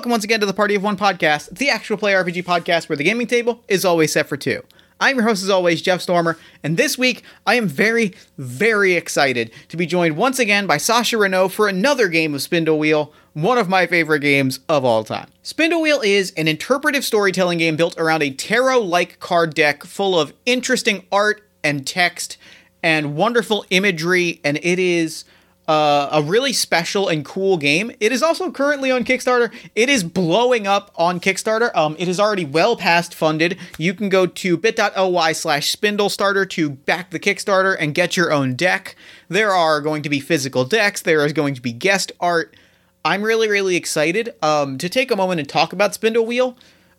Welcome 0.00 0.12
once 0.12 0.24
again 0.24 0.40
to 0.40 0.46
the 0.46 0.54
Party 0.54 0.74
of 0.74 0.82
One 0.82 0.96
podcast, 0.96 1.58
the 1.58 1.68
actual 1.68 1.98
play 1.98 2.14
RPG 2.14 2.44
podcast 2.44 2.88
where 2.88 2.96
the 2.96 3.04
gaming 3.04 3.26
table 3.26 3.62
is 3.68 3.84
always 3.84 4.10
set 4.10 4.30
for 4.30 4.38
two. 4.38 4.62
I'm 4.98 5.16
your 5.16 5.26
host, 5.26 5.42
as 5.42 5.50
always, 5.50 5.82
Jeff 5.82 6.00
Stormer, 6.00 6.38
and 6.62 6.78
this 6.78 6.96
week 6.96 7.22
I 7.46 7.56
am 7.56 7.68
very, 7.68 8.14
very 8.38 8.94
excited 8.94 9.50
to 9.68 9.76
be 9.76 9.84
joined 9.84 10.16
once 10.16 10.38
again 10.38 10.66
by 10.66 10.78
Sasha 10.78 11.16
Reneau 11.16 11.50
for 11.50 11.68
another 11.68 12.08
game 12.08 12.34
of 12.34 12.40
Spindle 12.40 12.78
Wheel, 12.78 13.12
one 13.34 13.58
of 13.58 13.68
my 13.68 13.86
favorite 13.86 14.20
games 14.20 14.60
of 14.70 14.86
all 14.86 15.04
time. 15.04 15.28
Spindle 15.42 15.82
Wheel 15.82 16.00
is 16.00 16.30
an 16.30 16.48
interpretive 16.48 17.04
storytelling 17.04 17.58
game 17.58 17.76
built 17.76 17.94
around 17.98 18.22
a 18.22 18.30
tarot 18.30 18.80
like 18.80 19.20
card 19.20 19.52
deck 19.52 19.84
full 19.84 20.18
of 20.18 20.32
interesting 20.46 21.04
art 21.12 21.46
and 21.62 21.86
text 21.86 22.38
and 22.82 23.16
wonderful 23.16 23.66
imagery, 23.68 24.40
and 24.44 24.56
it 24.62 24.78
is 24.78 25.26
uh, 25.70 26.08
a 26.10 26.20
really 26.20 26.52
special 26.52 27.06
and 27.06 27.24
cool 27.24 27.56
game. 27.56 27.92
It 28.00 28.10
is 28.10 28.24
also 28.24 28.50
currently 28.50 28.90
on 28.90 29.04
Kickstarter. 29.04 29.54
It 29.76 29.88
is 29.88 30.02
blowing 30.02 30.66
up 30.66 30.90
on 30.96 31.20
Kickstarter. 31.20 31.72
Um, 31.76 31.94
it 31.96 32.08
is 32.08 32.18
already 32.18 32.44
well 32.44 32.74
past 32.74 33.14
funded. 33.14 33.56
You 33.78 33.94
can 33.94 34.08
go 34.08 34.26
to 34.26 34.56
bit.ly 34.56 35.30
slash 35.30 35.70
spindle 35.70 36.08
starter 36.08 36.44
to 36.44 36.70
back 36.70 37.10
the 37.10 37.20
Kickstarter 37.20 37.76
and 37.78 37.94
get 37.94 38.16
your 38.16 38.32
own 38.32 38.56
deck. 38.56 38.96
There 39.28 39.52
are 39.52 39.80
going 39.80 40.02
to 40.02 40.08
be 40.08 40.18
physical 40.18 40.64
decks. 40.64 41.02
There 41.02 41.24
is 41.24 41.32
going 41.32 41.54
to 41.54 41.62
be 41.62 41.72
guest 41.72 42.10
art. 42.18 42.56
I'm 43.04 43.22
really, 43.22 43.48
really 43.48 43.76
excited 43.76 44.34
um, 44.42 44.76
to 44.78 44.88
take 44.88 45.12
a 45.12 45.16
moment 45.16 45.38
and 45.38 45.48
talk 45.48 45.72
about 45.72 45.94
Spindle 45.94 46.26
Wheel. 46.26 46.56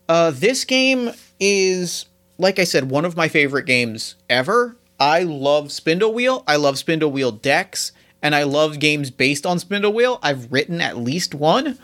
Uh, 0.07 0.31
this 0.31 0.63
game 0.63 1.11
is, 1.41 2.05
like 2.37 2.57
I 2.57 2.63
said, 2.63 2.89
one 2.89 3.03
of 3.03 3.17
my 3.17 3.27
favorite 3.27 3.65
games 3.65 4.15
ever. 4.29 4.77
I 4.97 5.23
love 5.23 5.73
Spindle 5.73 6.13
Wheel. 6.13 6.45
I 6.47 6.55
love 6.55 6.77
Spindle 6.77 7.11
Wheel 7.11 7.33
decks 7.33 7.91
and 8.21 8.35
I 8.35 8.43
love 8.43 8.79
games 8.79 9.11
based 9.11 9.45
on 9.45 9.59
Spindle 9.59 9.93
Wheel. 9.93 10.19
I've 10.21 10.51
written 10.51 10.81
at 10.81 10.97
least 10.97 11.33
one. 11.33 11.77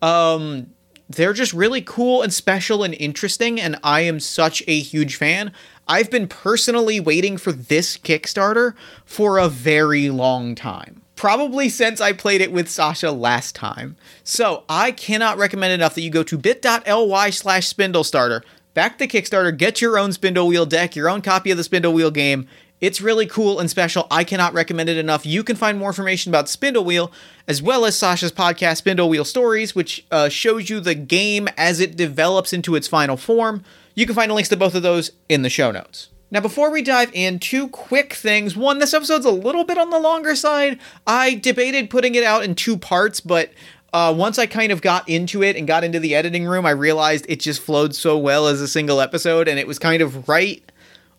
Um, 0.00 0.68
they're 1.08 1.32
just 1.32 1.52
really 1.52 1.82
cool 1.82 2.22
and 2.22 2.32
special 2.32 2.82
and 2.82 2.94
interesting, 2.94 3.60
and 3.60 3.78
I 3.84 4.00
am 4.02 4.18
such 4.20 4.62
a 4.66 4.78
huge 4.78 5.16
fan. 5.16 5.52
I've 5.86 6.10
been 6.10 6.28
personally 6.28 7.00
waiting 7.00 7.36
for 7.36 7.52
this 7.52 7.98
Kickstarter 7.98 8.74
for 9.04 9.38
a 9.38 9.48
very 9.48 10.08
long 10.10 10.54
time. 10.54 11.02
Probably 11.16 11.68
since 11.68 12.00
I 12.00 12.12
played 12.12 12.40
it 12.40 12.50
with 12.50 12.68
Sasha 12.68 13.12
last 13.12 13.54
time. 13.54 13.96
So 14.24 14.64
I 14.68 14.90
cannot 14.90 15.38
recommend 15.38 15.72
enough 15.72 15.94
that 15.94 16.00
you 16.00 16.10
go 16.10 16.22
to 16.22 16.38
bit.ly 16.38 17.30
slash 17.30 17.68
spindle 17.68 18.04
starter, 18.04 18.42
back 18.74 18.98
the 18.98 19.06
Kickstarter, 19.06 19.56
get 19.56 19.80
your 19.80 19.98
own 19.98 20.12
Spindle 20.12 20.48
Wheel 20.48 20.66
deck, 20.66 20.96
your 20.96 21.10
own 21.10 21.20
copy 21.20 21.50
of 21.50 21.58
the 21.58 21.64
Spindle 21.64 21.92
Wheel 21.92 22.10
game, 22.10 22.48
it's 22.82 23.00
really 23.00 23.26
cool 23.26 23.60
and 23.60 23.70
special. 23.70 24.08
I 24.10 24.24
cannot 24.24 24.52
recommend 24.52 24.88
it 24.88 24.98
enough. 24.98 25.24
You 25.24 25.44
can 25.44 25.54
find 25.54 25.78
more 25.78 25.88
information 25.88 26.30
about 26.30 26.48
Spindle 26.48 26.84
Wheel 26.84 27.12
as 27.46 27.62
well 27.62 27.84
as 27.84 27.96
Sasha's 27.96 28.32
podcast, 28.32 28.78
Spindle 28.78 29.08
Wheel 29.08 29.24
Stories, 29.24 29.74
which 29.74 30.04
uh, 30.10 30.28
shows 30.28 30.68
you 30.68 30.80
the 30.80 30.96
game 30.96 31.48
as 31.56 31.78
it 31.78 31.96
develops 31.96 32.52
into 32.52 32.74
its 32.74 32.88
final 32.88 33.16
form. 33.16 33.62
You 33.94 34.04
can 34.04 34.16
find 34.16 34.32
links 34.32 34.48
to 34.48 34.56
both 34.56 34.74
of 34.74 34.82
those 34.82 35.12
in 35.28 35.42
the 35.42 35.48
show 35.48 35.70
notes. 35.70 36.08
Now, 36.32 36.40
before 36.40 36.70
we 36.70 36.82
dive 36.82 37.10
in, 37.14 37.38
two 37.38 37.68
quick 37.68 38.14
things. 38.14 38.56
One, 38.56 38.80
this 38.80 38.94
episode's 38.94 39.26
a 39.26 39.30
little 39.30 39.64
bit 39.64 39.78
on 39.78 39.90
the 39.90 40.00
longer 40.00 40.34
side. 40.34 40.80
I 41.06 41.34
debated 41.34 41.88
putting 41.88 42.16
it 42.16 42.24
out 42.24 42.42
in 42.42 42.56
two 42.56 42.76
parts, 42.76 43.20
but 43.20 43.52
uh, 43.92 44.12
once 44.16 44.38
I 44.38 44.46
kind 44.46 44.72
of 44.72 44.80
got 44.80 45.08
into 45.08 45.42
it 45.42 45.54
and 45.54 45.68
got 45.68 45.84
into 45.84 46.00
the 46.00 46.14
editing 46.16 46.46
room, 46.46 46.66
I 46.66 46.70
realized 46.70 47.26
it 47.28 47.38
just 47.38 47.60
flowed 47.60 47.94
so 47.94 48.18
well 48.18 48.48
as 48.48 48.60
a 48.60 48.66
single 48.66 49.00
episode, 49.00 49.46
and 49.46 49.58
it 49.58 49.68
was 49.68 49.78
kind 49.78 50.02
of 50.02 50.28
right 50.28 50.64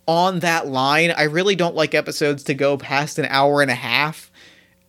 on 0.08 0.40
that 0.40 0.68
line. 0.68 1.12
I 1.12 1.24
really 1.24 1.56
don't 1.56 1.76
like 1.76 1.94
episodes 1.94 2.44
to 2.44 2.54
go 2.54 2.78
past 2.78 3.20
an 3.20 3.26
hour 3.30 3.62
and 3.62 3.72
a 3.72 3.76
half. 3.76 4.32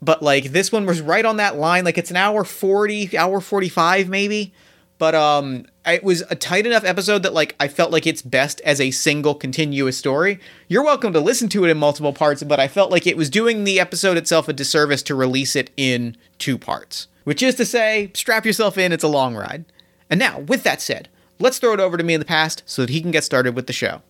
But 0.03 0.23
like 0.23 0.53
this 0.53 0.71
one 0.71 0.87
was 0.87 1.01
right 1.01 1.25
on 1.25 1.39
that 1.39 1.57
line. 1.57 1.85
Like 1.85 1.99
it's 1.99 2.11
an 2.11 2.17
hour 2.17 2.45
40, 2.45 3.17
hour 3.17 3.41
45 3.41 4.09
maybe. 4.09 4.53
But 4.99 5.15
um 5.15 5.67
it 5.87 6.03
was 6.03 6.23
a 6.31 6.35
tight 6.35 6.67
enough 6.67 6.85
episode 6.85 7.23
that 7.23 7.35
like 7.35 7.55
I 7.61 7.69
felt 7.69 7.91
like 7.91 8.07
it's 8.07 8.23
best 8.23 8.61
as 8.63 8.81
a 8.81 8.91
single 8.91 9.35
continuous 9.35 9.97
story. 9.97 10.41
You're 10.69 10.85
welcome 10.85 11.13
to 11.13 11.21
listen 11.21 11.49
to 11.51 11.65
it 11.65 11.71
in 11.71 11.79
multiple 11.79 12.13
parts, 12.13 12.43
but 12.43 12.61
I 12.61 12.69
felt 12.69 12.91
like 12.91 13.07
it 13.07 13.17
was 13.17 13.31
doing 13.31 13.65
the 13.65 13.81
episode 13.81 14.17
itself 14.17 14.49
a 14.49 14.53
disservice 14.53 15.03
to 15.05 15.15
release 15.15 15.57
it 15.57 15.71
in 15.77 16.17
two 16.39 16.59
parts. 16.59 17.09
Which 17.25 17.43
is 17.43 17.55
to 17.55 17.65
say, 17.65 18.11
strap 18.15 18.45
yourself 18.45 18.77
in, 18.77 18.93
it's 18.93 19.05
a 19.05 19.09
long 19.09 19.35
ride. 19.35 19.65
And 20.11 20.21
now, 20.21 20.41
with 20.41 20.63
that 20.65 20.83
said, 20.83 21.09
let's 21.39 21.59
throw 21.59 21.73
it 21.73 21.81
over 21.81 21.97
to 21.97 22.05
me 22.05 22.13
in 22.13 22.21
the 22.21 22.27
past 22.27 22.63
so 22.67 22.83
that 22.83 22.91
he 22.91 23.01
can 23.01 23.11
get 23.11 23.25
started 23.25 23.57
with 23.57 23.67
the 23.67 23.73
show. 23.73 24.03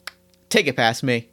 Take 0.54 0.68
it 0.68 0.76
past 0.76 1.02
me. 1.02 1.26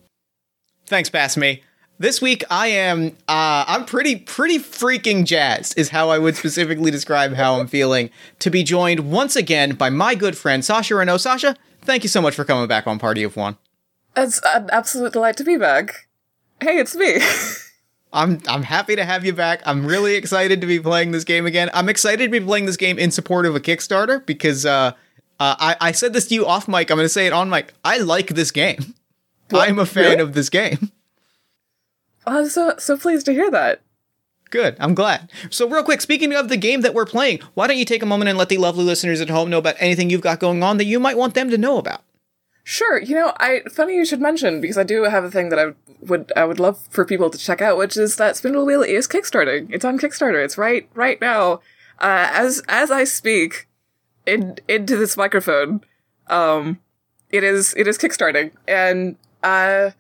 Thanks, 0.88 1.08
past 1.08 1.38
me. 1.38 1.62
This 2.00 2.24
week 2.24 2.44
I 2.50 2.70
am 2.70 3.10
uh 3.28 3.66
I'm 3.68 3.86
pretty 3.86 4.16
pretty 4.16 4.58
freaking 4.58 5.26
jazzed 5.26 5.78
is 5.78 5.90
how 5.90 6.10
I 6.10 6.18
would 6.18 6.36
specifically 6.36 6.90
describe 6.90 7.36
how 7.36 7.60
I'm 7.60 7.68
feeling 7.68 8.10
to 8.40 8.50
be 8.50 8.64
joined 8.64 9.12
once 9.12 9.36
again 9.36 9.76
by 9.76 9.92
my 9.92 10.16
good 10.16 10.36
friend 10.36 10.66
Sasha 10.66 10.96
Reneau. 10.96 11.20
Sasha, 11.20 11.56
thank 11.84 12.02
you 12.02 12.10
so 12.10 12.20
much 12.20 12.34
for 12.34 12.44
coming 12.44 12.68
back 12.68 12.88
on 12.88 12.98
Party 12.98 13.22
of 13.22 13.36
One. 13.36 13.58
It's 14.18 14.42
an 14.44 14.72
absolute 14.72 15.14
delight 15.14 15.38
to 15.38 15.44
be 15.44 15.56
back. 15.56 16.08
Hey, 16.60 16.80
it's 16.80 16.96
me. 16.96 17.20
I'm 18.14 18.42
I'm 18.48 18.64
happy 18.64 18.96
to 18.96 19.06
have 19.06 19.24
you 19.24 19.34
back. 19.34 19.62
I'm 19.68 19.86
really 19.86 20.16
excited 20.16 20.62
to 20.62 20.66
be 20.66 20.80
playing 20.80 21.12
this 21.12 21.26
game 21.26 21.46
again. 21.46 21.70
I'm 21.76 21.90
excited 21.90 22.24
to 22.26 22.40
be 22.40 22.44
playing 22.44 22.66
this 22.66 22.76
game 22.76 22.98
in 22.98 23.12
support 23.12 23.46
of 23.46 23.56
a 23.56 23.60
Kickstarter 23.60 24.26
because 24.26 24.66
uh, 24.66 24.94
uh 25.40 25.56
I, 25.60 25.76
I 25.80 25.92
said 25.92 26.14
this 26.14 26.28
to 26.30 26.34
you 26.34 26.48
off 26.48 26.68
mic. 26.68 26.90
I'm 26.90 26.98
gonna 26.98 27.08
say 27.08 27.28
it 27.28 27.34
on 27.34 27.52
mic. 27.52 27.72
I 27.86 28.00
like 28.00 28.30
this 28.30 28.50
game. 28.50 28.96
I'm 29.60 29.80
a 29.80 29.86
fan 29.86 30.04
really? 30.04 30.22
of 30.22 30.34
this 30.34 30.50
game. 30.50 30.92
I'm 32.26 32.50
so 32.50 32.76
so 32.78 32.98
pleased 32.98 33.26
to 33.26 33.34
hear 33.34 33.50
that. 33.52 33.82
Good. 34.52 34.76
I'm 34.80 34.94
glad. 34.94 35.32
So, 35.50 35.68
real 35.68 35.84
quick, 35.84 36.02
speaking 36.02 36.34
of 36.34 36.50
the 36.50 36.58
game 36.58 36.82
that 36.82 36.94
we're 36.94 37.06
playing, 37.06 37.40
why 37.54 37.68
don't 37.68 37.78
you 37.78 37.86
take 37.86 38.04
a 38.04 38.06
moment 38.06 38.28
and 38.30 38.38
let 38.38 38.50
the 38.50 38.58
lovely 38.58 38.84
listeners 38.84 39.22
at 39.22 39.30
home 39.30 39.50
know 39.50 39.58
about 39.58 39.78
anything 39.80 40.10
you've 40.10 40.22
got 40.22 40.42
going 40.42 40.62
on 40.62 40.78
that 40.78 40.86
you 40.86 41.00
might 41.00 41.18
want 41.18 41.34
them 41.36 41.50
to 41.50 41.58
know 41.58 41.78
about? 41.78 42.04
Sure. 42.64 43.02
You 43.02 43.16
know, 43.16 43.34
I 43.38 43.62
funny 43.72 43.96
you 43.96 44.06
should 44.06 44.22
mention 44.22 44.62
because 44.62 44.78
I 44.78 44.84
do 44.84 45.04
have 45.04 45.24
a 45.24 45.32
thing 45.32 45.50
that 45.50 45.60
I 45.60 45.74
would 46.02 46.32
I 46.36 46.46
would 46.46 46.60
love 46.60 46.86
for 46.90 47.06
people 47.06 47.30
to 47.30 47.38
check 47.38 47.62
out, 47.62 47.78
which 47.78 47.98
is 47.98 48.18
that 48.18 48.38
Spindle 48.38 48.66
Wheel 48.66 48.84
is 48.84 49.08
kickstarting. 49.08 49.68
It's 49.72 49.86
on 49.86 49.98
Kickstarter. 49.98 50.44
It's 50.44 50.58
right 50.58 50.88
right 50.94 51.20
now. 51.22 51.62
Uh, 52.00 52.30
as 52.32 52.62
as 52.68 52.92
I 52.92 53.06
speak 53.06 53.68
in 54.26 54.58
into 54.68 54.98
this 54.98 55.16
microphone, 55.16 55.82
um, 56.28 56.80
it 57.30 57.44
is 57.44 57.74
it 57.78 57.88
is 57.88 57.98
kickstarting, 57.98 58.52
and 58.68 59.16
uh, 59.44 59.92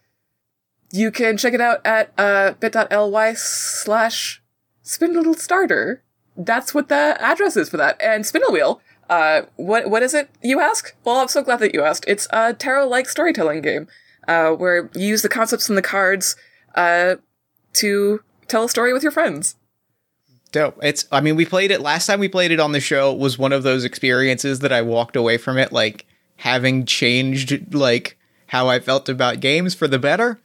you 0.91 1.11
can 1.11 1.37
check 1.37 1.53
it 1.53 1.61
out 1.61 1.85
at 1.85 2.13
uh, 2.17 2.53
bit.ly 2.59 3.33
slash 3.33 4.41
spindle 4.83 5.33
starter. 5.33 6.03
That's 6.35 6.73
what 6.73 6.89
the 6.89 7.17
address 7.19 7.55
is 7.57 7.69
for 7.69 7.77
that. 7.77 8.01
And 8.01 8.25
Spindle 8.25 8.51
Wheel, 8.51 8.81
uh, 9.09 9.43
what 9.55 9.89
what 9.89 10.03
is 10.03 10.13
it, 10.13 10.29
you 10.41 10.59
ask? 10.59 10.95
Well, 11.03 11.17
I'm 11.17 11.27
so 11.27 11.43
glad 11.43 11.59
that 11.59 11.73
you 11.73 11.83
asked. 11.83 12.05
It's 12.07 12.27
a 12.31 12.53
tarot-like 12.53 13.09
storytelling 13.09 13.61
game, 13.61 13.87
uh, 14.27 14.51
where 14.51 14.89
you 14.93 15.07
use 15.07 15.21
the 15.21 15.29
concepts 15.29 15.69
in 15.69 15.75
the 15.75 15.81
cards, 15.81 16.35
uh, 16.75 17.15
to 17.73 18.21
tell 18.47 18.63
a 18.63 18.69
story 18.69 18.93
with 18.93 19.03
your 19.03 19.11
friends. 19.11 19.55
Dope. 20.51 20.77
It's, 20.83 21.05
I 21.11 21.21
mean, 21.21 21.35
we 21.37 21.45
played 21.45 21.71
it 21.71 21.79
last 21.79 22.07
time 22.07 22.19
we 22.19 22.27
played 22.27 22.51
it 22.51 22.59
on 22.59 22.73
the 22.73 22.81
show 22.81 23.13
was 23.13 23.37
one 23.37 23.53
of 23.53 23.63
those 23.63 23.85
experiences 23.85 24.59
that 24.59 24.73
I 24.73 24.81
walked 24.81 25.15
away 25.15 25.37
from 25.37 25.57
it, 25.57 25.71
like, 25.71 26.05
having 26.37 26.85
changed, 26.85 27.73
like, 27.73 28.17
how 28.51 28.67
I 28.67 28.81
felt 28.81 29.07
about 29.07 29.39
games 29.39 29.73
for 29.73 29.87
the 29.87 29.97
better. 29.97 30.37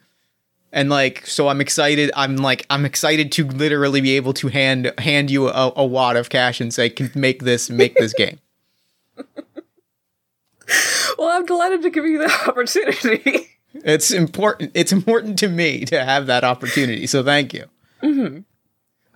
And 0.71 0.89
like, 0.89 1.27
so 1.27 1.49
I'm 1.49 1.59
excited. 1.59 2.09
I'm 2.15 2.37
like, 2.37 2.65
I'm 2.69 2.85
excited 2.85 3.33
to 3.33 3.45
literally 3.45 3.99
be 3.99 4.15
able 4.15 4.31
to 4.35 4.47
hand 4.47 4.93
hand 4.97 5.29
you 5.29 5.49
a, 5.49 5.73
a 5.75 5.85
wad 5.85 6.15
of 6.15 6.29
cash 6.29 6.61
and 6.61 6.73
say, 6.73 6.89
"Can 6.89 7.11
make 7.15 7.43
this, 7.43 7.69
make 7.69 7.95
this 7.95 8.13
game." 8.17 8.39
well, 11.17 11.29
I'm 11.29 11.45
delighted 11.45 11.81
to 11.81 11.89
give 11.89 12.05
you 12.05 12.19
the 12.19 12.31
opportunity. 12.47 13.49
it's 13.73 14.11
important. 14.11 14.71
It's 14.73 14.93
important 14.93 15.37
to 15.39 15.49
me 15.49 15.83
to 15.85 16.01
have 16.01 16.27
that 16.27 16.45
opportunity. 16.45 17.07
So 17.07 17.23
thank 17.23 17.53
you. 17.53 17.65
Mm-hmm. 18.01 18.39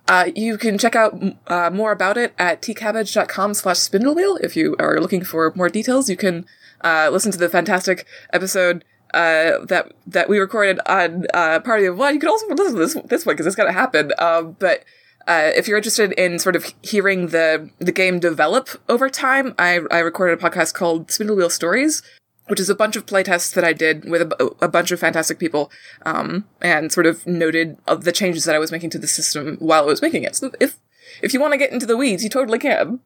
Uh, 0.06 0.30
you 0.34 0.58
can 0.58 0.76
check 0.76 0.94
out 0.94 1.18
uh, 1.46 1.70
more 1.70 1.92
about 1.92 2.18
it 2.18 2.34
at 2.38 2.60
tcabbage.com 2.60 3.54
slash 3.54 3.78
spindlewheel. 3.78 4.38
If 4.42 4.54
you 4.54 4.76
are 4.78 5.00
looking 5.00 5.24
for 5.24 5.50
more 5.54 5.70
details, 5.70 6.10
you 6.10 6.16
can 6.16 6.44
uh, 6.82 7.08
listen 7.12 7.32
to 7.32 7.38
the 7.38 7.48
fantastic 7.48 8.06
episode 8.32 8.84
uh, 9.14 9.64
that 9.66 9.92
that 10.06 10.28
we 10.28 10.38
recorded 10.38 10.80
on 10.86 11.26
uh, 11.34 11.60
Party 11.60 11.84
of 11.84 11.98
One. 11.98 12.14
You 12.14 12.20
can 12.20 12.28
also 12.28 12.46
listen 12.48 12.74
to 12.74 12.78
this 12.78 12.94
this 13.06 13.26
one 13.26 13.34
because 13.34 13.46
it's 13.46 13.56
gonna 13.56 13.72
happen. 13.72 14.12
Um, 14.18 14.56
but 14.58 14.84
uh, 15.26 15.50
if 15.54 15.68
you're 15.68 15.76
interested 15.76 16.12
in 16.12 16.38
sort 16.38 16.56
of 16.56 16.72
hearing 16.82 17.28
the 17.28 17.70
the 17.78 17.92
game 17.92 18.18
develop 18.18 18.70
over 18.88 19.08
time, 19.08 19.54
I 19.58 19.80
I 19.90 19.98
recorded 19.98 20.38
a 20.38 20.42
podcast 20.42 20.74
called 20.74 21.10
Spindle 21.10 21.36
Wheel 21.36 21.50
Stories, 21.50 22.02
which 22.48 22.60
is 22.60 22.70
a 22.70 22.74
bunch 22.74 22.96
of 22.96 23.06
playtests 23.06 23.54
that 23.54 23.64
I 23.64 23.72
did 23.72 24.08
with 24.08 24.22
a, 24.22 24.54
a 24.60 24.68
bunch 24.68 24.90
of 24.90 25.00
fantastic 25.00 25.38
people, 25.38 25.70
um, 26.06 26.46
and 26.60 26.90
sort 26.90 27.06
of 27.06 27.26
noted 27.26 27.76
of 27.86 28.04
the 28.04 28.12
changes 28.12 28.44
that 28.44 28.54
I 28.54 28.58
was 28.58 28.72
making 28.72 28.90
to 28.90 28.98
the 28.98 29.06
system 29.06 29.56
while 29.58 29.84
I 29.84 29.86
was 29.86 30.02
making 30.02 30.24
it. 30.24 30.36
So 30.36 30.50
if 30.60 30.78
if 31.22 31.34
you 31.34 31.40
want 31.40 31.52
to 31.52 31.58
get 31.58 31.72
into 31.72 31.86
the 31.86 31.96
weeds, 31.96 32.24
you 32.24 32.30
totally 32.30 32.58
can. 32.58 33.00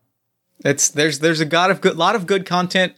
It's 0.64 0.88
there's 0.88 1.19
there's 1.19 1.40
a 1.40 1.70
of 1.70 1.81
good 1.81 1.96
lot 1.96 2.14
of 2.14 2.26
good 2.26 2.46
content 2.46 2.94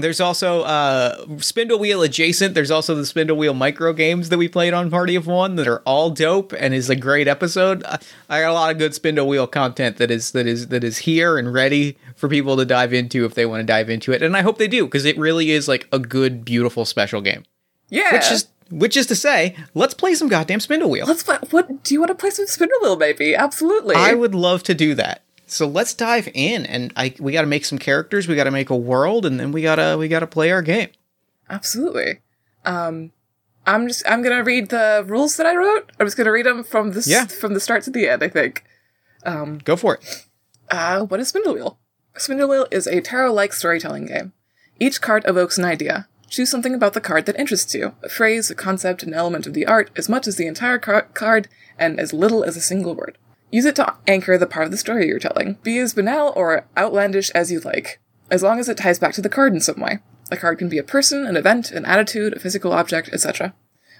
There's 0.00 0.20
also 0.20 0.62
uh, 0.62 1.38
Spindle 1.38 1.78
Wheel 1.78 2.02
adjacent. 2.02 2.54
There's 2.54 2.70
also 2.70 2.94
the 2.94 3.06
Spindle 3.06 3.36
Wheel 3.36 3.54
micro 3.54 3.92
games 3.92 4.28
that 4.28 4.38
we 4.38 4.48
played 4.48 4.74
on 4.74 4.90
Party 4.90 5.14
of 5.14 5.26
One 5.26 5.56
that 5.56 5.68
are 5.68 5.80
all 5.80 6.10
dope 6.10 6.52
and 6.52 6.74
is 6.74 6.90
a 6.90 6.96
great 6.96 7.28
episode. 7.28 7.84
I, 8.28 8.40
got 8.40 8.50
a 8.50 8.52
lot 8.52 8.70
of 8.70 8.78
good 8.78 8.94
Spindle 8.94 9.28
Wheel 9.28 9.46
content 9.46 9.96
that 9.98 10.10
is 10.10 10.32
that 10.32 10.46
is 10.46 10.68
that 10.68 10.84
is 10.84 10.98
here 10.98 11.38
and 11.38 11.52
ready 11.52 11.96
for 12.16 12.28
people 12.28 12.56
to 12.56 12.64
dive 12.64 12.92
into 12.92 13.24
if 13.24 13.34
they 13.34 13.46
want 13.46 13.60
to 13.60 13.66
dive 13.66 13.90
into 13.90 14.12
it, 14.12 14.22
and 14.22 14.36
I 14.36 14.42
hope 14.42 14.58
they 14.58 14.68
do 14.68 14.84
because 14.84 15.04
it 15.04 15.18
really 15.18 15.50
is 15.50 15.68
like 15.68 15.86
a 15.92 15.98
good, 15.98 16.44
beautiful, 16.44 16.84
special 16.84 17.20
game. 17.20 17.44
Yeah. 17.88 18.12
Which 18.12 18.30
is 18.30 18.48
which 18.70 18.96
is 18.96 19.06
to 19.06 19.16
say, 19.16 19.56
let's 19.74 19.94
play 19.94 20.14
some 20.14 20.28
goddamn 20.28 20.60
Spindle 20.60 20.90
Wheel. 20.90 21.06
Let's 21.06 21.22
play. 21.22 21.38
What 21.50 21.82
do 21.84 21.94
you 21.94 22.00
want 22.00 22.10
to 22.10 22.14
play 22.14 22.30
some 22.30 22.46
Spindle 22.46 22.78
Wheel? 22.82 22.96
Maybe. 22.96 23.34
Absolutely. 23.34 23.94
I 23.94 24.14
would 24.14 24.34
love 24.34 24.62
to 24.64 24.74
do 24.74 24.94
that. 24.96 25.22
So 25.50 25.66
let's 25.66 25.94
dive 25.94 26.28
in, 26.34 26.66
and 26.66 26.92
I 26.96 27.14
we 27.18 27.32
got 27.32 27.40
to 27.42 27.46
make 27.46 27.64
some 27.64 27.78
characters. 27.78 28.28
We 28.28 28.36
got 28.36 28.44
to 28.44 28.50
make 28.50 28.70
a 28.70 28.76
world, 28.76 29.24
and 29.26 29.38
then 29.40 29.52
we 29.52 29.62
gotta 29.62 29.96
we 29.98 30.08
gotta 30.08 30.26
play 30.26 30.50
our 30.50 30.62
game. 30.62 30.88
Absolutely. 31.50 32.20
Um, 32.64 33.12
I'm 33.66 33.88
just 33.88 34.02
I'm 34.08 34.22
gonna 34.22 34.44
read 34.44 34.68
the 34.70 35.04
rules 35.06 35.36
that 35.36 35.46
I 35.46 35.54
wrote. 35.56 35.90
I'm 35.98 36.06
just 36.06 36.16
gonna 36.16 36.32
read 36.32 36.46
them 36.46 36.64
from 36.64 36.92
the 36.92 37.02
Yeah. 37.06 37.26
from 37.26 37.54
the 37.54 37.60
start 37.60 37.82
to 37.84 37.90
the 37.90 38.08
end. 38.08 38.22
I 38.22 38.28
think. 38.28 38.64
Um, 39.24 39.58
Go 39.58 39.76
for 39.76 39.94
it. 39.94 40.26
Uh, 40.70 41.04
what 41.04 41.20
is 41.20 41.28
Spindle 41.28 41.54
Wheel? 41.54 41.78
Spindle 42.16 42.48
Wheel 42.48 42.66
is 42.70 42.86
a 42.86 43.00
tarot-like 43.00 43.52
storytelling 43.52 44.06
game. 44.06 44.32
Each 44.78 45.00
card 45.00 45.24
evokes 45.26 45.58
an 45.58 45.64
idea. 45.64 46.08
Choose 46.28 46.50
something 46.50 46.74
about 46.74 46.92
the 46.92 47.00
card 47.00 47.24
that 47.26 47.38
interests 47.38 47.74
you 47.74 47.94
a 48.02 48.08
phrase, 48.08 48.50
a 48.50 48.54
concept, 48.54 49.02
an 49.02 49.14
element 49.14 49.46
of 49.46 49.54
the 49.54 49.66
art, 49.66 49.90
as 49.96 50.08
much 50.08 50.26
as 50.28 50.36
the 50.36 50.46
entire 50.46 50.78
car- 50.78 51.08
card, 51.14 51.48
and 51.78 51.98
as 51.98 52.12
little 52.12 52.44
as 52.44 52.56
a 52.56 52.60
single 52.60 52.94
word. 52.94 53.16
Use 53.50 53.64
it 53.64 53.76
to 53.76 53.94
anchor 54.06 54.36
the 54.36 54.46
part 54.46 54.66
of 54.66 54.70
the 54.70 54.76
story 54.76 55.06
you're 55.06 55.18
telling. 55.18 55.54
Be 55.62 55.78
as 55.78 55.94
banal 55.94 56.32
or 56.36 56.66
outlandish 56.76 57.30
as 57.30 57.50
you 57.50 57.60
like, 57.60 57.98
as 58.30 58.42
long 58.42 58.58
as 58.58 58.68
it 58.68 58.76
ties 58.76 58.98
back 58.98 59.14
to 59.14 59.22
the 59.22 59.28
card 59.28 59.54
in 59.54 59.60
some 59.60 59.80
way. 59.80 60.00
A 60.30 60.36
card 60.36 60.58
can 60.58 60.68
be 60.68 60.78
a 60.78 60.82
person, 60.82 61.26
an 61.26 61.36
event, 61.36 61.70
an 61.70 61.86
attitude, 61.86 62.34
a 62.34 62.38
physical 62.38 62.72
object, 62.72 63.08
etc. 63.12 63.54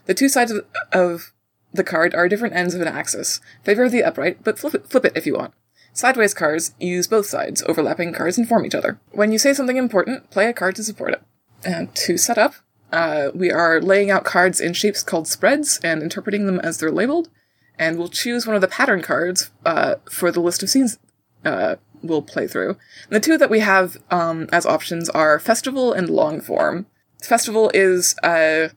The 0.05 0.15
two 0.15 0.29
sides 0.29 0.53
of, 0.93 1.33
the 1.73 1.85
card 1.85 2.15
are 2.15 2.29
different 2.29 2.55
ends 2.55 2.75
of 2.75 2.81
an 2.81 2.89
axis. 2.89 3.41
Favor 3.63 3.89
the 3.89 4.03
upright, 4.03 4.45
but 4.45 4.59
flip 4.59 4.75
it, 4.75 4.87
flip 4.87 5.05
it 5.05 5.17
if 5.17 5.27
you 5.27 5.35
want. 5.35 5.55
Sideways 5.93 6.35
cards 6.35 6.75
use 6.79 7.07
both 7.07 7.27
sides. 7.27 7.63
Overlapping 7.67 8.13
cards 8.13 8.39
inform 8.39 8.65
each 8.65 8.75
other. 8.75 9.01
When 9.11 9.33
you 9.33 9.39
say 9.39 9.53
something 9.53 9.77
important, 9.77 10.31
play 10.31 10.47
a 10.47 10.53
card 10.53 10.77
to 10.77 10.85
support 10.85 11.13
it. 11.13 11.23
And 11.65 11.95
to 11.97 12.17
set 12.17 12.39
up, 12.39 12.55
uh, 12.93 13.31
we 13.35 13.51
are 13.51 13.81
laying 13.81 14.11
out 14.11 14.25
cards 14.25 14.61
in 14.61 14.75
shapes 14.75 15.03
called 15.03 15.27
spreads 15.27 15.81
and 15.83 16.03
interpreting 16.03 16.47
them 16.47 16.61
as 16.61 16.79
they're 16.79 16.93
labeled. 16.93 17.31
And 17.79 17.97
we'll 17.99 18.09
choose 18.09 18.47
one 18.47 18.57
of 18.57 18.61
the 18.63 18.69
pattern 18.69 19.03
cards 19.03 19.51
uh, 19.65 19.97
for 20.11 20.33
the 20.33 20.41
list 20.41 20.63
of 20.63 20.71
scenes 20.71 20.99
uh, 21.45 21.77
we'll 22.03 22.23
play 22.23 22.47
through. 22.49 22.71
And 22.71 23.11
the 23.13 23.21
two 23.21 23.39
that 23.39 23.51
we 23.51 23.61
have 23.61 23.97
um, 24.11 24.49
as 24.53 24.67
options 24.67 25.09
are 25.11 25.39
Festival 25.39 25.93
and 25.93 26.09
Long 26.11 26.41
Form. 26.41 26.87
Festival 27.23 27.71
is 27.75 28.17
uh, 28.23 28.69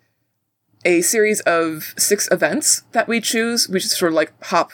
a 0.85 1.01
series 1.01 1.39
of 1.41 1.93
six 1.97 2.27
events 2.31 2.83
that 2.91 3.07
we 3.07 3.19
choose. 3.21 3.67
We 3.69 3.79
just 3.79 3.97
sort 3.97 4.11
of 4.11 4.15
like 4.15 4.31
hop 4.45 4.71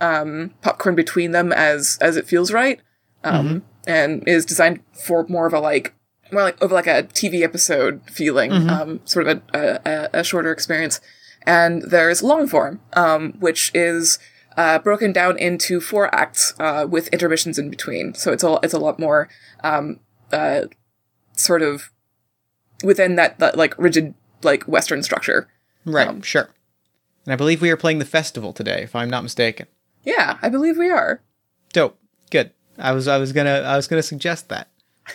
um, 0.00 0.54
popcorn 0.62 0.94
between 0.94 1.32
them 1.32 1.52
as 1.52 1.98
as 2.00 2.16
it 2.16 2.26
feels 2.26 2.52
right, 2.52 2.80
um, 3.24 3.62
and 3.86 4.26
is 4.26 4.46
designed 4.46 4.80
for 4.92 5.26
more 5.28 5.46
of 5.46 5.52
a 5.52 5.60
like 5.60 5.94
more 6.32 6.42
like 6.42 6.62
over 6.62 6.74
like 6.74 6.86
a 6.86 7.02
TV 7.02 7.42
episode 7.42 8.00
feeling, 8.10 8.52
um, 8.70 9.00
sort 9.04 9.26
of 9.26 9.42
a, 9.52 9.80
a- 10.14 10.20
a 10.20 10.24
shorter 10.24 10.52
experience. 10.52 11.00
And 11.46 11.82
there's 11.82 12.22
long 12.22 12.46
form, 12.46 12.80
um, 12.92 13.32
which 13.40 13.70
is 13.74 14.18
uh, 14.56 14.78
broken 14.78 15.12
down 15.12 15.38
into 15.38 15.80
four 15.80 16.14
acts 16.14 16.54
uh, 16.58 16.86
with 16.88 17.08
intermissions 17.08 17.58
in 17.58 17.70
between. 17.70 18.14
So 18.14 18.32
it's 18.32 18.44
a 18.44 18.58
it's 18.62 18.74
a 18.74 18.78
lot 18.78 18.98
more 18.98 19.28
um, 19.64 20.00
uh, 20.32 20.62
sort 21.36 21.62
of 21.62 21.90
within 22.84 23.16
that, 23.16 23.38
that 23.38 23.56
like 23.56 23.74
rigid 23.78 24.14
like 24.42 24.64
Western 24.64 25.02
structure. 25.02 25.48
Right, 25.84 26.08
Um, 26.08 26.22
sure. 26.22 26.50
And 27.24 27.32
I 27.32 27.36
believe 27.36 27.60
we 27.62 27.70
are 27.70 27.76
playing 27.76 27.98
the 28.00 28.04
festival 28.04 28.52
today, 28.52 28.82
if 28.82 28.94
I'm 28.94 29.10
not 29.10 29.22
mistaken. 29.22 29.66
Yeah, 30.04 30.38
I 30.42 30.48
believe 30.48 30.78
we 30.78 30.90
are. 30.90 31.22
Dope. 31.72 31.98
Good. 32.30 32.52
I 32.78 32.92
was 32.92 33.08
I 33.08 33.18
was 33.18 33.32
gonna 33.32 33.60
I 33.60 33.76
was 33.76 33.86
gonna 33.88 34.02
suggest 34.02 34.48
that. 34.48 34.68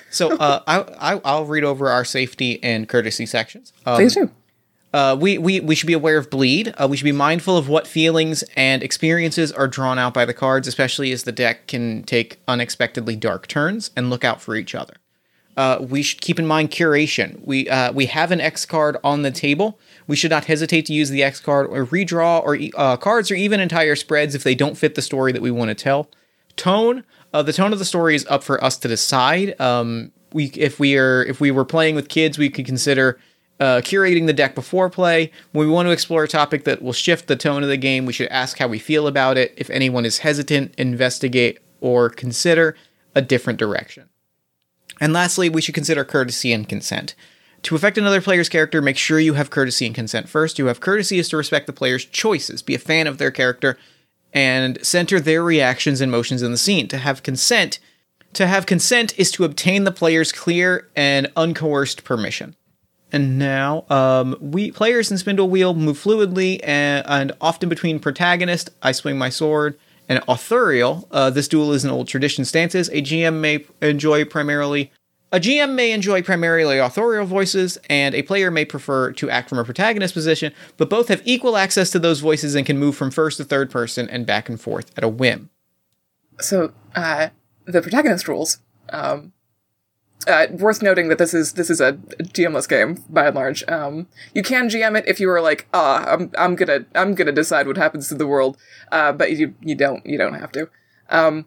So 0.09 0.35
uh, 0.39 0.61
I, 0.67 1.13
I 1.15 1.21
I'll 1.23 1.45
read 1.45 1.63
over 1.63 1.89
our 1.89 2.05
safety 2.05 2.63
and 2.63 2.87
courtesy 2.89 3.25
sections. 3.25 3.73
Um, 3.85 3.95
Please 3.97 4.15
do. 4.15 4.31
Uh, 4.95 5.13
we, 5.13 5.37
we, 5.37 5.59
we 5.59 5.75
should 5.75 5.87
be 5.87 5.93
aware 5.93 6.17
of 6.17 6.29
bleed. 6.29 6.73
Uh, 6.77 6.87
we 6.89 6.95
should 6.95 7.03
be 7.03 7.11
mindful 7.11 7.57
of 7.57 7.67
what 7.67 7.85
feelings 7.85 8.45
and 8.55 8.81
experiences 8.81 9.51
are 9.51 9.67
drawn 9.67 9.99
out 9.99 10.13
by 10.13 10.23
the 10.23 10.33
cards, 10.33 10.69
especially 10.69 11.11
as 11.11 11.23
the 11.23 11.33
deck 11.33 11.67
can 11.67 12.01
take 12.03 12.39
unexpectedly 12.47 13.17
dark 13.17 13.45
turns, 13.45 13.91
and 13.97 14.09
look 14.09 14.23
out 14.23 14.41
for 14.41 14.55
each 14.55 14.73
other. 14.73 14.93
Uh, 15.57 15.79
we 15.81 16.01
should 16.01 16.21
keep 16.21 16.39
in 16.39 16.47
mind 16.47 16.71
curation. 16.71 17.45
We 17.45 17.67
uh, 17.67 17.91
we 17.91 18.05
have 18.05 18.31
an 18.31 18.39
X 18.39 18.65
card 18.65 18.95
on 19.03 19.21
the 19.21 19.31
table. 19.31 19.77
We 20.07 20.15
should 20.15 20.31
not 20.31 20.45
hesitate 20.45 20.85
to 20.85 20.93
use 20.93 21.09
the 21.09 21.23
X 21.23 21.41
card 21.41 21.67
or 21.67 21.85
redraw 21.85 22.41
or 22.41 22.57
uh, 22.81 22.95
cards 22.95 23.29
or 23.29 23.35
even 23.35 23.59
entire 23.59 23.97
spreads 23.97 24.33
if 24.33 24.43
they 24.43 24.55
don't 24.55 24.77
fit 24.77 24.95
the 24.95 25.01
story 25.01 25.33
that 25.33 25.41
we 25.41 25.51
want 25.51 25.67
to 25.67 25.75
tell. 25.75 26.09
Tone. 26.55 27.03
Uh, 27.33 27.43
the 27.43 27.51
tone 27.51 27.73
of 27.73 27.79
the 27.79 27.85
story 27.85 28.15
is 28.15 28.25
up 28.29 28.45
for 28.45 28.63
us 28.63 28.77
to 28.77 28.87
decide. 28.87 29.59
Um, 29.59 30.13
we 30.31 30.45
if 30.55 30.79
we 30.79 30.97
are 30.97 31.21
if 31.23 31.41
we 31.41 31.51
were 31.51 31.65
playing 31.65 31.95
with 31.95 32.07
kids, 32.07 32.37
we 32.37 32.49
could 32.49 32.65
consider 32.65 33.19
uh, 33.59 33.81
curating 33.81 34.27
the 34.27 34.33
deck 34.33 34.55
before 34.55 34.89
play. 34.89 35.31
When 35.51 35.67
we 35.67 35.73
want 35.73 35.87
to 35.87 35.91
explore 35.91 36.23
a 36.23 36.27
topic 36.27 36.63
that 36.65 36.81
will 36.81 36.93
shift 36.93 37.27
the 37.27 37.35
tone 37.35 37.63
of 37.63 37.69
the 37.69 37.77
game, 37.77 38.05
we 38.05 38.13
should 38.13 38.27
ask 38.29 38.57
how 38.57 38.67
we 38.67 38.79
feel 38.79 39.07
about 39.07 39.37
it. 39.37 39.53
If 39.57 39.69
anyone 39.69 40.05
is 40.05 40.19
hesitant, 40.19 40.75
investigate 40.77 41.59
or 41.81 42.09
consider 42.09 42.75
a 43.13 43.21
different 43.21 43.59
direction. 43.59 44.09
And 44.99 45.13
lastly, 45.13 45.49
we 45.49 45.61
should 45.61 45.75
consider 45.75 46.03
courtesy 46.03 46.53
and 46.53 46.67
consent. 46.67 47.15
To 47.63 47.75
affect 47.75 47.97
another 47.97 48.21
player's 48.21 48.49
character, 48.49 48.81
make 48.81 48.97
sure 48.97 49.19
you 49.19 49.33
have 49.33 49.49
courtesy 49.49 49.85
and 49.85 49.95
consent 49.95 50.29
first. 50.29 50.55
To 50.57 50.67
have 50.67 50.79
courtesy 50.79 51.17
is 51.17 51.29
to 51.29 51.37
respect 51.37 51.65
the 51.65 51.73
player's 51.73 52.05
choices, 52.05 52.61
be 52.61 52.75
a 52.75 52.79
fan 52.79 53.07
of 53.07 53.17
their 53.17 53.31
character, 53.31 53.77
and 54.33 54.77
center 54.85 55.19
their 55.19 55.41
reactions 55.41 56.01
and 56.01 56.11
motions 56.11 56.41
in 56.43 56.51
the 56.51 56.57
scene. 56.57 56.87
To 56.89 56.97
have 56.97 57.23
consent, 57.23 57.79
to 58.33 58.47
have 58.47 58.65
consent 58.65 59.17
is 59.17 59.31
to 59.31 59.45
obtain 59.45 59.83
the 59.83 59.91
player's 59.91 60.31
clear 60.31 60.89
and 60.95 61.27
uncoerced 61.35 62.03
permission. 62.03 62.55
And 63.15 63.39
now, 63.39 63.85
um, 63.89 64.35
we 64.41 64.71
players 64.71 65.09
in 65.09 65.17
Spindle 65.17 65.49
Wheel 65.49 65.73
move 65.73 65.97
fluidly 65.97 66.59
and, 66.65 67.01
and 67.07 67.31
often 67.39 67.69
between 67.69 67.97
protagonist, 67.97 68.71
I 68.83 68.91
swing 68.91 69.17
my 69.17 69.29
sword, 69.29 69.79
and 70.09 70.21
authorial. 70.27 71.07
Uh, 71.11 71.29
this 71.29 71.47
duel 71.47 71.71
is 71.71 71.85
an 71.85 71.91
old 71.91 72.09
tradition 72.09 72.43
stances. 72.43 72.89
A 72.89 73.01
GM 73.01 73.39
may 73.39 73.63
enjoy 73.81 74.25
primarily. 74.25 74.91
A 75.31 75.39
GM 75.39 75.75
may 75.75 75.93
enjoy 75.93 76.23
primarily 76.23 76.77
authorial 76.77 77.25
voices, 77.25 77.77
and 77.89 78.13
a 78.15 78.21
player 78.21 78.51
may 78.51 78.65
prefer 78.65 79.13
to 79.13 79.29
act 79.29 79.47
from 79.47 79.59
a 79.59 79.63
protagonist 79.63 80.13
position, 80.13 80.51
but 80.75 80.89
both 80.89 81.07
have 81.07 81.21
equal 81.23 81.55
access 81.55 81.91
to 81.91 81.99
those 81.99 82.19
voices 82.19 82.53
and 82.53 82.65
can 82.65 82.77
move 82.77 82.97
from 82.97 83.11
first 83.11 83.37
to 83.37 83.45
third 83.45 83.71
person 83.71 84.09
and 84.09 84.25
back 84.25 84.49
and 84.49 84.59
forth 84.59 84.91
at 84.97 85.05
a 85.05 85.07
whim. 85.07 85.49
So, 86.41 86.73
uh, 86.95 87.29
the 87.63 87.81
protagonist 87.81 88.27
rules. 88.27 88.57
Um, 88.89 89.31
uh, 90.27 90.47
worth 90.51 90.81
noting 90.81 91.09
that 91.09 91.17
this 91.17 91.33
is 91.33 91.53
this 91.53 91.69
is 91.69 91.79
a 91.79 91.93
GMless 91.93 92.67
game 92.67 93.03
by 93.09 93.27
and 93.27 93.35
large. 93.35 93.63
Um, 93.67 94.07
you 94.33 94.43
can 94.43 94.69
GM 94.69 94.97
it 94.97 95.07
if 95.07 95.19
you 95.19 95.29
are 95.29 95.41
like, 95.41 95.67
ah, 95.73 96.03
I'm 96.07 96.31
I'm 96.37 96.55
gonna 96.55 96.85
I'm 96.95 97.13
gonna 97.15 97.31
decide 97.31 97.67
what 97.67 97.77
happens 97.77 98.07
to 98.09 98.15
the 98.15 98.27
world, 98.27 98.57
uh, 98.91 99.11
but 99.11 99.31
you 99.31 99.55
you 99.61 99.75
don't 99.75 100.05
you 100.05 100.17
don't 100.17 100.33
have 100.33 100.51
to. 100.53 100.69
Um, 101.09 101.45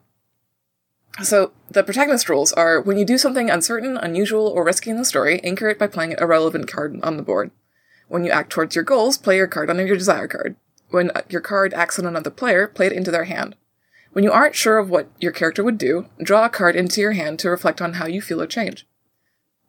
so 1.22 1.52
the 1.70 1.82
protagonist 1.82 2.28
rules 2.28 2.52
are 2.52 2.80
when 2.80 2.98
you 2.98 3.04
do 3.04 3.18
something 3.18 3.50
uncertain, 3.50 3.96
unusual, 3.96 4.46
or 4.46 4.64
risky 4.64 4.90
in 4.90 4.96
the 4.96 5.04
story, 5.04 5.40
anchor 5.42 5.68
it 5.68 5.78
by 5.78 5.88
playing 5.88 6.14
a 6.18 6.26
relevant 6.26 6.68
card 6.70 6.98
on 7.02 7.16
the 7.16 7.22
board. 7.22 7.50
When 8.06 8.24
you 8.24 8.30
act 8.30 8.50
towards 8.50 8.74
your 8.74 8.84
goals, 8.84 9.18
play 9.18 9.36
your 9.36 9.48
card 9.48 9.70
on 9.70 9.78
your 9.78 9.96
desire 9.96 10.28
card. 10.28 10.56
When 10.90 11.10
uh, 11.10 11.22
your 11.28 11.40
card 11.40 11.74
acts 11.74 11.98
on 11.98 12.06
another 12.06 12.30
player, 12.30 12.68
play 12.68 12.86
it 12.86 12.92
into 12.92 13.10
their 13.10 13.24
hand. 13.24 13.56
When 14.18 14.24
you 14.24 14.32
aren't 14.32 14.56
sure 14.56 14.78
of 14.78 14.90
what 14.90 15.08
your 15.20 15.30
character 15.30 15.62
would 15.62 15.78
do, 15.78 16.06
draw 16.20 16.44
a 16.44 16.48
card 16.48 16.74
into 16.74 17.00
your 17.00 17.12
hand 17.12 17.38
to 17.38 17.50
reflect 17.50 17.80
on 17.80 17.92
how 17.92 18.08
you 18.08 18.20
feel 18.20 18.40
a 18.40 18.48
change. 18.48 18.84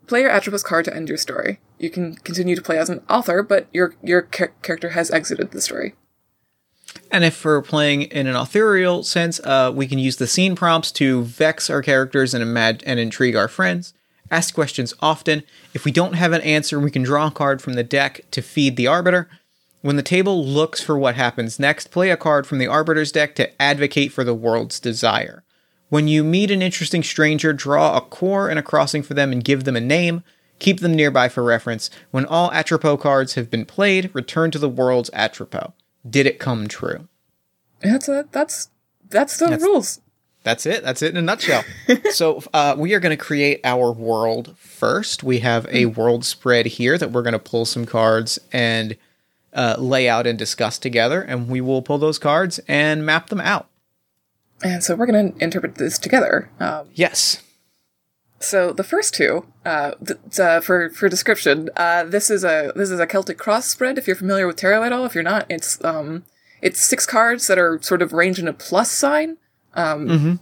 Play 0.08 0.22
your 0.22 0.32
Atropos 0.32 0.64
card 0.64 0.86
to 0.86 0.96
end 0.96 1.08
your 1.08 1.20
story. 1.20 1.60
You 1.78 1.92
can 1.92 2.16
continue 2.16 2.56
to 2.56 2.62
play 2.64 2.80
as 2.80 2.90
an 2.90 3.04
author, 3.08 3.44
but 3.44 3.68
your 3.72 3.94
your 4.02 4.24
char- 4.24 4.56
character 4.64 4.90
has 4.90 5.12
exited 5.12 5.52
the 5.52 5.62
story. 5.62 5.94
And 7.12 7.24
if 7.24 7.46
we're 7.46 7.62
playing 7.62 8.02
in 8.02 8.26
an 8.26 8.36
authorial 8.36 9.04
sense, 9.04 9.40
uh, 9.42 9.72
we 9.72 9.86
can 9.86 10.00
use 10.00 10.16
the 10.16 10.26
scene 10.26 10.56
prompts 10.56 10.92
to 10.94 11.22
vex 11.26 11.70
our 11.70 11.84
characters 11.84 12.34
and, 12.34 12.44
imag- 12.44 12.82
and 12.88 13.00
intrigue 13.00 13.36
our 13.36 13.50
friends. 13.50 13.94
Ask 14.32 14.56
questions 14.56 14.96
often. 15.00 15.44
If 15.76 15.86
we 15.86 15.92
don't 15.92 16.14
have 16.14 16.34
an 16.34 16.42
answer, 16.42 16.80
we 16.80 16.90
can 16.90 17.04
draw 17.04 17.28
a 17.28 17.32
card 17.32 17.62
from 17.62 17.74
the 17.74 17.84
deck 17.84 18.22
to 18.32 18.42
feed 18.42 18.78
the 18.78 18.88
arbiter. 18.88 19.30
When 19.82 19.96
the 19.96 20.04
table 20.04 20.46
looks 20.46 20.82
for 20.82 20.98
what 20.98 21.16
happens 21.16 21.60
next, 21.60 21.92
play 21.92 22.10
a 22.10 22.18
card 22.18 22.46
from 22.46 22.58
the 22.58 22.68
arbiter's 22.68 23.12
deck 23.12 23.34
to 23.36 23.62
advocate 23.62 24.12
for 24.12 24.24
the 24.24 24.34
world's 24.34 24.80
desire. 24.80 25.44
When 25.88 26.08
you 26.08 26.24
meet 26.24 26.52
an 26.52 26.62
interesting 26.62 27.02
stranger, 27.02 27.54
draw 27.54 27.98
a 27.98 28.02
core 28.02 28.50
and 28.50 28.60
a 28.60 28.64
crossing 28.64 29.04
for 29.04 29.14
them 29.14 29.32
and 29.32 29.44
give 29.44 29.64
them 29.64 29.76
a 29.76 29.82
name. 29.82 30.24
Keep 30.60 30.82
them 30.82 30.94
nearby 30.94 31.30
for 31.30 31.44
reference. 31.44 31.90
When 32.12 32.26
all 32.26 32.52
Atropos 32.52 33.00
cards 33.00 33.36
have 33.36 33.50
been 33.50 33.66
played, 33.66 34.12
return 34.14 34.52
to 34.52 34.60
the 34.60 34.70
world's 34.70 35.10
Atropos. 35.14 35.72
Did 36.08 36.26
it 36.26 36.40
come 36.40 36.68
true? 36.68 37.08
That's 37.82 38.10
a, 38.10 38.28
that's 38.32 38.70
that's 39.10 39.38
the 39.38 39.58
rules. 39.58 40.02
That's 40.44 40.66
it. 40.66 40.84
That's 40.84 41.02
it 41.02 41.12
in 41.12 41.18
a 41.18 41.22
nutshell. 41.22 41.64
so 42.12 42.44
uh, 42.54 42.76
we 42.78 42.94
are 42.94 43.00
going 43.00 43.18
to 43.18 43.24
create 43.24 43.60
our 43.64 43.92
world 43.92 44.56
first. 44.58 45.24
We 45.24 45.40
have 45.40 45.68
a 45.70 45.88
world 45.88 46.24
spread 46.26 46.66
here 46.66 46.98
that 46.98 47.12
we're 47.12 47.24
going 47.24 47.34
to 47.34 47.40
pull 47.40 47.66
some 47.66 47.86
cards 47.86 48.40
and 48.52 48.98
uh, 49.54 49.76
lay 49.78 50.08
out 50.08 50.28
and 50.28 50.38
discuss 50.38 50.78
together, 50.78 51.22
and 51.22 51.48
we 51.48 51.62
will 51.62 51.82
pull 51.82 51.98
those 51.98 52.20
cards 52.20 52.60
and 52.68 53.06
map 53.06 53.30
them 53.30 53.42
out. 53.42 53.68
And 54.64 54.84
so 54.84 54.96
we're 54.96 55.06
going 55.06 55.34
to 55.34 55.44
interpret 55.44 55.76
this 55.76 55.98
together. 55.98 56.50
Um, 56.60 56.88
Yes. 56.94 57.42
So 58.42 58.72
the 58.72 58.86
first 58.86 59.14
two, 59.14 59.46
uh, 59.66 59.92
th- 60.06 60.40
uh, 60.40 60.62
for 60.62 60.90
for 60.92 61.10
description, 61.10 61.70
uh, 61.76 62.06
this 62.06 62.30
is 62.30 62.46
a 62.46 62.72
this 62.74 62.90
is 62.90 63.00
a 63.00 63.06
Celtic 63.06 63.38
cross 63.38 63.68
spread. 63.68 63.98
If 63.98 64.08
you're 64.08 64.16
familiar 64.16 64.48
with 64.48 64.56
tarot 64.56 64.84
at 64.84 64.94
all, 64.94 65.04
if 65.06 65.14
you're 65.14 65.26
not, 65.26 65.46
it's 65.50 65.84
um 65.84 66.24
it's 66.62 66.80
six 66.80 67.06
cards 67.06 67.48
that 67.48 67.58
are 67.58 67.82
sort 67.82 68.02
of 68.02 68.14
ranged 68.14 68.40
in 68.40 68.48
a 68.48 68.54
plus 68.54 68.92
sign. 68.92 69.38
Um, 69.74 70.40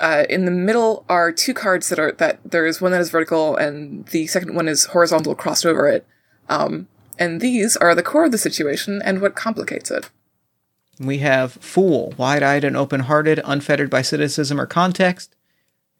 uh, 0.00 0.24
in 0.28 0.46
the 0.46 0.50
middle 0.50 1.04
are 1.08 1.30
two 1.30 1.52
cards 1.54 1.88
that 1.90 1.98
are 1.98 2.12
that 2.12 2.40
there 2.44 2.66
is 2.66 2.80
one 2.80 2.92
that 2.92 3.00
is 3.00 3.10
vertical 3.10 3.56
and 3.56 4.06
the 4.06 4.26
second 4.26 4.54
one 4.54 4.66
is 4.66 4.86
horizontal 4.86 5.34
crossed 5.34 5.66
over 5.66 5.86
it. 5.86 6.06
Um, 6.48 6.88
and 7.18 7.40
these 7.40 7.76
are 7.76 7.94
the 7.94 8.02
core 8.02 8.24
of 8.24 8.32
the 8.32 8.38
situation 8.38 9.00
and 9.04 9.20
what 9.20 9.34
complicates 9.34 9.90
it. 9.90 10.10
We 10.98 11.18
have 11.18 11.52
Fool, 11.54 12.14
wide 12.16 12.42
eyed 12.42 12.64
and 12.64 12.76
open 12.76 13.00
hearted, 13.00 13.40
unfettered 13.44 13.90
by 13.90 14.02
cynicism 14.02 14.60
or 14.60 14.66
context, 14.66 15.34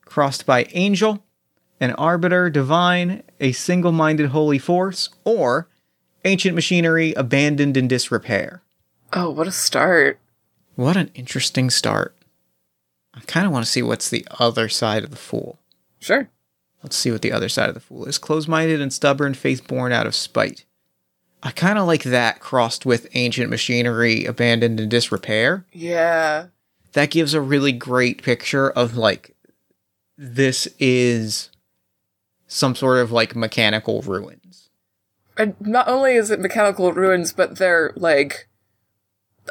crossed 0.04 0.46
by 0.46 0.66
Angel, 0.72 1.24
an 1.80 1.92
arbiter, 1.92 2.48
divine, 2.48 3.22
a 3.40 3.52
single 3.52 3.92
minded 3.92 4.30
holy 4.30 4.58
force, 4.58 5.08
or 5.24 5.68
ancient 6.24 6.54
machinery 6.54 7.12
abandoned 7.14 7.76
in 7.76 7.88
disrepair. 7.88 8.62
Oh, 9.12 9.30
what 9.30 9.48
a 9.48 9.52
start! 9.52 10.18
What 10.76 10.96
an 10.96 11.10
interesting 11.14 11.70
start. 11.70 12.16
I 13.14 13.20
kind 13.20 13.46
of 13.46 13.52
want 13.52 13.64
to 13.64 13.70
see 13.70 13.82
what's 13.82 14.10
the 14.10 14.26
other 14.38 14.68
side 14.68 15.04
of 15.04 15.10
the 15.10 15.16
Fool. 15.16 15.58
Sure. 16.00 16.28
Let's 16.82 16.96
see 16.96 17.10
what 17.10 17.22
the 17.22 17.32
other 17.32 17.48
side 17.48 17.68
of 17.68 17.74
the 17.74 17.80
Fool 17.80 18.06
is. 18.06 18.18
Close 18.18 18.48
minded 18.48 18.80
and 18.80 18.92
stubborn, 18.92 19.34
faith 19.34 19.66
born 19.66 19.92
out 19.92 20.06
of 20.06 20.14
spite. 20.14 20.64
I 21.44 21.50
kind 21.50 21.78
of 21.78 21.86
like 21.86 22.02
that 22.04 22.40
crossed 22.40 22.84
with 22.86 23.06
ancient 23.14 23.50
machinery 23.50 24.24
abandoned 24.24 24.80
in 24.80 24.88
disrepair. 24.88 25.66
Yeah. 25.72 26.46
that 26.94 27.10
gives 27.10 27.34
a 27.34 27.40
really 27.40 27.72
great 27.72 28.22
picture 28.22 28.70
of 28.70 28.96
like 28.96 29.36
this 30.16 30.66
is 30.78 31.50
some 32.46 32.74
sort 32.74 32.98
of 32.98 33.12
like 33.12 33.36
mechanical 33.36 34.00
ruins. 34.02 34.70
And 35.36 35.54
not 35.60 35.86
only 35.88 36.14
is 36.14 36.30
it 36.30 36.38
mechanical 36.40 36.92
ruins, 36.92 37.32
but 37.32 37.58
they're 37.58 37.92
like 37.96 38.48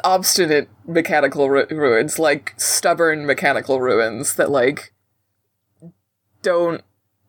obstinate 0.02 0.68
mechanical 0.86 1.48
ru- 1.50 1.66
ruins, 1.70 2.18
like 2.18 2.54
stubborn 2.56 3.26
mechanical 3.26 3.80
ruins 3.80 4.34
that 4.36 4.50
like 4.50 4.92
don't 6.42 6.82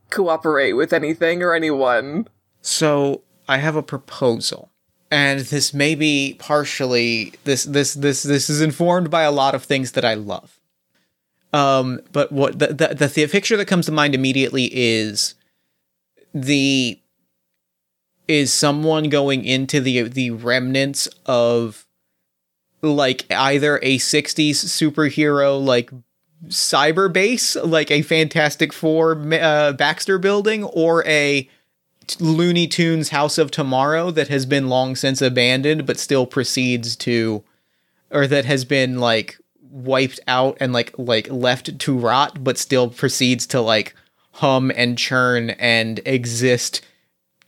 cooperate 0.09 0.73
with 0.73 0.93
anything 0.93 1.43
or 1.43 1.53
anyone. 1.53 2.27
So 2.61 3.21
I 3.47 3.57
have 3.57 3.75
a 3.75 3.83
proposal. 3.83 4.69
And 5.11 5.41
this 5.41 5.73
may 5.73 5.95
be 5.95 6.35
partially 6.39 7.33
this 7.43 7.63
this 7.63 7.93
this 7.93 8.23
this 8.23 8.49
is 8.49 8.59
informed 8.61 9.09
by 9.09 9.21
a 9.21 9.31
lot 9.31 9.55
of 9.55 9.63
things 9.63 9.91
that 9.93 10.03
I 10.03 10.15
love. 10.15 10.59
Um, 11.53 12.01
but 12.11 12.31
what 12.31 12.59
the 12.59 12.67
the, 12.67 12.87
the, 12.95 13.07
the 13.07 13.27
picture 13.27 13.55
that 13.55 13.65
comes 13.65 13.85
to 13.85 13.91
mind 13.91 14.15
immediately 14.15 14.69
is 14.73 15.35
the 16.33 16.99
is 18.27 18.51
someone 18.51 19.09
going 19.09 19.45
into 19.45 19.79
the 19.79 20.03
the 20.03 20.31
remnants 20.31 21.07
of 21.25 21.85
like 22.81 23.25
either 23.31 23.77
a 23.81 23.97
60s 23.97 24.65
superhero 24.65 25.63
like 25.63 25.91
cyber 26.47 27.11
base 27.11 27.55
like 27.55 27.89
a 27.89 28.01
fantastic 28.01 28.73
four 28.73 29.19
uh, 29.33 29.71
baxter 29.73 30.17
building 30.17 30.63
or 30.63 31.05
a 31.05 31.49
looney 32.19 32.67
tunes 32.67 33.09
house 33.09 33.37
of 33.37 33.51
tomorrow 33.51 34.11
that 34.11 34.27
has 34.27 34.45
been 34.45 34.67
long 34.67 34.95
since 34.95 35.21
abandoned 35.21 35.85
but 35.85 35.99
still 35.99 36.25
proceeds 36.25 36.95
to 36.95 37.43
or 38.11 38.27
that 38.27 38.45
has 38.45 38.65
been 38.65 38.99
like 38.99 39.37
wiped 39.69 40.19
out 40.27 40.57
and 40.59 40.71
like 40.73 40.93
like 40.97 41.29
left 41.29 41.77
to 41.77 41.97
rot 41.97 42.43
but 42.43 42.57
still 42.57 42.89
proceeds 42.89 43.45
to 43.45 43.59
like 43.59 43.93
hum 44.31 44.71
and 44.75 44.97
churn 44.97 45.51
and 45.51 45.99
exist 46.05 46.81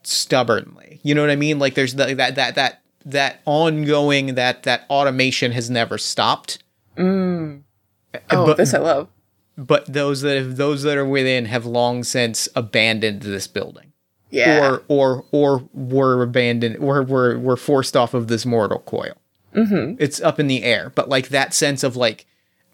stubbornly. 0.03 0.99
You 1.03 1.15
know 1.15 1.21
what 1.21 1.29
i 1.29 1.35
mean? 1.35 1.59
Like 1.59 1.75
there's 1.75 1.95
the, 1.95 2.15
that 2.15 2.35
that 2.35 2.55
that 2.55 2.81
that 3.05 3.41
ongoing 3.45 4.35
that 4.35 4.63
that 4.63 4.85
automation 4.89 5.51
has 5.53 5.69
never 5.69 5.97
stopped. 5.97 6.63
Mm. 6.97 7.61
Oh, 8.31 8.45
but, 8.45 8.57
this 8.57 8.73
I 8.73 8.79
love. 8.79 9.09
but 9.57 9.85
those 9.91 10.21
that 10.21 10.37
have, 10.37 10.57
those 10.57 10.83
that 10.83 10.97
are 10.97 11.05
within 11.05 11.45
have 11.45 11.65
long 11.65 12.03
since 12.03 12.49
abandoned 12.55 13.21
this 13.21 13.47
building 13.47 13.86
Yeah. 14.29 14.69
or 14.69 14.83
or 14.87 15.25
or 15.31 15.69
were 15.73 16.21
abandoned 16.21 16.77
or 16.77 17.01
were 17.03 17.37
were 17.39 17.57
forced 17.57 17.95
off 17.95 18.13
of 18.13 18.27
this 18.27 18.45
mortal 18.45 18.79
coil. 18.79 19.13
Mm-hmm. 19.55 19.95
It's 19.99 20.21
up 20.21 20.39
in 20.39 20.47
the 20.47 20.63
air, 20.63 20.91
but 20.95 21.07
like 21.09 21.29
that 21.29 21.53
sense 21.53 21.83
of 21.83 21.95
like 21.95 22.25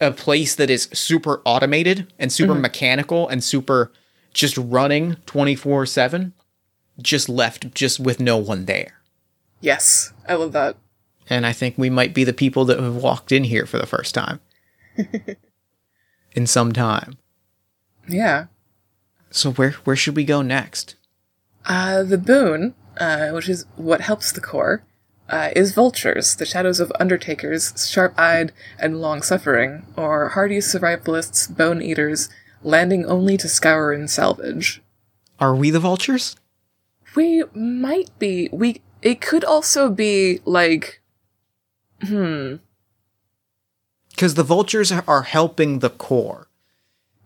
a 0.02 0.12
place 0.12 0.56
that 0.56 0.70
is 0.70 0.90
super 0.94 1.42
automated 1.46 2.12
and 2.20 2.32
super 2.32 2.56
mechanical 2.56 3.28
and 3.30 3.44
super 3.44 3.92
just 4.34 4.58
running 4.58 5.18
twenty 5.26 5.56
four 5.56 5.86
seven, 5.86 6.34
just 7.02 7.30
left 7.30 7.74
just 7.76 8.00
with 8.00 8.20
no 8.20 8.38
one 8.38 8.66
there. 8.66 9.00
yes, 9.62 10.12
I 10.28 10.34
love 10.34 10.52
that. 10.54 10.76
And 11.30 11.46
I 11.46 11.54
think 11.54 11.78
we 11.78 11.90
might 11.90 12.14
be 12.14 12.26
the 12.26 12.34
people 12.34 12.66
that 12.66 12.80
have 12.80 12.96
walked 12.98 13.32
in 13.32 13.46
here 13.46 13.66
for 13.66 13.78
the 13.78 13.86
first 13.86 14.14
time 14.14 14.42
in 16.34 16.48
some 16.48 16.74
time. 16.74 17.18
Yeah. 18.10 18.48
So 19.32 19.52
where 19.54 19.72
where 19.84 19.96
should 19.96 20.16
we 20.16 20.24
go 20.26 20.42
next? 20.42 20.96
Uh, 21.66 22.04
the 22.04 22.18
boon, 22.18 22.76
uh, 22.98 23.30
which 23.32 23.50
is 23.50 23.66
what 23.76 24.02
helps 24.02 24.32
the 24.32 24.42
core, 24.42 24.84
uh, 25.30 25.50
is 25.56 25.74
vultures, 25.74 26.36
the 26.36 26.46
shadows 26.46 26.80
of 26.80 26.92
undertakers, 27.00 27.90
sharp-eyed 27.90 28.52
and 28.78 29.02
long-suffering, 29.02 29.86
or 29.96 30.30
hardy 30.30 30.58
survivalists, 30.58 31.56
bone 31.56 31.82
eaters, 31.82 32.30
landing 32.62 33.06
only 33.06 33.38
to 33.38 33.48
scour 33.48 33.92
and 33.92 34.10
salvage. 34.10 34.82
Are 35.40 35.56
we 35.56 35.70
the 35.72 35.80
vultures? 35.80 36.36
We 37.16 37.44
might 37.54 38.10
be. 38.20 38.50
We. 38.52 38.82
It 39.02 39.22
could 39.22 39.44
also 39.44 39.90
be 39.90 40.40
like. 40.46 41.02
Hmm 42.02 42.56
because 44.14 44.36
the 44.36 44.44
vultures 44.44 44.92
are 44.92 45.24
helping 45.24 45.80
the 45.80 45.90
core. 45.90 46.48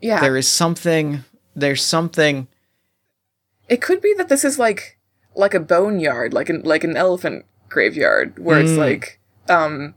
Yeah. 0.02 0.22
There 0.22 0.38
is 0.38 0.48
something. 0.48 1.24
There's 1.56 1.84
something. 1.84 2.48
It 3.70 3.82
could 3.82 4.02
be 4.02 4.14
that 4.18 4.30
this 4.30 4.44
is 4.46 4.58
like 4.60 4.98
like 5.36 5.54
a 5.54 5.60
boneyard, 5.60 6.34
like 6.34 6.50
an 6.50 6.62
like 6.64 6.84
an 6.84 6.98
elephant 6.98 7.46
graveyard, 7.70 8.40
where 8.40 8.60
it's 8.60 8.72
Mm. 8.72 8.78
like 8.78 9.20
um 9.50 9.96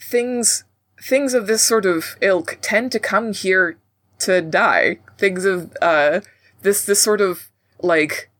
things 0.00 0.64
things 1.02 1.34
of 1.34 1.46
this 1.46 1.62
sort 1.62 1.86
of 1.86 2.16
ilk 2.20 2.58
tend 2.60 2.92
to 2.92 2.98
come 2.98 3.32
here 3.32 3.78
to 4.20 4.40
die. 4.42 4.98
Things 5.16 5.44
of 5.44 5.72
uh 5.80 6.20
this 6.62 6.84
this 6.84 7.00
sort 7.00 7.20
of 7.20 7.48
like 7.80 8.30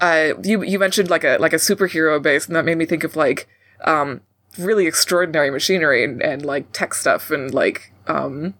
uh 0.00 0.30
you 0.42 0.62
you 0.62 0.78
mentioned 0.78 1.10
like 1.10 1.24
a 1.24 1.36
like 1.38 1.52
a 1.52 1.56
superhero 1.56 2.22
base, 2.22 2.46
and 2.46 2.54
that 2.56 2.64
made 2.64 2.78
me 2.78 2.86
think 2.86 3.04
of 3.04 3.16
like 3.16 3.48
um 3.84 4.20
really 4.58 4.86
extraordinary 4.86 5.50
machinery 5.50 6.02
and, 6.04 6.22
and 6.22 6.44
like 6.44 6.72
tech 6.72 6.94
stuff 6.94 7.30
and 7.30 7.52
like 7.54 7.92
um 8.06 8.54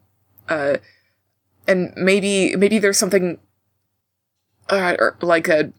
uh 0.48 0.76
and 1.66 1.92
maybe 1.96 2.54
maybe 2.56 2.78
there's 2.78 2.98
something 2.98 3.38
uh, 4.68 4.96
or 4.98 5.16
like 5.20 5.48
a 5.48 5.72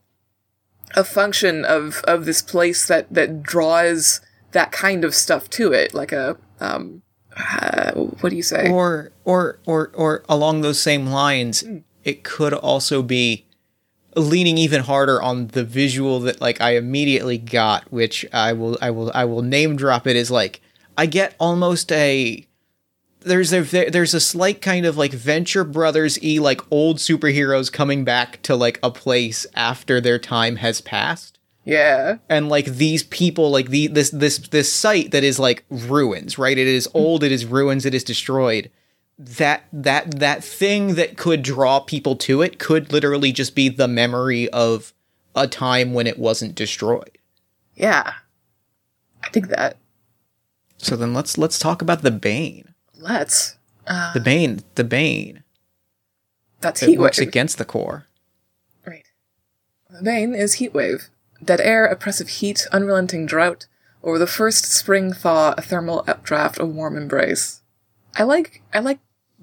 a 0.96 1.04
function 1.04 1.64
of 1.66 2.02
of 2.06 2.26
this 2.26 2.42
place 2.42 2.88
that 2.88 3.12
that 3.14 3.44
draws 3.44 4.22
that 4.52 4.72
kind 4.72 5.06
of 5.06 5.14
stuff 5.14 5.50
to 5.50 5.72
it 5.72 5.94
like 5.94 6.12
a 6.12 6.36
um 6.60 7.04
uh, 7.40 7.92
what 7.94 8.30
do 8.30 8.36
you 8.36 8.44
say? 8.44 8.70
Or 8.70 9.12
or 9.24 9.60
or 9.66 9.92
or 9.94 10.24
along 10.28 10.62
those 10.62 10.82
same 10.82 11.08
lines, 11.08 11.64
it 12.04 12.24
could 12.24 12.54
also 12.54 13.02
be 13.02 13.46
leaning 14.16 14.58
even 14.58 14.82
harder 14.82 15.22
on 15.22 15.48
the 15.48 15.64
visual 15.64 16.20
that 16.22 16.42
like 16.42 16.60
I 16.60 16.76
immediately 16.76 17.38
got, 17.38 17.92
which 17.92 18.26
I 18.34 18.54
will 18.54 18.78
I 18.82 18.92
will 18.92 19.12
I 19.14 19.26
will 19.26 19.42
name 19.42 19.76
drop 19.76 20.08
it 20.08 20.16
as 20.16 20.30
like 20.30 20.62
I 20.98 21.06
get 21.06 21.36
almost 21.40 21.92
a 21.92 22.46
there's 23.22 23.54
a 23.54 23.62
there's 23.90 24.14
a 24.14 24.20
slight 24.20 24.62
kind 24.62 24.86
of 24.86 24.98
like 24.98 25.12
Venture 25.12 25.64
Brothers 25.64 26.22
e 26.24 26.40
like 26.40 26.62
old 26.72 26.98
superheroes 26.98 27.72
coming 27.72 28.04
back 28.04 28.42
to 28.44 28.56
like 28.56 28.80
a 28.82 28.92
place 28.92 29.46
after 29.56 30.00
their 30.00 30.20
time 30.20 30.58
has 30.58 30.82
passed. 30.82 31.38
Yeah. 31.66 32.18
And 32.30 32.50
like 32.50 32.66
these 32.66 33.04
people 33.04 33.52
like 33.52 33.70
the 33.70 33.88
this 33.88 34.10
this 34.12 34.38
this 34.38 34.72
site 34.72 35.12
that 35.12 35.24
is 35.24 35.38
like 35.38 35.66
ruins 35.70 36.38
right? 36.38 36.58
It 36.58 36.68
is 36.68 36.88
old 36.94 37.24
it 37.24 37.32
is 37.32 37.46
ruins 37.46 37.86
it 37.86 37.94
is 37.94 38.04
destroyed. 38.04 38.72
That 39.18 39.64
that 39.74 40.20
that 40.20 40.44
thing 40.44 40.96
that 40.96 41.18
could 41.18 41.42
draw 41.42 41.82
people 41.82 42.16
to 42.18 42.42
it 42.42 42.58
could 42.58 42.94
literally 42.94 43.34
just 43.34 43.54
be 43.54 43.68
the 43.68 43.88
memory 43.88 44.50
of 44.50 44.94
a 45.36 45.46
time 45.46 45.94
when 45.94 46.08
it 46.08 46.18
wasn't 46.18 46.56
destroyed. 46.56 47.18
Yeah. 47.76 48.14
I 49.22 49.30
think 49.30 49.50
that. 49.50 49.78
So 50.78 50.96
then 50.96 51.14
let's 51.14 51.38
let's 51.38 51.60
talk 51.60 51.82
about 51.82 52.02
the 52.02 52.12
bane 52.12 52.69
let's 53.00 53.58
the 54.14 54.22
bane, 54.24 54.62
the 54.76 54.84
bane. 54.84 55.44
That's 56.62 56.84
It 56.84 56.90
heat 56.90 57.00
works 57.00 57.20
wave. 57.20 57.28
against 57.28 57.58
the 57.58 57.66
core. 57.66 58.06
Right. 58.86 59.06
The 59.90 60.04
bane 60.04 60.36
is 60.36 60.56
heat 60.56 60.74
wave. 60.74 61.10
Dead 61.44 61.62
air, 61.62 61.86
oppressive 61.86 62.28
heat, 62.28 62.68
unrelenting 62.72 63.26
drought, 63.26 63.66
or 64.02 64.20
the 64.20 64.28
first 64.28 64.66
spring 64.66 65.14
thaw, 65.14 65.54
a 65.58 65.62
thermal 65.62 66.04
updraft, 66.08 66.60
a 66.60 66.66
warm 66.66 66.98
embrace. 66.98 67.62
I 68.16 68.24
like 68.24 68.62
I 68.74 68.80
like 68.80 69.00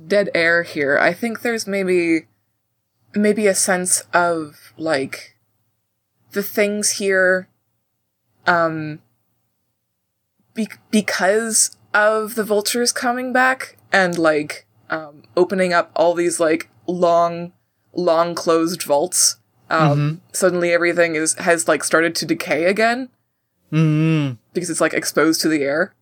dead 0.07 0.31
air 0.35 0.63
here. 0.63 0.99
I 0.99 1.13
think 1.13 1.41
there's 1.43 1.67
maybe 1.67 2.27
maybe 3.15 3.47
a 3.47 3.55
sense 3.55 4.03
of 4.13 4.73
like 4.77 5.37
the 6.33 6.43
things 6.43 6.91
here 6.99 7.49
um 8.47 9.01
be- 10.55 10.69
because 10.91 11.76
of 11.97 12.35
the 12.35 12.45
vultures 12.45 12.93
coming 12.93 13.33
back 13.33 13.77
and 13.93 14.19
like 14.19 14.67
um 14.91 15.23
opening 15.37 15.73
up 15.73 15.91
all 15.97 16.15
these 16.15 16.39
like 16.39 16.69
long 16.87 17.53
long 17.95 18.35
closed 18.35 18.83
vaults 18.83 19.37
um 19.71 20.21
suddenly 20.33 20.73
everything 20.73 21.15
is 21.17 21.35
has 21.35 21.67
like 21.67 21.83
started 21.83 22.15
to 22.15 22.27
decay 22.27 22.65
again 22.65 23.09
Mm. 23.73 24.39
because 24.53 24.71
it's 24.71 24.81
like 24.81 24.95
exposed 24.95 25.41
to 25.41 25.49
the 25.49 25.63
air 25.63 25.93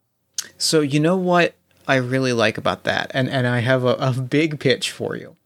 So 0.58 0.80
you 0.82 1.00
know 1.00 1.16
what 1.16 1.54
I 1.88 1.96
really 1.96 2.32
like 2.34 2.58
about 2.58 2.84
that, 2.84 3.10
and 3.14 3.28
and 3.28 3.46
I 3.46 3.60
have 3.60 3.84
a, 3.84 3.94
a 3.98 4.12
big 4.12 4.58
pitch 4.60 4.90
for 4.90 5.16
you 5.16 5.36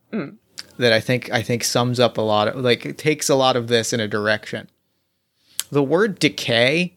that 0.79 0.93
I 0.93 1.01
think 1.01 1.31
I 1.33 1.43
think 1.43 1.63
sums 1.65 2.01
up 2.01 2.19
a 2.19 2.21
lot 2.23 2.49
of 2.49 2.57
like 2.57 2.85
it 2.87 2.99
takes 2.99 3.29
a 3.29 3.35
lot 3.37 3.55
of 3.57 3.69
this 3.69 3.93
in 3.93 4.01
a 4.01 4.09
direction. 4.09 4.69
The 5.71 5.83
word 5.83 6.19
decay. 6.19 6.95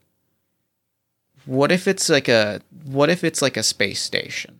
What 1.45 1.71
if 1.71 1.87
it's 1.87 2.09
like 2.09 2.27
a 2.27 2.61
what 2.85 3.09
if 3.09 3.23
it's 3.23 3.41
like 3.41 3.57
a 3.57 3.63
space 3.63 4.01
station? 4.01 4.59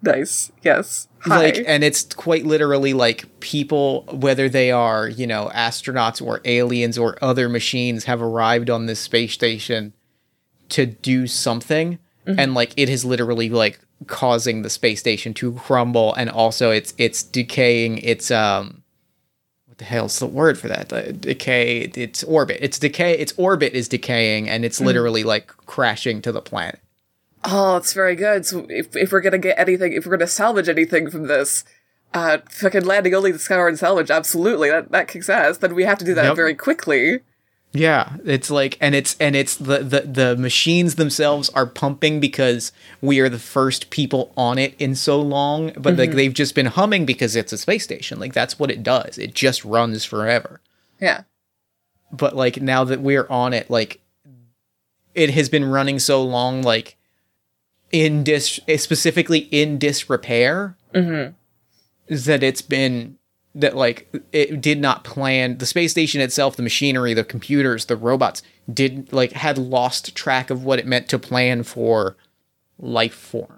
nice. 0.00 0.52
Yes. 0.62 1.08
Hi. 1.20 1.36
like 1.36 1.64
and 1.66 1.82
it's 1.82 2.04
quite 2.04 2.46
literally 2.46 2.92
like 2.92 3.40
people 3.40 4.04
whether 4.12 4.48
they 4.48 4.70
are 4.70 5.08
you 5.08 5.26
know 5.26 5.50
astronauts 5.52 6.24
or 6.24 6.40
aliens 6.44 6.96
or 6.96 7.18
other 7.20 7.48
machines 7.48 8.04
have 8.04 8.22
arrived 8.22 8.70
on 8.70 8.86
this 8.86 9.00
space 9.00 9.32
station 9.32 9.92
to 10.70 10.86
do 10.86 11.26
something. 11.26 11.98
And 12.26 12.52
like 12.52 12.74
it 12.76 12.90
is 12.90 13.06
literally 13.06 13.48
like 13.48 13.80
causing 14.06 14.60
the 14.60 14.68
space 14.68 15.00
station 15.00 15.32
to 15.34 15.52
crumble. 15.52 16.12
And 16.14 16.28
also 16.28 16.70
it's 16.70 16.92
it's 16.98 17.22
decaying. 17.22 17.98
Its 17.98 18.30
um 18.30 18.77
the 19.78 19.84
hell's 19.84 20.18
the 20.18 20.26
word 20.26 20.58
for 20.58 20.68
that 20.68 20.88
the 20.90 21.12
decay 21.12 21.80
its 21.94 22.22
orbit 22.24 22.58
its 22.60 22.78
decay 22.78 23.16
its 23.18 23.32
orbit 23.36 23.72
is 23.72 23.88
decaying 23.88 24.48
and 24.48 24.64
it's 24.64 24.80
literally 24.80 25.24
like 25.24 25.48
crashing 25.66 26.20
to 26.22 26.30
the 26.32 26.42
planet 26.42 26.78
Oh, 27.44 27.76
it's 27.76 27.92
very 27.92 28.16
good. 28.16 28.44
So 28.44 28.66
if, 28.68 28.96
if 28.96 29.12
we're 29.12 29.20
gonna 29.20 29.38
get 29.38 29.56
anything, 29.60 29.92
if 29.92 30.04
we're 30.04 30.16
gonna 30.16 30.26
salvage 30.26 30.68
anything 30.68 31.08
from 31.08 31.28
this, 31.28 31.62
uh, 32.12 32.38
fucking 32.50 32.84
landing 32.84 33.14
only 33.14 33.30
discover 33.30 33.68
and 33.68 33.78
salvage, 33.78 34.10
absolutely, 34.10 34.70
that, 34.70 34.90
that 34.90 35.06
kicks 35.06 35.28
ass. 35.28 35.58
Then 35.58 35.76
we 35.76 35.84
have 35.84 35.98
to 35.98 36.04
do 36.04 36.14
that 36.14 36.24
Yep. 36.24 36.36
very 36.36 36.54
quickly. 36.56 37.20
Yeah, 37.72 38.16
it's 38.24 38.50
like 38.50 38.78
and 38.80 38.94
it's 38.94 39.14
and 39.20 39.36
it's 39.36 39.56
the, 39.56 39.80
the 39.80 40.00
the 40.00 40.36
machines 40.36 40.94
themselves 40.94 41.50
are 41.50 41.66
pumping 41.66 42.18
because 42.18 42.72
we 43.02 43.20
are 43.20 43.28
the 43.28 43.38
first 43.38 43.90
people 43.90 44.32
on 44.38 44.58
it 44.58 44.74
in 44.78 44.94
so 44.94 45.20
long, 45.20 45.72
but 45.76 45.96
like 45.96 46.08
mm-hmm. 46.08 46.16
they've 46.16 46.34
just 46.34 46.54
been 46.54 46.66
humming 46.66 47.04
because 47.04 47.36
it's 47.36 47.52
a 47.52 47.58
space 47.58 47.84
station. 47.84 48.18
Like 48.18 48.32
that's 48.32 48.58
what 48.58 48.70
it 48.70 48.82
does. 48.82 49.18
It 49.18 49.34
just 49.34 49.64
runs 49.66 50.04
forever. 50.04 50.60
Yeah. 50.98 51.22
But 52.10 52.34
like 52.34 52.62
now 52.62 52.84
that 52.84 53.00
we're 53.00 53.28
on 53.28 53.52
it, 53.52 53.68
like 53.68 54.00
it 55.14 55.30
has 55.30 55.50
been 55.50 55.66
running 55.66 55.98
so 55.98 56.22
long 56.22 56.62
like 56.62 56.96
in 57.92 58.24
dis 58.24 58.60
specifically 58.78 59.40
in 59.50 59.78
disrepair 59.78 60.76
is 62.06 62.24
that 62.24 62.42
it's 62.42 62.62
been 62.62 63.17
that 63.54 63.74
like 63.76 64.12
it 64.32 64.60
did 64.60 64.80
not 64.80 65.04
plan 65.04 65.58
the 65.58 65.66
space 65.66 65.90
station 65.92 66.20
itself 66.20 66.56
the 66.56 66.62
machinery 66.62 67.14
the 67.14 67.24
computers 67.24 67.86
the 67.86 67.96
robots 67.96 68.42
did 68.72 69.12
like 69.12 69.32
had 69.32 69.56
lost 69.58 70.14
track 70.14 70.50
of 70.50 70.64
what 70.64 70.78
it 70.78 70.86
meant 70.86 71.08
to 71.08 71.18
plan 71.18 71.62
for 71.62 72.16
life 72.78 73.14
forms 73.14 73.54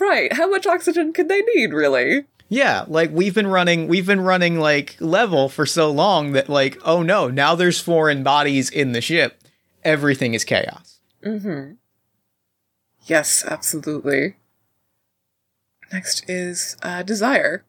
Right. 0.00 0.32
How 0.32 0.48
much 0.48 0.66
oxygen 0.66 1.12
could 1.12 1.28
they 1.28 1.42
need, 1.54 1.72
really? 1.74 2.24
yeah 2.48 2.84
like 2.88 3.10
we've 3.10 3.34
been 3.34 3.46
running 3.46 3.88
we've 3.88 4.06
been 4.06 4.20
running 4.20 4.60
like 4.60 4.96
level 5.00 5.48
for 5.48 5.64
so 5.66 5.90
long 5.90 6.32
that 6.32 6.48
like 6.48 6.78
oh 6.84 7.02
no 7.02 7.28
now 7.28 7.54
there's 7.54 7.80
foreign 7.80 8.22
bodies 8.22 8.68
in 8.70 8.92
the 8.92 9.00
ship 9.00 9.40
everything 9.82 10.34
is 10.34 10.44
chaos 10.44 11.00
Mm-hmm. 11.24 11.72
Yes, 13.06 13.44
absolutely. 13.46 14.36
Next 15.92 16.28
is 16.28 16.76
uh, 16.82 17.02
desire, 17.02 17.64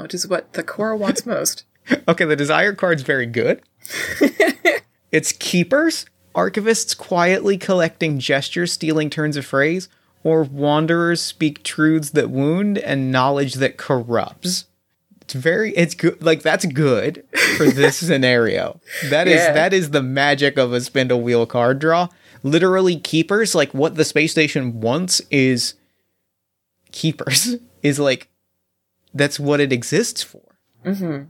which 0.00 0.14
is 0.14 0.26
what 0.26 0.52
the 0.54 0.62
core 0.62 0.96
wants 0.96 1.24
most. 1.34 1.64
Okay, 2.08 2.24
the 2.24 2.36
desire 2.36 2.72
card's 2.74 3.02
very 3.02 3.26
good. 3.26 3.60
it's 5.12 5.32
keepers, 5.32 6.06
archivists 6.34 6.96
quietly 6.96 7.56
collecting 7.58 8.18
gestures, 8.18 8.72
stealing 8.72 9.10
turns 9.10 9.36
of 9.36 9.44
phrase, 9.44 9.88
or 10.22 10.42
wanderers 10.42 11.20
speak 11.20 11.62
truths 11.62 12.10
that 12.10 12.30
wound 12.30 12.78
and 12.78 13.12
knowledge 13.12 13.54
that 13.54 13.76
corrupts. 13.76 14.64
It's 15.20 15.34
very 15.34 15.72
it's 15.74 15.94
good 15.94 16.22
like 16.22 16.42
that's 16.42 16.66
good 16.66 17.24
for 17.56 17.66
this 17.66 17.96
scenario. 18.06 18.80
That 19.10 19.26
is 19.28 19.36
Yeah. 19.36 19.52
that 19.52 19.72
is 19.72 19.90
the 19.90 20.02
magic 20.02 20.58
of 20.58 20.72
a 20.72 20.80
spindle 20.80 21.20
wheel 21.22 21.46
card 21.46 21.78
draw. 21.78 22.08
Literally 22.42 22.96
keepers, 22.96 23.54
like 23.54 23.72
what 23.72 23.94
the 23.94 24.04
space 24.04 24.32
station 24.32 24.80
wants 24.80 25.20
is 25.30 25.74
keepers. 26.92 27.56
Is 27.82 27.98
like 27.98 28.28
that's 29.14 29.38
what 29.40 29.60
it 29.60 29.72
exists 29.72 30.22
for. 30.22 30.58
Mm-hmm. 30.84 31.24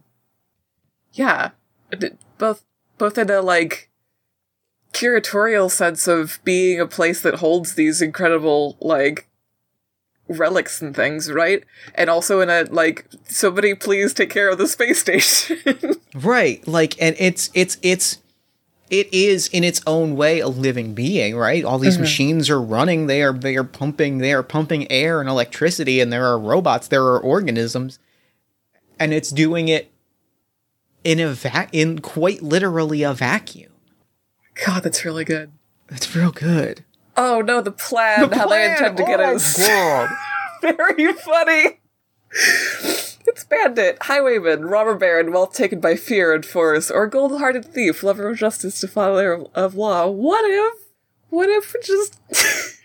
Yeah, 1.12 1.50
both 2.38 2.64
both 2.98 3.18
in 3.18 3.30
a 3.30 3.40
like 3.40 3.90
curatorial 4.92 5.70
sense 5.70 6.08
of 6.08 6.38
being 6.44 6.80
a 6.80 6.86
place 6.86 7.20
that 7.20 7.36
holds 7.36 7.74
these 7.74 8.00
incredible 8.00 8.76
like 8.80 9.28
relics 10.28 10.80
and 10.80 10.94
things, 10.94 11.30
right? 11.30 11.64
And 11.94 12.08
also 12.08 12.40
in 12.40 12.50
a 12.50 12.64
like 12.70 13.06
somebody 13.24 13.74
please 13.74 14.14
take 14.14 14.30
care 14.30 14.48
of 14.48 14.58
the 14.58 14.66
space 14.66 15.00
station. 15.00 15.96
Right. 16.14 16.66
Like 16.66 17.00
and 17.00 17.14
it's 17.18 17.50
it's 17.54 17.76
it's 17.82 18.18
it 18.90 19.12
is 19.12 19.48
in 19.48 19.64
its 19.64 19.80
own 19.86 20.16
way 20.16 20.40
a 20.40 20.48
living 20.48 20.94
being, 20.94 21.36
right? 21.36 21.64
All 21.64 21.78
these 21.78 21.94
mm-hmm. 21.94 22.02
machines 22.02 22.50
are 22.50 22.60
running, 22.60 23.06
they 23.06 23.22
are 23.22 23.32
they 23.32 23.56
are 23.56 23.64
pumping 23.64 24.18
they 24.18 24.32
are 24.32 24.42
pumping 24.42 24.90
air 24.90 25.20
and 25.20 25.28
electricity 25.28 26.00
and 26.00 26.12
there 26.12 26.26
are 26.26 26.38
robots, 26.38 26.88
there 26.88 27.04
are 27.04 27.18
organisms 27.18 27.98
and 28.98 29.12
it's 29.12 29.30
doing 29.30 29.68
it 29.68 29.90
in 31.02 31.20
a 31.20 31.28
vac 31.28 31.68
in 31.72 32.00
quite 32.00 32.42
literally 32.42 33.02
a 33.02 33.12
vacuum. 33.12 33.72
God, 34.64 34.82
that's 34.82 35.04
really 35.04 35.24
good. 35.24 35.52
That's 35.88 36.14
real 36.14 36.30
good. 36.30 36.84
Oh 37.16 37.40
no, 37.40 37.60
the 37.60 37.72
plan, 37.72 38.30
how 38.32 38.48
they 38.48 38.70
intend 38.70 38.96
to 38.96 39.02
oh 39.02 39.06
get 39.06 39.20
Oh 39.20 39.26
my 39.26 39.34
us. 39.34 39.66
God. 39.66 40.10
Very 40.62 41.12
funny. 41.12 41.80
It's 43.34 43.42
bandit, 43.42 43.98
highwayman, 44.02 44.64
robber 44.66 44.94
baron, 44.94 45.32
wealth 45.32 45.54
taken 45.54 45.80
by 45.80 45.96
fear 45.96 46.32
and 46.32 46.46
force, 46.46 46.88
or 46.88 47.08
gold-hearted 47.08 47.64
thief, 47.64 48.04
lover 48.04 48.28
of 48.28 48.38
justice, 48.38 48.80
defiler 48.80 49.44
of 49.56 49.74
law. 49.74 50.06
What 50.06 50.44
if? 50.48 50.84
What 51.30 51.48
if 51.50 51.74
we 51.74 51.80
just 51.82 52.20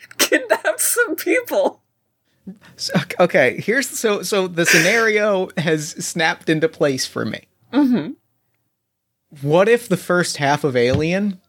kidnapped 0.18 0.82
some 0.82 1.16
people? 1.16 1.84
So- 2.78 2.96
okay, 3.20 3.62
here's 3.62 3.88
so 3.88 4.24
so 4.24 4.48
the 4.48 4.66
scenario 4.66 5.50
has 5.56 5.92
snapped 6.04 6.50
into 6.50 6.68
place 6.68 7.06
for 7.06 7.26
me. 7.26 7.44
Mm-hmm. 7.72 8.14
What 9.48 9.70
if 9.70 9.88
the 9.88 9.98
first 9.98 10.38
half 10.38 10.64
of 10.64 10.76
Alien, 10.76 11.40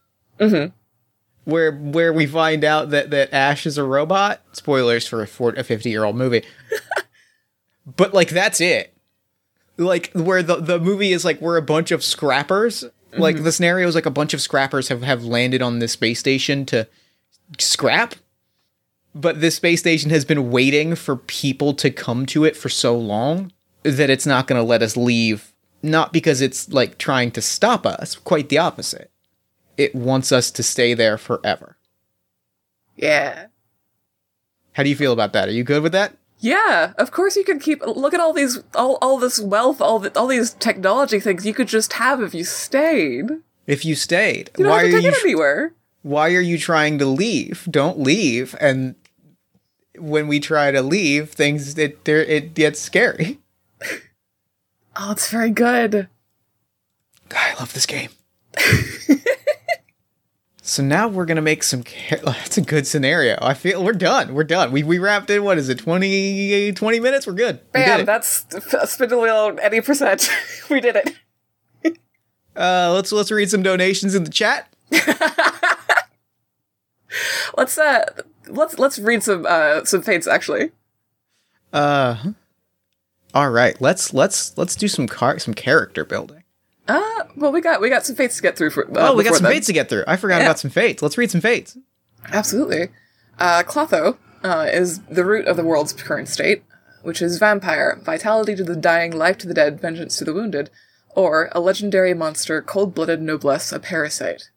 where 1.45 1.71
where 1.71 2.13
we 2.13 2.27
find 2.27 2.63
out 2.63 2.91
that 2.91 3.09
that 3.09 3.33
Ash 3.33 3.65
is 3.65 3.79
a 3.79 3.83
robot? 3.83 4.41
Spoilers 4.51 5.07
for 5.07 5.23
a, 5.23 5.27
40, 5.27 5.59
a 5.59 5.63
fifty 5.63 5.89
year 5.89 6.03
old 6.03 6.15
movie. 6.17 6.43
But 7.95 8.13
like 8.13 8.29
that's 8.29 8.61
it. 8.61 8.93
Like 9.77 10.11
where 10.13 10.43
the 10.43 10.57
the 10.57 10.79
movie 10.79 11.11
is 11.11 11.25
like 11.25 11.41
we're 11.41 11.57
a 11.57 11.61
bunch 11.61 11.91
of 11.91 12.03
scrappers. 12.03 12.83
Like 13.13 13.35
mm-hmm. 13.35 13.43
the 13.43 13.51
scenario 13.51 13.87
is 13.87 13.95
like 13.95 14.05
a 14.05 14.11
bunch 14.11 14.33
of 14.33 14.41
scrappers 14.41 14.87
have 14.89 15.03
have 15.03 15.23
landed 15.23 15.61
on 15.61 15.79
this 15.79 15.93
space 15.93 16.19
station 16.19 16.65
to 16.67 16.87
scrap. 17.57 18.15
But 19.13 19.41
this 19.41 19.55
space 19.55 19.81
station 19.81 20.09
has 20.11 20.23
been 20.23 20.51
waiting 20.51 20.95
for 20.95 21.17
people 21.17 21.73
to 21.75 21.89
come 21.89 22.25
to 22.27 22.45
it 22.45 22.55
for 22.55 22.69
so 22.69 22.97
long 22.97 23.51
that 23.83 24.09
it's 24.09 24.25
not 24.25 24.47
going 24.47 24.61
to 24.61 24.65
let 24.65 24.81
us 24.81 24.95
leave. 24.95 25.51
Not 25.83 26.13
because 26.13 26.39
it's 26.39 26.69
like 26.69 26.97
trying 26.97 27.31
to 27.31 27.41
stop 27.41 27.85
us 27.85 28.15
quite 28.15 28.47
the 28.47 28.59
opposite. 28.59 29.11
It 29.75 29.93
wants 29.93 30.31
us 30.31 30.49
to 30.51 30.63
stay 30.63 30.93
there 30.93 31.17
forever. 31.17 31.77
Yeah. 32.95 33.47
how 34.73 34.83
do 34.83 34.89
you 34.89 34.95
feel 34.95 35.11
about 35.11 35.33
that? 35.33 35.49
Are 35.49 35.53
you 35.53 35.63
good 35.63 35.81
with 35.81 35.91
that 35.93 36.15
Yeah, 36.41 36.93
of 36.97 37.11
course 37.11 37.35
you 37.35 37.43
could 37.43 37.61
keep. 37.61 37.81
Look 37.85 38.13
at 38.13 38.19
all 38.19 38.33
these, 38.33 38.59
all, 38.75 38.97
all 39.01 39.17
this 39.17 39.39
wealth, 39.39 39.79
all 39.79 39.99
the, 39.99 40.17
all 40.19 40.27
these 40.27 40.53
technology 40.55 41.19
things 41.19 41.45
you 41.45 41.53
could 41.53 41.67
just 41.67 41.93
have 41.93 42.21
if 42.21 42.33
you 42.33 42.43
stayed. 42.43 43.29
If 43.67 43.85
you 43.85 43.93
stayed 43.95 44.49
don't 44.55 44.67
why 44.67 44.81
have 44.83 44.91
to 44.91 44.97
are 44.97 44.99
you 44.99 45.09
it 45.09 45.23
anywhere. 45.23 45.73
why 46.01 46.33
are 46.33 46.41
you 46.41 46.57
trying 46.57 46.97
to 46.97 47.05
leave 47.05 47.67
don't 47.69 47.99
leave 47.99 48.55
and 48.59 48.95
when 49.97 50.27
we 50.27 50.39
try 50.39 50.71
to 50.71 50.81
leave, 50.81 51.29
things 51.29 51.77
it 51.77 52.03
there 52.05 52.23
it 52.23 52.53
gets 52.53 52.79
scary. 52.79 53.39
Oh, 54.93 55.11
it's 55.11 55.29
very 55.29 55.51
good. 55.51 56.09
I 57.33 57.53
love 57.57 57.73
this 57.73 57.85
game. 57.85 58.09
so 60.71 60.81
now 60.81 61.09
we're 61.09 61.25
gonna 61.25 61.41
make 61.41 61.63
some. 61.63 61.83
That's 62.23 62.57
a 62.57 62.61
good 62.61 62.87
scenario. 62.87 63.37
I 63.41 63.53
feel 63.53 63.83
we're 63.83 63.91
done. 63.91 64.33
We're 64.33 64.45
done. 64.45 64.71
We 64.71 64.83
we 64.83 64.99
wrapped 64.99 65.29
in. 65.29 65.43
What 65.43 65.57
is 65.57 65.67
it? 65.67 65.79
20, 65.79 66.71
20 66.71 66.99
minutes. 67.01 67.27
We're 67.27 67.33
good. 67.33 67.59
We 67.73 67.81
Bam, 67.81 67.99
it. 67.99 68.05
that's 68.05 68.45
a 68.73 68.87
spindle 68.87 69.21
wheel 69.21 69.57
any 69.61 69.81
percent. 69.81 70.29
we 70.69 70.79
did 70.79 70.95
it. 70.95 71.17
Uh, 72.55 72.91
let's 72.93 73.11
let's 73.11 73.31
read 73.31 73.49
some 73.49 73.63
donations 73.63 74.15
in 74.15 74.23
the 74.23 74.29
chat. 74.29 74.73
Let's 77.57 77.77
uh 77.77 78.05
let's 78.47 78.79
let's 78.79 78.97
read 78.97 79.21
some 79.23 79.45
uh 79.45 79.83
some 79.83 80.01
fates 80.01 80.25
actually. 80.25 80.71
Uh, 81.73 82.31
all 83.33 83.49
right. 83.49 83.79
Let's 83.81 84.13
let's 84.13 84.57
let's 84.57 84.77
do 84.77 84.87
some 84.87 85.07
car 85.07 85.37
some 85.37 85.53
character 85.53 86.05
building. 86.05 86.40
Uh 86.95 87.23
well 87.35 87.51
we 87.51 87.61
got 87.61 87.79
we 87.81 87.89
got 87.89 88.05
some 88.05 88.15
fates 88.15 88.35
to 88.37 88.41
get 88.41 88.57
through 88.57 88.71
for 88.71 88.85
uh, 88.97 89.11
Oh, 89.11 89.15
we 89.15 89.23
got 89.23 89.35
some 89.35 89.43
then. 89.43 89.53
fates 89.53 89.67
to 89.67 89.73
get 89.73 89.89
through. 89.89 90.03
I 90.07 90.17
forgot 90.17 90.37
Yeah. 90.39 90.45
about 90.47 90.59
some 90.59 90.71
fates. 90.71 91.01
Let's 91.01 91.17
read 91.17 91.31
some 91.31 91.41
fates. 91.41 91.77
Absolutely. 92.31 92.89
Uh 93.39 93.63
Clotho 93.63 94.17
uh, 94.43 94.67
is 94.71 94.99
the 95.03 95.23
root 95.23 95.47
of 95.47 95.55
the 95.55 95.63
world's 95.63 95.93
current 95.93 96.27
state, 96.27 96.63
which 97.03 97.21
is 97.21 97.37
vampire, 97.37 97.99
vitality 98.03 98.55
to 98.55 98.63
the 98.63 98.75
dying, 98.75 99.11
life 99.15 99.37
to 99.39 99.47
the 99.47 99.53
dead, 99.53 99.79
vengeance 99.79 100.17
to 100.17 100.25
the 100.25 100.33
wounded, 100.33 100.69
or 101.15 101.49
a 101.51 101.59
legendary 101.59 102.13
monster, 102.15 102.59
cold-blooded 102.61 103.21
noblesse, 103.21 103.71
a 103.71 103.79
parasite. 103.79 104.49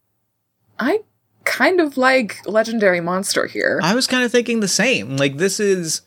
I 0.79 1.01
kind 1.43 1.79
of 1.79 1.97
like 1.97 2.39
legendary 2.47 2.99
monster 2.99 3.45
here. 3.45 3.79
I 3.83 3.93
was 3.93 4.07
kind 4.07 4.23
of 4.23 4.31
thinking 4.31 4.59
the 4.59 4.67
same. 4.67 5.17
Like 5.17 5.37
this 5.37 5.59
is 5.59 6.01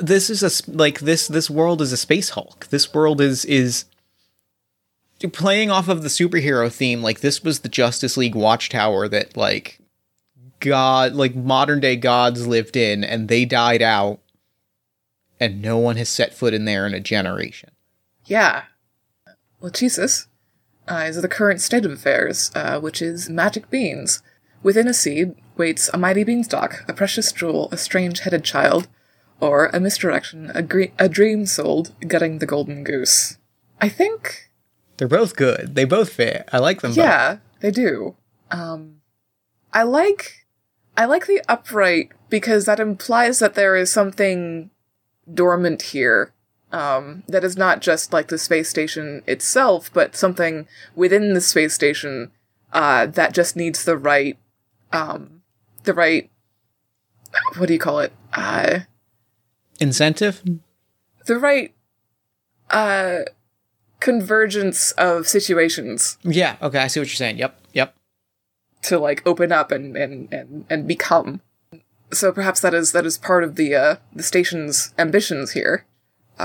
this 0.00 0.28
is 0.28 0.42
a 0.42 0.50
like 0.70 1.00
this 1.00 1.28
this 1.28 1.48
world 1.48 1.80
is 1.80 1.92
a 1.92 1.96
space 1.96 2.30
Hulk. 2.30 2.66
This 2.68 2.92
world 2.92 3.20
is 3.20 3.44
is 3.44 3.84
playing 5.32 5.70
off 5.70 5.88
of 5.88 6.02
the 6.02 6.08
superhero 6.08 6.72
theme. 6.72 7.02
Like 7.02 7.20
this 7.20 7.42
was 7.42 7.60
the 7.60 7.68
Justice 7.68 8.16
League 8.16 8.34
Watchtower 8.34 9.08
that 9.08 9.36
like 9.36 9.80
god 10.60 11.14
like 11.14 11.36
modern 11.36 11.78
day 11.78 11.94
gods 11.94 12.46
lived 12.46 12.76
in 12.76 13.04
and 13.04 13.28
they 13.28 13.44
died 13.44 13.80
out 13.80 14.18
and 15.38 15.62
no 15.62 15.78
one 15.78 15.96
has 15.96 16.08
set 16.08 16.34
foot 16.34 16.54
in 16.54 16.64
there 16.64 16.86
in 16.86 16.94
a 16.94 17.00
generation. 17.00 17.70
Yeah. 18.26 18.64
Lachesis 19.62 20.26
uh, 20.88 21.04
is 21.08 21.20
the 21.20 21.28
current 21.28 21.60
state 21.60 21.84
of 21.84 21.92
affairs, 21.92 22.50
uh, 22.54 22.80
which 22.80 23.02
is 23.02 23.28
magic 23.28 23.70
beans. 23.70 24.22
Within 24.62 24.88
a 24.88 24.94
seed 24.94 25.34
waits 25.56 25.88
a 25.92 25.98
mighty 25.98 26.24
beanstalk, 26.24 26.84
a 26.88 26.92
precious 26.92 27.30
jewel, 27.32 27.68
a 27.70 27.76
strange 27.76 28.20
headed 28.20 28.44
child, 28.44 28.88
or 29.40 29.66
a 29.66 29.80
misdirection, 29.80 30.50
a, 30.54 30.62
gre- 30.62 30.94
a 30.98 31.08
dream 31.08 31.46
sold, 31.46 31.94
gutting 32.06 32.38
the 32.38 32.46
golden 32.46 32.82
goose. 32.82 33.38
I 33.80 33.88
think, 33.88 34.47
They're 34.98 35.08
both 35.08 35.36
good. 35.36 35.74
They 35.74 35.84
both 35.84 36.12
fit. 36.12 36.48
I 36.52 36.58
like 36.58 36.80
them 36.82 36.90
both. 36.90 36.98
yeah, 36.98 37.38
they 37.60 37.70
do. 37.70 38.16
Um, 38.50 39.00
I 39.72 39.84
like, 39.84 40.46
I 40.96 41.04
like 41.06 41.26
the 41.26 41.40
upright 41.48 42.10
because 42.28 42.66
that 42.66 42.80
implies 42.80 43.38
that 43.38 43.54
there 43.54 43.76
is 43.76 43.90
something 43.90 44.70
dormant 45.32 45.82
here 45.82 46.32
um, 46.72 47.22
that 47.28 47.44
is 47.44 47.56
not 47.56 47.80
just 47.80 48.12
like 48.12 48.28
the 48.28 48.38
space 48.38 48.68
station 48.68 49.22
itself, 49.26 49.90
but 49.92 50.16
something 50.16 50.66
within 50.94 51.32
the 51.32 51.40
space 51.40 51.74
station 51.74 52.32
uh, 52.72 53.06
that 53.06 53.32
just 53.32 53.56
needs 53.56 53.84
the 53.84 53.96
right, 53.96 54.36
um, 54.92 55.42
the 55.84 55.94
right, 55.94 56.30
what 57.56 57.66
do 57.66 57.72
you 57.72 57.78
call 57.78 58.00
it? 58.00 58.12
Uh, 58.32 58.80
Incentive? 59.80 60.42
the 61.26 61.38
right 61.38 61.72
uh, 62.70 63.20
convergence 64.00 64.92
of 64.92 65.26
situations 65.28 66.18
Yeah, 66.22 66.56
okay, 66.62 66.78
I 66.78 66.86
see 66.86 67.00
what 67.00 67.08
you're 67.08 67.14
saying. 67.16 67.38
Yep. 67.38 67.60
Yep. 67.72 67.94
to 68.82 68.98
like 68.98 69.26
open 69.26 69.52
up 69.52 69.70
and 69.72 69.96
and 69.96 70.32
and, 70.32 70.64
and 70.70 70.86
become. 70.88 71.40
So 72.12 72.32
perhaps 72.32 72.60
that 72.60 72.74
is 72.74 72.92
that 72.92 73.04
is 73.04 73.18
part 73.18 73.44
of 73.44 73.56
the 73.56 73.74
uh, 73.74 73.96
the 74.14 74.22
station's 74.22 74.94
ambitions 74.98 75.52
here. 75.52 75.84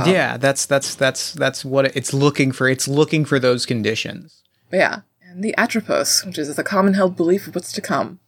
yeah, 0.06 0.38
that's 0.38 0.66
that's 0.66 0.96
that's 0.96 1.32
that's 1.34 1.64
what 1.64 1.86
it- 1.86 1.96
it's 1.96 2.14
looking 2.14 2.52
for. 2.52 2.68
It's 2.68 2.88
looking 2.88 3.24
for 3.26 3.40
those 3.40 3.66
conditions. 3.66 4.42
Yeah. 4.72 5.02
And 5.30 5.44
the 5.44 5.56
Atropos, 5.58 6.26
which 6.26 6.38
is 6.38 6.54
the 6.56 6.64
common 6.64 6.96
held 6.96 7.16
belief 7.16 7.48
of 7.48 7.56
what's 7.56 7.72
to 7.74 7.82
come, 7.82 8.20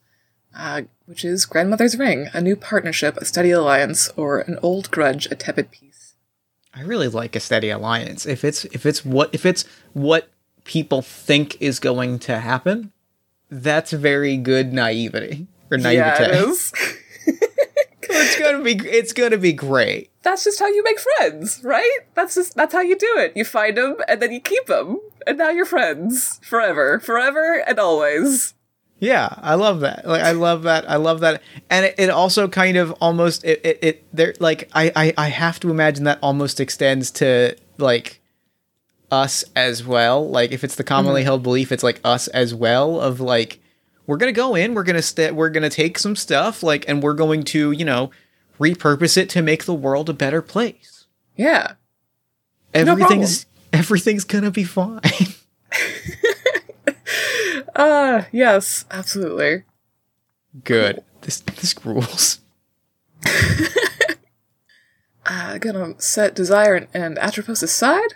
uh, 0.56 0.82
which 1.06 1.24
is 1.24 1.44
grandmother's 1.44 1.96
ring, 1.98 2.28
a 2.32 2.40
new 2.40 2.56
partnership, 2.56 3.16
a 3.18 3.24
steady 3.24 3.50
alliance, 3.50 4.08
or 4.16 4.38
an 4.38 4.58
old 4.62 4.90
grudge, 4.90 5.26
a 5.30 5.34
tepid 5.34 5.70
peace. 5.70 6.05
I 6.76 6.82
really 6.82 7.08
like 7.08 7.34
a 7.34 7.40
steady 7.40 7.70
alliance. 7.70 8.26
If 8.26 8.44
it's 8.44 8.64
if 8.66 8.84
it's 8.84 9.04
what 9.04 9.30
if 9.32 9.46
it's 9.46 9.64
what 9.94 10.28
people 10.64 11.00
think 11.00 11.56
is 11.60 11.78
going 11.78 12.18
to 12.20 12.38
happen, 12.38 12.92
that's 13.50 13.92
very 13.92 14.36
good 14.36 14.72
naivety 14.72 15.46
or 15.70 15.78
naivete. 15.78 15.96
Yeah, 15.96 16.22
it 16.22 16.48
is. 16.48 16.72
it's 18.02 18.38
gonna 18.38 18.62
be 18.62 18.72
it's 18.72 19.12
gonna 19.12 19.38
be 19.38 19.52
great. 19.52 20.10
that's 20.22 20.44
just 20.44 20.58
how 20.58 20.66
you 20.66 20.82
make 20.82 20.98
friends, 20.98 21.60
right? 21.64 21.98
That's 22.14 22.34
just 22.34 22.54
that's 22.54 22.74
how 22.74 22.82
you 22.82 22.96
do 22.96 23.14
it. 23.18 23.32
You 23.34 23.44
find 23.44 23.76
them 23.76 23.96
and 24.06 24.20
then 24.20 24.32
you 24.32 24.40
keep 24.40 24.66
them, 24.66 25.00
and 25.26 25.38
now 25.38 25.48
you're 25.50 25.64
friends 25.64 26.40
forever, 26.42 27.00
forever 27.00 27.64
and 27.66 27.78
always. 27.78 28.54
Yeah, 28.98 29.28
I 29.36 29.54
love 29.54 29.80
that. 29.80 30.06
Like 30.06 30.22
I 30.22 30.32
love 30.32 30.62
that. 30.62 30.88
I 30.88 30.96
love 30.96 31.20
that. 31.20 31.42
And 31.68 31.86
it, 31.86 31.94
it 31.98 32.10
also 32.10 32.48
kind 32.48 32.76
of 32.76 32.92
almost 32.92 33.44
it 33.44 33.60
it, 33.62 33.78
it 33.82 34.16
there 34.16 34.34
like 34.40 34.70
I, 34.72 34.90
I 34.96 35.14
I 35.18 35.28
have 35.28 35.60
to 35.60 35.70
imagine 35.70 36.04
that 36.04 36.18
almost 36.22 36.60
extends 36.60 37.10
to 37.12 37.56
like 37.76 38.20
us 39.10 39.44
as 39.54 39.84
well. 39.84 40.28
Like 40.28 40.50
if 40.50 40.64
it's 40.64 40.76
the 40.76 40.84
commonly 40.84 41.20
mm-hmm. 41.20 41.26
held 41.26 41.42
belief, 41.42 41.72
it's 41.72 41.82
like 41.82 42.00
us 42.04 42.28
as 42.28 42.54
well 42.54 43.00
of 43.00 43.20
like 43.20 43.60
we're 44.06 44.16
gonna 44.16 44.32
go 44.32 44.54
in, 44.54 44.74
we're 44.74 44.82
gonna 44.82 45.02
st- 45.02 45.34
we're 45.34 45.50
gonna 45.50 45.68
take 45.68 45.98
some 45.98 46.16
stuff 46.16 46.62
like 46.62 46.88
and 46.88 47.02
we're 47.02 47.14
going 47.14 47.42
to 47.44 47.72
you 47.72 47.84
know 47.84 48.10
repurpose 48.58 49.18
it 49.18 49.28
to 49.30 49.42
make 49.42 49.64
the 49.64 49.74
world 49.74 50.08
a 50.08 50.14
better 50.14 50.40
place. 50.40 51.04
Yeah. 51.36 51.72
Everything's 52.72 53.44
everything's 53.74 54.24
gonna 54.24 54.50
be 54.50 54.64
fine. 54.64 55.00
Uh 57.76 58.22
yes, 58.32 58.84
absolutely. 58.90 59.64
Good. 60.64 61.04
This 61.20 61.40
this 61.40 61.74
rules. 61.84 62.40
Uh, 65.28 65.58
gonna 65.58 65.92
set 66.00 66.36
Desire 66.36 66.86
and 66.94 67.18
Atropos 67.18 67.60
aside, 67.60 68.14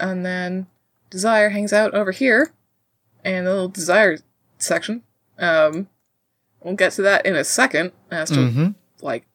and 0.00 0.24
then 0.24 0.66
Desire 1.10 1.50
hangs 1.50 1.70
out 1.70 1.92
over 1.92 2.12
here, 2.12 2.50
in 3.26 3.44
the 3.44 3.50
little 3.52 3.68
Desire 3.68 4.16
section. 4.56 5.02
Um, 5.38 5.88
we'll 6.62 6.74
get 6.74 6.92
to 6.92 7.02
that 7.02 7.26
in 7.26 7.36
a 7.36 7.44
second 7.44 7.92
as 8.10 8.30
to 8.30 8.36
Mm-hmm. 8.38 8.68
like 9.02 9.26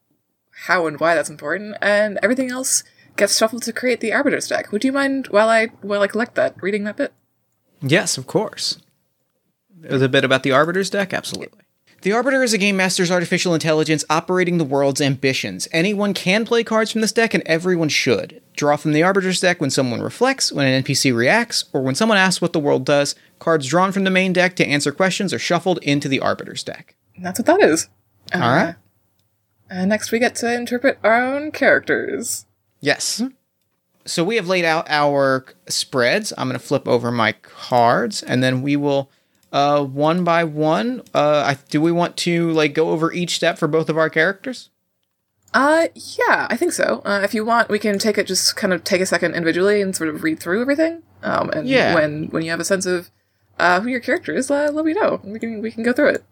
how 0.65 0.87
and 0.87 0.99
why 0.99 1.13
that's 1.13 1.29
important, 1.29 1.75
and 1.79 2.17
everything 2.23 2.49
else 2.49 2.83
gets 3.17 3.37
shuffled 3.37 3.61
to 3.63 3.73
create 3.73 3.99
the 3.99 4.13
Arbiter's 4.13 4.47
deck. 4.47 4.71
Would 4.71 4.83
you 4.83 4.91
mind 4.91 5.27
while 5.27 5.47
I 5.47 5.67
while 5.83 6.01
I 6.01 6.07
collect 6.07 6.33
that, 6.35 6.55
reading 6.59 6.85
that 6.85 6.97
bit? 6.97 7.13
Yes, 7.83 8.17
of 8.17 8.25
course. 8.25 8.79
There's 9.89 10.01
a 10.01 10.09
bit 10.09 10.23
about 10.23 10.43
the 10.43 10.51
Arbiter's 10.51 10.89
deck, 10.89 11.13
absolutely. 11.13 11.59
The 12.01 12.13
Arbiter 12.13 12.41
is 12.41 12.53
a 12.53 12.57
game 12.57 12.77
master's 12.77 13.11
artificial 13.11 13.53
intelligence 13.53 14.03
operating 14.09 14.57
the 14.57 14.63
world's 14.63 15.01
ambitions. 15.01 15.67
Anyone 15.71 16.15
can 16.15 16.45
play 16.45 16.63
cards 16.63 16.91
from 16.91 17.01
this 17.01 17.11
deck, 17.11 17.35
and 17.35 17.43
everyone 17.45 17.89
should. 17.89 18.41
Draw 18.55 18.77
from 18.77 18.93
the 18.93 19.03
Arbiter's 19.03 19.39
deck 19.39 19.61
when 19.61 19.69
someone 19.69 20.01
reflects, 20.01 20.51
when 20.51 20.65
an 20.65 20.83
NPC 20.83 21.15
reacts, 21.15 21.65
or 21.73 21.81
when 21.81 21.93
someone 21.93 22.17
asks 22.17 22.41
what 22.41 22.53
the 22.53 22.59
world 22.59 22.85
does. 22.85 23.13
Cards 23.37 23.67
drawn 23.67 23.91
from 23.91 24.03
the 24.03 24.09
main 24.09 24.33
deck 24.33 24.55
to 24.55 24.65
answer 24.65 24.91
questions 24.91 25.31
are 25.31 25.39
shuffled 25.39 25.77
into 25.83 26.07
the 26.07 26.19
Arbiter's 26.19 26.63
deck. 26.63 26.95
And 27.15 27.23
that's 27.23 27.37
what 27.37 27.45
that 27.45 27.61
is. 27.61 27.87
Uh, 28.33 28.39
All 28.39 28.55
right. 28.55 28.75
And 29.69 29.89
next 29.89 30.11
we 30.11 30.17
get 30.19 30.35
to 30.35 30.53
interpret 30.53 30.97
our 31.03 31.23
own 31.23 31.51
characters. 31.51 32.45
Yes. 32.79 33.21
So 34.05 34.23
we 34.23 34.35
have 34.37 34.47
laid 34.47 34.65
out 34.65 34.87
our 34.89 35.45
spreads. 35.69 36.33
I'm 36.37 36.47
going 36.47 36.59
to 36.59 36.65
flip 36.65 36.87
over 36.87 37.11
my 37.11 37.33
cards, 37.33 38.23
and 38.23 38.41
then 38.43 38.63
we 38.63 38.75
will, 38.75 39.11
uh, 39.51 39.83
one 39.83 40.23
by 40.23 40.43
one. 40.43 41.01
Uh, 41.13 41.43
I, 41.55 41.57
do 41.69 41.81
we 41.81 41.91
want 41.91 42.17
to 42.17 42.51
like 42.51 42.73
go 42.73 42.89
over 42.91 43.11
each 43.11 43.35
step 43.35 43.57
for 43.57 43.67
both 43.67 43.89
of 43.89 43.97
our 43.97 44.09
characters? 44.09 44.69
Uh, 45.53 45.87
yeah, 45.95 46.47
I 46.49 46.55
think 46.55 46.71
so. 46.71 47.01
Uh, 47.03 47.19
if 47.23 47.33
you 47.33 47.43
want, 47.43 47.67
we 47.69 47.77
can 47.77 47.99
take 47.99 48.17
it, 48.17 48.25
just 48.25 48.55
kind 48.55 48.71
of 48.71 48.83
take 48.85 49.01
a 49.01 49.05
second 49.05 49.35
individually 49.35 49.81
and 49.81 49.93
sort 49.95 50.09
of 50.09 50.23
read 50.23 50.39
through 50.39 50.61
everything. 50.61 51.03
Um, 51.23 51.49
and 51.49 51.67
Yeah. 51.67 51.93
when 51.93 52.27
when 52.27 52.43
you 52.43 52.51
have 52.51 52.59
a 52.61 52.65
sense 52.65 52.85
of 52.85 53.11
uh, 53.59 53.81
who 53.81 53.89
your 53.89 53.99
character 53.99 54.33
is, 54.33 54.49
uh, 54.49 54.69
let 54.71 54.85
me 54.85 54.93
know. 54.93 55.19
We 55.23 55.39
can 55.39 55.61
we 55.61 55.71
can 55.71 55.83
go 55.83 55.91
through 55.93 56.09
it. 56.09 56.23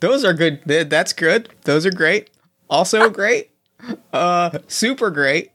Those 0.00 0.24
are 0.24 0.32
good. 0.34 0.62
That's 0.64 1.12
good. 1.12 1.48
Those 1.62 1.86
are 1.86 1.92
great. 1.92 2.30
Also 2.68 3.08
great. 3.20 3.50
Uh, 4.12 4.58
super 4.66 5.10
great. 5.10 5.52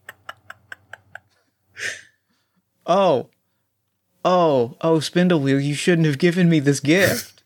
Oh, 2.86 3.30
oh, 4.24 4.76
oh, 4.82 5.00
Spindle 5.00 5.40
Wheel! 5.40 5.60
You 5.60 5.74
shouldn't 5.74 6.08
have 6.08 6.18
given 6.18 6.50
me 6.50 6.60
this 6.60 6.80
gift. 6.80 7.44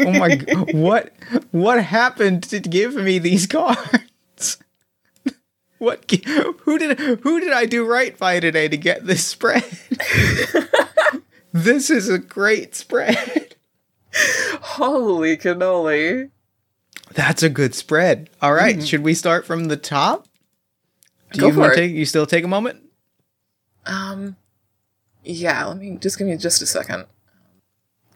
Oh 0.00 0.12
my! 0.12 0.36
what? 0.72 1.12
What 1.50 1.82
happened 1.82 2.42
to 2.44 2.60
give 2.60 2.94
me 2.94 3.18
these 3.18 3.46
cards? 3.48 4.58
What? 5.78 6.10
Who 6.62 6.78
did 6.78 6.98
who 6.98 7.40
did 7.40 7.52
I 7.52 7.64
do 7.66 7.86
right 7.86 8.16
by 8.18 8.40
today 8.40 8.68
to 8.68 8.76
get 8.76 9.06
this 9.06 9.24
spread? 9.24 9.64
this 11.52 11.88
is 11.88 12.08
a 12.08 12.18
great 12.18 12.74
spread. 12.74 13.54
Holy 14.60 15.36
cannoli. 15.36 16.30
That's 17.14 17.42
a 17.42 17.48
good 17.48 17.74
spread. 17.74 18.28
All 18.42 18.52
right, 18.52 18.84
should 18.86 19.02
we 19.02 19.14
start 19.14 19.46
from 19.46 19.66
the 19.66 19.76
top? 19.76 20.26
Do 21.32 21.40
Go 21.42 21.48
you 21.48 21.58
wanna 21.58 21.72
it. 21.72 21.76
take 21.76 21.92
you 21.92 22.04
still 22.04 22.26
take 22.26 22.44
a 22.44 22.48
moment? 22.48 22.82
Um, 23.86 24.36
yeah, 25.28 25.64
let 25.66 25.76
me 25.76 25.96
just 26.00 26.18
give 26.18 26.26
me 26.26 26.36
just 26.36 26.62
a 26.62 26.66
second. 26.66 27.04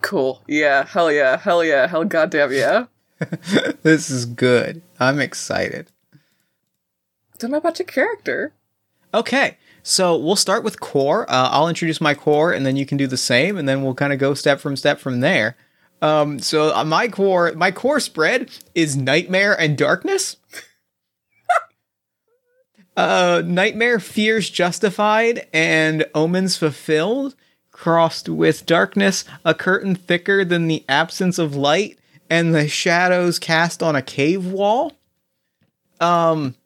Cool. 0.00 0.42
Yeah, 0.48 0.84
hell 0.86 1.12
yeah, 1.12 1.36
hell 1.36 1.62
yeah, 1.62 1.86
hell 1.86 2.04
goddamn 2.04 2.52
yeah. 2.52 2.86
This 3.82 4.10
is 4.10 4.24
good. 4.26 4.82
I'm 4.98 5.20
excited. 5.20 5.92
Tell 7.38 7.50
me 7.50 7.58
about 7.58 7.78
your 7.78 7.86
character. 7.86 8.52
Okay, 9.14 9.58
so 9.82 10.16
we'll 10.16 10.36
start 10.36 10.64
with 10.64 10.80
core. 10.80 11.30
Uh, 11.30 11.50
I'll 11.50 11.68
introduce 11.68 12.00
my 12.00 12.14
core, 12.14 12.52
and 12.52 12.64
then 12.64 12.76
you 12.76 12.86
can 12.86 12.96
do 12.96 13.06
the 13.06 13.16
same, 13.16 13.58
and 13.58 13.68
then 13.68 13.82
we'll 13.82 13.94
kind 13.94 14.12
of 14.12 14.18
go 14.18 14.34
step 14.34 14.58
from 14.58 14.76
step 14.76 14.98
from 14.98 15.20
there. 15.20 15.56
Um, 16.00 16.38
so 16.40 16.74
uh, 16.74 16.82
my 16.84 17.08
core, 17.08 17.52
my 17.52 17.70
core 17.70 18.00
spread 18.00 18.50
is 18.74 18.96
nightmare 18.96 19.58
and 19.58 19.76
darkness. 19.76 20.36
uh, 22.96 23.42
nightmare, 23.44 23.98
fears 23.98 24.50
justified, 24.50 25.46
and 25.52 26.04
omens 26.14 26.56
fulfilled, 26.56 27.34
crossed 27.70 28.28
with 28.28 28.66
darkness, 28.66 29.24
a 29.44 29.54
curtain 29.54 29.94
thicker 29.94 30.44
than 30.44 30.68
the 30.68 30.84
absence 30.88 31.38
of 31.38 31.56
light, 31.56 31.98
and 32.28 32.54
the 32.54 32.68
shadows 32.68 33.38
cast 33.38 33.82
on 33.82 33.96
a 33.96 34.02
cave 34.02 34.46
wall. 34.46 34.92
Um. 36.00 36.56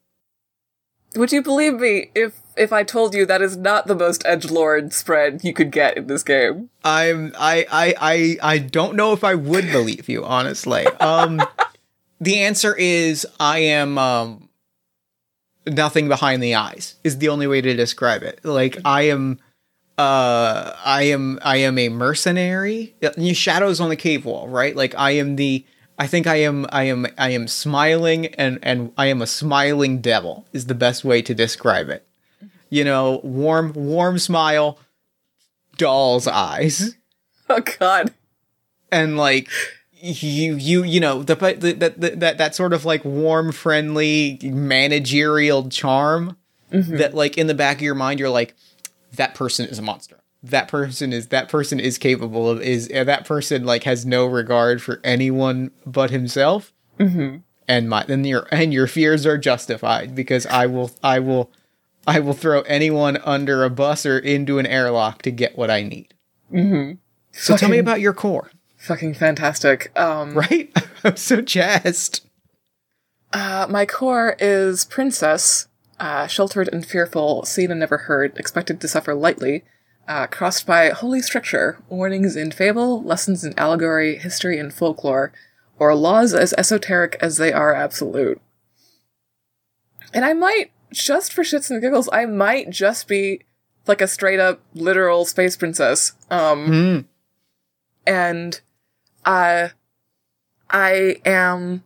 Would 1.14 1.32
you 1.32 1.42
believe 1.42 1.80
me 1.80 2.10
if 2.14 2.40
if 2.56 2.72
I 2.72 2.82
told 2.82 3.14
you 3.14 3.24
that 3.26 3.40
is 3.40 3.56
not 3.56 3.86
the 3.86 3.94
most 3.94 4.22
edge 4.26 4.50
lord 4.50 4.92
spread 4.92 5.42
you 5.44 5.54
could 5.54 5.70
get 5.70 5.96
in 5.96 6.08
this 6.08 6.22
game? 6.22 6.68
I'm 6.84 7.32
I 7.38 7.66
I 7.70 7.94
I 8.00 8.54
I 8.54 8.58
don't 8.58 8.96
know 8.96 9.12
if 9.12 9.24
I 9.24 9.34
would 9.34 9.70
believe 9.70 10.08
you, 10.08 10.24
honestly. 10.24 10.86
Um 11.00 11.40
the 12.20 12.40
answer 12.40 12.74
is 12.74 13.26
I 13.40 13.60
am 13.60 13.96
um 13.96 14.45
nothing 15.66 16.08
behind 16.08 16.42
the 16.42 16.54
eyes 16.54 16.94
is 17.04 17.18
the 17.18 17.28
only 17.28 17.46
way 17.46 17.60
to 17.60 17.74
describe 17.74 18.22
it. 18.22 18.44
Like 18.44 18.78
I 18.84 19.02
am 19.02 19.38
uh 19.98 20.72
I 20.84 21.04
am 21.04 21.38
I 21.42 21.56
am 21.58 21.78
a 21.78 21.88
mercenary. 21.88 22.94
Shadows 23.32 23.80
on 23.80 23.88
the 23.88 23.96
cave 23.96 24.24
wall, 24.24 24.48
right? 24.48 24.76
Like 24.76 24.94
I 24.96 25.12
am 25.12 25.36
the 25.36 25.64
I 25.98 26.06
think 26.06 26.26
I 26.26 26.36
am 26.36 26.66
I 26.70 26.84
am 26.84 27.06
I 27.16 27.30
am 27.30 27.48
smiling 27.48 28.26
and 28.34 28.58
and 28.62 28.92
I 28.98 29.06
am 29.06 29.22
a 29.22 29.26
smiling 29.26 30.00
devil 30.00 30.46
is 30.52 30.66
the 30.66 30.74
best 30.74 31.04
way 31.04 31.22
to 31.22 31.34
describe 31.34 31.88
it. 31.88 32.06
You 32.68 32.84
know, 32.84 33.20
warm 33.22 33.72
warm 33.74 34.18
smile, 34.18 34.78
doll's 35.76 36.26
eyes 36.26 36.94
Oh 37.48 37.60
god. 37.78 38.12
and 38.92 39.16
like 39.16 39.48
you 40.06 40.56
you 40.56 40.84
you 40.84 41.00
know 41.00 41.22
the 41.22 41.34
the 41.34 42.12
that 42.16 42.38
that 42.38 42.54
sort 42.54 42.72
of 42.72 42.84
like 42.84 43.04
warm 43.04 43.52
friendly 43.52 44.38
managerial 44.42 45.68
charm 45.68 46.36
that 46.70 47.14
like 47.14 47.38
in 47.38 47.46
the 47.46 47.54
back 47.54 47.76
of 47.76 47.82
your 47.82 47.94
mind 47.94 48.20
you're 48.20 48.30
like 48.30 48.54
that 49.16 49.34
person 49.34 49.68
is 49.68 49.78
a 49.78 49.82
monster. 49.82 50.20
That 50.42 50.68
person 50.68 51.12
is 51.12 51.28
that 51.28 51.48
person 51.48 51.80
is 51.80 51.98
capable 51.98 52.48
of 52.48 52.62
is 52.62 52.90
uh, 52.94 53.04
that 53.04 53.24
person 53.24 53.64
like 53.64 53.82
has 53.84 54.06
no 54.06 54.26
regard 54.26 54.82
for 54.82 55.00
anyone 55.02 55.70
but 55.84 56.10
himself. 56.10 56.72
Mm-hmm. 56.98 57.38
and 57.68 57.90
my 57.90 58.04
then 58.04 58.24
your 58.24 58.46
and 58.50 58.72
your 58.72 58.86
fears 58.86 59.26
are 59.26 59.36
justified 59.36 60.14
because 60.14 60.46
i 60.46 60.64
will 60.64 60.90
i 61.02 61.18
will 61.18 61.50
i 62.06 62.20
will 62.20 62.32
throw 62.32 62.62
anyone 62.62 63.18
under 63.18 63.64
a 63.64 63.68
bus 63.68 64.06
or 64.06 64.18
into 64.18 64.58
an 64.58 64.64
airlock 64.64 65.20
to 65.22 65.30
get 65.30 65.58
what 65.58 65.70
i 65.70 65.82
need. 65.82 66.14
Mm-hmm. 66.50 66.94
so 67.32 67.58
tell 67.58 67.68
me 67.68 67.76
about 67.76 68.00
your 68.00 68.14
core 68.14 68.50
Fucking 68.86 69.14
fantastic. 69.14 69.90
Um 69.98 70.34
right? 70.34 70.72
I'm 71.04 71.16
so 71.16 71.40
jazzed. 71.40 72.20
Uh, 73.32 73.66
my 73.68 73.84
core 73.84 74.36
is 74.38 74.84
princess, 74.84 75.66
uh, 75.98 76.26
sheltered 76.28 76.68
and 76.72 76.86
fearful, 76.86 77.44
seen 77.44 77.70
and 77.72 77.80
never 77.80 77.98
heard, 77.98 78.36
expected 78.38 78.80
to 78.80 78.88
suffer 78.88 79.14
lightly, 79.14 79.64
uh, 80.08 80.26
crossed 80.28 80.66
by 80.66 80.90
holy 80.90 81.20
stricture, 81.20 81.78
warnings 81.88 82.36
in 82.36 82.50
fable, 82.52 83.02
lessons 83.02 83.44
in 83.44 83.52
allegory, 83.58 84.16
history 84.16 84.58
and 84.58 84.72
folklore, 84.72 85.32
or 85.78 85.94
laws 85.94 86.32
as 86.32 86.54
esoteric 86.56 87.16
as 87.20 87.36
they 87.36 87.52
are 87.52 87.74
absolute. 87.74 88.40
And 90.14 90.24
I 90.24 90.32
might, 90.32 90.70
just 90.92 91.32
for 91.32 91.42
shits 91.42 91.70
and 91.70 91.80
giggles, 91.82 92.08
I 92.12 92.24
might 92.26 92.70
just 92.70 93.08
be 93.08 93.42
like 93.86 94.00
a 94.00 94.06
straight 94.08 94.38
up 94.40 94.60
literal 94.74 95.24
space 95.24 95.56
princess. 95.56 96.12
Um, 96.30 96.66
Mm. 96.68 97.04
and 98.06 98.60
uh, 99.26 99.68
I 100.70 101.16
am 101.24 101.84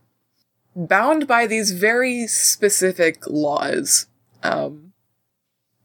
bound 0.75 1.27
by 1.27 1.47
these 1.47 1.71
very 1.71 2.27
specific 2.27 3.27
laws 3.27 4.07
um, 4.43 4.93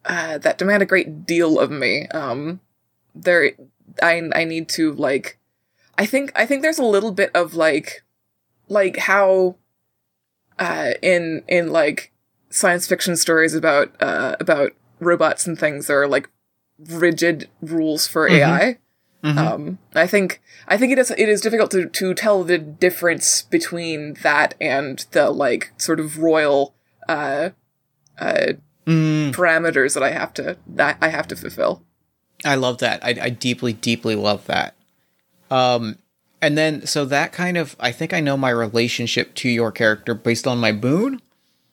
uh, 0.04 0.38
that 0.38 0.58
demand 0.58 0.82
a 0.82 0.86
great 0.86 1.26
deal 1.26 1.58
of 1.58 1.70
me. 1.70 2.06
Um, 2.08 2.60
there, 3.14 3.52
I 4.02 4.22
I 4.34 4.44
need 4.44 4.68
to 4.70 4.92
like, 4.92 5.38
I 5.98 6.06
think 6.06 6.32
I 6.36 6.46
think 6.46 6.62
there's 6.62 6.78
a 6.78 6.84
little 6.84 7.12
bit 7.12 7.30
of 7.34 7.54
like, 7.54 8.04
like 8.68 8.96
how, 8.98 9.56
uh, 10.58 10.92
in 11.02 11.42
in 11.48 11.72
like 11.72 12.12
science 12.50 12.86
fiction 12.86 13.16
stories 13.16 13.54
about 13.54 13.90
uh 14.00 14.36
about 14.40 14.72
robots 15.00 15.46
and 15.46 15.58
things, 15.58 15.86
there 15.86 16.00
are 16.02 16.08
like 16.08 16.28
rigid 16.78 17.48
rules 17.60 18.06
for 18.06 18.28
AI. 18.28 18.78
Um, 19.26 19.78
I 19.94 20.06
think 20.06 20.40
I 20.68 20.76
think 20.76 20.92
it 20.92 20.98
is 20.98 21.10
it 21.10 21.28
is 21.28 21.40
difficult 21.40 21.70
to 21.72 21.86
to 21.88 22.14
tell 22.14 22.44
the 22.44 22.58
difference 22.58 23.42
between 23.42 24.14
that 24.22 24.54
and 24.60 25.04
the 25.10 25.30
like 25.30 25.72
sort 25.78 25.98
of 25.98 26.18
royal 26.18 26.74
uh 27.08 27.50
uh 28.18 28.52
Mm. 28.86 29.32
parameters 29.34 29.94
that 29.94 30.04
I 30.04 30.12
have 30.12 30.32
to 30.34 30.58
that 30.68 30.98
I 31.00 31.08
have 31.08 31.26
to 31.26 31.34
fulfill. 31.34 31.82
I 32.44 32.54
love 32.54 32.78
that. 32.78 33.04
I, 33.04 33.16
I 33.20 33.30
deeply, 33.30 33.72
deeply 33.72 34.14
love 34.14 34.46
that. 34.46 34.76
Um, 35.50 35.98
and 36.40 36.56
then 36.56 36.86
so 36.86 37.04
that 37.06 37.32
kind 37.32 37.56
of 37.56 37.74
I 37.80 37.90
think 37.90 38.12
I 38.12 38.20
know 38.20 38.36
my 38.36 38.50
relationship 38.50 39.34
to 39.36 39.48
your 39.48 39.72
character 39.72 40.14
based 40.14 40.46
on 40.46 40.58
my 40.58 40.70
boon, 40.70 41.20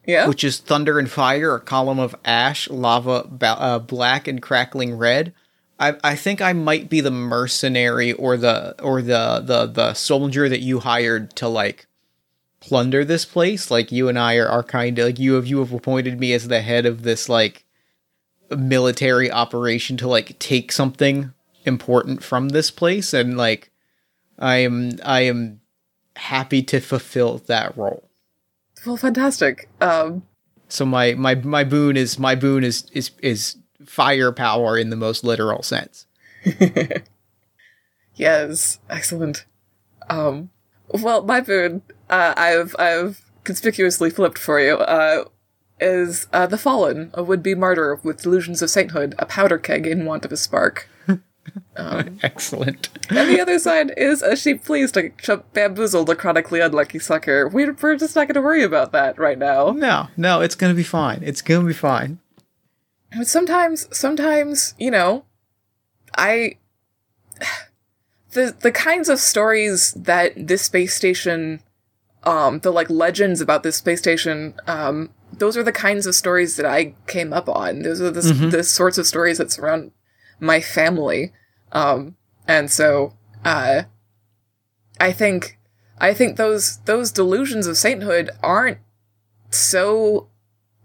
Yeah. 0.08 0.28
which 0.28 0.44
is 0.44 0.58
thunder 0.58 0.98
and 0.98 1.08
fire, 1.12 1.54
a 1.54 1.60
column 1.60 2.00
of 2.00 2.16
ash, 2.26 2.68
lava, 2.70 3.28
ba- 3.30 3.62
uh, 3.62 3.78
black 3.78 4.28
and 4.28 4.42
crackling 4.42 4.98
red. 4.98 5.34
I, 5.84 5.96
I 6.02 6.16
think 6.16 6.42
I 6.42 6.54
might 6.54 6.90
be 6.90 7.02
the 7.02 7.12
mercenary 7.12 8.14
or 8.14 8.38
the 8.38 8.82
or 8.82 9.02
the 9.02 9.44
the 9.46 9.66
the 9.66 9.94
soldier 9.94 10.48
that 10.48 10.62
you 10.62 10.80
hired 10.80 11.36
to 11.38 11.50
like 11.50 11.88
plunder 12.62 13.04
this 13.04 13.26
place. 13.26 13.70
Like 13.70 13.92
you 13.92 14.08
and 14.08 14.18
I 14.18 14.36
are, 14.38 14.48
are 14.48 14.64
kind 14.64 14.98
of 14.98 15.06
like 15.06 15.20
you 15.20 15.34
have 15.34 15.46
you 15.46 15.60
have 15.60 15.74
appointed 15.74 16.20
me 16.22 16.32
as 16.32 16.48
the 16.48 16.62
head 16.62 16.86
of 16.86 17.04
this 17.04 17.28
like 17.28 17.66
military 18.50 19.30
operation 19.30 19.98
to 19.98 20.08
like 20.08 20.40
take 20.40 20.72
something 20.72 21.34
important 21.66 22.24
from 22.24 22.50
this 22.50 22.72
place 22.72 23.14
and 23.14 23.38
like 23.38 23.70
I 24.40 24.58
am 24.58 24.92
I 25.04 25.22
am 25.22 25.60
happy 26.16 26.64
to 26.64 26.80
fulfill 26.80 27.40
that 27.48 27.76
role. 27.78 28.10
well, 28.86 28.96
fantastic. 28.96 29.70
Um, 29.82 30.24
So 30.70 30.86
my 30.86 31.14
my 31.16 31.36
my 31.36 31.66
boon 31.66 31.98
is 31.98 32.18
my 32.18 32.36
boon 32.36 32.64
is 32.64 32.90
is 32.94 33.12
is 33.22 33.58
firepower 33.86 34.78
in 34.78 34.90
the 34.90 34.96
most 34.96 35.24
literal 35.24 35.64
sense. 35.64 36.06
yes, 38.16 38.80
excellent. 38.90 39.46
Um, 40.10 40.50
well, 40.90 41.24
my 41.24 41.42
boon, 41.42 41.82
uh, 42.10 42.34
I've 42.36 42.76
I've 42.78 43.22
conspicuously 43.44 44.10
flipped 44.10 44.38
for 44.38 44.60
you. 44.60 44.78
Uh, 44.78 45.26
is 45.80 46.28
uh, 46.32 46.48
the 46.48 46.58
fallen, 46.58 47.12
a 47.14 47.24
would-be 47.24 47.56
martyr 47.56 48.00
with 48.04 48.22
delusions 48.22 48.62
of 48.62 48.70
sainthood, 48.70 49.16
a 49.20 49.26
powder 49.26 49.58
keg 49.58 49.86
in 49.86 50.06
want 50.06 50.24
of 50.24 50.32
a 50.32 50.38
spark. 50.38 50.88
Excellent. 51.76 52.90
And 53.10 53.30
the 53.30 53.42
other 53.42 53.60
side 53.60 53.92
is 53.98 54.22
a 54.22 54.36
sheep 54.36 54.64
pleased 54.64 54.94
to 54.94 55.10
ch- 55.10 55.44
bamboozled 55.54 56.10
a 56.10 56.16
chronically 56.16 56.62
unlucky 56.62 57.00
sucker. 57.00 57.50
We're, 57.50 57.74
we're 57.74 57.98
just 57.98 58.16
not 58.16 58.28
going 58.28 58.36
to 58.36 58.42
worry 58.42 58.64
about 58.64 58.92
that 58.94 59.18
right 59.20 59.38
now. 59.38 59.72
No, 59.72 60.08
no, 60.16 60.42
it's 60.42 60.56
gonna 60.56 60.74
be 60.74 60.84
fine. 60.84 61.22
It's 61.24 61.42
gonna 61.42 61.68
be 61.68 61.74
fine. 61.74 62.20
But 63.18 63.28
sometimes, 63.28 63.88
sometimes, 63.96 64.74
you 64.78 64.92
know, 64.92 65.26
I 66.18 66.58
the 68.32 68.56
the 68.60 68.72
kinds 68.72 69.10
of 69.10 69.20
stories 69.20 69.94
that 69.94 70.34
this 70.36 70.64
space 70.64 70.96
station, 70.96 71.62
um, 72.24 72.60
the 72.60 72.72
like 72.72 72.90
legends 72.90 73.42
about 73.42 73.64
this 73.64 73.78
space 73.78 74.00
station, 74.00 74.56
um, 74.68 75.12
those 75.32 75.58
are 75.58 75.64
the 75.64 75.72
kinds 75.72 76.06
of 76.06 76.16
stories 76.16 76.56
that 76.58 76.66
I 76.66 76.96
came 77.08 77.34
up 77.34 77.48
on. 77.48 77.84
Those 77.84 78.02
are 78.02 78.12
the 78.12 78.22
the 78.52 78.64
sorts 78.64 78.98
of 78.98 79.08
stories 79.08 79.38
that 79.38 79.52
surround 79.52 79.92
my 80.40 80.60
family, 80.60 81.32
um, 81.72 82.16
and 82.48 82.70
so, 82.70 83.14
uh, 83.46 83.84
I 85.00 85.12
think, 85.12 85.58
I 86.00 86.14
think 86.14 86.38
those 86.38 86.78
those 86.86 87.12
delusions 87.12 87.68
of 87.68 87.78
sainthood 87.78 88.32
aren't 88.42 88.80
so 89.52 90.30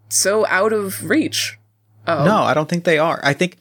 so 0.08 0.46
out 0.46 0.72
of 0.72 1.08
reach. 1.08 1.57
Um, 2.08 2.24
no, 2.24 2.38
I 2.42 2.54
don't 2.54 2.68
think 2.68 2.84
they 2.84 2.98
are. 2.98 3.20
I 3.22 3.32
think 3.34 3.58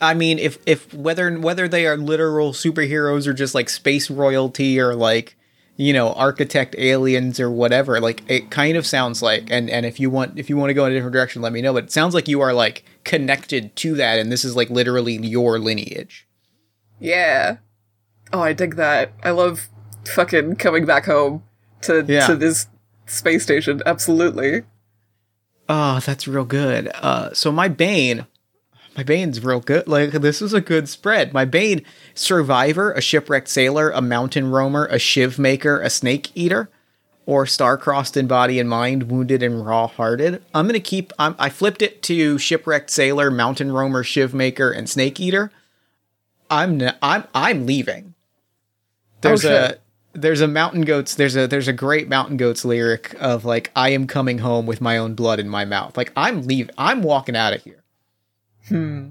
I 0.00 0.14
mean 0.14 0.38
if 0.38 0.58
if 0.66 0.92
whether 0.92 1.32
whether 1.38 1.66
they 1.66 1.86
are 1.86 1.96
literal 1.96 2.52
superheroes 2.52 3.26
or 3.26 3.32
just 3.32 3.54
like 3.54 3.70
space 3.70 4.10
royalty 4.10 4.78
or 4.78 4.94
like 4.94 5.36
you 5.76 5.92
know 5.94 6.12
architect 6.12 6.74
aliens 6.76 7.40
or 7.40 7.50
whatever 7.50 7.98
like 7.98 8.22
it 8.28 8.50
kind 8.50 8.76
of 8.76 8.86
sounds 8.86 9.22
like 9.22 9.50
and 9.50 9.70
and 9.70 9.86
if 9.86 9.98
you 9.98 10.10
want 10.10 10.38
if 10.38 10.50
you 10.50 10.56
want 10.58 10.68
to 10.68 10.74
go 10.74 10.84
in 10.84 10.92
a 10.92 10.94
different 10.94 11.14
direction 11.14 11.40
let 11.40 11.50
me 11.52 11.62
know 11.62 11.72
but 11.72 11.84
it 11.84 11.90
sounds 11.92 12.12
like 12.14 12.28
you 12.28 12.42
are 12.42 12.52
like 12.52 12.84
connected 13.04 13.74
to 13.76 13.94
that 13.94 14.18
and 14.18 14.30
this 14.30 14.44
is 14.44 14.54
like 14.54 14.68
literally 14.68 15.16
your 15.16 15.58
lineage. 15.58 16.28
Yeah. 17.00 17.56
Oh 18.34 18.42
i 18.42 18.52
dig 18.52 18.76
that. 18.76 19.12
I 19.22 19.30
love 19.30 19.68
fucking 20.04 20.56
coming 20.56 20.84
back 20.84 21.06
home 21.06 21.42
to 21.82 22.04
Yeah. 22.06 22.26
to 22.26 22.36
this 22.36 22.66
space 23.06 23.44
station. 23.44 23.80
Absolutely 23.86 24.62
Oh, 25.68 26.00
that's 26.00 26.28
real 26.28 26.44
good. 26.44 26.90
Uh, 26.94 27.32
so 27.32 27.52
my 27.52 27.68
Bane, 27.68 28.26
my 28.96 29.02
Bane's 29.02 29.42
real 29.42 29.60
good. 29.60 29.88
Like 29.88 30.10
this 30.10 30.42
is 30.42 30.52
a 30.52 30.60
good 30.60 30.88
spread. 30.88 31.32
My 31.32 31.44
Bane, 31.44 31.84
survivor, 32.14 32.92
a 32.92 33.00
shipwrecked 33.00 33.48
sailor, 33.48 33.90
a 33.90 34.02
mountain 34.02 34.50
roamer, 34.50 34.86
a 34.86 34.98
shiv 34.98 35.38
maker, 35.38 35.80
a 35.80 35.88
snake 35.88 36.30
eater, 36.34 36.68
or 37.24 37.46
star-crossed 37.46 38.16
in 38.16 38.26
body 38.26 38.58
and 38.58 38.68
mind, 38.68 39.04
wounded 39.04 39.42
and 39.42 39.64
raw-hearted. 39.64 40.42
I'm 40.52 40.66
gonna 40.66 40.80
keep. 40.80 41.12
I'm, 41.18 41.36
I 41.38 41.48
flipped 41.48 41.80
it 41.80 42.02
to 42.02 42.36
shipwrecked 42.38 42.90
sailor, 42.90 43.30
mountain 43.30 43.72
roamer, 43.72 44.02
shiv 44.02 44.34
maker, 44.34 44.70
and 44.70 44.90
snake 44.90 45.20
eater. 45.20 45.50
I'm 46.50 46.82
I'm 47.00 47.24
I'm 47.34 47.64
leaving. 47.64 48.14
There's 49.22 49.42
shit. 49.42 49.52
a 49.52 49.78
there's 50.14 50.40
a 50.40 50.48
mountain 50.48 50.82
goats 50.82 51.14
there's 51.14 51.36
a 51.36 51.46
there's 51.46 51.68
a 51.68 51.72
great 51.72 52.08
mountain 52.08 52.36
goats 52.36 52.64
lyric 52.64 53.14
of 53.18 53.44
like 53.44 53.70
I 53.74 53.90
am 53.90 54.06
coming 54.06 54.38
home 54.38 54.66
with 54.66 54.80
my 54.80 54.96
own 54.98 55.14
blood 55.14 55.40
in 55.40 55.48
my 55.48 55.64
mouth. 55.64 55.96
Like 55.96 56.12
I'm 56.16 56.46
leaving. 56.46 56.74
I'm 56.76 57.02
walking 57.02 57.36
out 57.36 57.52
of 57.54 57.62
here. 57.62 57.82
hmm 58.68 59.08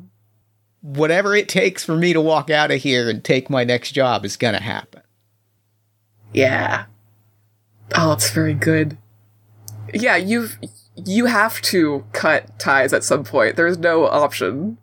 Whatever 0.81 1.35
it 1.35 1.47
takes 1.47 1.83
for 1.83 1.95
me 1.95 2.11
to 2.13 2.19
walk 2.21 2.49
out 2.49 2.71
of 2.71 2.81
here 2.81 3.07
and 3.09 3.23
take 3.23 3.49
my 3.51 3.63
next 3.63 3.91
job 3.91 4.25
is 4.25 4.35
gonna 4.37 4.61
happen. 4.61 5.01
yeah 6.33 6.85
oh 7.95 8.13
it's 8.13 8.31
very 8.31 8.53
good 8.53 8.97
yeah 9.93 10.15
you've 10.15 10.57
you 10.95 11.25
have 11.25 11.61
to 11.61 12.05
cut 12.13 12.57
ties 12.57 12.93
at 12.93 13.03
some 13.03 13.23
point 13.23 13.55
there's 13.57 13.77
no 13.77 14.05
option 14.05 14.77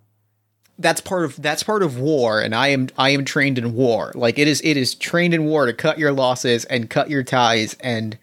That's 0.78 1.00
part 1.00 1.24
of 1.24 1.40
that's 1.42 1.62
part 1.62 1.82
of 1.82 1.98
war, 1.98 2.40
and 2.40 2.54
I 2.54 2.68
am 2.68 2.88
I 2.96 3.10
am 3.10 3.24
trained 3.24 3.58
in 3.58 3.74
war. 3.74 4.12
Like 4.14 4.38
it 4.38 4.46
is 4.46 4.60
it 4.62 4.76
is 4.76 4.94
trained 4.94 5.34
in 5.34 5.44
war 5.44 5.66
to 5.66 5.72
cut 5.72 5.98
your 5.98 6.12
losses 6.12 6.64
and 6.66 6.88
cut 6.88 7.10
your 7.10 7.22
ties 7.22 7.76
and 7.80 8.16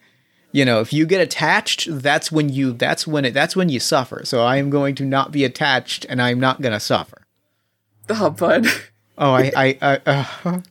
you 0.52 0.64
know 0.64 0.80
if 0.80 0.94
you 0.94 1.06
get 1.06 1.20
attached 1.20 1.88
that's 2.02 2.32
when 2.32 2.48
you 2.48 2.72
that's 2.72 3.06
when 3.06 3.26
it 3.26 3.34
that's 3.34 3.58
when 3.58 3.68
you 3.68 3.78
suffer 3.78 4.22
so 4.24 4.42
i 4.42 4.56
am 4.56 4.70
going 4.70 4.96
to 4.96 5.04
not 5.04 5.34
be 5.34 5.44
attached 5.44 6.06
and 6.08 6.22
i'm 6.22 6.40
not 6.40 6.62
going 6.62 6.72
to 6.72 6.80
suffer 6.80 7.28
oh 8.10 8.30
bud 8.30 8.66
Oh, 9.18 9.32
I, 9.32 9.52
I, 9.56 9.78
I 9.82 10.28
uh, 10.46 10.62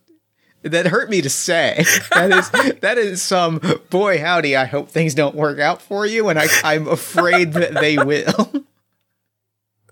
that 0.62 0.86
hurt 0.86 1.10
me 1.10 1.20
to 1.22 1.30
say. 1.30 1.84
That 2.14 2.30
is, 2.30 2.50
that 2.80 2.98
is 2.98 3.22
some 3.22 3.60
boy 3.90 4.20
howdy. 4.20 4.56
I 4.56 4.66
hope 4.66 4.88
things 4.88 5.14
don't 5.14 5.34
work 5.34 5.58
out 5.58 5.82
for 5.82 6.06
you, 6.06 6.28
and 6.28 6.38
I, 6.38 6.46
I'm 6.62 6.86
afraid 6.86 7.54
that 7.54 7.74
they 7.74 7.98
will. 7.98 8.64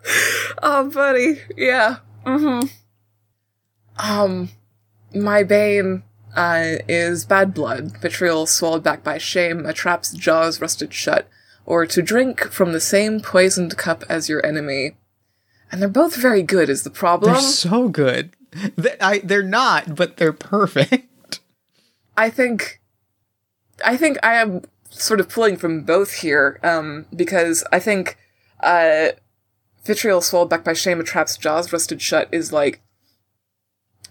Oh, 0.64 0.88
buddy. 0.90 1.40
Yeah. 1.56 1.96
Mm-hmm. 2.24 2.68
Um, 3.98 4.50
my 5.14 5.42
bane 5.42 6.04
uh, 6.36 6.76
is 6.88 7.24
bad 7.24 7.52
blood, 7.52 7.98
vitriol 8.00 8.46
swallowed 8.46 8.82
back 8.82 9.02
by 9.02 9.18
shame, 9.18 9.66
a 9.66 9.72
trap's 9.72 10.12
jaws 10.12 10.60
rusted 10.60 10.94
shut, 10.94 11.28
or 11.66 11.86
to 11.86 12.02
drink 12.02 12.44
from 12.50 12.72
the 12.72 12.80
same 12.80 13.20
poisoned 13.20 13.76
cup 13.76 14.04
as 14.08 14.28
your 14.28 14.44
enemy. 14.44 14.96
And 15.70 15.80
they're 15.80 15.88
both 15.88 16.16
very 16.16 16.42
good, 16.42 16.68
is 16.68 16.82
the 16.82 16.90
problem. 16.90 17.32
They're 17.32 17.42
so 17.42 17.88
good. 17.88 18.30
They, 18.76 18.96
I, 19.00 19.18
they're 19.20 19.42
not, 19.42 19.96
but 19.96 20.16
they're 20.18 20.32
perfect. 20.32 21.40
I 22.16 22.28
think, 22.28 22.80
I 23.84 23.96
think 23.96 24.18
I 24.22 24.34
am 24.34 24.62
sort 24.90 25.20
of 25.20 25.28
pulling 25.28 25.56
from 25.56 25.82
both 25.82 26.12
here, 26.12 26.60
um, 26.62 27.06
because 27.14 27.64
I 27.72 27.78
think, 27.78 28.18
uh, 28.60 29.08
vitriol 29.84 30.20
swallowed 30.20 30.50
back 30.50 30.64
by 30.64 30.72
shame, 30.72 31.00
a 31.00 31.04
trap's 31.04 31.36
jaws 31.36 31.72
rusted 31.72 32.00
shut 32.02 32.28
is 32.32 32.52
like, 32.52 32.80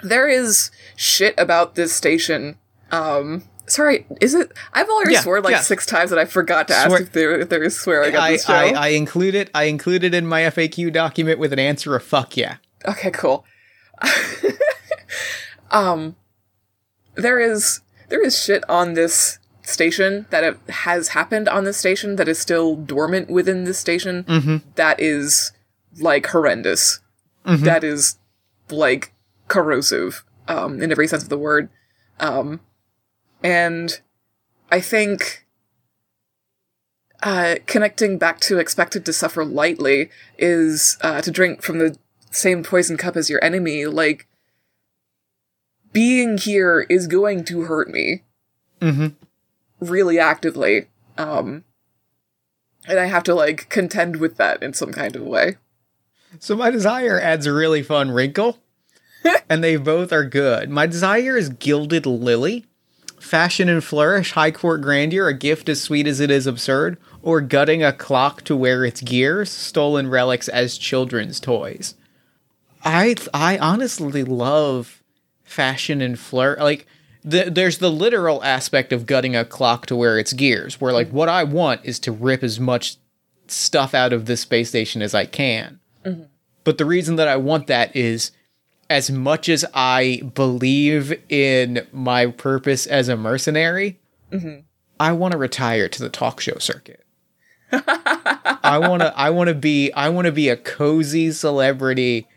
there 0.03 0.27
is 0.27 0.71
shit 0.95 1.33
about 1.37 1.75
this 1.75 1.93
station. 1.93 2.57
Um, 2.91 3.43
sorry, 3.67 4.05
is 4.19 4.33
it? 4.33 4.51
I've 4.73 4.89
already 4.89 5.13
Yeah, 5.13 5.21
sworn 5.21 5.43
like 5.43 5.51
yeah. 5.51 5.61
six 5.61 5.85
times, 5.85 6.09
that 6.09 6.19
I 6.19 6.25
forgot 6.25 6.67
to 6.69 6.73
ask 6.75 6.87
Swear- 6.89 7.01
if 7.01 7.11
there 7.11 7.39
if 7.39 7.49
there 7.49 7.63
is 7.63 7.79
swearing 7.79 8.15
on 8.15 8.21
I, 8.21 8.31
this 8.31 8.45
show. 8.45 8.53
I, 8.53 8.67
I 8.71 8.87
included, 8.89 9.49
I 9.53 9.65
included 9.65 10.13
it 10.13 10.17
in 10.17 10.25
my 10.27 10.41
FAQ 10.41 10.91
document 10.91 11.39
with 11.39 11.53
an 11.53 11.59
answer 11.59 11.95
of 11.95 12.03
fuck 12.03 12.35
yeah. 12.35 12.55
Okay, 12.85 13.11
cool. 13.11 13.45
um, 15.71 16.15
there 17.15 17.39
is 17.39 17.81
there 18.09 18.23
is 18.23 18.37
shit 18.37 18.67
on 18.69 18.93
this 18.93 19.37
station 19.63 20.25
that 20.31 20.43
it 20.43 20.57
has 20.69 21.09
happened 21.09 21.47
on 21.47 21.63
this 21.63 21.77
station 21.77 22.15
that 22.17 22.27
is 22.27 22.39
still 22.39 22.75
dormant 22.75 23.29
within 23.29 23.63
this 23.63 23.77
station. 23.79 24.61
that 24.75 24.99
is 24.99 25.51
like 25.99 26.27
horrendous. 26.27 26.99
That 27.65 27.83
is 27.83 28.17
like 28.69 29.13
corrosive, 29.47 30.23
um, 30.47 30.81
in 30.81 30.91
every 30.91 31.07
sense 31.07 31.23
of 31.23 31.29
the 31.29 31.37
word. 31.37 31.69
Um, 32.19 32.59
and 33.43 33.99
I 34.71 34.79
think 34.79 35.45
uh, 37.23 37.55
connecting 37.65 38.17
back 38.17 38.39
to 38.41 38.57
expected 38.57 39.05
to 39.05 39.13
suffer 39.13 39.43
lightly 39.43 40.09
is 40.37 40.97
uh, 41.01 41.21
to 41.21 41.31
drink 41.31 41.61
from 41.61 41.79
the 41.79 41.97
same 42.29 42.63
poison 42.63 42.95
cup 42.97 43.15
as 43.17 43.29
your 43.29 43.43
enemy. 43.43 43.85
Like, 43.85 44.27
being 45.91 46.37
here 46.37 46.85
is 46.89 47.07
going 47.07 47.43
to 47.45 47.61
hurt 47.63 47.89
me 47.89 48.23
Mm-hmm. 48.79 49.09
really 49.79 50.17
actively. 50.17 50.87
Um, 51.17 51.65
and 52.87 52.99
I 52.99 53.05
have 53.05 53.23
to, 53.23 53.35
like, 53.35 53.69
contend 53.69 54.15
with 54.15 54.37
that 54.37 54.63
in 54.63 54.73
some 54.73 54.91
kind 54.91 55.15
of 55.15 55.21
way. 55.23 55.57
So 56.39 56.55
my 56.55 56.71
desire 56.71 57.19
adds 57.19 57.45
a 57.45 57.53
really 57.53 57.83
fun 57.83 58.11
wrinkle, 58.11 58.57
and 59.49 59.63
they 59.63 59.75
both 59.75 60.11
are 60.11 60.25
good. 60.25 60.69
My 60.69 60.87
desire 60.87 61.37
is 61.37 61.49
gilded 61.49 62.05
lily, 62.05 62.65
fashion 63.19 63.69
and 63.69 63.83
flourish, 63.83 64.31
high 64.31 64.51
court 64.51 64.81
grandeur, 64.81 65.27
a 65.27 65.33
gift 65.33 65.69
as 65.69 65.81
sweet 65.81 66.07
as 66.07 66.19
it 66.19 66.31
is 66.31 66.47
absurd, 66.47 66.97
or 67.21 67.41
gutting 67.41 67.83
a 67.83 67.93
clock 67.93 68.43
to 68.43 68.55
wear 68.55 68.83
its 68.83 69.01
gears, 69.01 69.51
stolen 69.51 70.09
relics 70.09 70.47
as 70.47 70.77
children's 70.77 71.39
toys. 71.39 71.95
I 72.83 73.15
I 73.33 73.57
honestly 73.57 74.23
love 74.23 75.03
fashion 75.43 76.01
and 76.01 76.17
flourish. 76.17 76.61
Like 76.61 76.87
the, 77.23 77.43
there's 77.51 77.77
the 77.77 77.91
literal 77.91 78.43
aspect 78.43 78.91
of 78.91 79.05
gutting 79.05 79.35
a 79.35 79.45
clock 79.45 79.85
to 79.87 79.95
wear 79.95 80.17
its 80.17 80.33
gears, 80.33 80.81
where 80.81 80.93
like 80.93 81.09
what 81.09 81.29
I 81.29 81.43
want 81.43 81.81
is 81.83 81.99
to 81.99 82.11
rip 82.11 82.43
as 82.43 82.59
much 82.59 82.97
stuff 83.47 83.93
out 83.93 84.13
of 84.13 84.25
this 84.25 84.41
space 84.41 84.69
station 84.69 85.01
as 85.01 85.13
I 85.13 85.25
can. 85.25 85.80
Mm-hmm. 86.05 86.23
But 86.63 86.77
the 86.77 86.85
reason 86.85 87.15
that 87.15 87.27
I 87.27 87.37
want 87.37 87.67
that 87.67 87.95
is 87.95 88.31
as 88.89 89.09
much 89.09 89.49
as 89.49 89.65
I 89.73 90.21
believe 90.35 91.17
in 91.29 91.87
my 91.91 92.27
purpose 92.27 92.85
as 92.85 93.07
a 93.07 93.15
mercenary, 93.15 93.99
mm-hmm. 94.31 94.61
I 94.99 95.13
want 95.13 95.31
to 95.31 95.37
retire 95.37 95.87
to 95.87 96.03
the 96.03 96.09
talk 96.09 96.39
show 96.41 96.57
circuit. 96.59 97.05
I 97.71 98.77
want 98.81 99.01
to 99.01 99.17
I 99.17 99.29
want 99.29 99.47
to 99.47 99.55
be 99.55 99.91
I 99.93 100.09
want 100.09 100.25
to 100.25 100.31
be 100.31 100.49
a 100.49 100.57
cozy 100.57 101.31
celebrity. 101.31 102.27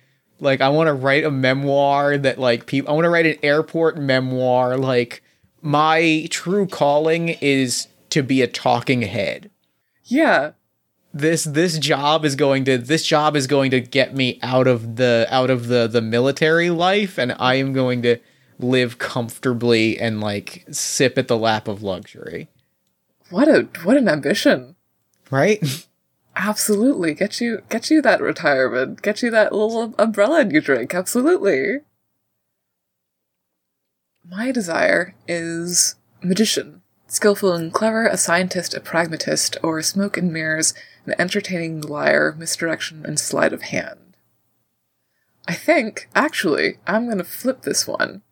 Like 0.40 0.60
I 0.60 0.68
want 0.68 0.86
to 0.86 0.94
write 0.94 1.24
a 1.24 1.30
memoir 1.30 2.16
that 2.16 2.38
like 2.38 2.66
people 2.66 2.90
I 2.90 2.94
want 2.94 3.04
to 3.04 3.10
write 3.10 3.26
an 3.26 3.38
airport 3.42 3.98
memoir 3.98 4.76
like 4.76 5.22
my 5.60 6.28
true 6.30 6.66
calling 6.66 7.30
is 7.40 7.88
to 8.10 8.22
be 8.22 8.42
a 8.42 8.46
talking 8.46 9.02
head 9.02 9.50
Yeah. 10.04 10.52
This 11.14 11.44
this 11.44 11.78
job 11.78 12.24
is 12.24 12.34
going 12.34 12.64
to 12.64 12.76
this 12.76 13.06
job 13.06 13.36
is 13.36 13.46
going 13.46 13.70
to 13.70 13.80
get 13.80 14.14
me 14.14 14.38
out 14.42 14.66
of 14.66 14.96
the 14.96 15.26
out 15.30 15.48
of 15.48 15.68
the 15.68 15.86
the 15.86 16.02
military 16.02 16.70
life 16.70 17.18
and 17.18 17.34
I 17.38 17.54
am 17.54 17.72
going 17.72 18.02
to 18.02 18.18
live 18.58 18.98
comfortably 18.98 19.98
and 19.98 20.20
like 20.20 20.64
sip 20.70 21.16
at 21.16 21.28
the 21.28 21.38
lap 21.38 21.68
of 21.68 21.82
luxury. 21.82 22.48
What 23.30 23.48
a 23.48 23.68
what 23.84 23.96
an 23.96 24.08
ambition. 24.08 24.74
Right? 25.30 25.86
Absolutely. 26.36 27.14
Get 27.14 27.40
you 27.40 27.62
get 27.68 27.90
you 27.90 28.02
that 28.02 28.20
retirement. 28.20 29.00
Get 29.00 29.22
you 29.22 29.30
that 29.30 29.52
little 29.52 29.78
um, 29.78 29.94
umbrella 29.98 30.44
you 30.46 30.60
drink. 30.60 30.94
Absolutely. 30.94 31.78
My 34.28 34.50
desire 34.50 35.14
is 35.28 35.94
magician. 36.22 36.82
Skillful 37.06 37.52
and 37.52 37.72
clever, 37.72 38.06
a 38.06 38.16
scientist, 38.16 38.74
a 38.74 38.80
pragmatist, 38.80 39.56
or 39.62 39.80
smoke 39.82 40.16
and 40.16 40.32
mirrors, 40.32 40.74
an 41.06 41.14
entertaining 41.18 41.80
liar, 41.80 42.34
misdirection, 42.38 43.04
and 43.04 43.18
sleight 43.18 43.52
of 43.52 43.62
hand. 43.62 44.16
I 45.46 45.54
think, 45.54 46.08
actually, 46.14 46.78
I'm 46.86 47.08
gonna 47.08 47.24
flip 47.24 47.62
this 47.62 47.86
one. 47.86 48.22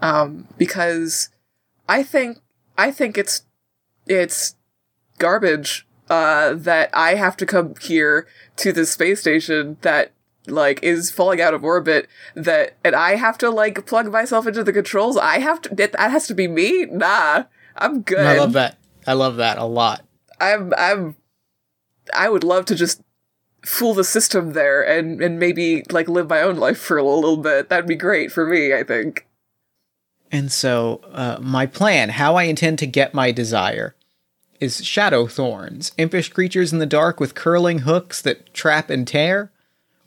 Um, 0.00 0.48
because 0.58 1.28
I 1.88 2.02
think 2.02 2.38
I 2.76 2.90
think 2.90 3.16
it's 3.16 3.44
it's 4.06 4.56
garbage 5.18 5.86
uh, 6.10 6.54
that 6.54 6.90
I 6.92 7.14
have 7.14 7.36
to 7.38 7.46
come 7.46 7.74
here 7.80 8.26
to 8.56 8.72
the 8.72 8.84
space 8.84 9.20
station 9.20 9.76
that 9.82 10.12
like 10.48 10.82
is 10.82 11.10
falling 11.10 11.40
out 11.40 11.54
of 11.54 11.64
orbit 11.64 12.08
that 12.34 12.76
and 12.82 12.96
I 12.96 13.14
have 13.14 13.38
to 13.38 13.50
like 13.50 13.86
plug 13.86 14.10
myself 14.10 14.46
into 14.46 14.64
the 14.64 14.72
controls. 14.72 15.16
I 15.16 15.38
have 15.38 15.62
to 15.62 15.74
that, 15.74 15.92
that 15.92 16.10
has 16.10 16.26
to 16.26 16.34
be 16.34 16.48
me? 16.48 16.86
Nah. 16.86 17.44
I'm 17.76 18.02
good. 18.02 18.26
I 18.26 18.38
love 18.38 18.52
that. 18.54 18.76
I 19.06 19.12
love 19.14 19.36
that 19.36 19.58
a 19.58 19.64
lot. 19.64 20.02
I'm 20.40 20.72
I'm 20.76 21.16
I 22.14 22.28
would 22.28 22.44
love 22.44 22.64
to 22.66 22.74
just 22.74 23.02
fool 23.64 23.94
the 23.94 24.04
system 24.04 24.52
there 24.52 24.82
and 24.82 25.22
and 25.22 25.38
maybe 25.38 25.84
like 25.90 26.08
live 26.08 26.28
my 26.28 26.42
own 26.42 26.56
life 26.56 26.78
for 26.78 26.96
a 26.96 27.04
little 27.04 27.36
bit. 27.36 27.68
That'd 27.68 27.86
be 27.86 27.96
great 27.96 28.32
for 28.32 28.46
me, 28.46 28.74
I 28.74 28.82
think. 28.82 29.26
And 30.30 30.50
so, 30.50 31.02
uh, 31.12 31.38
my 31.42 31.66
plan, 31.66 32.08
how 32.08 32.36
I 32.36 32.44
intend 32.44 32.78
to 32.78 32.86
get 32.86 33.12
my 33.12 33.32
desire, 33.32 33.94
is 34.60 34.84
shadow 34.84 35.26
thorns, 35.26 35.92
impish 35.98 36.30
creatures 36.30 36.72
in 36.72 36.78
the 36.78 36.86
dark 36.86 37.20
with 37.20 37.34
curling 37.34 37.80
hooks 37.80 38.22
that 38.22 38.54
trap 38.54 38.88
and 38.88 39.06
tear, 39.06 39.52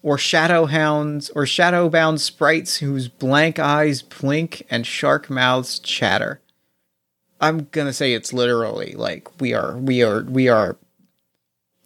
or 0.01 0.17
shadow 0.17 0.65
hounds, 0.65 1.29
or 1.31 1.45
shadow 1.45 1.89
bound 1.89 2.21
sprites 2.21 2.77
whose 2.77 3.07
blank 3.07 3.59
eyes 3.59 4.01
blink 4.01 4.65
and 4.69 4.87
shark 4.87 5.29
mouths 5.29 5.77
chatter. 5.77 6.41
I'm 7.39 7.67
gonna 7.71 7.93
say 7.93 8.13
it's 8.13 8.33
literally 8.33 8.93
like 8.93 9.39
we 9.39 9.53
are, 9.53 9.77
we 9.77 10.01
are, 10.01 10.23
we 10.23 10.47
are 10.47 10.77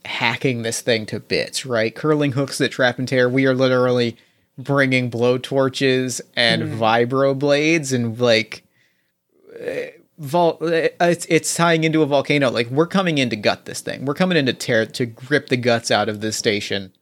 hacking 0.06 0.62
this 0.62 0.82
thing 0.82 1.06
to 1.08 1.20
bits, 1.20 1.66
right? 1.66 1.94
Curling 1.94 2.34
hooks 2.34 2.58
that 2.58 2.72
trap 2.72 3.00
and 3.00 3.08
tear. 3.08 3.30
We 3.30 3.46
are 3.46 3.54
literally 3.54 4.18
bringing 4.58 5.10
blowtorches 5.10 6.22
and 6.36 6.64
mm. 6.64 6.78
vibro 6.78 7.38
blades 7.38 7.94
and 7.94 8.20
like 8.20 8.64
vol- 10.18 10.58
it's, 10.62 11.26
it's 11.30 11.56
tying 11.56 11.84
into 11.84 12.02
a 12.02 12.06
volcano. 12.06 12.50
Like 12.52 12.70
we're 12.70 12.88
coming 12.88 13.18
in 13.18 13.30
to 13.30 13.36
gut 13.36 13.66
this 13.66 13.82
thing. 13.82 14.06
We're 14.06 14.14
coming 14.14 14.38
in 14.38 14.46
to 14.46 14.54
tear 14.54 14.86
to 14.86 15.06
grip 15.06 15.48
the 15.48 15.58
guts 15.58 15.92
out 15.92 16.10
of 16.10 16.22
this 16.22 16.38
station. 16.38 16.94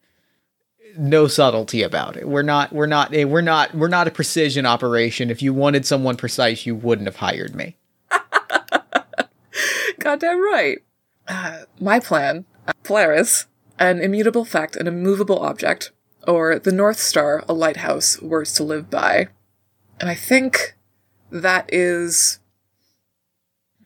No 0.97 1.27
subtlety 1.27 1.83
about 1.83 2.17
it. 2.17 2.27
We're 2.27 2.41
not 2.41 2.73
we're 2.73 2.87
not 2.87 3.13
eh, 3.13 3.25
we're 3.25 3.41
not 3.41 3.75
we're 3.75 3.87
not 3.87 4.07
a 4.07 4.11
precision 4.11 4.65
operation. 4.65 5.29
If 5.29 5.41
you 5.41 5.53
wanted 5.53 5.85
someone 5.85 6.15
precise 6.15 6.65
you 6.65 6.75
wouldn't 6.75 7.07
have 7.07 7.17
hired 7.17 7.55
me. 7.55 7.75
Goddamn 9.99 10.43
right. 10.43 10.79
Uh, 11.27 11.63
my 11.79 11.99
plan 11.99 12.45
polaris 12.83 13.47
an 13.79 13.99
immutable 14.01 14.45
fact 14.45 14.75
an 14.75 14.87
immovable 14.87 15.39
object 15.39 15.91
or 16.27 16.59
the 16.59 16.73
North 16.73 16.99
Star, 16.99 17.43
a 17.47 17.53
lighthouse, 17.53 18.21
words 18.21 18.53
to 18.55 18.63
live 18.63 18.89
by. 18.89 19.29
And 19.99 20.09
I 20.09 20.15
think 20.15 20.75
that 21.31 21.69
is. 21.73 22.39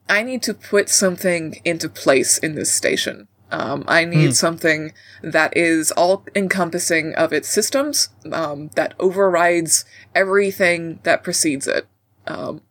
I 0.09 0.23
need 0.23 0.43
to 0.43 0.53
put 0.53 0.89
something 0.89 1.61
into 1.63 1.87
place 1.87 2.37
in 2.37 2.55
this 2.55 2.73
station. 2.73 3.29
Um, 3.51 3.85
I 3.87 4.03
need 4.03 4.31
mm. 4.31 4.35
something 4.35 4.93
that 5.21 5.55
is 5.55 5.91
all 5.91 6.25
encompassing 6.35 7.13
of 7.15 7.31
its 7.31 7.47
systems, 7.47 8.09
um, 8.31 8.69
that 8.75 8.93
overrides 8.99 9.85
everything 10.15 10.99
that 11.03 11.23
precedes 11.23 11.67
it. 11.67 11.87
Um, 12.27 12.61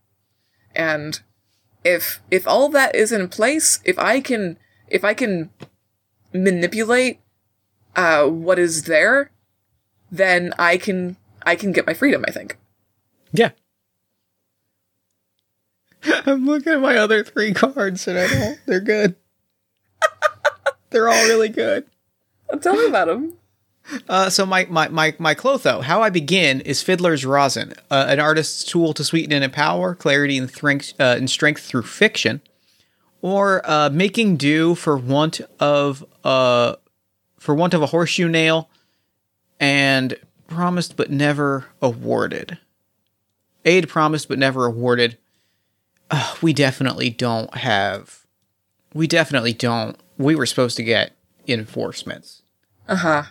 and 0.74 1.20
if, 1.84 2.22
if 2.30 2.46
all 2.48 2.68
that 2.70 2.94
is 2.94 3.12
in 3.12 3.28
place, 3.28 3.80
if 3.84 3.98
I 3.98 4.20
can, 4.20 4.58
if 4.88 5.04
I 5.04 5.14
can 5.14 5.50
manipulate, 6.32 7.20
uh, 7.96 8.26
what 8.26 8.58
is 8.58 8.84
there, 8.84 9.30
then 10.10 10.52
I 10.58 10.76
can 10.76 11.16
I 11.42 11.56
can 11.56 11.72
get 11.72 11.86
my 11.86 11.94
freedom, 11.94 12.24
I 12.26 12.30
think. 12.30 12.58
Yeah. 13.32 13.50
I'm 16.26 16.46
looking 16.46 16.72
at 16.72 16.80
my 16.80 16.96
other 16.96 17.22
three 17.22 17.52
cards 17.52 18.06
and 18.08 18.18
I 18.18 18.26
don't 18.26 18.58
they're 18.66 18.80
good. 18.80 19.16
they're 20.90 21.08
all 21.08 21.24
really 21.26 21.48
good. 21.48 21.86
Tell 22.60 22.74
me 22.74 22.86
about 22.86 23.06
them. 23.06 23.36
Uh, 24.08 24.30
so 24.30 24.46
my, 24.46 24.66
my, 24.70 24.88
my, 24.88 25.14
my 25.18 25.34
Clotho, 25.34 25.82
how 25.82 26.02
I 26.02 26.10
begin 26.10 26.60
is 26.60 26.82
Fiddler's 26.82 27.24
Rosin, 27.24 27.74
uh, 27.90 28.06
an 28.08 28.20
artist's 28.20 28.64
tool 28.64 28.92
to 28.94 29.04
sweeten 29.04 29.32
and 29.32 29.42
empower 29.42 29.94
clarity 29.94 30.38
and, 30.38 30.48
strength, 30.48 30.94
uh, 31.00 31.14
and 31.16 31.28
strength 31.28 31.62
through 31.62 31.82
fiction, 31.82 32.40
or 33.22 33.68
uh, 33.68 33.90
making 33.90 34.36
do 34.36 34.74
for 34.74 34.96
want 34.96 35.40
of 35.58 36.04
uh, 36.24 36.76
for 37.38 37.54
want 37.54 37.74
of 37.74 37.82
a 37.82 37.86
horseshoe 37.86 38.28
nail, 38.28 38.68
and 39.58 40.16
promised 40.46 40.96
but 40.96 41.10
never 41.10 41.66
awarded. 41.80 42.58
Aid 43.64 43.88
promised 43.88 44.28
but 44.28 44.38
never 44.38 44.66
awarded. 44.66 45.18
Uh, 46.10 46.34
we 46.42 46.52
definitely 46.52 47.10
don't 47.10 47.54
have. 47.54 48.26
We 48.92 49.06
definitely 49.06 49.52
don't. 49.52 49.96
We 50.18 50.34
were 50.34 50.46
supposed 50.46 50.76
to 50.78 50.82
get 50.82 51.16
enforcements. 51.46 52.42
Uh 52.88 52.96
huh. 52.96 53.22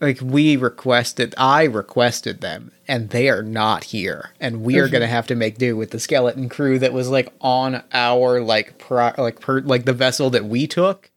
Like 0.00 0.20
we 0.20 0.56
requested, 0.56 1.34
I 1.36 1.64
requested 1.64 2.40
them, 2.40 2.70
and 2.86 3.10
they 3.10 3.28
are 3.28 3.42
not 3.42 3.84
here, 3.84 4.30
and 4.38 4.62
we 4.62 4.78
are 4.78 4.84
mm-hmm. 4.84 4.92
gonna 4.92 5.06
have 5.08 5.26
to 5.28 5.34
make 5.34 5.58
do 5.58 5.76
with 5.76 5.90
the 5.90 5.98
skeleton 5.98 6.48
crew 6.48 6.78
that 6.78 6.92
was 6.92 7.08
like 7.08 7.32
on 7.40 7.82
our 7.92 8.40
like 8.40 8.78
pro, 8.78 9.12
like 9.18 9.40
per, 9.40 9.60
like 9.60 9.86
the 9.86 9.92
vessel 9.92 10.30
that 10.30 10.44
we 10.44 10.68
took. 10.68 11.10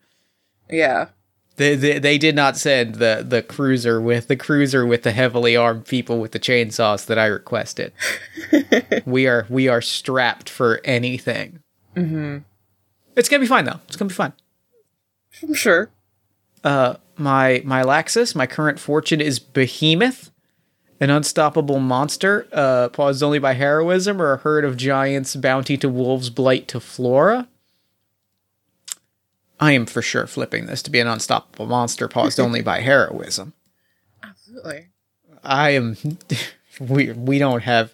Yeah. 0.72 1.07
They, 1.57 1.76
they, 1.76 1.99
they 1.99 2.17
did 2.17 2.36
not 2.36 2.57
send 2.57 2.95
the, 2.95 3.24
the 3.28 3.43
cruiser 3.43 4.01
with 4.01 4.28
the 4.28 4.36
cruiser 4.36 4.86
with 4.86 5.03
the 5.03 5.11
heavily 5.11 5.55
armed 5.55 5.86
people 5.86 6.19
with 6.19 6.32
the 6.32 6.39
chainsaws 6.39 7.05
that 7.05 7.19
I 7.19 7.26
requested. 7.26 7.93
we 9.05 9.28
are 9.28 9.45
we 9.49 9.67
are 9.67 9.82
strapped 9.82 10.49
for 10.49 10.82
anything. 10.84 11.59
Mm-hmm. 11.95 12.39
It's 13.15 13.30
gonna 13.30 13.41
be 13.41 13.47
fine 13.47 13.65
though. 13.65 13.80
It's 13.88 13.97
gonna 13.97 14.09
be 14.09 14.15
fine. 14.15 14.34
I'm 15.43 15.53
sure. 15.53 15.91
Uh, 16.63 16.95
my 17.17 17.61
my 17.65 17.84
Lachesis, 17.84 18.36
my 18.36 18.47
current 18.47 18.80
fortune 18.80 19.22
is 19.22 19.39
Behemoth, 19.39 20.32
an 20.99 21.09
unstoppable 21.09 21.80
monster, 21.80 22.47
uh, 22.53 22.89
paused 22.89 23.22
only 23.22 23.39
by 23.39 23.53
heroism 23.53 24.22
or 24.22 24.34
a 24.34 24.38
herd 24.38 24.65
of 24.65 24.78
giants, 24.78 25.36
bounty 25.36 25.78
to 25.78 25.89
wolves, 25.89 26.30
blight 26.30 26.67
to 26.69 26.80
flora. 26.80 27.47
I 29.62 29.74
am 29.74 29.86
for 29.86 30.01
sure 30.01 30.26
flipping 30.26 30.66
this 30.66 30.82
to 30.84 30.91
be 30.91 30.99
an 30.99 31.07
unstoppable 31.07 31.68
monster 31.68 32.07
paused 32.07 32.39
only 32.39 32.62
by 32.62 32.80
heroism. 32.82 33.53
Absolutely. 34.24 34.88
I 35.43 35.70
am. 35.72 35.97
We 36.80 37.12
we 37.12 37.38
don't 37.38 37.62
have. 37.62 37.93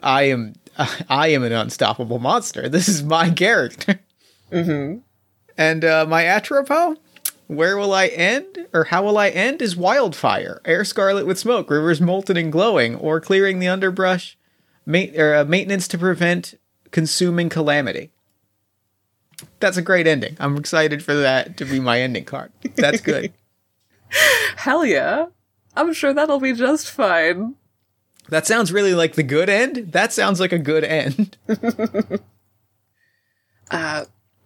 I 0.00 0.24
am. 0.24 0.54
I 1.08 1.28
am 1.28 1.42
an 1.42 1.52
unstoppable 1.52 2.18
monster. 2.20 2.68
This 2.68 2.88
is 2.88 3.02
my 3.02 3.30
character. 3.30 3.98
Mm-hmm. 4.52 4.98
And 5.58 5.84
uh, 5.84 6.04
my 6.06 6.24
Atropo, 6.24 6.98
where 7.46 7.76
will 7.78 7.94
I 7.94 8.08
end, 8.08 8.66
or 8.72 8.84
how 8.84 9.02
will 9.02 9.16
I 9.18 9.30
end, 9.30 9.62
is 9.62 9.76
wildfire, 9.76 10.60
air 10.66 10.84
scarlet 10.84 11.26
with 11.26 11.38
smoke, 11.38 11.70
rivers 11.70 12.00
molten 12.00 12.36
and 12.36 12.52
glowing, 12.52 12.94
or 12.96 13.20
clearing 13.20 13.58
the 13.58 13.68
underbrush, 13.68 14.36
ma- 14.84 15.12
or, 15.16 15.34
uh, 15.34 15.44
maintenance 15.44 15.88
to 15.88 15.98
prevent 15.98 16.54
consuming 16.92 17.48
calamity. 17.48 18.10
That's 19.60 19.76
a 19.76 19.82
great 19.82 20.06
ending. 20.06 20.36
I'm 20.40 20.56
excited 20.56 21.02
for 21.02 21.14
that 21.14 21.56
to 21.58 21.64
be 21.64 21.80
my 21.80 22.00
ending 22.00 22.24
card. 22.24 22.52
That's 22.74 23.00
good. 23.00 23.32
Hell 24.56 24.84
yeah. 24.84 25.26
I'm 25.76 25.92
sure 25.92 26.14
that'll 26.14 26.40
be 26.40 26.54
just 26.54 26.90
fine. 26.90 27.56
That 28.28 28.46
sounds 28.46 28.72
really 28.72 28.94
like 28.94 29.14
the 29.14 29.22
good 29.22 29.48
end. 29.48 29.92
That 29.92 30.12
sounds 30.12 30.40
like 30.40 30.52
a 30.52 30.58
good 30.58 30.84
end. 30.84 31.36
uh, 33.70 34.04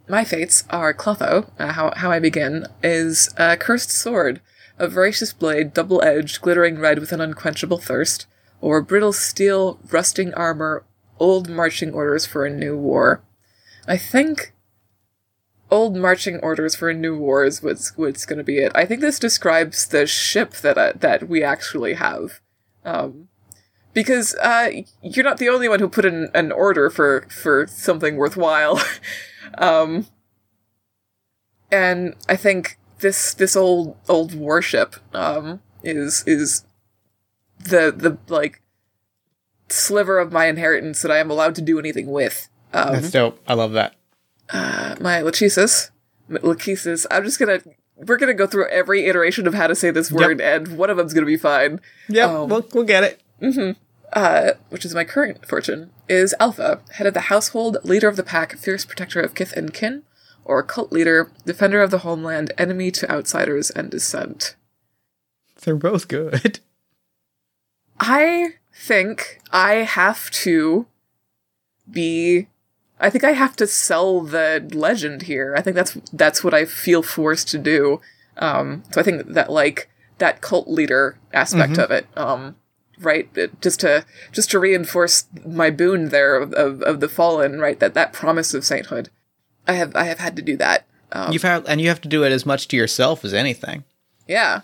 my 0.09 0.24
fates 0.24 0.64
are 0.70 0.93
Clotho. 0.93 1.51
Uh, 1.59 1.72
how, 1.72 1.93
how 1.97 2.11
I 2.11 2.18
begin 2.18 2.66
is 2.82 3.32
a 3.36 3.57
cursed 3.57 3.91
sword, 3.91 4.41
a 4.78 4.88
voracious 4.88 5.32
blade, 5.32 5.72
double 5.72 6.03
edged, 6.03 6.43
glittering 6.43 6.78
red 6.78 6.99
with 6.99 7.12
an 7.12 7.20
unquenchable 7.20 7.78
thirst, 7.78 8.26
or 8.61 8.82
brittle 8.82 9.12
steel, 9.12 9.78
rusting 9.91 10.34
armor, 10.34 10.84
old 11.18 11.49
marching 11.49 11.93
orders 11.93 12.26
for 12.26 12.45
a 12.45 12.51
new 12.51 12.76
war. 12.76 13.22
I 13.86 13.97
think 13.97 14.53
old 15.71 15.97
marching 15.97 16.39
orders 16.41 16.75
for 16.75 16.91
a 16.91 16.95
new 16.95 17.16
war 17.16 17.45
is 17.45 17.62
what's 17.62 17.97
what's 17.97 18.27
going 18.27 18.39
to 18.39 18.45
be 18.45 18.59
it. 18.59 18.73
I 18.75 18.85
think 18.85 19.01
this 19.01 19.18
describes 19.18 19.87
the 19.87 20.07
ship 20.07 20.53
that 20.57 20.77
uh, 20.77 20.93
that 20.97 21.29
we 21.29 21.43
actually 21.43 21.95
have, 21.95 22.41
um, 22.85 23.29
because 23.95 24.35
uh, 24.37 24.71
you're 25.03 25.25
not 25.25 25.39
the 25.39 25.49
only 25.49 25.68
one 25.68 25.81
who 25.81 25.89
put 25.89 26.05
in 26.05 26.29
an 26.35 26.53
order 26.53 26.91
for 26.91 27.27
for 27.31 27.66
something 27.68 28.16
worthwhile, 28.16 28.83
um, 29.59 30.07
and 31.71 32.14
I 32.29 32.37
think 32.37 32.79
this 33.01 33.35
this 33.35 33.57
old 33.57 33.97
old 34.09 34.35
warship 34.35 34.97
um, 35.14 35.61
is 35.83 36.25
is 36.27 36.64
the 37.59 37.93
the 37.97 38.18
like 38.33 38.62
sliver 39.68 40.18
of 40.18 40.33
my 40.33 40.47
inheritance 40.47 41.01
that 41.03 41.12
I 41.12 41.18
am 41.18 41.31
allowed 41.31 41.55
to 41.57 41.62
do 41.62 41.79
anything 41.79 42.11
with. 42.11 42.49
Um, 42.73 42.95
That's 42.95 43.11
dope. 43.11 43.41
I 43.47 43.55
love 43.55 43.73
that 43.73 43.95
uh, 44.53 44.96
my 45.01 45.20
Lachesis. 45.20 45.90
Lachesis. 46.28 47.07
I'm 47.11 47.24
just 47.24 47.38
gonna. 47.38 47.61
We're 47.96 48.16
gonna 48.16 48.34
go 48.34 48.46
through 48.46 48.68
every 48.68 49.07
iteration 49.07 49.46
of 49.46 49.55
how 49.55 49.66
to 49.66 49.74
say 49.74 49.90
this 49.90 50.11
word, 50.11 50.40
yep. 50.40 50.62
and 50.62 50.78
one 50.78 50.90
of 50.90 50.96
them's 50.96 51.12
gonna 51.12 51.26
be 51.26 51.36
fine. 51.36 51.80
Yeah, 52.09 52.24
um, 52.24 52.48
we'll, 52.48 52.66
we'll 52.72 52.84
get 52.84 53.05
it. 53.05 53.20
Mm-hmm. 53.42 53.72
Uh, 54.12 54.53
which 54.70 54.84
is 54.84 54.94
my 54.94 55.05
current 55.05 55.46
fortune, 55.46 55.90
is 56.09 56.34
Alpha, 56.40 56.80
head 56.92 57.07
of 57.07 57.14
the 57.14 57.20
household, 57.22 57.78
leader 57.84 58.09
of 58.09 58.16
the 58.16 58.24
pack, 58.24 58.57
fierce 58.57 58.84
protector 58.84 59.20
of 59.20 59.34
kith 59.34 59.53
and 59.53 59.72
kin, 59.72 60.03
or 60.44 60.62
cult 60.64 60.90
leader, 60.90 61.30
defender 61.46 61.80
of 61.80 61.92
the 61.92 61.98
homeland, 61.98 62.53
enemy 62.59 62.90
to 62.90 63.11
outsiders 63.11 63.70
and 63.70 63.90
dissent. 63.90 64.57
They're 65.61 65.76
both 65.76 66.09
good. 66.09 66.59
I 68.01 68.55
think 68.74 69.40
I 69.53 69.74
have 69.74 70.30
to 70.30 70.86
be 71.88 72.48
I 73.01 73.11
think 73.11 73.24
I 73.24 73.32
have 73.32 73.57
to 73.57 73.66
sell 73.66 74.20
the 74.20 74.68
legend 74.74 75.22
here. 75.22 75.55
I 75.57 75.62
think 75.62 75.74
that's 75.76 75.94
that's 76.12 76.44
what 76.44 76.55
I 76.55 76.64
feel 76.66 77.03
forced 77.03 77.48
to 77.48 77.59
do. 77.59 78.01
Um, 78.36 78.82
so 78.92 79.01
I 79.01 79.05
think 79.05 79.26
that 79.28 79.51
like 79.51 79.88
that 80.18 80.40
cult 80.40 80.68
leader 80.68 81.16
aspect 81.32 81.74
Mhm. 81.74 81.84
of 81.84 81.90
it, 81.90 82.07
um, 82.16 82.57
right? 82.98 83.28
it- 83.34 83.61
Just 83.62 83.80
to 83.80 84.05
just 84.32 84.51
to 84.51 84.59
reinforce 84.59 85.24
my 85.46 85.70
boon 85.70 86.11
there 86.11 86.36
of, 86.36 86.53
of, 86.53 86.82
of 86.82 87.01
the 87.01 87.09
fallen, 87.09 87.59
right? 87.59 87.78
That 87.80 87.94
that 87.94 88.12
promise 88.12 88.53
of 88.55 88.64
sainthood. 88.64 89.09
I 89.66 89.72
have 89.74 89.96
I 89.96 90.05
have 90.05 90.18
had 90.18 90.36
to 90.36 90.42
do 90.42 90.57
that. 90.59 90.86
Um, 91.12 91.32
You've 91.32 91.42
had, 91.42 91.66
and 91.66 91.80
you 91.80 91.88
have 91.88 92.01
to 92.03 92.09
do 92.09 92.22
it 92.22 92.30
as 92.32 92.46
much 92.46 92.68
to 92.68 92.76
yourself 92.76 93.24
as 93.24 93.34
anything. 93.34 93.84
yeah, 94.28 94.61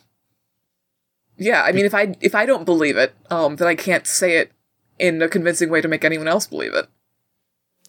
yeah. 1.37 1.63
I 1.63 1.73
mean, 1.73 1.85
if 1.87 1.95
I 1.95 2.15
if 2.21 2.35
I 2.35 2.47
don't 2.47 2.65
believe 2.65 2.97
it, 2.97 3.15
um, 3.31 3.57
then 3.57 3.67
I 3.69 3.75
can't 3.75 4.07
say 4.07 4.37
it 4.37 4.53
in 4.99 5.21
a 5.23 5.29
convincing 5.29 5.71
way 5.71 5.81
to 5.81 5.89
make 5.89 6.05
anyone 6.05 6.29
else 6.29 6.47
believe 6.47 6.75
it. 6.75 6.87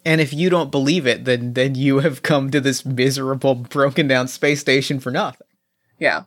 And 0.05 0.21
if 0.21 0.33
you 0.33 0.49
don't 0.49 0.71
believe 0.71 1.05
it, 1.05 1.25
then 1.25 1.53
then 1.53 1.75
you 1.75 1.99
have 1.99 2.23
come 2.23 2.49
to 2.51 2.61
this 2.61 2.85
miserable, 2.85 3.55
broken 3.55 4.07
down 4.07 4.27
space 4.27 4.61
station 4.61 4.99
for 4.99 5.11
nothing. 5.11 5.47
Yeah. 5.99 6.23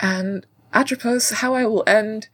And 0.00 0.46
Atropos, 0.72 1.30
how 1.30 1.54
I 1.54 1.64
will 1.64 1.84
end 1.86 2.28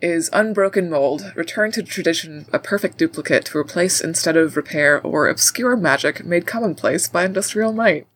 is 0.00 0.30
unbroken 0.32 0.90
mold, 0.90 1.32
return 1.34 1.70
to 1.72 1.82
tradition, 1.82 2.46
a 2.52 2.58
perfect 2.58 2.98
duplicate 2.98 3.46
to 3.46 3.58
replace 3.58 4.00
instead 4.00 4.36
of 4.36 4.56
repair 4.56 5.00
or 5.00 5.28
obscure 5.28 5.76
magic 5.76 6.24
made 6.24 6.46
commonplace 6.46 7.08
by 7.08 7.24
industrial 7.24 7.72
might. 7.72 8.06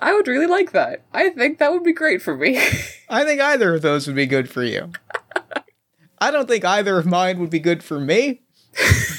I 0.00 0.14
would 0.14 0.28
really 0.28 0.46
like 0.46 0.72
that. 0.72 1.02
I 1.12 1.30
think 1.30 1.58
that 1.58 1.72
would 1.72 1.82
be 1.82 1.92
great 1.92 2.22
for 2.22 2.36
me. 2.36 2.56
I 3.08 3.24
think 3.24 3.40
either 3.40 3.74
of 3.74 3.82
those 3.82 4.06
would 4.06 4.16
be 4.16 4.26
good 4.26 4.48
for 4.48 4.62
you. 4.62 4.92
I 6.20 6.30
don't 6.30 6.48
think 6.48 6.64
either 6.64 6.98
of 6.98 7.06
mine 7.06 7.38
would 7.40 7.50
be 7.50 7.60
good 7.60 7.82
for 7.82 8.00
me, 8.00 8.42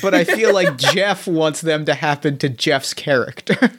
but 0.02 0.14
I 0.14 0.24
feel 0.24 0.54
like 0.54 0.78
Jeff 0.78 1.28
wants 1.28 1.62
them 1.62 1.86
to 1.86 1.94
happen 1.94 2.38
to 2.40 2.50
Jeff's 2.50 2.94
character. 2.94 3.72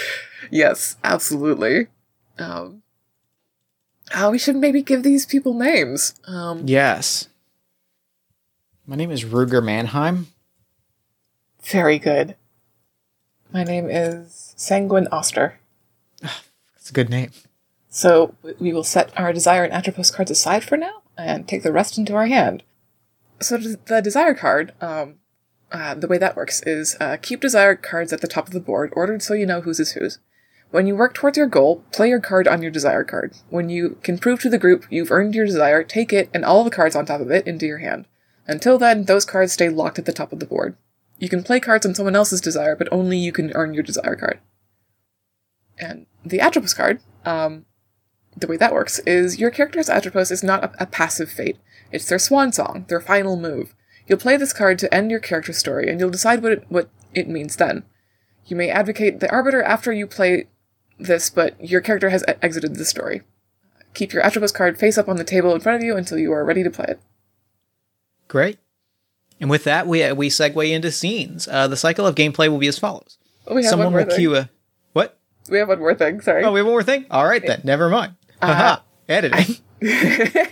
yes, 0.50 0.96
absolutely. 1.04 1.88
Um, 2.38 2.82
oh, 4.14 4.30
we 4.30 4.38
should 4.38 4.56
maybe 4.56 4.82
give 4.82 5.02
these 5.02 5.26
people 5.26 5.54
names. 5.54 6.14
Um, 6.26 6.62
yes. 6.66 7.28
My 8.86 8.96
name 8.96 9.10
is 9.10 9.24
Ruger 9.24 9.62
Mannheim. 9.64 10.28
very 11.62 11.98
good. 11.98 12.36
My 13.52 13.64
name 13.64 13.88
is 13.90 14.54
Sanguine 14.56 15.08
Oster. 15.10 15.58
It's 16.76 16.90
a 16.90 16.94
good 16.94 17.10
name. 17.10 17.32
So 17.88 18.34
we 18.60 18.72
will 18.72 18.84
set 18.84 19.10
our 19.18 19.32
desire 19.32 19.64
and 19.64 19.72
Atropos 19.72 20.14
cards 20.14 20.30
aside 20.30 20.62
for 20.62 20.76
now 20.76 21.02
and 21.18 21.48
take 21.48 21.64
the 21.64 21.72
rest 21.72 21.98
into 21.98 22.14
our 22.14 22.26
hand. 22.26 22.62
So 23.40 23.58
the 23.58 24.00
desire 24.00 24.34
card, 24.34 24.72
um, 24.80 25.16
uh, 25.72 25.94
the 25.94 26.06
way 26.06 26.18
that 26.18 26.36
works 26.36 26.62
is 26.62 26.96
uh, 27.00 27.16
keep 27.20 27.40
desired 27.40 27.82
cards 27.82 28.12
at 28.12 28.20
the 28.20 28.28
top 28.28 28.46
of 28.46 28.52
the 28.52 28.60
board, 28.60 28.92
ordered 28.94 29.22
so 29.22 29.34
you 29.34 29.46
know 29.46 29.60
whose 29.60 29.80
is 29.80 29.92
whose. 29.92 30.18
When 30.70 30.86
you 30.86 30.96
work 30.96 31.14
towards 31.14 31.38
your 31.38 31.46
goal, 31.46 31.84
play 31.92 32.08
your 32.08 32.20
card 32.20 32.48
on 32.48 32.62
your 32.62 32.70
desired 32.70 33.08
card. 33.08 33.34
When 33.50 33.68
you 33.68 33.98
can 34.02 34.18
prove 34.18 34.40
to 34.40 34.50
the 34.50 34.58
group 34.58 34.86
you've 34.90 35.10
earned 35.10 35.34
your 35.34 35.46
desire, 35.46 35.82
take 35.82 36.12
it 36.12 36.28
and 36.34 36.44
all 36.44 36.64
the 36.64 36.70
cards 36.70 36.96
on 36.96 37.06
top 37.06 37.20
of 37.20 37.30
it 37.30 37.46
into 37.46 37.66
your 37.66 37.78
hand. 37.78 38.06
Until 38.46 38.78
then, 38.78 39.04
those 39.04 39.24
cards 39.24 39.52
stay 39.52 39.68
locked 39.68 39.98
at 39.98 40.04
the 40.04 40.12
top 40.12 40.32
of 40.32 40.40
the 40.40 40.46
board. 40.46 40.76
You 41.18 41.28
can 41.28 41.42
play 41.42 41.60
cards 41.60 41.86
on 41.86 41.94
someone 41.94 42.16
else's 42.16 42.40
desire, 42.40 42.76
but 42.76 42.88
only 42.92 43.16
you 43.16 43.32
can 43.32 43.52
earn 43.54 43.74
your 43.74 43.82
desire 43.82 44.16
card. 44.16 44.40
And 45.78 46.06
the 46.24 46.40
Atropos 46.40 46.74
card, 46.74 47.00
um, 47.24 47.64
the 48.36 48.46
way 48.46 48.56
that 48.56 48.72
works 48.72 48.98
is 49.00 49.38
your 49.38 49.50
character's 49.50 49.88
Atropos 49.88 50.30
is 50.30 50.42
not 50.42 50.64
a, 50.64 50.82
a 50.82 50.86
passive 50.86 51.30
fate. 51.30 51.58
It's 51.90 52.08
their 52.08 52.18
swan 52.18 52.52
song, 52.52 52.84
their 52.88 53.00
final 53.00 53.36
move. 53.36 53.74
You'll 54.06 54.18
play 54.18 54.36
this 54.36 54.52
card 54.52 54.78
to 54.80 54.94
end 54.94 55.10
your 55.10 55.20
character's 55.20 55.58
story, 55.58 55.88
and 55.88 55.98
you'll 55.98 56.10
decide 56.10 56.42
what 56.42 56.52
it, 56.52 56.64
what 56.68 56.88
it 57.14 57.28
means 57.28 57.56
then. 57.56 57.84
You 58.46 58.56
may 58.56 58.70
advocate 58.70 59.20
the 59.20 59.30
Arbiter 59.30 59.62
after 59.62 59.92
you 59.92 60.06
play 60.06 60.46
this, 60.98 61.30
but 61.30 61.62
your 61.62 61.80
character 61.80 62.10
has 62.10 62.24
exited 62.40 62.76
the 62.76 62.84
story. 62.84 63.22
Keep 63.94 64.12
your 64.12 64.22
Atropos 64.22 64.52
card 64.52 64.78
face 64.78 64.96
up 64.98 65.08
on 65.08 65.16
the 65.16 65.24
table 65.24 65.54
in 65.54 65.60
front 65.60 65.76
of 65.76 65.82
you 65.82 65.96
until 65.96 66.18
you 66.18 66.32
are 66.32 66.44
ready 66.44 66.62
to 66.62 66.70
play 66.70 66.86
it. 66.88 67.00
Great. 68.28 68.58
And 69.40 69.50
with 69.50 69.64
that, 69.64 69.86
we 69.86 70.10
we 70.12 70.28
segue 70.28 70.70
into 70.70 70.90
scenes. 70.90 71.48
Uh, 71.48 71.66
the 71.68 71.76
cycle 71.76 72.06
of 72.06 72.14
gameplay 72.14 72.48
will 72.48 72.58
be 72.58 72.68
as 72.68 72.78
follows. 72.78 73.18
Oh, 73.46 73.54
we 73.54 73.62
have 73.64 73.70
Someone 73.70 73.86
one 73.86 73.92
more 73.94 74.02
will 74.04 74.10
thing. 74.10 74.18
cue 74.18 74.36
a 74.36 74.50
what? 74.92 75.18
We 75.48 75.58
have 75.58 75.68
one 75.68 75.78
more 75.78 75.94
thing. 75.94 76.20
Sorry. 76.20 76.42
Oh, 76.44 76.52
we 76.52 76.60
have 76.60 76.66
one 76.66 76.74
more 76.74 76.82
thing. 76.82 77.06
All 77.10 77.26
right 77.26 77.44
then. 77.44 77.60
Never 77.64 77.88
mind. 77.88 78.14
Haha. 78.42 78.80
Editing. 79.08 79.56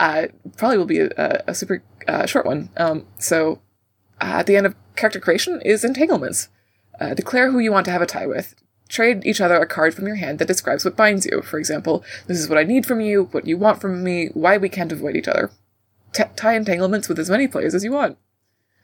uh, 0.00 0.28
probably 0.56 0.78
will 0.78 0.86
be 0.86 1.00
a, 1.00 1.44
a 1.46 1.54
super 1.54 1.82
uh, 2.08 2.26
short 2.26 2.46
one. 2.46 2.70
Um, 2.78 3.06
so, 3.18 3.60
uh, 4.20 4.40
at 4.40 4.46
the 4.46 4.56
end 4.56 4.66
of 4.66 4.74
character 4.96 5.20
creation 5.20 5.60
is 5.60 5.84
entanglements. 5.84 6.48
Uh, 6.98 7.14
declare 7.14 7.50
who 7.50 7.58
you 7.58 7.70
want 7.70 7.84
to 7.84 7.90
have 7.90 8.02
a 8.02 8.06
tie 8.06 8.26
with. 8.26 8.54
Trade 8.88 9.24
each 9.24 9.40
other 9.40 9.56
a 9.56 9.66
card 9.66 9.94
from 9.94 10.06
your 10.06 10.16
hand 10.16 10.38
that 10.38 10.48
describes 10.48 10.84
what 10.84 10.96
binds 10.96 11.26
you. 11.26 11.42
For 11.42 11.58
example, 11.58 12.02
this 12.26 12.40
is 12.40 12.48
what 12.48 12.58
I 12.58 12.64
need 12.64 12.86
from 12.86 13.00
you, 13.00 13.24
what 13.30 13.46
you 13.46 13.56
want 13.56 13.80
from 13.80 14.02
me, 14.02 14.30
why 14.32 14.56
we 14.56 14.68
can't 14.68 14.90
avoid 14.90 15.16
each 15.16 15.28
other. 15.28 15.50
T- 16.12 16.24
tie 16.34 16.56
entanglements 16.56 17.08
with 17.08 17.18
as 17.18 17.30
many 17.30 17.46
players 17.46 17.74
as 17.74 17.84
you 17.84 17.92
want. 17.92 18.18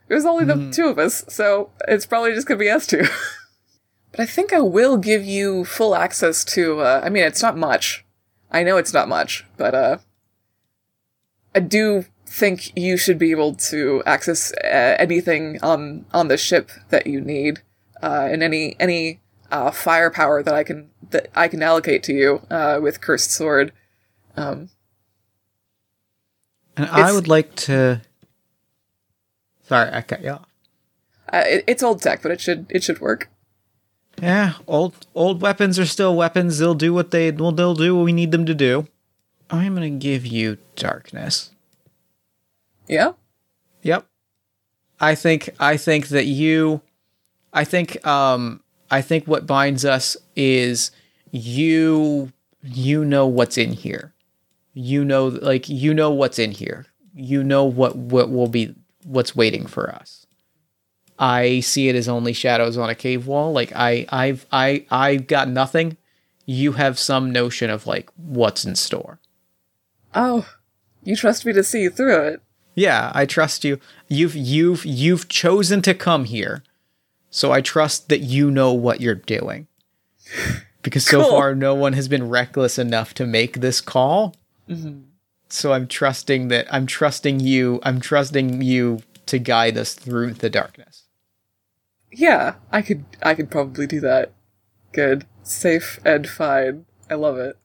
There's 0.09 0.25
only 0.25 0.45
the 0.45 0.71
two 0.71 0.87
of 0.87 0.99
us, 0.99 1.25
so 1.29 1.71
it's 1.89 2.07
probably 2.07 2.33
just 2.33 2.47
gonna 2.47 2.59
be 2.59 2.71
us 2.71 2.87
two. 2.87 3.03
but 4.13 4.21
I 4.21 4.27
think 4.27 4.53
I 4.53 4.61
will 4.61 4.97
give 4.99 5.25
you 5.25 5.65
full 5.65 5.97
access 5.97 6.45
to. 6.45 6.81
Uh, 6.81 7.01
I 7.03 7.09
mean, 7.09 7.25
it's 7.25 7.43
not 7.43 7.57
much. 7.57 8.05
I 8.53 8.63
know 8.63 8.77
it's 8.77 8.93
not 8.95 9.09
much, 9.09 9.45
but 9.57 9.75
uh, 9.75 9.99
I 11.57 11.61
do 11.61 12.05
think 12.27 12.73
you 12.77 12.97
should 12.99 13.19
be 13.19 13.31
able 13.31 13.55
to 13.55 14.03
access 14.05 14.53
uh, 14.53 14.97
anything 14.99 15.59
on 15.63 16.05
on 16.13 16.29
the 16.29 16.37
ship 16.37 16.71
that 16.91 17.07
you 17.07 17.21
need, 17.21 17.63
uh, 18.03 18.29
and 18.31 18.43
any 18.43 18.77
any 18.79 19.21
uh, 19.51 19.71
firepower 19.71 20.43
that 20.43 20.55
I 20.55 20.63
can 20.63 20.91
that 21.11 21.29
I 21.35 21.49
can 21.49 21.63
allocate 21.63 22.03
to 22.05 22.13
you 22.13 22.43
uh, 22.51 22.79
with 22.83 23.01
cursed 23.01 23.31
sword. 23.33 23.73
Um, 24.37 24.69
And 26.77 26.87
I 26.91 27.13
would 27.13 27.27
like 27.29 27.55
to. 27.67 28.03
Sorry, 29.63 29.91
I 29.93 30.03
cut 30.03 30.23
you 30.23 30.31
off. 30.37 30.47
uh, 31.33 31.45
it, 31.47 31.65
it's 31.67 31.83
old 31.83 32.03
tech, 32.03 32.21
but 32.23 32.31
it 32.33 32.41
should 32.41 32.67
it 32.69 32.85
should 32.85 33.01
work. 33.01 33.31
Yeah, 34.23 34.53
old 34.67 35.07
old 35.15 35.41
weapons 35.41 35.79
are 35.79 35.87
still 35.87 36.15
weapons. 36.17 36.59
They'll 36.59 36.75
do 36.75 36.93
what 36.93 37.11
they 37.13 37.31
well, 37.31 37.53
they'll 37.53 37.75
do 37.75 37.97
what 37.97 38.05
we 38.05 38.13
need 38.13 38.31
them 38.31 38.45
to 38.47 38.55
do. 38.55 38.87
I'm 39.51 39.75
gonna 39.75 39.91
give 39.91 40.27
you 40.27 40.59
darkness. 40.75 41.51
Yeah. 42.89 43.13
Yep. 43.83 44.07
I 45.01 45.15
think 45.15 45.51
I 45.61 45.77
think 45.77 46.09
that 46.09 46.27
you 46.27 46.81
I 47.53 47.65
think 47.65 48.05
um 48.07 48.63
I 48.91 49.03
think 49.03 49.27
what 49.27 49.47
binds 49.47 49.85
us 49.85 50.17
is 50.35 50.91
you 51.31 52.33
you 52.63 53.05
know 53.05 53.27
what's 53.27 53.59
in 53.59 53.73
here. 53.73 54.15
You 54.75 55.05
know 55.05 55.29
like 55.29 55.69
you 55.69 55.95
know 55.95 56.11
what's 56.11 56.39
in 56.39 56.51
here. 56.53 56.87
You 57.15 57.43
know 57.43 57.65
what 57.65 57.97
what 57.97 58.31
will 58.31 58.49
be 58.49 58.75
what's 59.05 59.37
waiting 59.37 59.67
for 59.67 59.91
us. 59.91 60.27
I 61.19 61.61
see 61.61 61.89
it 61.89 61.97
as 61.97 62.09
only 62.09 62.33
shadows 62.33 62.77
on 62.77 62.91
a 62.91 62.95
cave 62.95 63.27
wall. 63.27 63.53
Like 63.53 63.73
I 63.75 64.07
I've 64.11 64.47
I 64.53 64.87
I've 64.91 65.27
got 65.27 65.49
nothing. 65.49 65.97
You 66.47 66.73
have 66.73 66.99
some 66.99 67.33
notion 67.33 67.71
of 67.71 67.87
like 67.87 68.11
what's 68.17 68.65
in 68.65 68.77
store. 68.77 69.19
Oh, 70.17 70.49
you 71.05 71.15
trust 71.15 71.45
me 71.47 71.53
to 71.53 71.63
see 71.63 71.89
through 71.89 72.27
it. 72.27 72.41
Yeah, 72.75 73.13
I 73.15 73.27
trust 73.27 73.65
you. 73.65 73.79
You've 74.09 74.35
you've 74.35 74.85
you've 74.85 75.29
chosen 75.29 75.81
to 75.83 75.95
come 75.95 76.25
here. 76.25 76.65
So 77.31 77.53
I 77.53 77.61
trust 77.61 78.09
that 78.09 78.21
you 78.21 78.51
know 78.51 78.73
what 78.73 79.01
you're 79.01 79.15
doing. 79.15 79.69
Because 80.83 81.05
so 81.05 81.21
Cool. 81.21 81.31
far 81.33 81.55
no 81.57 81.75
one 81.75 81.95
has 81.95 82.07
been 82.07 82.29
reckless 82.29 82.79
enough 82.79 83.13
to 83.15 83.27
make 83.27 83.55
this 83.61 83.81
call. 83.81 84.37
Mm-hmm. 84.69 85.01
So 85.49 85.73
I'm 85.73 85.89
trusting 85.89 86.47
that 86.47 86.73
I'm 86.73 86.87
trusting 86.87 87.41
you. 87.41 87.81
I'm 87.83 87.99
trusting 88.01 88.63
you 88.63 89.01
to 89.27 89.41
guide 89.41 89.77
us 89.77 89.95
through 89.95 90.35
the 90.35 90.49
darkness. 90.49 91.03
Yeah, 92.13 92.55
I 92.71 92.83
could 92.83 93.05
I 93.21 93.35
could 93.35 93.51
probably 93.51 93.89
do 93.89 93.99
that. 93.99 94.33
Good. 94.93 95.27
Safe 95.43 95.99
and 96.05 96.29
fine. 96.29 96.87
I 97.11 97.15
love 97.15 97.37
it. 97.37 97.59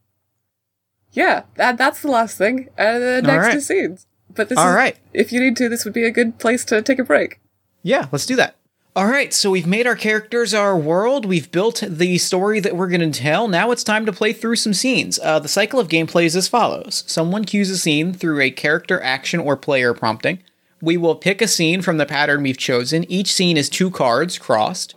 Yeah, 1.11 1.43
that 1.55 1.77
that's 1.77 2.01
the 2.01 2.09
last 2.09 2.37
thing. 2.37 2.69
And 2.77 3.03
the 3.03 3.21
next 3.21 3.47
right. 3.47 3.55
is 3.55 3.67
scenes. 3.67 4.07
But 4.33 4.49
this 4.49 4.57
All 4.57 4.69
is 4.69 4.75
right. 4.75 4.97
if 5.13 5.31
you 5.31 5.41
need 5.41 5.57
to, 5.57 5.67
this 5.67 5.83
would 5.83 5.93
be 5.93 6.05
a 6.05 6.11
good 6.11 6.39
place 6.39 6.63
to 6.65 6.81
take 6.81 6.99
a 6.99 7.03
break. 7.03 7.39
Yeah, 7.83 8.07
let's 8.11 8.25
do 8.25 8.35
that. 8.37 8.55
All 8.93 9.07
right, 9.07 9.33
so 9.33 9.51
we've 9.51 9.67
made 9.67 9.87
our 9.87 9.95
characters 9.95 10.53
our 10.53 10.77
world. 10.77 11.25
We've 11.25 11.49
built 11.49 11.81
the 11.87 12.17
story 12.17 12.59
that 12.59 12.75
we're 12.75 12.89
going 12.89 13.09
to 13.09 13.19
tell. 13.21 13.47
Now 13.47 13.71
it's 13.71 13.85
time 13.85 14.05
to 14.05 14.11
play 14.11 14.33
through 14.33 14.57
some 14.57 14.73
scenes. 14.73 15.17
Uh, 15.23 15.39
the 15.39 15.47
cycle 15.47 15.79
of 15.79 15.87
gameplay 15.87 16.25
is 16.25 16.35
as 16.35 16.49
follows 16.49 17.05
someone 17.07 17.45
cues 17.45 17.69
a 17.69 17.77
scene 17.77 18.13
through 18.13 18.41
a 18.41 18.51
character 18.51 19.01
action 19.01 19.39
or 19.39 19.55
player 19.55 19.93
prompting. 19.93 20.39
We 20.81 20.97
will 20.97 21.15
pick 21.15 21.41
a 21.41 21.47
scene 21.47 21.81
from 21.81 21.99
the 21.99 22.05
pattern 22.05 22.43
we've 22.43 22.57
chosen. 22.57 23.09
Each 23.09 23.33
scene 23.33 23.55
is 23.55 23.69
two 23.69 23.91
cards 23.91 24.37
crossed. 24.37 24.95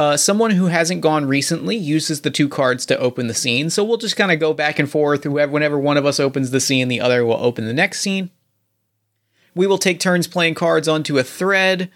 Uh, 0.00 0.16
someone 0.16 0.52
who 0.52 0.68
hasn't 0.68 1.02
gone 1.02 1.26
recently 1.26 1.76
uses 1.76 2.22
the 2.22 2.30
two 2.30 2.48
cards 2.48 2.86
to 2.86 2.98
open 2.98 3.26
the 3.26 3.34
scene, 3.34 3.68
so 3.68 3.84
we'll 3.84 3.98
just 3.98 4.16
kind 4.16 4.32
of 4.32 4.40
go 4.40 4.54
back 4.54 4.78
and 4.78 4.90
forth. 4.90 5.24
Whoever, 5.24 5.52
whenever 5.52 5.78
one 5.78 5.98
of 5.98 6.06
us 6.06 6.18
opens 6.18 6.50
the 6.50 6.58
scene, 6.58 6.88
the 6.88 7.02
other 7.02 7.22
will 7.22 7.34
open 7.34 7.66
the 7.66 7.74
next 7.74 8.00
scene. 8.00 8.30
We 9.54 9.66
will 9.66 9.76
take 9.76 10.00
turns 10.00 10.26
playing 10.26 10.54
cards 10.54 10.88
onto 10.88 11.18
a 11.18 11.22
thread, 11.22 11.90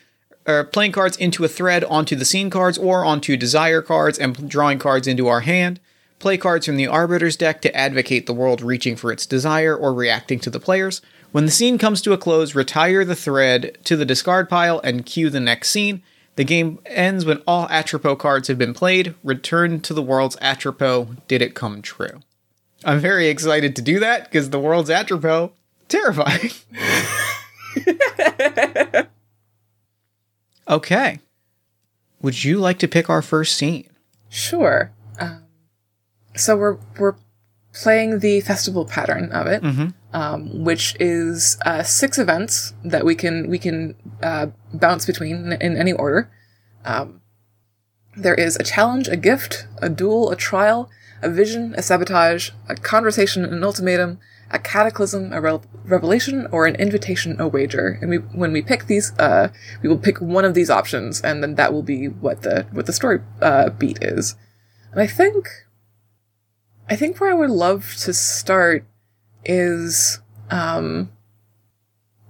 or 0.46 0.64
playing 0.64 0.92
cards 0.92 1.16
into 1.16 1.44
a 1.44 1.48
thread 1.48 1.82
onto 1.84 2.14
the 2.14 2.26
scene 2.26 2.50
cards, 2.50 2.76
or 2.76 3.06
onto 3.06 3.38
desire 3.38 3.80
cards, 3.80 4.18
and 4.18 4.50
drawing 4.50 4.78
cards 4.78 5.06
into 5.06 5.26
our 5.26 5.40
hand. 5.40 5.80
Play 6.18 6.36
cards 6.36 6.66
from 6.66 6.76
the 6.76 6.86
Arbiter's 6.86 7.36
deck 7.36 7.62
to 7.62 7.74
advocate 7.74 8.26
the 8.26 8.34
world 8.34 8.60
reaching 8.60 8.96
for 8.96 9.12
its 9.12 9.24
desire 9.24 9.74
or 9.74 9.94
reacting 9.94 10.40
to 10.40 10.50
the 10.50 10.60
players. 10.60 11.00
When 11.32 11.46
the 11.46 11.50
scene 11.50 11.78
comes 11.78 12.02
to 12.02 12.12
a 12.12 12.18
close, 12.18 12.54
retire 12.54 13.02
the 13.06 13.16
thread 13.16 13.78
to 13.84 13.96
the 13.96 14.04
discard 14.04 14.50
pile 14.50 14.78
and 14.80 15.06
cue 15.06 15.30
the 15.30 15.40
next 15.40 15.70
scene. 15.70 16.02
The 16.36 16.44
game 16.44 16.80
ends 16.86 17.24
when 17.24 17.42
all 17.46 17.68
Atropos 17.68 18.18
cards 18.18 18.48
have 18.48 18.58
been 18.58 18.74
played. 18.74 19.14
Return 19.22 19.80
to 19.80 19.94
the 19.94 20.02
world's 20.02 20.36
Atropos. 20.40 21.16
Did 21.28 21.42
it 21.42 21.54
come 21.54 21.80
true? 21.80 22.20
I'm 22.84 22.98
very 22.98 23.28
excited 23.28 23.76
to 23.76 23.82
do 23.82 24.00
that 24.00 24.24
because 24.24 24.50
the 24.50 24.58
world's 24.58 24.90
Atropos 24.90 25.52
terrifying. 25.88 26.50
okay. 30.68 31.20
Would 32.20 32.42
you 32.44 32.58
like 32.58 32.78
to 32.80 32.88
pick 32.88 33.08
our 33.08 33.22
first 33.22 33.56
scene? 33.56 33.88
Sure. 34.28 34.90
Um, 35.20 35.44
so 36.34 36.56
we're 36.56 36.78
we're 36.98 37.14
playing 37.72 38.20
the 38.20 38.40
festival 38.40 38.84
pattern 38.84 39.30
of 39.30 39.46
it, 39.46 39.62
um, 40.14 40.64
which 40.64 40.96
is 41.00 41.58
uh, 41.66 41.82
six 41.82 42.18
events 42.18 42.72
that 42.84 43.04
we 43.04 43.14
can 43.14 43.50
we 43.50 43.58
can 43.58 43.96
uh, 44.22 44.46
bounce 44.72 45.04
between 45.04 45.52
in, 45.52 45.60
in 45.60 45.76
any 45.76 45.92
order. 45.92 46.30
Um, 46.84 47.20
there 48.16 48.34
is 48.34 48.56
a 48.56 48.62
challenge, 48.62 49.08
a 49.08 49.16
gift, 49.16 49.66
a 49.82 49.88
duel, 49.88 50.30
a 50.30 50.36
trial, 50.36 50.88
a 51.20 51.28
vision, 51.28 51.74
a 51.76 51.82
sabotage, 51.82 52.50
a 52.68 52.76
conversation, 52.76 53.44
an 53.44 53.64
ultimatum, 53.64 54.20
a 54.52 54.58
cataclysm, 54.60 55.32
a 55.32 55.40
re- 55.40 55.58
revelation, 55.84 56.46
or 56.52 56.66
an 56.66 56.76
invitation, 56.76 57.40
a 57.40 57.48
wager. 57.48 57.98
And 58.00 58.10
we, 58.10 58.18
when 58.18 58.52
we 58.52 58.62
pick 58.62 58.86
these, 58.86 59.12
uh, 59.18 59.48
we 59.82 59.88
will 59.88 59.98
pick 59.98 60.20
one 60.20 60.44
of 60.44 60.54
these 60.54 60.70
options, 60.70 61.20
and 61.22 61.42
then 61.42 61.56
that 61.56 61.72
will 61.72 61.82
be 61.82 62.06
what 62.06 62.42
the 62.42 62.66
what 62.70 62.86
the 62.86 62.92
story 62.92 63.18
uh, 63.42 63.70
beat 63.70 63.98
is. 64.00 64.36
And 64.92 65.00
I 65.00 65.08
think, 65.08 65.48
I 66.88 66.94
think 66.94 67.18
where 67.18 67.32
I 67.32 67.34
would 67.34 67.50
love 67.50 67.96
to 68.04 68.12
start 68.12 68.86
is, 69.44 70.20
um, 70.50 71.10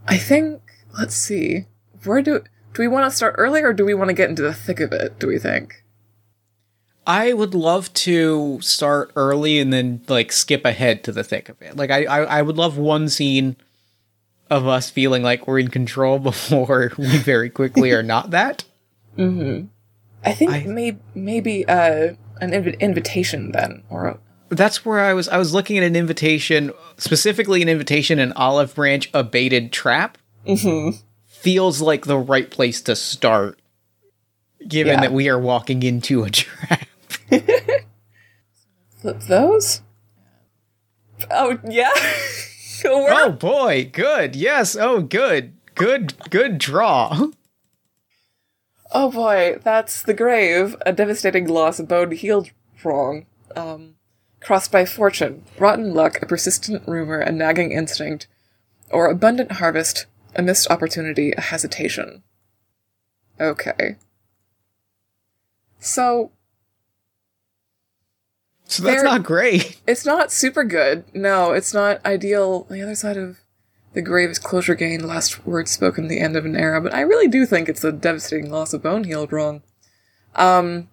I 0.06 0.16
think 0.18 0.60
let's 0.98 1.14
see, 1.14 1.66
where 2.04 2.22
do 2.22 2.40
do 2.72 2.82
we 2.82 2.88
want 2.88 3.08
to 3.10 3.16
start 3.16 3.34
early, 3.38 3.62
or 3.62 3.72
do 3.72 3.84
we 3.84 3.94
want 3.94 4.08
to 4.08 4.14
get 4.14 4.28
into 4.30 4.42
the 4.42 4.52
thick 4.54 4.80
of 4.80 4.92
it? 4.92 5.18
Do 5.18 5.26
we 5.28 5.38
think? 5.38 5.82
I 7.06 7.32
would 7.34 7.54
love 7.54 7.92
to 7.94 8.58
start 8.62 9.12
early 9.14 9.58
and 9.60 9.72
then 9.72 10.02
like 10.08 10.32
skip 10.32 10.64
ahead 10.64 11.04
to 11.04 11.12
the 11.12 11.22
thick 11.22 11.48
of 11.50 11.60
it. 11.60 11.76
Like 11.76 11.90
I, 11.90 12.04
I, 12.04 12.38
I 12.38 12.42
would 12.42 12.56
love 12.56 12.78
one 12.78 13.08
scene 13.10 13.56
of 14.50 14.66
us 14.66 14.88
feeling 14.90 15.22
like 15.22 15.46
we're 15.46 15.58
in 15.58 15.68
control 15.68 16.18
before 16.30 16.92
we 16.98 17.18
very 17.18 17.50
quickly 17.50 17.92
are 17.92 18.02
not 18.02 18.30
that. 18.30 18.64
I 20.24 20.32
think 20.32 20.50
I- 20.52 20.64
may, 20.64 20.96
maybe 21.14 21.66
uh, 21.68 22.14
an 22.40 22.50
invi- 22.52 22.80
invitation 22.80 23.52
then, 23.52 23.84
or 23.90 24.06
a, 24.06 24.18
That's 24.56 24.84
where 24.84 25.00
I 25.00 25.12
was. 25.14 25.28
I 25.28 25.38
was 25.38 25.52
looking 25.54 25.78
at 25.78 25.84
an 25.84 25.96
invitation, 25.96 26.72
specifically 26.98 27.62
an 27.62 27.68
invitation 27.68 28.18
in 28.18 28.32
Olive 28.32 28.74
Branch, 28.74 29.08
a 29.14 29.22
baited 29.24 29.72
trap. 29.72 30.18
Mm-hmm. 30.46 30.98
Feels 31.26 31.80
like 31.80 32.06
the 32.06 32.18
right 32.18 32.50
place 32.50 32.80
to 32.82 32.96
start, 32.96 33.58
given 34.66 34.94
Yeah. 34.94 35.00
that 35.02 35.12
we 35.12 35.28
are 35.28 35.38
walking 35.38 35.82
into 35.82 36.24
a 36.24 36.30
trap. 36.30 36.86
flip 39.00 39.20
those. 39.28 39.82
Oh 41.30 41.58
yeah, 41.68 41.90
oh 42.84 43.30
boy, 43.32 43.88
good. 43.92 44.36
Yes. 44.36 44.76
Oh, 44.76 45.00
good. 45.00 45.54
Good. 45.74 46.14
Good 46.30 46.58
draw. 46.58 47.28
Oh 48.92 49.10
boy, 49.10 49.58
that's 49.62 50.02
the 50.02 50.14
grave. 50.14 50.76
A 50.86 50.92
devastating 50.92 51.48
loss, 51.48 51.78
a 51.80 51.84
bone 51.84 52.12
healed 52.12 52.50
wrong. 52.84 53.26
Um, 53.56 53.94
crossed 54.44 54.70
by 54.70 54.84
fortune, 54.84 55.42
rotten 55.58 55.94
luck, 55.94 56.20
a 56.22 56.26
persistent 56.26 56.86
rumor, 56.86 57.18
a 57.18 57.32
nagging 57.32 57.72
instinct, 57.72 58.26
or 58.90 59.06
abundant 59.06 59.52
harvest, 59.52 60.06
a 60.36 60.42
missed 60.42 60.70
opportunity, 60.70 61.32
a 61.32 61.40
hesitation. 61.40 62.22
Okay. 63.40 63.96
So, 65.78 66.30
So 68.66 68.82
that's 68.82 69.02
not 69.02 69.22
great. 69.22 69.80
it's 69.86 70.04
not 70.04 70.30
super 70.30 70.64
good. 70.64 71.04
No, 71.14 71.52
it's 71.52 71.74
not 71.74 72.04
ideal. 72.04 72.64
The 72.64 72.82
other 72.82 72.94
side 72.94 73.16
of 73.16 73.38
the 73.94 74.02
grave 74.02 74.30
is 74.30 74.38
closure 74.38 74.74
gained, 74.74 75.06
last 75.06 75.46
word 75.46 75.68
spoken, 75.68 76.08
the 76.08 76.20
end 76.20 76.36
of 76.36 76.44
an 76.44 76.56
era, 76.56 76.80
but 76.80 76.92
I 76.92 77.00
really 77.00 77.28
do 77.28 77.46
think 77.46 77.68
it's 77.68 77.84
a 77.84 77.92
devastating 77.92 78.50
loss 78.50 78.74
of 78.74 78.82
bone 78.82 79.04
healed 79.04 79.32
wrong. 79.32 79.62
Um, 80.34 80.88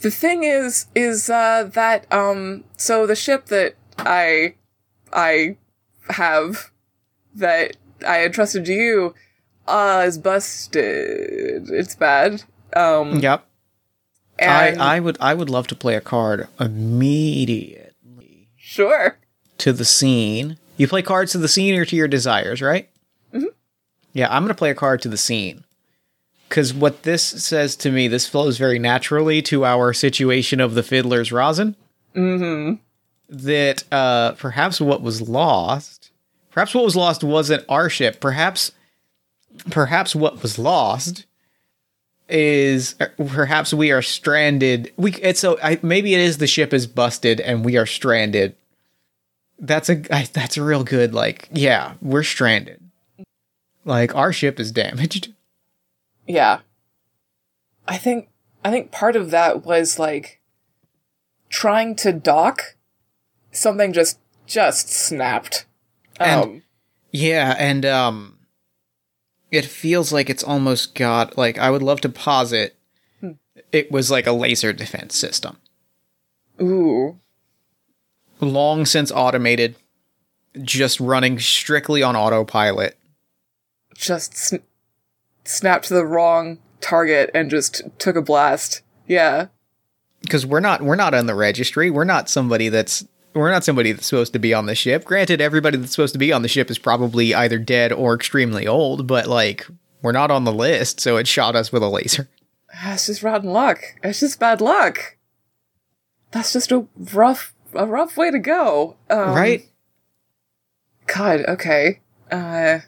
the 0.00 0.10
thing 0.10 0.44
is, 0.44 0.86
is, 0.94 1.30
uh, 1.30 1.70
that, 1.72 2.10
um, 2.12 2.64
so 2.76 3.06
the 3.06 3.16
ship 3.16 3.46
that 3.46 3.74
I, 3.98 4.54
I 5.12 5.56
have, 6.08 6.70
that 7.34 7.76
I 8.06 8.24
entrusted 8.24 8.64
to 8.66 8.72
you, 8.72 9.14
uh, 9.66 10.04
is 10.06 10.18
busted. 10.18 11.70
It's 11.70 11.94
bad. 11.94 12.42
Um, 12.74 13.18
Yep. 13.18 13.46
I, 14.40 14.96
I 14.96 15.00
would 15.00 15.18
I 15.20 15.34
would 15.34 15.50
love 15.50 15.66
to 15.66 15.74
play 15.76 15.96
a 15.96 16.00
card 16.00 16.48
immediately 16.58 18.48
sure. 18.56 19.18
to 19.58 19.72
the 19.72 19.84
scene. 19.84 20.56
You 20.76 20.88
play 20.88 21.02
cards 21.02 21.32
to 21.32 21.38
the 21.38 21.48
scene 21.48 21.74
or 21.74 21.84
to 21.84 21.94
your 21.94 22.08
desires, 22.08 22.62
right? 22.62 22.88
Mm-hmm. 23.34 23.48
Yeah, 24.14 24.34
I'm 24.34 24.42
gonna 24.42 24.54
play 24.54 24.70
a 24.70 24.74
card 24.74 25.02
to 25.02 25.08
the 25.08 25.18
scene. 25.18 25.64
Cause 26.50 26.74
what 26.74 27.04
this 27.04 27.22
says 27.22 27.76
to 27.76 27.90
me, 27.90 28.08
this 28.08 28.28
flows 28.28 28.58
very 28.58 28.78
naturally 28.78 29.40
to 29.42 29.64
our 29.64 29.92
situation 29.92 30.60
of 30.60 30.74
the 30.74 30.82
fiddler's 30.82 31.32
rosin. 31.32 31.76
Mm-hmm. 32.14 32.74
That 33.28 33.84
uh 33.90 34.32
perhaps 34.32 34.80
what 34.80 35.00
was 35.00 35.22
lost 35.22 36.00
perhaps 36.50 36.74
what 36.74 36.84
was 36.84 36.96
lost 36.96 37.24
wasn't 37.24 37.64
our 37.68 37.88
ship. 37.88 38.20
Perhaps 38.20 38.72
perhaps 39.70 40.14
what 40.14 40.42
was 40.42 40.58
lost 40.58 41.26
is 42.28 42.94
uh, 43.00 43.06
perhaps 43.16 43.72
we 43.72 43.90
are 43.90 44.02
stranded. 44.02 44.92
We 44.96 45.14
it's 45.14 45.40
so 45.40 45.58
I, 45.62 45.78
maybe 45.82 46.14
it 46.14 46.20
is 46.20 46.38
the 46.38 46.46
ship 46.46 46.72
is 46.72 46.86
busted 46.86 47.40
and 47.40 47.64
we 47.64 47.76
are 47.76 47.86
stranded. 47.86 48.56
That's 49.58 49.88
a 49.88 50.02
I, 50.14 50.28
that's 50.32 50.56
a 50.56 50.62
real 50.62 50.84
good 50.84 51.14
like 51.14 51.48
yeah 51.52 51.94
we're 52.00 52.22
stranded. 52.22 52.80
Like 53.84 54.14
our 54.14 54.32
ship 54.32 54.60
is 54.60 54.72
damaged. 54.72 55.32
Yeah. 56.34 56.60
I 57.88 57.96
think 57.98 58.28
I 58.64 58.70
think 58.70 58.92
part 58.92 59.16
of 59.16 59.30
that 59.30 59.64
was 59.64 59.98
like 59.98 60.40
trying 61.48 61.96
to 61.96 62.12
dock 62.12 62.76
something 63.50 63.92
just 63.92 64.18
just 64.46 64.88
snapped. 64.90 65.66
And- 66.18 66.42
Um 66.42 66.62
Yeah, 67.10 67.54
and 67.58 67.84
um 67.84 68.38
it 69.50 69.64
feels 69.64 70.12
like 70.12 70.30
it's 70.30 70.44
almost 70.44 70.94
got 70.94 71.36
like 71.36 71.58
I 71.58 71.70
would 71.70 71.82
love 71.82 72.00
to 72.02 72.08
posit 72.08 72.76
it 73.72 73.90
was 73.90 74.10
like 74.10 74.26
a 74.26 74.32
laser 74.32 74.72
defense 74.72 75.16
system. 75.16 75.56
ooh. 76.62 77.18
Long 78.40 78.86
since 78.86 79.12
automated, 79.12 79.76
just 80.62 80.98
running 80.98 81.38
strictly 81.38 82.02
on 82.02 82.16
autopilot. 82.16 82.96
Just 83.94 84.34
sn- 84.36 84.62
snapped 85.44 85.86
to 85.88 85.94
the 85.94 86.06
wrong 86.06 86.58
target 86.80 87.30
and 87.34 87.50
just 87.50 87.82
took 87.98 88.16
a 88.16 88.22
blast. 88.22 88.82
Yeah. 89.06 89.46
because 90.22 90.46
we're 90.46 90.60
not 90.60 90.82
we're 90.82 90.96
not 90.96 91.14
on 91.14 91.26
the 91.26 91.34
registry. 91.34 91.90
We're 91.90 92.04
not 92.04 92.28
somebody 92.28 92.68
that's 92.68 93.04
we're 93.34 93.50
not 93.50 93.64
somebody 93.64 93.92
that's 93.92 94.06
supposed 94.06 94.32
to 94.32 94.38
be 94.38 94.54
on 94.54 94.66
the 94.66 94.74
ship. 94.74 95.04
Granted, 95.04 95.40
everybody 95.40 95.76
that's 95.78 95.92
supposed 95.92 96.14
to 96.14 96.18
be 96.18 96.32
on 96.32 96.42
the 96.42 96.48
ship 96.48 96.70
is 96.70 96.78
probably 96.78 97.34
either 97.34 97.58
dead 97.58 97.92
or 97.92 98.14
extremely 98.14 98.66
old, 98.66 99.06
but 99.06 99.26
like 99.26 99.66
we're 100.02 100.12
not 100.12 100.30
on 100.30 100.44
the 100.44 100.52
list, 100.52 101.00
so 101.00 101.16
it 101.16 101.26
shot 101.28 101.54
us 101.56 101.70
with 101.72 101.82
a 101.82 101.88
laser. 101.88 102.28
Ah, 102.74 102.94
It's 102.94 103.06
just 103.06 103.22
rotten 103.22 103.50
luck. 103.50 103.80
It's 104.02 104.20
just 104.20 104.38
bad 104.40 104.60
luck. 104.60 105.16
That's 106.30 106.52
just 106.52 106.70
a 106.72 106.86
rough 106.96 107.52
a 107.74 107.86
rough 107.86 108.16
way 108.16 108.30
to 108.30 108.38
go. 108.38 108.96
Um, 109.08 109.34
right? 109.34 109.68
God, 111.06 111.44
okay. 111.48 112.00
Uh, 112.30 112.78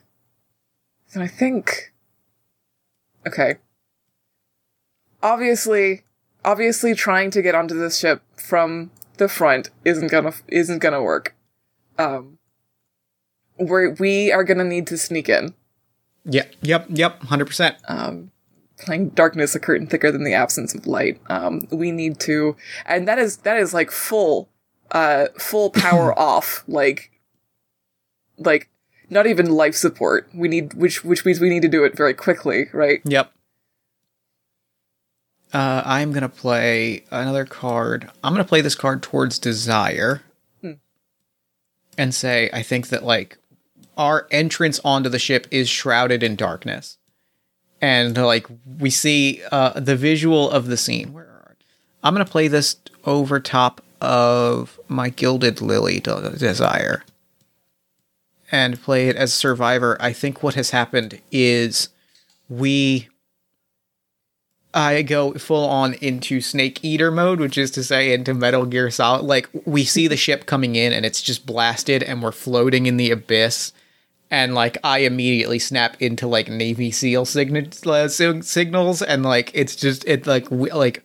then 1.12 1.22
I 1.22 1.26
think. 1.26 1.91
Okay. 3.26 3.56
Obviously, 5.22 6.02
obviously, 6.44 6.94
trying 6.94 7.30
to 7.30 7.42
get 7.42 7.54
onto 7.54 7.78
this 7.78 7.98
ship 7.98 8.22
from 8.36 8.90
the 9.18 9.28
front 9.28 9.70
isn't 9.84 10.10
gonna 10.10 10.32
isn't 10.48 10.80
gonna 10.80 11.02
work. 11.02 11.34
Um, 11.98 12.38
we 13.58 13.88
we 13.88 14.32
are 14.32 14.44
gonna 14.44 14.64
need 14.64 14.86
to 14.88 14.98
sneak 14.98 15.28
in. 15.28 15.54
Yep, 16.24 16.54
yep, 16.62 16.86
yep, 16.88 17.22
hundred 17.22 17.46
percent. 17.46 17.76
Um, 17.88 18.30
playing 18.78 19.10
darkness 19.10 19.54
a 19.54 19.60
curtain 19.60 19.86
thicker 19.86 20.10
than 20.10 20.24
the 20.24 20.34
absence 20.34 20.74
of 20.74 20.86
light. 20.86 21.20
Um, 21.28 21.66
we 21.70 21.92
need 21.92 22.18
to, 22.20 22.56
and 22.84 23.06
that 23.08 23.18
is 23.18 23.38
that 23.38 23.56
is 23.56 23.72
like 23.72 23.90
full, 23.90 24.48
uh, 24.90 25.26
full 25.38 25.70
power 25.70 26.16
off, 26.18 26.64
like, 26.66 27.10
like 28.38 28.68
not 29.12 29.26
even 29.26 29.50
life 29.50 29.74
support. 29.74 30.28
We 30.34 30.48
need 30.48 30.74
which 30.74 31.04
which 31.04 31.24
means 31.24 31.38
we 31.40 31.50
need 31.50 31.62
to 31.62 31.68
do 31.68 31.84
it 31.84 31.96
very 31.96 32.14
quickly, 32.14 32.66
right? 32.72 33.00
Yep. 33.04 33.30
Uh, 35.52 35.82
I'm 35.84 36.12
gonna 36.12 36.28
play 36.30 37.04
another 37.10 37.44
card. 37.44 38.10
I'm 38.24 38.32
gonna 38.32 38.44
play 38.44 38.62
this 38.62 38.74
card 38.74 39.02
towards 39.02 39.38
desire, 39.38 40.22
Hmm. 40.62 40.72
and 41.98 42.14
say 42.14 42.48
I 42.52 42.62
think 42.62 42.88
that 42.88 43.04
like 43.04 43.36
our 43.98 44.26
entrance 44.30 44.80
onto 44.82 45.10
the 45.10 45.18
ship 45.18 45.46
is 45.50 45.68
shrouded 45.68 46.22
in 46.22 46.36
darkness, 46.36 46.96
and 47.82 48.16
like 48.16 48.46
we 48.78 48.88
see 48.88 49.42
uh, 49.52 49.78
the 49.78 49.94
visual 49.96 50.50
of 50.50 50.66
the 50.68 50.78
scene. 50.78 51.12
Where 51.12 51.24
are 51.26 51.56
I'm 52.02 52.14
gonna 52.14 52.24
play 52.24 52.48
this 52.48 52.76
over 53.04 53.38
top 53.38 53.82
of 54.00 54.80
my 54.88 55.10
gilded 55.10 55.60
lily 55.60 56.00
de- 56.00 56.30
desire, 56.38 57.04
and 58.52 58.80
play 58.80 59.08
it 59.08 59.16
as 59.16 59.32
survivor. 59.32 59.96
I 59.98 60.12
think 60.12 60.42
what 60.42 60.54
has 60.54 60.70
happened 60.70 61.20
is 61.32 61.88
we 62.48 63.08
I 64.74 65.02
go 65.02 65.34
full 65.34 65.68
on 65.68 65.94
into 65.94 66.40
Snake 66.40 66.82
Eater 66.82 67.10
mode, 67.10 67.40
which 67.40 67.58
is 67.58 67.70
to 67.72 67.84
say 67.84 68.12
into 68.12 68.32
Metal 68.32 68.64
Gear 68.64 68.90
Solid. 68.90 69.24
Like 69.24 69.48
we 69.66 69.84
see 69.84 70.06
the 70.06 70.16
ship 70.16 70.46
coming 70.46 70.76
in 70.76 70.92
and 70.92 71.04
it's 71.04 71.20
just 71.20 71.44
blasted 71.44 72.02
and 72.02 72.22
we're 72.22 72.32
floating 72.32 72.86
in 72.86 72.96
the 72.96 73.10
abyss. 73.10 73.72
And 74.30 74.54
like 74.54 74.78
I 74.82 74.98
immediately 74.98 75.58
snap 75.58 76.00
into 76.00 76.26
like 76.26 76.48
Navy 76.48 76.90
SEAL 76.90 77.22
uh, 77.22 78.08
signals 78.08 79.02
and 79.02 79.22
like 79.22 79.50
it's 79.54 79.76
just 79.76 80.06
it 80.06 80.26
like 80.26 80.50
we, 80.50 80.70
like 80.70 81.02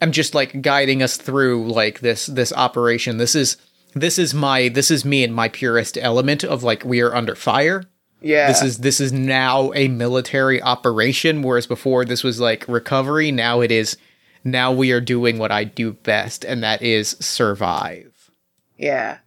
I'm 0.00 0.12
just 0.12 0.34
like 0.34 0.62
guiding 0.62 1.02
us 1.02 1.16
through 1.16 1.70
like 1.70 2.00
this 2.00 2.26
this 2.26 2.52
operation. 2.52 3.18
This 3.18 3.34
is 3.34 3.56
this 3.96 4.18
is 4.18 4.32
my 4.34 4.68
this 4.68 4.90
is 4.90 5.04
me 5.04 5.24
in 5.24 5.32
my 5.32 5.48
purest 5.48 5.98
element 5.98 6.44
of 6.44 6.62
like 6.62 6.84
we 6.84 7.00
are 7.00 7.14
under 7.14 7.34
fire 7.34 7.82
Yeah. 8.20 8.46
this 8.48 8.62
is 8.62 8.78
this 8.78 9.00
is 9.00 9.12
now 9.12 9.72
a 9.74 9.88
military 9.88 10.62
operation 10.62 11.42
whereas 11.42 11.66
before 11.66 12.04
this 12.04 12.22
was 12.22 12.38
like 12.38 12.64
recovery 12.68 13.32
now 13.32 13.60
it 13.62 13.72
is 13.72 13.96
now 14.44 14.70
we 14.70 14.92
are 14.92 15.00
doing 15.00 15.38
what 15.38 15.50
i 15.50 15.64
do 15.64 15.92
best 15.94 16.44
and 16.44 16.62
that 16.62 16.82
is 16.82 17.16
survive 17.20 18.30
Yeah. 18.76 19.18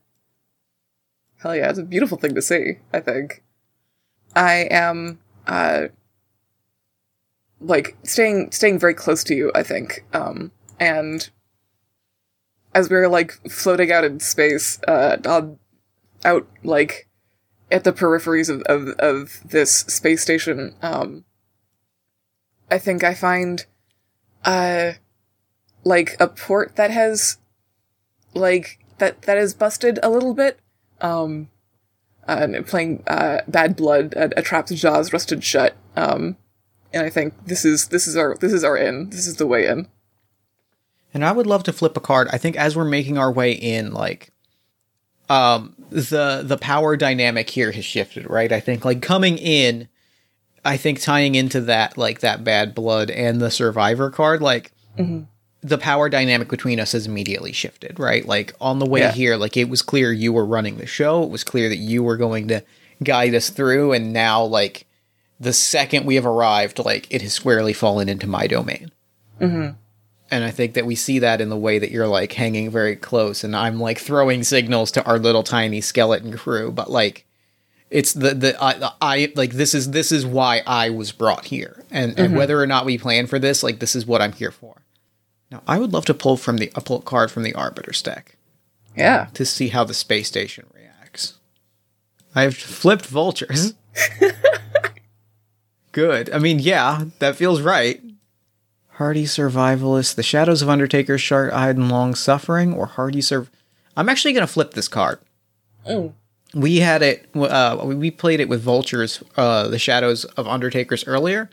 Hell 1.41 1.55
yeah, 1.55 1.69
it's 1.69 1.79
a 1.79 1.83
beautiful 1.83 2.17
thing 2.17 2.35
to 2.35 2.41
see, 2.41 2.79
I 2.91 2.99
think. 2.99 3.43
I 4.35 4.67
am 4.69 5.19
uh 5.47 5.87
like 7.61 7.97
staying 8.03 8.51
staying 8.51 8.77
very 8.79 8.93
close 8.93 9.23
to 9.25 9.33
you, 9.35 9.49
I 9.55 9.63
think. 9.63 10.03
Um 10.13 10.51
and 10.79 11.29
as 12.73 12.89
we're 12.89 13.07
like 13.07 13.31
floating 13.49 13.91
out 13.91 14.03
in 14.03 14.19
space, 14.19 14.79
uh 14.87 15.17
on 15.25 15.59
out 16.25 16.47
like 16.63 17.07
at 17.71 17.83
the 17.83 17.93
peripheries 17.93 18.49
of, 18.49 18.61
of, 18.63 18.89
of 18.99 19.41
this 19.45 19.79
space 19.81 20.21
station, 20.21 20.75
um 20.81 21.25
I 22.69 22.77
think 22.77 23.03
I 23.03 23.13
find 23.13 23.65
uh 24.45 24.93
like 25.83 26.15
a 26.19 26.27
port 26.27 26.75
that 26.75 26.91
has 26.91 27.37
like 28.33 28.79
that 28.99 29.23
that 29.23 29.37
is 29.37 29.53
busted 29.53 29.99
a 30.03 30.09
little 30.09 30.33
bit. 30.33 30.59
Um, 31.01 31.49
and 32.27 32.67
playing 32.67 33.03
uh, 33.07 33.41
Bad 33.47 33.75
Blood, 33.75 34.13
a, 34.13 34.39
a 34.39 34.41
trap's 34.41 34.71
jaws 34.71 35.11
rusted 35.11 35.43
shut. 35.43 35.75
Um, 35.95 36.37
and 36.93 37.03
I 37.05 37.09
think 37.09 37.33
this 37.45 37.65
is 37.65 37.87
this 37.87 38.07
is 38.07 38.15
our 38.15 38.35
this 38.37 38.53
is 38.53 38.63
our 38.63 38.77
in. 38.77 39.09
This 39.09 39.27
is 39.27 39.35
the 39.37 39.47
way 39.47 39.65
in. 39.65 39.87
And 41.13 41.25
i 41.25 41.31
would 41.31 41.47
love 41.47 41.63
to 41.63 41.73
flip 41.73 41.95
a 41.97 41.99
card. 41.99 42.27
I 42.31 42.37
think 42.37 42.55
as 42.55 42.75
we're 42.75 42.85
making 42.85 43.17
our 43.17 43.31
way 43.31 43.51
in 43.53 43.93
like 43.93 44.31
um 45.29 45.75
the 45.89 46.41
the 46.45 46.57
power 46.57 46.95
dynamic 46.97 47.49
here 47.49 47.71
has 47.71 47.85
shifted 47.85 48.29
right? 48.29 48.51
I 48.51 48.59
think 48.59 48.85
like 48.85 49.01
coming 49.01 49.37
in 49.37 49.87
i 50.65 50.75
think 50.75 50.99
tying 51.01 51.35
into 51.35 51.61
that 51.61 51.97
like 51.97 52.19
that 52.19 52.43
bad 52.43 52.75
blood 52.75 53.09
and 53.09 53.39
the 53.41 53.49
survivor 53.51 54.09
card 54.09 54.41
like 54.41 54.71
the 55.61 55.77
power 55.77 56.09
dynamic 56.09 56.49
between 56.49 56.79
us 56.79 56.91
has 56.91 57.05
immediately 57.07 57.51
shifted 57.53 57.97
right? 57.99 58.25
Like 58.25 58.53
on 58.59 58.79
the 58.79 58.85
way 58.85 59.01
Yeah. 59.01 59.11
here 59.13 59.35
like 59.37 59.55
it 59.55 59.69
was 59.69 59.81
clear 59.81 60.11
you 60.11 60.33
were 60.33 60.45
running 60.45 60.77
the 60.77 60.85
show. 60.85 61.23
It 61.23 61.29
was 61.29 61.43
clear 61.45 61.69
that 61.69 61.77
you 61.77 62.03
were 62.03 62.17
going 62.17 62.47
to 62.49 62.61
guide 63.03 63.33
us 63.35 63.49
through. 63.49 63.93
And 63.93 64.11
now 64.13 64.43
like 64.43 64.85
the 65.39 65.53
second 65.53 66.05
we 66.05 66.15
have 66.15 66.25
arrived 66.25 66.79
like 66.79 67.07
it 67.09 67.21
has 67.21 67.31
squarely 67.33 67.71
fallen 67.73 68.09
into 68.09 68.27
my 68.27 68.45
domain 68.47 68.91
and 70.31 70.43
I 70.43 70.51
think 70.51 70.73
that 70.73 70.85
we 70.85 70.95
see 70.95 71.19
that 71.19 71.41
in 71.41 71.49
the 71.49 71.57
way 71.57 71.79
that 71.79 71.91
you're 71.91 72.07
like 72.07 72.33
hanging 72.33 72.69
very 72.69 72.95
close, 72.95 73.43
and 73.43 73.55
I'm 73.55 73.79
like 73.79 73.99
throwing 73.99 74.43
signals 74.43 74.91
to 74.91 75.05
our 75.05 75.19
little 75.19 75.43
tiny 75.43 75.81
skeleton 75.81 76.37
crew. 76.37 76.71
But 76.71 76.91
like, 76.91 77.25
it's 77.89 78.13
the 78.13 78.33
the 78.33 78.63
I, 78.63 78.91
I 79.01 79.33
like 79.35 79.51
this 79.53 79.73
is 79.73 79.91
this 79.91 80.11
is 80.11 80.25
why 80.25 80.61
I 80.65 80.89
was 80.89 81.11
brought 81.11 81.45
here, 81.45 81.83
and 81.91 82.17
and 82.17 82.29
mm-hmm. 82.29 82.37
whether 82.37 82.61
or 82.61 82.67
not 82.67 82.85
we 82.85 82.97
plan 82.97 83.27
for 83.27 83.39
this, 83.39 83.63
like 83.63 83.79
this 83.79 83.95
is 83.95 84.05
what 84.05 84.21
I'm 84.21 84.33
here 84.33 84.51
for. 84.51 84.81
Now, 85.51 85.63
I 85.67 85.79
would 85.79 85.93
love 85.93 86.05
to 86.05 86.13
pull 86.13 86.37
from 86.37 86.57
the 86.57 86.69
uh, 86.69 86.75
a 86.75 86.81
pull 86.81 87.01
card 87.01 87.31
from 87.31 87.43
the 87.43 87.55
Arbiter 87.55 87.93
stack 87.93 88.35
Yeah. 88.95 89.27
to 89.33 89.45
see 89.45 89.69
how 89.69 89.83
the 89.83 89.93
space 89.93 90.27
station 90.27 90.67
reacts. 90.73 91.35
I've 92.35 92.55
flipped 92.55 93.07
vultures. 93.07 93.73
Good. 95.91 96.29
I 96.31 96.37
mean, 96.37 96.59
yeah, 96.59 97.05
that 97.17 97.35
feels 97.35 97.61
right. 97.61 98.01
Hardy 98.99 99.23
survivalist, 99.23 100.15
the 100.15 100.23
shadows 100.23 100.61
of 100.61 100.69
Undertaker's 100.69 101.21
sharp 101.21 101.53
eyed 101.53 101.77
and 101.77 101.89
long 101.89 102.13
suffering, 102.15 102.73
or 102.73 102.85
hardy 102.85 103.21
serv. 103.21 103.49
I'm 103.97 104.09
actually 104.09 104.33
going 104.33 104.45
to 104.45 104.53
flip 104.53 104.73
this 104.73 104.87
card. 104.87 105.19
Mm. 105.87 106.13
We 106.53 106.77
had 106.77 107.01
it. 107.01 107.29
Uh, 107.33 107.81
we 107.83 108.11
played 108.11 108.39
it 108.39 108.49
with 108.49 108.61
vultures, 108.61 109.23
uh, 109.37 109.67
the 109.69 109.79
shadows 109.79 110.25
of 110.25 110.47
Undertaker's 110.47 111.05
earlier. 111.07 111.49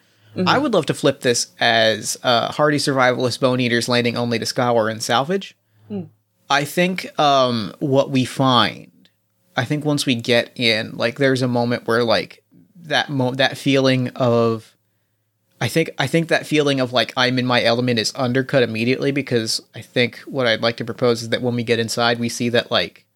I 0.46 0.58
would 0.58 0.74
love 0.74 0.84
to 0.86 0.94
flip 0.94 1.20
this 1.20 1.46
as 1.58 2.18
uh, 2.22 2.52
hardy 2.52 2.76
survivalist 2.76 3.40
bone 3.40 3.58
eaters 3.58 3.88
landing 3.88 4.18
only 4.18 4.38
to 4.38 4.44
scour 4.44 4.90
and 4.90 5.02
salvage. 5.02 5.56
I 6.50 6.64
think 6.64 7.18
um, 7.18 7.72
what 7.78 8.10
we 8.10 8.26
find, 8.26 9.08
I 9.56 9.64
think 9.64 9.84
once 9.86 10.04
we 10.04 10.14
get 10.14 10.52
in, 10.56 10.96
like 10.96 11.16
there's 11.16 11.40
a 11.40 11.48
moment 11.48 11.86
where 11.86 12.04
like 12.04 12.44
that 12.82 13.08
mo- 13.08 13.34
that 13.34 13.56
feeling 13.56 14.08
of, 14.10 14.75
I 15.60 15.68
think 15.68 15.90
I 15.98 16.06
think 16.06 16.28
that 16.28 16.46
feeling 16.46 16.80
of 16.80 16.92
like 16.92 17.12
I'm 17.16 17.38
in 17.38 17.46
my 17.46 17.62
element 17.62 17.98
is 17.98 18.12
undercut 18.14 18.62
immediately 18.62 19.10
because 19.10 19.62
I 19.74 19.80
think 19.80 20.18
what 20.20 20.46
I'd 20.46 20.60
like 20.60 20.76
to 20.78 20.84
propose 20.84 21.22
is 21.22 21.30
that 21.30 21.42
when 21.42 21.54
we 21.56 21.62
get 21.64 21.78
inside, 21.78 22.18
we 22.18 22.28
see 22.28 22.48
that 22.50 22.70
like 22.70 23.06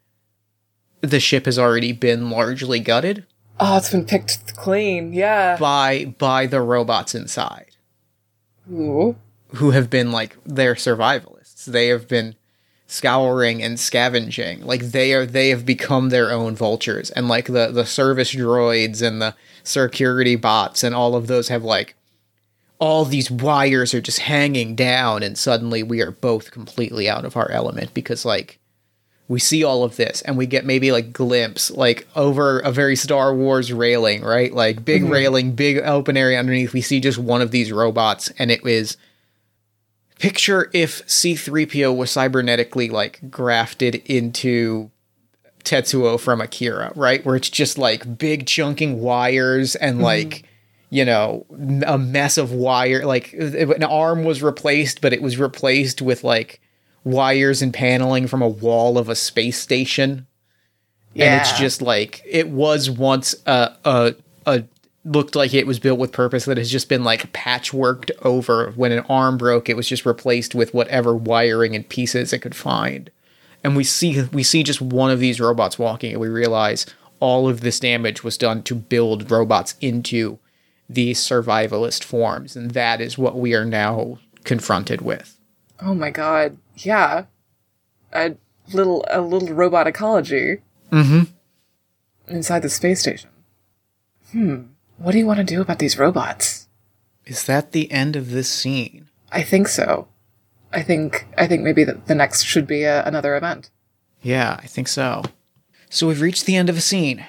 the 1.03 1.20
ship 1.20 1.45
has 1.47 1.59
already 1.59 1.93
been 1.93 2.30
largely 2.30 2.80
gutted 2.80 3.24
Oh, 3.62 3.76
it's 3.76 3.91
been 3.91 4.07
picked 4.07 4.57
clean. 4.57 5.12
Yeah. 5.12 5.59
by 5.59 6.07
by 6.18 6.47
the 6.47 6.62
robots 6.62 7.14
inside. 7.14 7.66
Ooh. 8.72 9.16
who 9.57 9.72
have 9.72 9.91
been 9.91 10.12
like 10.12 10.36
their 10.45 10.74
survivalists. 10.74 11.64
They 11.66 11.88
have 11.88 12.07
been 12.09 12.36
scouring 12.86 13.62
and 13.62 13.78
scavenging. 13.78 14.64
Like 14.64 14.80
they 14.93 15.12
are 15.12 15.26
they 15.26 15.51
have 15.51 15.66
become 15.66 16.09
their 16.09 16.30
own 16.30 16.55
vultures. 16.57 17.11
And 17.11 17.28
like 17.28 17.47
the 17.47 17.70
the 17.70 17.84
service 17.84 18.34
droids 18.34 19.07
and 19.07 19.20
the 19.20 19.34
security 19.62 20.36
bots 20.36 20.82
and 20.82 20.95
all 20.95 21.14
of 21.14 21.26
those 21.26 21.49
have 21.49 21.62
like 21.62 21.97
all 22.81 23.05
these 23.05 23.31
wires 23.31 23.93
are 23.93 24.01
just 24.01 24.20
hanging 24.20 24.74
down 24.74 25.22
and 25.22 25.37
suddenly 25.37 25.83
we 25.83 26.01
are 26.01 26.11
both 26.11 26.51
completely 26.51 27.09
out 27.09 27.26
of 27.26 27.37
our 27.37 27.51
element 27.51 27.93
because 27.93 28.24
like 28.24 28.59
we 29.28 29.39
see 29.39 29.62
all 29.62 29.85
of 29.85 29.95
this 29.95 30.22
and 30.22 30.37
we 30.37 30.47
get 30.47 30.64
maybe 30.64 30.91
like 30.91 31.12
glimpse 31.12 31.70
like 31.70 32.09
over 32.16 32.59
a 32.59 32.72
very 32.72 32.97
Star 32.97 33.33
Wars 33.33 33.72
railing, 33.72 34.22
right? 34.22 34.53
Like 34.53 34.85
big 34.85 35.03
mm-hmm. 35.03 35.12
railing, 35.12 35.53
big 35.53 35.78
open 35.78 36.16
area 36.16 36.37
underneath. 36.37 36.72
We 36.72 36.81
see 36.81 36.99
just 36.99 37.16
one 37.16 37.41
of 37.41 37.53
these 37.53 37.70
robots 37.70 38.33
and 38.39 38.51
it 38.51 38.66
is 38.66 38.97
picture 40.18 40.68
if 40.72 41.07
C3PO 41.07 41.97
was 41.97 42.11
cybernetically 42.11 42.91
like 42.91 43.31
grafted 43.31 43.97
into 44.07 44.91
Tetsuo 45.62 46.18
from 46.18 46.41
Akira, 46.41 46.93
right? 46.97 47.24
Where 47.24 47.37
it's 47.37 47.51
just 47.51 47.78
like 47.78 48.18
big 48.18 48.47
chunking 48.47 49.01
wires 49.01 49.76
and 49.76 49.97
mm-hmm. 49.97 50.05
like 50.05 50.49
you 50.91 51.05
know 51.05 51.47
a 51.86 51.97
mess 51.97 52.36
of 52.36 52.53
wire 52.53 53.07
like 53.07 53.32
an 53.32 53.84
arm 53.84 54.24
was 54.24 54.43
replaced 54.43 55.01
but 55.01 55.12
it 55.12 55.22
was 55.22 55.38
replaced 55.38 56.03
with 56.03 56.24
like 56.24 56.61
wires 57.05 57.62
and 57.62 57.72
paneling 57.72 58.26
from 58.26 58.43
a 58.43 58.49
wall 58.49 58.99
of 58.99 59.09
a 59.09 59.14
space 59.14 59.59
station. 59.59 60.26
And 61.16 61.41
it's 61.41 61.59
just 61.59 61.82
like 61.82 62.22
it 62.24 62.51
was 62.51 62.88
once 62.88 63.34
a 63.47 63.76
a 63.84 64.14
a 64.47 64.64
looked 65.05 65.34
like 65.34 65.55
it 65.55 65.66
was 65.66 65.78
built 65.78 65.99
with 65.99 66.12
purpose 66.12 66.45
that 66.45 66.59
has 66.59 66.70
just 66.70 66.88
been 66.88 67.03
like 67.03 67.32
patchworked 67.32 68.11
over. 68.22 68.70
When 68.76 68.93
an 68.93 69.05
arm 69.09 69.36
broke 69.36 69.68
it 69.68 69.76
was 69.76 69.88
just 69.88 70.07
replaced 70.07 70.55
with 70.55 70.72
whatever 70.72 71.14
wiring 71.14 71.74
and 71.74 71.88
pieces 71.88 72.32
it 72.32 72.41
could 72.41 72.55
find. 72.55 73.11
And 73.64 73.76
we 73.76 73.84
see 73.84 74.22
we 74.32 74.43
see 74.43 74.62
just 74.62 74.80
one 74.80 75.11
of 75.11 75.18
these 75.18 75.41
robots 75.41 75.78
walking 75.78 76.12
and 76.12 76.20
we 76.20 76.28
realize 76.28 76.86
all 77.18 77.49
of 77.49 77.61
this 77.61 77.80
damage 77.80 78.22
was 78.22 78.38
done 78.38 78.62
to 78.62 78.74
build 78.74 79.30
robots 79.30 79.74
into 79.80 80.38
these 80.91 81.20
survivalist 81.20 82.03
forms, 82.03 82.57
and 82.57 82.72
that 82.72 83.01
is 83.01 83.16
what 83.16 83.38
we 83.38 83.55
are 83.55 83.64
now 83.64 84.18
confronted 84.45 85.01
with. 85.01 85.38
Oh 85.80 85.95
my 85.95 86.11
god. 86.11 86.59
Yeah. 86.76 87.24
A 88.12 88.34
little 88.72 89.05
a 89.09 89.20
little 89.20 89.55
robot 89.55 89.86
ecology. 89.86 90.59
Mm-hmm. 90.91 91.22
Inside 92.28 92.62
the 92.62 92.68
space 92.68 93.01
station. 93.01 93.30
Hmm. 94.32 94.62
What 94.99 95.12
do 95.12 95.18
you 95.18 95.26
want 95.26 95.38
to 95.38 95.45
do 95.45 95.61
about 95.61 95.78
these 95.78 95.99
robots? 95.99 96.68
Is 97.24 97.45
that 97.45 97.72
the 97.72 97.91
end 97.91 98.16
of 98.16 98.30
this 98.30 98.51
scene? 98.51 99.09
I 99.32 99.43
think 99.43 99.68
so. 99.68 100.09
I 100.72 100.82
think 100.82 101.26
I 101.38 101.47
think 101.47 101.62
maybe 101.62 101.84
the, 101.84 102.01
the 102.07 102.14
next 102.14 102.45
should 102.45 102.66
be 102.66 102.82
a, 102.82 103.05
another 103.05 103.36
event. 103.36 103.70
Yeah, 104.22 104.59
I 104.62 104.66
think 104.66 104.88
so. 104.88 105.22
So 105.88 106.07
we've 106.09 106.20
reached 106.20 106.47
the 106.47 106.57
end 106.57 106.68
of 106.68 106.76
a 106.76 106.80
scene. 106.80 107.24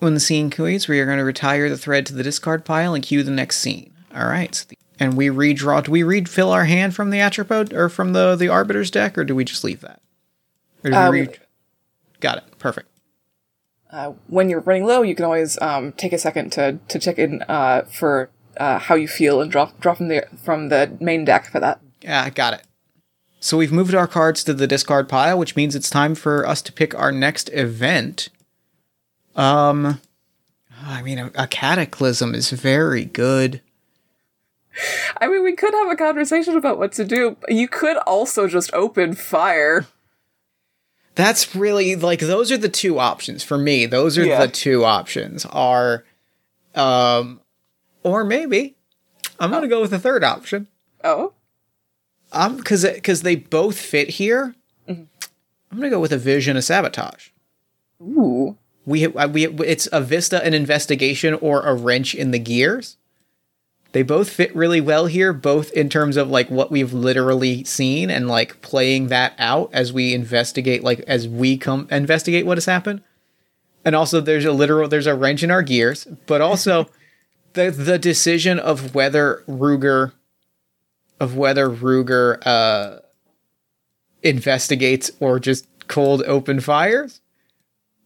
When 0.00 0.14
the 0.14 0.20
scene 0.20 0.50
completes, 0.50 0.88
we 0.88 0.98
are 0.98 1.06
going 1.06 1.18
to 1.18 1.24
retire 1.24 1.68
the 1.68 1.78
thread 1.78 2.06
to 2.06 2.14
the 2.14 2.22
discard 2.22 2.64
pile 2.64 2.94
and 2.94 3.04
cue 3.04 3.22
the 3.22 3.30
next 3.30 3.58
scene. 3.58 3.92
All 4.14 4.26
right. 4.26 4.54
So 4.54 4.64
the, 4.68 4.78
and 4.98 5.16
we 5.16 5.28
redraw. 5.28 5.84
Do 5.84 5.92
we 5.92 6.02
refill 6.02 6.50
our 6.52 6.64
hand 6.64 6.94
from 6.94 7.10
the 7.10 7.18
Atropode 7.18 7.72
or 7.72 7.88
from 7.88 8.12
the 8.12 8.36
the 8.36 8.48
Arbiter's 8.48 8.90
deck, 8.90 9.16
or 9.16 9.24
do 9.24 9.34
we 9.34 9.44
just 9.44 9.64
leave 9.64 9.80
that? 9.80 10.00
Or 10.84 10.90
do 10.90 10.96
Uh, 10.96 11.10
we 11.10 11.20
re- 11.22 11.34
Got 12.20 12.38
it. 12.38 12.44
Perfect. 12.58 12.88
Uh, 13.90 14.12
when 14.26 14.48
you're 14.50 14.60
running 14.60 14.84
low, 14.84 15.02
you 15.02 15.14
can 15.14 15.24
always 15.24 15.60
um, 15.60 15.92
take 15.92 16.12
a 16.12 16.18
second 16.18 16.50
to 16.52 16.78
to 16.88 16.98
check 16.98 17.18
in 17.18 17.42
uh, 17.48 17.82
for 17.82 18.30
uh, 18.56 18.78
how 18.78 18.94
you 18.94 19.08
feel 19.08 19.40
and 19.40 19.50
drop 19.50 19.80
drop 19.80 19.96
from 19.96 20.08
the 20.08 20.26
from 20.42 20.68
the 20.68 20.96
main 21.00 21.24
deck 21.24 21.46
for 21.46 21.60
that. 21.60 21.80
Yeah, 22.02 22.28
got 22.30 22.54
it. 22.54 22.62
So 23.40 23.56
we've 23.56 23.72
moved 23.72 23.94
our 23.94 24.06
cards 24.06 24.44
to 24.44 24.54
the 24.54 24.66
discard 24.66 25.08
pile, 25.08 25.38
which 25.38 25.56
means 25.56 25.74
it's 25.74 25.88
time 25.88 26.14
for 26.14 26.46
us 26.46 26.60
to 26.62 26.72
pick 26.72 26.94
our 26.94 27.10
next 27.10 27.48
event. 27.54 28.28
Um, 29.40 30.00
I 30.84 31.02
mean, 31.02 31.18
a, 31.18 31.30
a 31.34 31.46
cataclysm 31.46 32.34
is 32.34 32.50
very 32.50 33.04
good. 33.04 33.60
I 35.20 35.28
mean, 35.28 35.42
we 35.42 35.54
could 35.56 35.74
have 35.74 35.90
a 35.90 35.96
conversation 35.96 36.56
about 36.56 36.78
what 36.78 36.92
to 36.92 37.04
do. 37.04 37.36
but 37.40 37.52
You 37.52 37.66
could 37.68 37.96
also 37.98 38.46
just 38.48 38.72
open 38.72 39.14
fire. 39.14 39.86
That's 41.16 41.54
really 41.56 41.96
like 41.96 42.20
those 42.20 42.52
are 42.52 42.56
the 42.56 42.68
two 42.68 42.98
options 42.98 43.42
for 43.42 43.58
me. 43.58 43.84
Those 43.86 44.16
are 44.16 44.24
Yeah. 44.24 44.46
the 44.46 44.52
two 44.52 44.84
options 44.84 45.44
are, 45.46 46.04
um, 46.74 47.40
or 48.04 48.24
maybe 48.24 48.76
I'm 49.38 49.50
gonna 49.50 49.68
go 49.68 49.80
with 49.80 49.90
the 49.90 49.98
third 49.98 50.22
option. 50.22 50.68
Oh, 51.02 51.32
Um, 52.32 52.56
because 52.58 52.84
because 52.84 53.22
they 53.22 53.34
both 53.36 53.78
fit 53.78 54.10
here. 54.10 54.54
I'm 54.88 55.08
gonna 55.74 55.90
go 55.90 56.00
with 56.00 56.12
a 56.12 56.18
vision 56.18 56.56
of 56.56 56.64
sabotage. 56.64 57.28
ooh, 58.00 58.56
we 58.90 59.06
uh, 59.06 59.28
we 59.28 59.46
it's 59.46 59.88
a 59.92 60.00
vista 60.00 60.44
an 60.44 60.52
investigation 60.52 61.34
or 61.34 61.62
a 61.62 61.74
wrench 61.74 62.14
in 62.14 62.32
the 62.32 62.38
gears. 62.38 62.96
They 63.92 64.02
both 64.02 64.30
fit 64.30 64.54
really 64.54 64.80
well 64.80 65.06
here 65.06 65.32
both 65.32 65.72
in 65.72 65.88
terms 65.88 66.16
of 66.16 66.28
like 66.28 66.50
what 66.50 66.70
we've 66.70 66.92
literally 66.92 67.64
seen 67.64 68.10
and 68.10 68.28
like 68.28 68.60
playing 68.62 69.08
that 69.08 69.34
out 69.38 69.70
as 69.72 69.92
we 69.92 70.12
investigate 70.12 70.82
like 70.82 71.00
as 71.00 71.28
we 71.28 71.56
come 71.56 71.86
investigate 71.90 72.46
what 72.46 72.56
has 72.56 72.66
happened. 72.66 73.02
And 73.84 73.96
also 73.96 74.20
there's 74.20 74.44
a 74.44 74.52
literal 74.52 74.88
there's 74.88 75.06
a 75.06 75.14
wrench 75.14 75.42
in 75.42 75.50
our 75.50 75.62
gears 75.62 76.06
but 76.26 76.40
also 76.40 76.88
the 77.52 77.70
the 77.70 77.98
decision 77.98 78.58
of 78.58 78.94
whether 78.94 79.44
Ruger 79.48 80.12
of 81.20 81.36
whether 81.36 81.68
Ruger 81.68 82.38
uh 82.44 82.98
investigates 84.22 85.10
or 85.20 85.38
just 85.38 85.66
cold 85.86 86.22
open 86.24 86.60
fires 86.60 87.20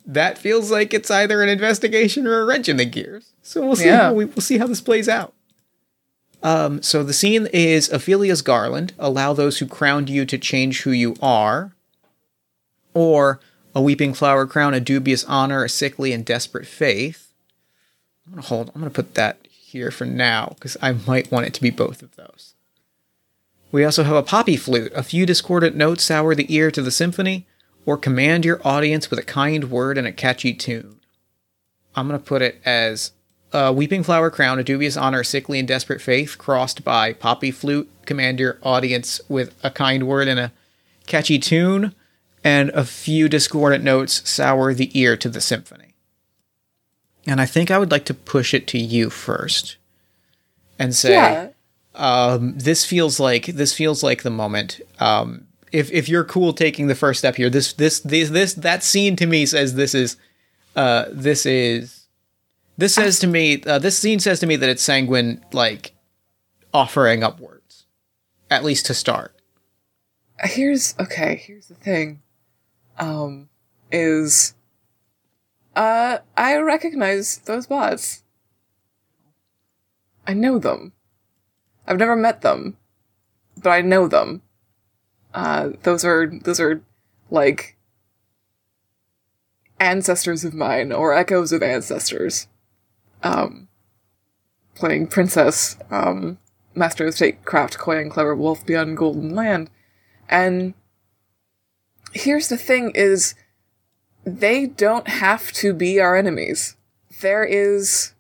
that 0.06 0.36
feels 0.38 0.70
like 0.70 0.92
it's 0.92 1.10
either 1.10 1.42
an 1.42 1.48
investigation 1.48 2.26
or 2.26 2.40
a 2.40 2.44
wrench 2.44 2.68
in 2.68 2.76
the 2.76 2.84
gears. 2.84 3.32
So 3.42 3.64
we'll 3.66 3.76
see 3.76 3.86
Yeah. 3.86 4.02
how 4.02 4.12
we, 4.14 4.24
we'll 4.26 4.40
see 4.42 4.58
how 4.58 4.66
this 4.66 4.80
plays 4.80 5.08
out. 5.08 5.32
Um, 6.42 6.82
so 6.82 7.02
the 7.02 7.14
scene 7.14 7.48
is 7.52 7.90
Ophelia's 7.90 8.42
garland. 8.42 8.92
Allow 8.98 9.32
those 9.32 9.58
who 9.58 9.66
crowned 9.66 10.10
you 10.10 10.26
to 10.26 10.36
change 10.36 10.82
who 10.82 10.90
you 10.90 11.16
are, 11.22 11.72
or 12.92 13.40
a 13.74 13.80
weeping 13.80 14.12
flower 14.14 14.46
crown, 14.46 14.74
a 14.74 14.80
dubious 14.80 15.24
honor, 15.24 15.64
a 15.64 15.68
sickly 15.68 16.12
and 16.12 16.24
desperate 16.24 16.66
faith. 16.66 17.32
I'm 18.26 18.34
gonna 18.34 18.46
hold. 18.46 18.70
I'm 18.74 18.80
gonna 18.82 18.90
put 18.90 19.14
that 19.14 19.38
here 19.50 19.90
for 19.90 20.04
now 20.04 20.52
because 20.54 20.76
I 20.82 20.92
might 20.92 21.30
want 21.32 21.46
it 21.46 21.54
to 21.54 21.62
be 21.62 21.70
both 21.70 22.02
of 22.02 22.14
those. 22.16 22.54
We 23.72 23.84
also 23.84 24.04
have 24.04 24.14
a 24.16 24.22
poppy 24.22 24.56
flute. 24.56 24.92
A 24.94 25.02
few 25.02 25.26
discordant 25.26 25.74
notes 25.76 26.04
sour 26.04 26.34
the 26.34 26.52
ear 26.54 26.70
to 26.70 26.82
the 26.82 26.90
symphony, 26.92 27.46
or 27.86 27.96
command 27.96 28.44
your 28.44 28.60
audience 28.66 29.10
with 29.10 29.18
a 29.18 29.24
kind 29.24 29.70
word 29.70 29.98
and 29.98 30.06
a 30.06 30.12
catchy 30.12 30.54
tune. 30.54 31.00
I'm 31.94 32.08
going 32.08 32.18
to 32.18 32.24
put 32.24 32.42
it 32.42 32.60
as 32.64 33.12
a 33.52 33.72
weeping 33.72 34.02
flower 34.02 34.30
crown, 34.30 34.58
a 34.58 34.64
dubious 34.64 34.96
honor, 34.96 35.22
sickly 35.22 35.58
and 35.58 35.68
desperate 35.68 36.02
faith, 36.02 36.38
crossed 36.38 36.82
by 36.84 37.12
poppy 37.12 37.50
flute, 37.50 37.88
command 38.04 38.40
your 38.40 38.58
audience 38.62 39.20
with 39.28 39.54
a 39.62 39.70
kind 39.70 40.06
word 40.06 40.26
and 40.26 40.40
a 40.40 40.52
catchy 41.06 41.38
tune, 41.38 41.94
and 42.42 42.70
a 42.70 42.84
few 42.84 43.28
discordant 43.28 43.84
notes 43.84 44.28
sour 44.28 44.74
the 44.74 44.90
ear 44.98 45.16
to 45.16 45.28
the 45.28 45.40
symphony. 45.40 45.94
And 47.26 47.40
I 47.40 47.46
think 47.46 47.70
I 47.70 47.78
would 47.78 47.90
like 47.90 48.04
to 48.06 48.14
push 48.14 48.52
it 48.52 48.66
to 48.68 48.78
you 48.78 49.08
first 49.08 49.76
and 50.78 50.94
say, 50.94 51.12
yeah. 51.12 51.48
um, 51.94 52.54
this 52.58 52.84
feels 52.84 53.18
like 53.20 53.46
this 53.46 53.72
feels 53.72 54.02
like 54.02 54.22
the 54.22 54.30
moment. 54.30 54.80
Um, 55.00 55.46
if 55.74 55.90
if 55.90 56.08
you're 56.08 56.24
cool 56.24 56.52
taking 56.52 56.86
the 56.86 56.94
first 56.94 57.18
step 57.18 57.34
here, 57.34 57.50
this 57.50 57.72
this 57.72 57.98
this 58.00 58.30
this 58.30 58.54
that 58.54 58.84
scene 58.84 59.16
to 59.16 59.26
me 59.26 59.44
says 59.44 59.74
this 59.74 59.92
is, 59.92 60.16
uh, 60.76 61.06
this 61.10 61.44
is, 61.44 62.06
this 62.78 62.94
says 62.94 63.18
to 63.18 63.26
me, 63.26 63.60
uh, 63.64 63.80
this 63.80 63.98
scene 63.98 64.20
says 64.20 64.38
to 64.38 64.46
me 64.46 64.54
that 64.54 64.68
it's 64.68 64.84
sanguine 64.84 65.44
like 65.52 65.92
offering 66.72 67.24
upwards, 67.24 67.86
at 68.50 68.62
least 68.62 68.86
to 68.86 68.94
start. 68.94 69.34
Here's 70.44 70.94
okay. 71.00 71.42
Here's 71.44 71.66
the 71.66 71.74
thing. 71.74 72.22
Um, 72.96 73.48
is 73.90 74.54
uh, 75.74 76.18
I 76.36 76.56
recognize 76.58 77.38
those 77.46 77.66
bots. 77.66 78.22
I 80.24 80.34
know 80.34 80.60
them. 80.60 80.92
I've 81.84 81.98
never 81.98 82.14
met 82.14 82.42
them, 82.42 82.76
but 83.60 83.70
I 83.70 83.80
know 83.80 84.06
them. 84.06 84.42
Uh, 85.34 85.70
those 85.82 86.04
are 86.04 86.26
those 86.26 86.60
are 86.60 86.80
like 87.30 87.76
ancestors 89.80 90.44
of 90.44 90.54
mine 90.54 90.92
or 90.92 91.12
echoes 91.12 91.52
of 91.52 91.62
ancestors. 91.62 92.46
Um, 93.22 93.68
playing 94.74 95.08
princess, 95.08 95.76
um, 95.90 96.38
master 96.74 97.06
of 97.06 97.14
statecraft, 97.14 97.78
coy 97.78 97.98
and 98.00 98.10
clever 98.10 98.34
wolf 98.34 98.64
beyond 98.64 98.96
golden 98.96 99.34
land, 99.34 99.70
and 100.28 100.74
here's 102.12 102.48
the 102.48 102.56
thing: 102.56 102.92
is 102.94 103.34
they 104.24 104.66
don't 104.66 105.08
have 105.08 105.52
to 105.52 105.74
be 105.74 106.00
our 106.00 106.16
enemies. 106.16 106.76
There 107.20 107.44
is, 107.44 108.12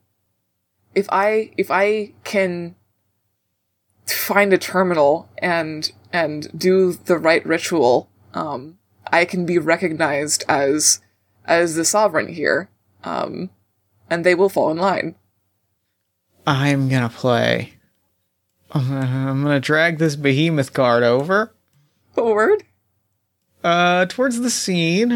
if 0.94 1.06
I 1.10 1.52
if 1.56 1.70
I 1.70 2.12
can 2.24 2.74
find 4.06 4.52
a 4.52 4.58
terminal 4.58 5.28
and 5.38 5.92
and 6.14 6.48
do 6.56 6.92
the 6.92 7.18
right 7.18 7.44
ritual, 7.44 8.08
um, 8.32 8.78
I 9.12 9.24
can 9.24 9.44
be 9.44 9.58
recognized 9.58 10.44
as 10.48 11.00
as 11.44 11.74
the 11.74 11.84
sovereign 11.84 12.28
here, 12.28 12.70
um, 13.02 13.50
and 14.08 14.24
they 14.24 14.34
will 14.34 14.48
fall 14.48 14.70
in 14.70 14.78
line. 14.78 15.16
I'm 16.46 16.88
gonna 16.88 17.08
play. 17.10 17.74
I'm 18.70 18.88
gonna, 18.88 19.30
I'm 19.30 19.42
gonna 19.42 19.60
drag 19.60 19.98
this 19.98 20.16
behemoth 20.16 20.72
card 20.72 21.02
over, 21.02 21.52
Forward. 22.14 22.62
uh, 23.64 24.06
towards 24.06 24.40
the 24.40 24.50
scene. 24.50 25.12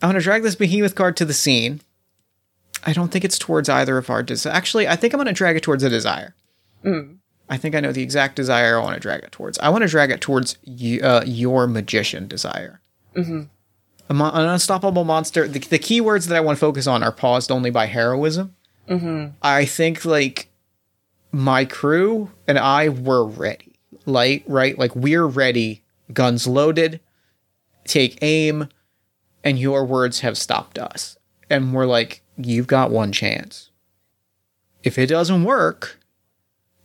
I'm 0.00 0.08
gonna 0.08 0.20
drag 0.20 0.42
this 0.42 0.56
behemoth 0.56 0.94
card 0.94 1.16
to 1.18 1.24
the 1.24 1.34
scene. 1.34 1.80
I 2.84 2.92
don't 2.92 3.12
think 3.12 3.24
it's 3.24 3.38
towards 3.38 3.68
either 3.68 3.98
of 3.98 4.10
our 4.10 4.22
desires. 4.22 4.54
Actually, 4.54 4.86
I 4.88 4.96
think 4.96 5.12
I'm 5.12 5.18
gonna 5.18 5.32
drag 5.32 5.56
it 5.56 5.62
towards 5.62 5.82
a 5.82 5.88
desire. 5.90 6.34
Mm. 6.84 7.18
I 7.52 7.58
think 7.58 7.74
I 7.74 7.80
know 7.80 7.92
the 7.92 8.02
exact 8.02 8.34
desire 8.36 8.78
I 8.78 8.82
want 8.82 8.94
to 8.94 9.00
drag 9.00 9.22
it 9.24 9.30
towards. 9.30 9.58
I 9.58 9.68
want 9.68 9.82
to 9.82 9.88
drag 9.88 10.10
it 10.10 10.22
towards 10.22 10.56
y- 10.66 10.98
uh, 11.02 11.22
your 11.26 11.66
magician 11.66 12.26
desire. 12.26 12.80
Mhm. 13.14 13.48
A 14.08 14.14
mon- 14.14 14.34
an 14.34 14.48
unstoppable 14.48 15.04
monster. 15.04 15.46
The, 15.46 15.58
the 15.58 15.78
key 15.78 16.00
words 16.00 16.28
that 16.28 16.36
I 16.36 16.40
want 16.40 16.56
to 16.56 16.60
focus 16.60 16.86
on 16.86 17.02
are 17.02 17.12
paused 17.12 17.50
only 17.52 17.68
by 17.70 17.86
heroism. 17.86 18.54
Mhm. 18.88 19.32
I 19.42 19.66
think 19.66 20.06
like 20.06 20.48
my 21.30 21.66
crew 21.66 22.30
and 22.48 22.58
I 22.58 22.88
were 22.88 23.24
ready. 23.26 23.74
Like 24.06 24.44
right, 24.46 24.78
like 24.78 24.96
we're 24.96 25.26
ready, 25.26 25.82
guns 26.12 26.46
loaded, 26.46 27.00
take 27.84 28.18
aim, 28.22 28.68
and 29.44 29.58
your 29.58 29.84
words 29.84 30.20
have 30.20 30.38
stopped 30.38 30.78
us. 30.78 31.18
And 31.50 31.74
we're 31.74 31.84
like, 31.86 32.22
you've 32.38 32.66
got 32.66 32.90
one 32.90 33.12
chance. 33.12 33.68
If 34.82 34.98
it 34.98 35.08
doesn't 35.08 35.44
work, 35.44 35.98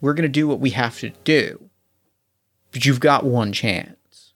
we're 0.01 0.13
gonna 0.13 0.27
do 0.27 0.47
what 0.47 0.59
we 0.59 0.71
have 0.71 0.99
to 0.99 1.09
do. 1.23 1.69
But 2.71 2.85
you've 2.85 2.99
got 2.99 3.23
one 3.23 3.53
chance. 3.53 4.33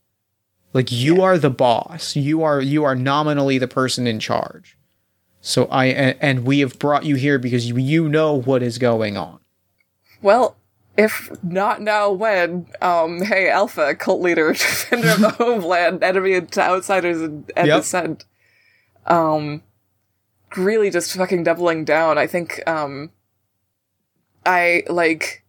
Like 0.73 0.91
you 0.91 1.21
are 1.21 1.37
the 1.37 1.49
boss. 1.49 2.15
You 2.15 2.43
are 2.43 2.61
you 2.61 2.83
are 2.83 2.95
nominally 2.95 3.57
the 3.57 3.67
person 3.67 4.07
in 4.07 4.19
charge. 4.19 4.77
So 5.41 5.65
I 5.65 5.85
and, 5.85 6.17
and 6.21 6.45
we 6.45 6.59
have 6.59 6.79
brought 6.79 7.03
you 7.05 7.15
here 7.15 7.37
because 7.39 7.67
you, 7.67 7.77
you 7.77 8.07
know 8.07 8.35
what 8.35 8.63
is 8.63 8.77
going 8.77 9.17
on. 9.17 9.39
Well, 10.21 10.55
if 10.97 11.31
not 11.43 11.81
now, 11.81 12.11
when? 12.11 12.67
Um, 12.81 13.21
hey, 13.21 13.49
Alpha, 13.49 13.95
cult 13.95 14.21
leader, 14.21 14.51
defender 14.53 15.09
of 15.09 15.19
the 15.19 15.29
homeland, 15.31 16.03
enemy 16.03 16.41
to 16.41 16.61
outsiders 16.61 17.21
and, 17.21 17.51
and 17.55 17.67
Yep. 17.67 17.79
dissent. 17.79 18.25
Um, 19.07 19.63
really 20.55 20.89
just 20.91 21.15
fucking 21.15 21.43
doubling 21.43 21.85
down. 21.85 22.17
I 22.17 22.27
think, 22.27 22.61
um, 22.67 23.09
I, 24.45 24.83
like, 24.89 25.43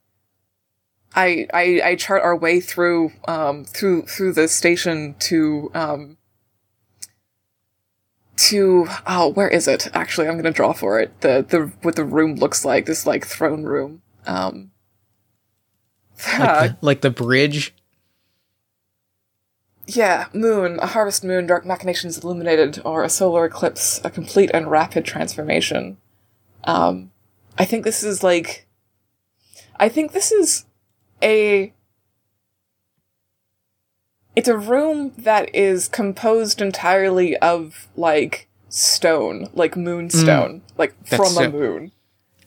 I, 1.15 1.47
I, 1.53 1.81
I 1.85 1.97
chart 1.97 2.23
our 2.23 2.37
way 2.37 2.61
through, 2.61 3.13
um, 3.29 3.65
through, 3.65 4.03
through 4.03 4.33
the 4.33 4.49
station 4.49 5.15
to, 5.21 5.71
um, 5.75 6.17
to, 8.37 8.87
oh, 9.07 9.29
where 9.29 9.49
is 9.49 9.69
it? 9.69 9.89
Actually, 9.95 10.29
I'm 10.29 10.37
gonna 10.37 10.51
draw 10.51 10.73
for 10.73 11.01
it. 11.01 11.21
The, 11.21 11.45
the, 11.49 11.73
what 11.83 11.97
the 11.97 12.05
room 12.05 12.37
looks 12.37 12.65
like, 12.65 12.87
this, 12.87 13.07
like, 13.07 13.27
throne 13.27 13.65
room. 13.65 14.03
Um, 14.27 14.71
Like 16.39 16.71
the, 16.71 16.77
like 16.87 17.01
the 17.03 17.11
bridge. 17.11 17.75
Yeah, 19.87 20.27
moon, 20.33 20.79
a 20.81 20.87
harvest 20.87 21.25
moon, 21.25 21.47
dark 21.47 21.67
machinations 21.67 22.23
illuminated, 22.23 22.81
or 22.85 23.03
a 23.03 23.09
solar 23.09 23.45
eclipse, 23.45 24.01
a 24.05 24.11
complete 24.11 24.51
and 24.55 24.71
rapid 24.71 25.05
transformation. 25.05 25.99
Um, 26.65 27.11
I 27.59 27.65
think 27.65 27.85
this 27.85 28.03
is 28.05 28.23
like, 28.23 28.67
I 29.77 29.89
think 29.89 30.13
this 30.13 30.31
is 30.31 30.65
a, 31.23 31.73
it's 34.35 34.49
a 34.49 34.57
room 34.57 35.13
that 35.19 35.55
is 35.55 35.89
composed 35.89 36.61
entirely 36.61 37.37
of 37.39 37.89
like 37.97 38.49
stone, 38.69 39.49
like 39.55 39.77
moonstone, 39.77 40.63
like 40.79 40.93
Mm. 40.93 41.09
That's 41.09 41.17
from 41.23 41.33
so- 41.35 41.45
a 41.45 41.49
moon. 41.51 41.93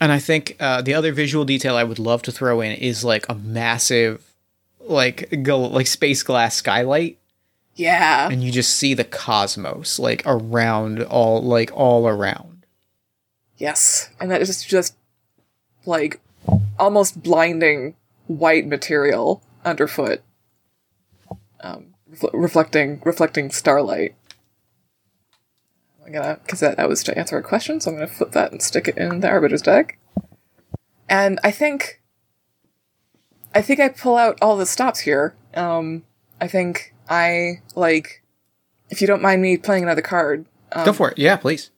And 0.01 0.11
I 0.11 0.19
think 0.19 0.57
uh, 0.59 0.81
the 0.81 0.93
other 0.93 1.13
visual 1.13 1.45
detail 1.45 1.77
I 1.77 1.83
would 1.85 1.99
love 1.99 2.21
to 2.23 2.31
throw 2.31 2.59
in 2.59 2.73
is 2.73 3.05
like 3.05 3.25
a 3.29 3.33
massive, 3.33 4.33
like 4.81 5.41
go 5.41 5.61
like 5.61 5.87
space 5.87 6.21
glass 6.21 6.55
skylight, 6.55 7.17
Yeah. 7.75 8.27
and 8.29 8.43
you 8.43 8.51
just 8.51 8.75
see 8.75 8.93
the 8.93 9.05
cosmos 9.05 9.97
like 9.97 10.21
around 10.25 11.01
all 11.03 11.41
like 11.41 11.71
all 11.73 12.09
around. 12.09 12.65
Yes, 13.57 14.09
and 14.19 14.29
that 14.31 14.41
is 14.41 14.65
just 14.65 14.95
like 15.85 16.19
almost 16.77 17.23
blinding 17.23 17.95
white 18.27 18.67
material 18.67 19.41
underfoot, 19.63 20.21
um, 21.61 21.93
refl- 22.11 22.31
reflecting 22.33 23.01
reflecting 23.05 23.51
starlight. 23.51 24.15
I'm 26.05 26.11
gonna 26.11 26.39
because 26.43 26.59
that, 26.59 26.77
that 26.77 26.89
was 26.89 27.03
to 27.03 27.17
answer 27.17 27.37
a 27.37 27.43
question, 27.43 27.79
so 27.79 27.91
I'm 27.91 27.97
gonna 27.97 28.07
flip 28.07 28.31
that 28.31 28.51
and 28.51 28.61
stick 28.61 28.87
it 28.87 28.97
in 28.97 29.21
the 29.21 29.29
arbiter's 29.29 29.61
deck. 29.61 29.97
And 31.07 31.39
I 31.43 31.51
think, 31.51 32.01
I 33.53 33.61
think 33.61 33.79
I 33.79 33.89
pull 33.89 34.17
out 34.17 34.37
all 34.41 34.57
the 34.57 34.65
stops 34.65 35.01
here. 35.01 35.35
Um, 35.53 36.03
I 36.41 36.47
think 36.47 36.93
I 37.09 37.61
like, 37.75 38.23
if 38.89 39.01
you 39.01 39.07
don't 39.07 39.21
mind 39.21 39.41
me 39.41 39.57
playing 39.57 39.83
another 39.83 40.01
card. 40.01 40.45
Um, 40.71 40.85
Go 40.85 40.93
for 40.93 41.11
it. 41.11 41.17
Yeah, 41.17 41.37
please. 41.37 41.69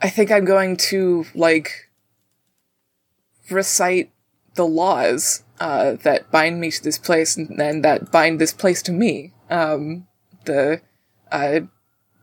I 0.00 0.08
think 0.08 0.30
I'm 0.30 0.44
going 0.44 0.76
to 0.78 1.24
like 1.34 1.90
recite 3.50 4.10
the 4.54 4.66
laws 4.66 5.44
uh, 5.60 5.92
that 6.02 6.30
bind 6.30 6.60
me 6.60 6.70
to 6.70 6.82
this 6.82 6.98
place 6.98 7.36
and, 7.36 7.60
and 7.60 7.84
that 7.84 8.10
bind 8.10 8.40
this 8.40 8.52
place 8.52 8.82
to 8.82 8.92
me. 8.92 9.32
Um, 9.50 10.06
the 10.44 10.80
uh, 11.30 11.60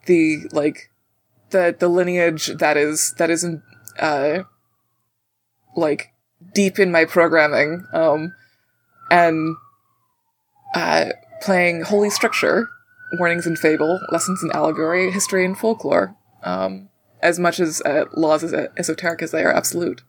the 0.06 0.48
like 0.52 0.92
the 1.52 1.76
the 1.78 1.88
lineage 1.88 2.48
that 2.58 2.78
is 2.78 3.14
that 3.18 3.30
isn't 3.30 3.64
uh, 4.00 4.44
like 5.76 6.14
deep 6.54 6.80
in 6.80 6.92
my 6.92 7.06
programming. 7.06 7.86
Um, 7.94 8.34
and 9.12 9.56
uh, 10.76 11.06
playing 11.42 11.82
Holy 11.82 12.10
Structure, 12.10 12.70
Warnings 13.18 13.48
in 13.48 13.56
Fable, 13.56 14.00
Lessons 14.12 14.44
in 14.44 14.52
Allegory, 14.52 15.12
History 15.12 15.46
and 15.46 15.58
Folklore. 15.58 16.16
Um, 16.44 16.90
as 17.22 17.40
much 17.40 17.60
as 17.60 17.82
uh, 17.82 18.06
laws 18.14 18.44
as 18.44 18.54
esoteric 18.78 19.22
as 19.22 19.32
they 19.32 19.44
are 19.44 19.52
absolute. 19.52 20.04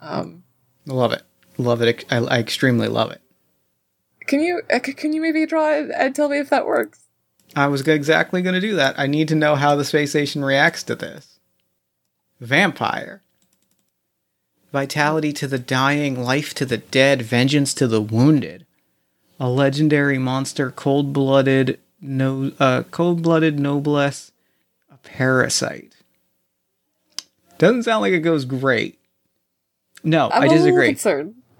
Um, 0.00 0.44
I 0.88 0.92
Love 0.92 1.12
it. 1.12 1.22
Love 1.58 1.82
it. 1.82 2.04
I, 2.10 2.16
I 2.18 2.38
extremely 2.38 2.88
love 2.88 3.10
it. 3.12 3.20
can 4.26 4.40
you 4.40 4.62
uh, 4.72 4.78
can 4.80 5.12
you 5.12 5.20
maybe 5.20 5.46
draw 5.46 5.72
it 5.72 5.90
and 5.94 6.14
tell 6.14 6.28
me 6.28 6.38
if 6.38 6.50
that 6.50 6.66
works? 6.66 7.00
I 7.54 7.68
was 7.68 7.86
exactly 7.86 8.42
going 8.42 8.54
to 8.54 8.60
do 8.60 8.76
that. 8.76 8.98
I 8.98 9.06
need 9.06 9.28
to 9.28 9.34
know 9.34 9.54
how 9.54 9.76
the 9.76 9.84
space 9.84 10.10
station 10.10 10.44
reacts 10.44 10.82
to 10.84 10.94
this. 10.94 11.38
Vampire. 12.40 13.22
Vitality 14.72 15.32
to 15.32 15.46
the 15.46 15.58
dying, 15.58 16.22
life 16.22 16.52
to 16.54 16.66
the 16.66 16.76
dead, 16.76 17.22
vengeance 17.22 17.72
to 17.74 17.86
the 17.86 18.02
wounded. 18.02 18.66
A 19.40 19.48
legendary 19.48 20.18
monster, 20.18 20.70
cold-blooded, 20.70 21.78
no, 22.00 22.52
uh, 22.58 22.82
cold-blooded 22.90 23.58
noblesse, 23.58 24.32
a 24.92 24.96
parasite. 24.98 25.94
Doesn't 27.58 27.84
sound 27.84 28.02
like 28.02 28.12
it 28.12 28.20
goes 28.20 28.44
great. 28.44 28.98
No, 30.02 30.28
I'm 30.30 30.42
I 30.42 30.46
a 30.46 30.48
little 30.48 30.64
disagree. 30.64 30.94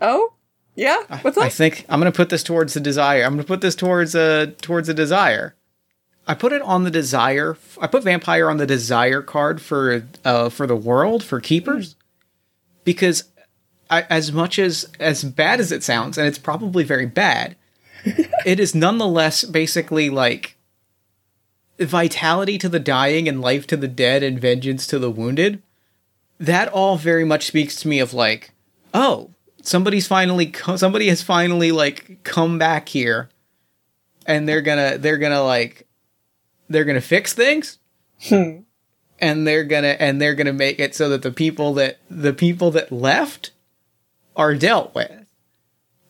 Oh, 0.01 0.35
yeah. 0.75 1.21
What's 1.23 1.39
up? 1.39 1.45
I 1.45 1.49
think 1.49 1.87
I'm 1.89 2.01
gonna 2.01 2.13
put 2.13 2.29
this 2.29 2.43
towards 2.43 2.75
the 2.75 2.81
desire. 2.81 3.23
I'm 3.23 3.33
gonna 3.33 3.45
put 3.45 3.63
this 3.63 3.75
towards 3.75 4.15
a 4.15 4.49
towards 4.61 4.89
a 4.89 4.95
desire. 4.95 5.55
I 6.27 6.35
put 6.35 6.53
it 6.53 6.63
on 6.63 6.85
the 6.85 6.91
desire. 6.91 7.57
I 7.81 7.87
put 7.87 8.03
vampire 8.05 8.51
on 8.51 8.59
the 8.59 8.67
desire 8.67 9.23
card 9.23 9.63
for 9.63 10.07
uh 10.25 10.51
for 10.51 10.67
the 10.67 10.77
world 10.77 11.25
for 11.25 11.41
keepers, 11.41 11.97
because 12.85 13.25
I, 13.89 14.03
as 14.03 14.33
much 14.33 14.59
as 14.59 14.87
as 15.01 15.25
bad 15.25 15.61
as 15.61 15.73
it 15.73 15.83
sounds, 15.83 16.19
and 16.19 16.27
it's 16.27 16.39
probably 16.39 16.85
very 16.85 17.07
bad, 17.07 17.57
it 18.45 18.61
is 18.61 18.75
nonetheless 18.75 19.45
basically 19.45 20.11
like 20.11 20.57
vitality 21.79 22.59
to 22.59 22.69
the 22.69 22.81
dying 22.81 23.29
and 23.29 23.41
life 23.41 23.67
to 23.69 23.77
the 23.77 23.89
dead 23.89 24.23
and 24.23 24.41
vengeance 24.41 24.87
to 24.89 24.99
the 24.99 25.11
wounded. 25.11 25.63
That 26.39 26.69
all 26.69 26.99
very 26.99 27.25
much 27.25 27.47
speaks 27.47 27.77
to 27.77 27.89
me 27.89 27.99
of 27.99 28.13
like, 28.13 28.53
oh, 28.93 29.31
somebody's 29.67 30.07
finally 30.07 30.47
co- 30.47 30.77
somebody 30.77 31.09
has 31.09 31.23
finally 31.23 31.73
like 31.73 32.23
come 32.23 32.59
back 32.59 32.89
here 32.89 33.29
and 34.27 34.49
they're 34.49 34.63
gonna 34.63 34.99
they're 34.99 35.19
gonna 35.19 35.43
like 35.43 35.87
they're 36.69 36.85
gonna 36.85 37.01
fix 37.01 37.33
things? 37.33 37.79
Hmm. 38.23 38.59
And 39.19 39.47
they're 39.47 39.65
gonna 39.65 39.97
and 39.99 40.21
they're 40.21 40.35
gonna 40.35 40.53
make 40.53 40.79
it 40.79 40.95
so 40.95 41.09
that 41.11 41.23
the 41.23 41.33
people 41.33 41.75
that 41.75 41.99
the 42.11 42.33
people 42.33 42.71
that 42.73 42.93
left 42.93 43.51
are 44.37 44.55
dealt 44.55 44.95
with. 44.95 45.11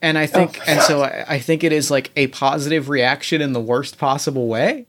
And 0.03 0.19
i 0.19 0.27
think 0.27 0.59
Oh. 0.61 0.65
and 0.67 0.81
so 0.83 1.03
I, 1.03 1.25
I 1.27 1.39
think 1.39 1.65
it 1.65 1.73
is 1.73 1.91
like 1.91 2.11
a 2.17 2.27
positive 2.29 2.89
reaction 2.89 3.41
in 3.41 3.53
the 3.55 3.61
worst 3.61 3.97
possible 3.99 4.47
way 4.47 4.87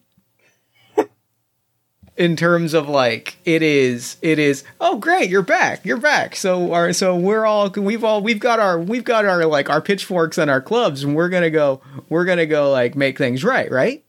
in 2.18 2.36
terms 2.36 2.74
of 2.74 2.90
like 2.90 3.38
it 3.46 3.62
is 3.62 4.18
it 4.22 4.40
is 4.40 4.64
oh 4.82 4.98
great 4.98 5.30
you're 5.30 5.42
back 5.44 5.86
you're 5.86 5.98
back 5.98 6.36
so 6.36 6.74
our 6.74 6.92
so 6.92 7.16
we're 7.16 7.46
all 7.46 7.70
we've 7.70 8.04
all 8.04 8.22
we've 8.22 8.40
got 8.40 8.60
our 8.60 8.80
we've 8.80 9.04
got 9.04 9.24
our 9.26 9.46
like 9.46 9.70
our 9.70 9.82
pitchforks 9.82 10.38
and 10.38 10.50
our 10.50 10.62
clubs 10.62 11.04
and 11.04 11.16
we're 11.16 11.30
gonna 11.30 11.50
go 11.52 11.80
we're 12.10 12.26
gonna 12.26 12.46
go 12.46 12.72
like 12.72 12.96
make 12.96 13.18
things 13.18 13.44
right 13.44 13.72
right 13.72 14.04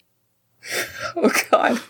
oh 1.16 1.30
God. 1.50 1.80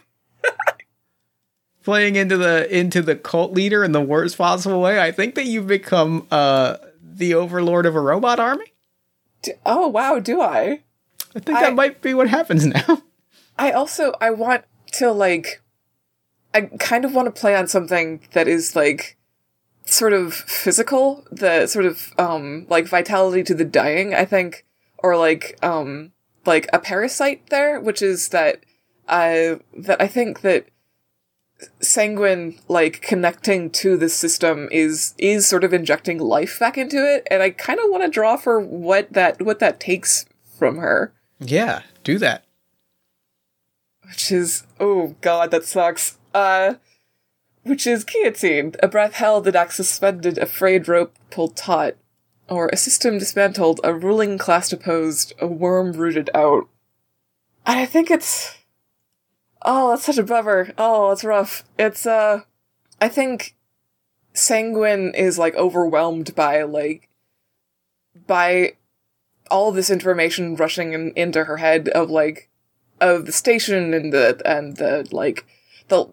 playing 1.84 2.16
into 2.16 2.36
the 2.36 2.68
into 2.76 3.00
the 3.00 3.16
cult 3.16 3.52
leader 3.52 3.82
in 3.84 3.92
the 3.92 4.00
worst 4.00 4.36
possible 4.36 4.80
way 4.80 5.00
i 5.00 5.10
think 5.10 5.34
that 5.36 5.46
you've 5.46 5.66
become 5.66 6.26
uh 6.30 6.76
the 7.00 7.32
overlord 7.34 7.86
of 7.86 7.94
a 7.94 8.00
robot 8.00 8.38
army 8.40 8.66
D- 9.42 9.52
oh 9.64 9.86
wow. 9.86 10.18
Do 10.18 10.40
I? 10.40 10.80
i 11.34 11.38
think 11.38 11.58
I- 11.58 11.62
that 11.62 11.74
might 11.74 12.02
be 12.02 12.12
what 12.12 12.28
happens 12.28 12.66
now 12.66 13.02
I 13.60 13.72
also 13.72 14.12
I 14.20 14.30
want 14.30 14.64
to 14.94 15.10
like 15.10 15.60
I 16.54 16.62
kind 16.78 17.04
of 17.04 17.14
want 17.14 17.26
to 17.26 17.40
play 17.40 17.54
on 17.54 17.68
something 17.68 18.20
that 18.32 18.48
is 18.48 18.74
like 18.74 19.16
sort 19.84 20.12
of 20.12 20.34
physical, 20.34 21.24
the 21.30 21.66
sort 21.66 21.84
of 21.84 22.12
um 22.18 22.66
like 22.68 22.86
vitality 22.86 23.42
to 23.44 23.54
the 23.54 23.64
dying, 23.64 24.14
I 24.14 24.24
think, 24.24 24.64
or 24.98 25.16
like 25.16 25.58
um 25.62 26.12
like 26.46 26.68
a 26.72 26.78
parasite 26.78 27.48
there, 27.50 27.80
which 27.80 28.02
is 28.02 28.28
that 28.30 28.64
I 29.08 29.60
that 29.76 30.00
I 30.00 30.06
think 30.06 30.40
that 30.42 30.66
sanguine 31.80 32.58
like 32.68 33.00
connecting 33.00 33.70
to 33.70 33.96
the 33.96 34.08
system 34.08 34.68
is 34.70 35.14
is 35.18 35.46
sort 35.46 35.64
of 35.64 35.72
injecting 35.72 36.18
life 36.18 36.58
back 36.60 36.78
into 36.78 36.98
it 36.98 37.26
and 37.30 37.42
I 37.42 37.50
kind 37.50 37.80
of 37.80 37.90
want 37.90 38.04
to 38.04 38.08
draw 38.08 38.36
for 38.36 38.60
what 38.60 39.12
that 39.12 39.42
what 39.42 39.58
that 39.58 39.80
takes 39.80 40.26
from 40.56 40.76
her. 40.76 41.12
Yeah 41.40 41.82
do 42.04 42.18
that. 42.18 42.44
Which 44.06 44.30
is 44.30 44.64
oh 44.78 45.16
god 45.20 45.50
that 45.50 45.64
sucks 45.64 46.17
uh 46.34 46.74
which 47.62 47.86
is 47.86 48.04
guillotine 48.04 48.74
a 48.82 48.88
breath 48.88 49.14
held 49.14 49.46
an 49.46 49.56
axe 49.56 49.76
suspended 49.76 50.38
a 50.38 50.46
frayed 50.46 50.88
rope 50.88 51.16
pulled 51.30 51.56
taut 51.56 51.96
or 52.48 52.68
a 52.68 52.76
system 52.76 53.18
dismantled 53.18 53.80
a 53.84 53.94
ruling 53.94 54.38
class 54.38 54.68
deposed 54.68 55.32
a 55.38 55.46
worm 55.46 55.92
rooted 55.92 56.30
out. 56.34 56.68
And 57.66 57.78
i 57.78 57.86
think 57.86 58.10
it's 58.10 58.56
oh 59.62 59.90
that's 59.90 60.04
such 60.04 60.18
a 60.18 60.22
bummer. 60.22 60.72
Oh 60.78 61.10
that's 61.10 61.24
rough. 61.24 61.64
It's 61.78 62.06
uh 62.06 62.42
I 63.00 63.08
think 63.08 63.54
Sanguine 64.32 65.14
is 65.14 65.38
like 65.38 65.54
overwhelmed 65.54 66.34
by 66.34 66.62
like 66.62 67.08
by 68.26 68.74
all 69.50 69.72
this 69.72 69.90
information 69.90 70.56
rushing 70.56 70.92
in, 70.92 71.12
into 71.16 71.44
her 71.44 71.58
head 71.58 71.88
of 71.90 72.10
like 72.10 72.48
of 73.00 73.26
the 73.26 73.32
station 73.32 73.94
and 73.94 74.12
the 74.12 74.40
and 74.44 74.76
the 74.76 75.06
like 75.12 75.44
the 75.88 76.12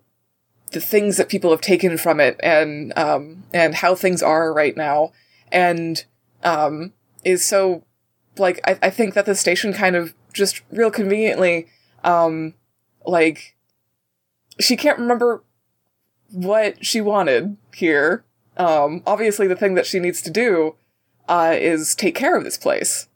the 0.75 0.81
things 0.81 1.15
that 1.15 1.29
people 1.29 1.51
have 1.51 1.61
taken 1.61 1.97
from 1.97 2.19
it 2.19 2.37
and 2.43 2.91
um 2.97 3.43
and 3.53 3.75
how 3.75 3.95
things 3.95 4.21
are 4.21 4.53
right 4.53 4.75
now. 4.75 5.13
And 5.53 6.03
um 6.43 6.91
is 7.23 7.45
so 7.45 7.83
like 8.37 8.59
I, 8.67 8.77
I 8.83 8.89
think 8.89 9.13
that 9.13 9.25
the 9.25 9.35
station 9.35 9.71
kind 9.71 9.95
of 9.95 10.13
just 10.33 10.61
real 10.71 10.91
conveniently 10.91 11.67
um 12.03 12.55
like 13.05 13.55
she 14.59 14.75
can't 14.75 14.99
remember 14.99 15.43
what 16.29 16.85
she 16.85 16.99
wanted 16.99 17.55
here. 17.73 18.25
Um 18.57 19.01
obviously 19.07 19.47
the 19.47 19.55
thing 19.55 19.75
that 19.75 19.85
she 19.85 19.99
needs 19.99 20.21
to 20.23 20.29
do 20.29 20.75
uh 21.29 21.55
is 21.57 21.95
take 21.95 22.15
care 22.15 22.35
of 22.35 22.43
this 22.43 22.57
place. 22.57 23.07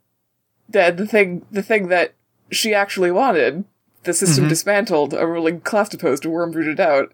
The, 0.66 0.90
the 0.96 1.06
thing 1.06 1.44
the 1.50 1.62
thing 1.62 1.88
that 1.88 2.14
she 2.50 2.72
actually 2.72 3.10
wanted 3.10 3.64
the 4.04 4.14
system 4.14 4.46
Mhm. 4.46 4.48
dismantled 4.48 5.12
a 5.12 5.26
ruling 5.26 5.60
class 5.60 5.90
deposed 5.90 6.24
a 6.24 6.30
worm 6.30 6.52
rooted 6.52 6.80
out 6.80 7.12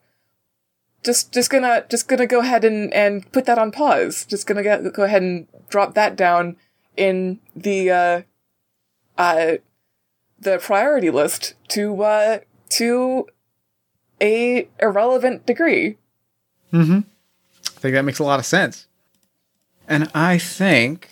just 1.07 1.33
just 1.33 1.49
gonna 1.49 1.85
just 1.89 2.09
gonna 2.09 2.27
go 2.27 2.41
ahead 2.41 2.65
and 2.65 2.93
and 2.93 3.33
put 3.33 3.47
that 3.47 3.59
on 3.59 3.71
pause 3.71 4.27
just 4.27 4.47
gonna 4.47 4.63
get, 4.63 4.93
go 4.93 5.05
ahead 5.05 5.23
and 5.23 5.47
drop 5.71 5.95
that 5.95 6.17
down 6.17 6.57
in 6.97 7.39
the 7.55 7.91
uh 7.91 8.23
uh 9.17 9.53
the 10.39 10.59
priority 10.59 11.09
list 11.09 11.55
to 11.69 12.03
uh 12.03 12.39
to 12.69 13.27
a 14.21 14.69
irrelevant 14.81 15.47
degree 15.47 15.97
Mm-hmm. 16.73 16.99
I 16.99 17.81
think 17.81 17.95
that 17.95 18.05
makes 18.05 18.19
a 18.19 18.25
lot 18.25 18.39
of 18.39 18.47
sense. 18.47 18.87
And 19.89 20.11
I 20.15 20.39
think, 20.39 21.09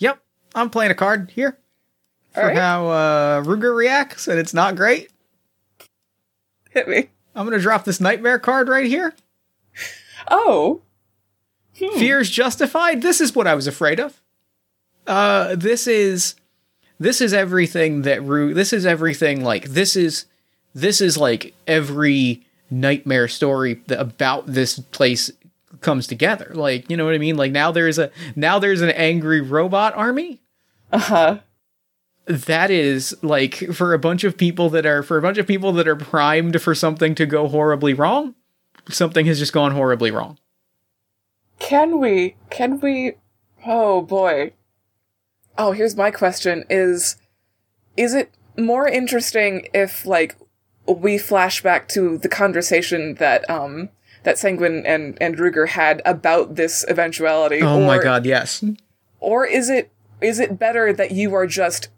yep, 0.00 0.20
I'm 0.54 0.70
playing 0.70 0.90
a 0.90 0.94
card 0.94 1.30
here 1.34 1.58
for 2.34 2.46
right. 2.46 2.56
how 2.56 2.88
uh, 2.88 3.42
Ruger 3.42 3.74
reacts, 3.74 4.26
and 4.26 4.38
it's 4.38 4.54
not 4.54 4.74
great. 4.76 5.10
hit 6.70 6.88
me 6.88 7.10
I'm 7.34 7.46
gonna 7.46 7.58
drop 7.58 7.84
this 7.84 8.00
nightmare 8.00 8.38
card 8.38 8.68
right 8.68 8.86
here. 8.86 9.14
oh 10.30 10.82
Hmm. 11.78 11.98
Fears 11.98 12.30
justified. 12.30 13.02
This 13.02 13.20
is 13.20 13.34
what 13.34 13.46
I 13.46 13.54
was 13.54 13.66
afraid 13.66 13.98
of. 13.98 14.20
Uh, 15.06 15.56
this 15.56 15.86
is 15.86 16.34
this 17.00 17.20
is 17.20 17.32
everything 17.32 18.02
that 18.02 18.22
Ru. 18.22 18.54
This 18.54 18.72
is 18.72 18.86
everything 18.86 19.42
like 19.42 19.64
this 19.70 19.96
is 19.96 20.26
this 20.74 21.00
is 21.00 21.16
like 21.16 21.54
every 21.66 22.46
nightmare 22.70 23.28
story 23.28 23.82
that 23.86 24.00
about 24.00 24.46
this 24.46 24.78
place 24.78 25.30
comes 25.80 26.06
together. 26.06 26.52
Like 26.54 26.90
you 26.90 26.96
know 26.96 27.04
what 27.04 27.14
I 27.14 27.18
mean. 27.18 27.36
Like 27.36 27.52
now 27.52 27.72
there's 27.72 27.98
a 27.98 28.10
now 28.36 28.58
there's 28.58 28.82
an 28.82 28.90
angry 28.90 29.40
robot 29.40 29.94
army. 29.96 30.40
uh-huh 30.92 31.38
That 32.26 32.70
is 32.70 33.16
like 33.22 33.56
for 33.72 33.94
a 33.94 33.98
bunch 33.98 34.22
of 34.24 34.36
people 34.36 34.70
that 34.70 34.86
are 34.86 35.02
for 35.02 35.18
a 35.18 35.22
bunch 35.22 35.38
of 35.38 35.46
people 35.46 35.72
that 35.72 35.88
are 35.88 35.96
primed 35.96 36.62
for 36.62 36.74
something 36.74 37.14
to 37.16 37.26
go 37.26 37.48
horribly 37.48 37.94
wrong. 37.94 38.34
Something 38.88 39.26
has 39.26 39.38
just 39.38 39.52
gone 39.52 39.72
horribly 39.72 40.10
wrong. 40.10 40.38
Can 41.58 41.98
we? 41.98 42.36
Can 42.50 42.80
we? 42.80 43.14
Oh 43.66 44.02
boy. 44.02 44.52
Oh, 45.58 45.72
here's 45.72 45.96
my 45.96 46.10
question: 46.10 46.64
Is 46.70 47.16
is 47.96 48.14
it 48.14 48.30
more 48.56 48.86
interesting 48.86 49.68
if 49.74 50.06
like 50.06 50.36
we 50.86 51.18
flash 51.18 51.62
back 51.62 51.88
to 51.88 52.18
the 52.18 52.28
conversation 52.28 53.14
that 53.14 53.48
um 53.48 53.88
that 54.24 54.38
Sanguine 54.38 54.84
and 54.86 55.18
and 55.20 55.36
Ruger 55.36 55.68
had 55.68 56.02
about 56.04 56.54
this 56.54 56.84
eventuality? 56.88 57.62
Oh 57.62 57.84
my 57.84 57.98
god, 57.98 58.26
yes. 58.26 58.64
Or 59.20 59.46
is 59.46 59.68
it 59.68 59.90
is 60.20 60.38
it 60.38 60.58
better 60.58 60.92
that 60.92 61.12
you 61.12 61.34
are 61.34 61.46
just 61.46 61.88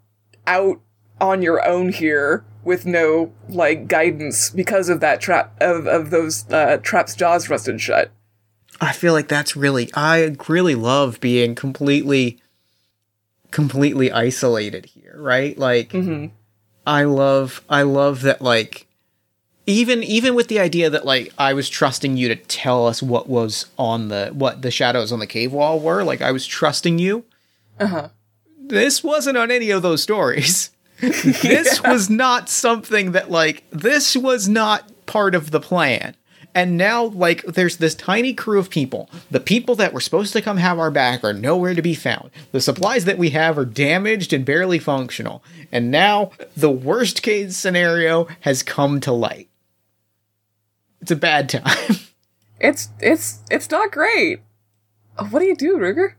out 0.47 0.79
on 1.21 1.41
your 1.41 1.65
own 1.65 1.91
here 1.91 2.43
with 2.63 2.85
no 2.85 3.31
like 3.47 3.87
guidance 3.87 4.49
because 4.49 4.89
of 4.89 4.99
that 4.99 5.21
trap 5.21 5.55
of 5.61 5.87
of 5.87 6.09
those 6.09 6.49
uh, 6.51 6.77
traps 6.77 7.15
jaws 7.15 7.49
rusted 7.49 7.79
shut? 7.79 8.11
I 8.81 8.91
feel 8.91 9.13
like 9.13 9.27
that's 9.27 9.55
really 9.55 9.89
I 9.93 10.35
really 10.47 10.75
love 10.75 11.19
being 11.21 11.55
completely 11.55 12.39
completely 13.51 14.11
isolated 14.11 14.85
here, 14.87 15.15
right? 15.17 15.57
Like 15.57 15.89
Mhm. 15.89 16.31
I 16.85 17.03
love 17.03 17.63
I 17.69 17.83
love 17.83 18.21
that 18.23 18.41
like 18.41 18.87
even 19.67 20.03
even 20.03 20.35
with 20.35 20.47
the 20.47 20.59
idea 20.59 20.89
that 20.89 21.05
like 21.05 21.33
I 21.37 21.53
was 21.53 21.69
trusting 21.69 22.17
you 22.17 22.27
to 22.27 22.35
tell 22.35 22.85
us 22.85 23.01
what 23.01 23.29
was 23.29 23.67
on 23.77 24.09
the 24.09 24.27
what 24.33 24.61
the 24.61 24.71
shadows 24.71 25.11
on 25.11 25.19
the 25.19 25.27
cave 25.27 25.53
wall 25.53 25.79
were, 25.79 26.03
like 26.03 26.21
I 26.21 26.31
was 26.31 26.45
trusting 26.45 26.99
you. 26.99 27.23
Uh 27.79 27.87
huh. 27.87 28.09
This 28.67 29.03
wasn't 29.03 29.37
on 29.37 29.51
any 29.51 29.69
of 29.71 29.81
those 29.81 30.01
stories. 30.01 30.71
this 30.99 31.83
was 31.83 32.09
not 32.09 32.49
something 32.49 33.11
that 33.11 33.29
like 33.29 33.63
this 33.69 34.15
was 34.15 34.47
not 34.47 34.91
part 35.05 35.35
of 35.35 35.51
the 35.51 35.59
plan. 35.59 36.15
And 36.53 36.77
now 36.77 37.03
like 37.03 37.43
there's 37.43 37.77
this 37.77 37.95
tiny 37.95 38.33
crew 38.33 38.59
of 38.59 38.69
people. 38.69 39.09
The 39.29 39.41
people 39.41 39.75
that 39.75 39.91
were 39.93 39.99
supposed 39.99 40.31
to 40.33 40.41
come 40.41 40.55
have 40.57 40.79
our 40.79 40.89
back 40.89 41.21
are 41.23 41.33
nowhere 41.33 41.73
to 41.73 41.81
be 41.81 41.95
found. 41.95 42.31
The 42.53 42.61
supplies 42.61 43.03
that 43.05 43.17
we 43.17 43.31
have 43.31 43.57
are 43.57 43.65
damaged 43.65 44.31
and 44.31 44.45
barely 44.45 44.79
functional. 44.79 45.43
And 45.71 45.91
now 45.91 46.31
the 46.55 46.71
worst 46.71 47.21
case 47.21 47.57
scenario 47.57 48.27
has 48.41 48.63
come 48.63 49.01
to 49.01 49.11
light. 49.11 49.49
It's 51.01 51.11
a 51.11 51.17
bad 51.17 51.49
time. 51.49 51.97
It's 52.59 52.87
it's 52.99 53.39
it's 53.51 53.69
not 53.69 53.91
great. 53.91 54.39
What 55.29 55.39
do 55.39 55.45
you 55.45 55.55
do, 55.55 55.77
Ruger? 55.77 56.13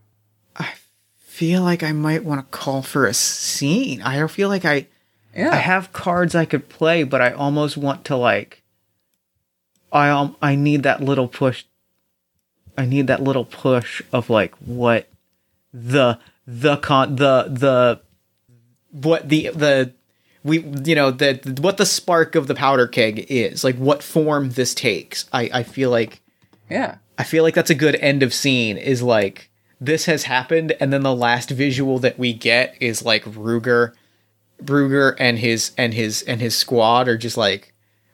Feel 1.37 1.61
like 1.61 1.83
I 1.83 1.91
might 1.91 2.23
want 2.23 2.41
to 2.41 2.57
call 2.57 2.81
for 2.81 3.05
a 3.05 3.13
scene. 3.13 4.01
I 4.01 4.17
don't 4.17 4.31
feel 4.31 4.49
like 4.49 4.65
I 4.65 4.87
Yeah. 5.35 5.51
I 5.51 5.57
have 5.57 5.93
cards 5.93 6.33
I 6.33 6.45
could 6.45 6.67
play, 6.67 7.03
but 7.03 7.21
I 7.21 7.31
almost 7.31 7.77
want 7.77 8.05
to 8.05 8.15
like. 8.15 8.63
I 9.91 10.09
um 10.09 10.35
I 10.41 10.55
need 10.55 10.81
that 10.81 11.03
little 11.03 11.27
push. 11.27 11.63
I 12.75 12.85
need 12.85 13.05
that 13.05 13.21
little 13.21 13.45
push 13.45 14.01
of 14.11 14.31
like 14.31 14.55
what 14.55 15.09
the 15.71 16.17
the 16.47 16.77
con 16.77 17.17
the 17.17 17.45
the 17.49 18.01
what 18.89 19.29
the 19.29 19.51
the 19.53 19.93
we 20.43 20.61
you 20.85 20.95
know 20.95 21.11
the 21.11 21.59
what 21.61 21.77
the 21.77 21.85
spark 21.85 22.33
of 22.33 22.47
the 22.47 22.55
powder 22.55 22.87
keg 22.87 23.27
is 23.29 23.63
like 23.63 23.75
what 23.75 24.01
form 24.01 24.49
this 24.51 24.73
takes. 24.73 25.29
I 25.31 25.51
I 25.53 25.63
feel 25.63 25.91
like 25.91 26.21
yeah. 26.67 26.95
I 27.19 27.23
feel 27.23 27.43
like 27.43 27.53
that's 27.53 27.69
a 27.69 27.75
good 27.75 27.95
end 27.95 28.23
of 28.23 28.33
scene 28.33 28.77
is 28.77 29.03
like 29.03 29.51
this 29.79 30.05
has 30.05 30.23
happened 30.23 30.73
and 30.79 30.91
then 30.91 31.03
the 31.03 31.15
last 31.15 31.49
visual 31.49 31.99
that 31.99 32.17
we 32.17 32.33
get 32.33 32.75
is 32.79 33.03
like 33.03 33.23
Ruger 33.25 33.93
Ruger 34.63 35.15
and 35.19 35.39
his 35.39 35.71
and 35.77 35.93
his 35.93 36.23
and 36.23 36.41
his 36.41 36.57
squad 36.57 37.07
are 37.07 37.17
just 37.17 37.37
like 37.37 37.73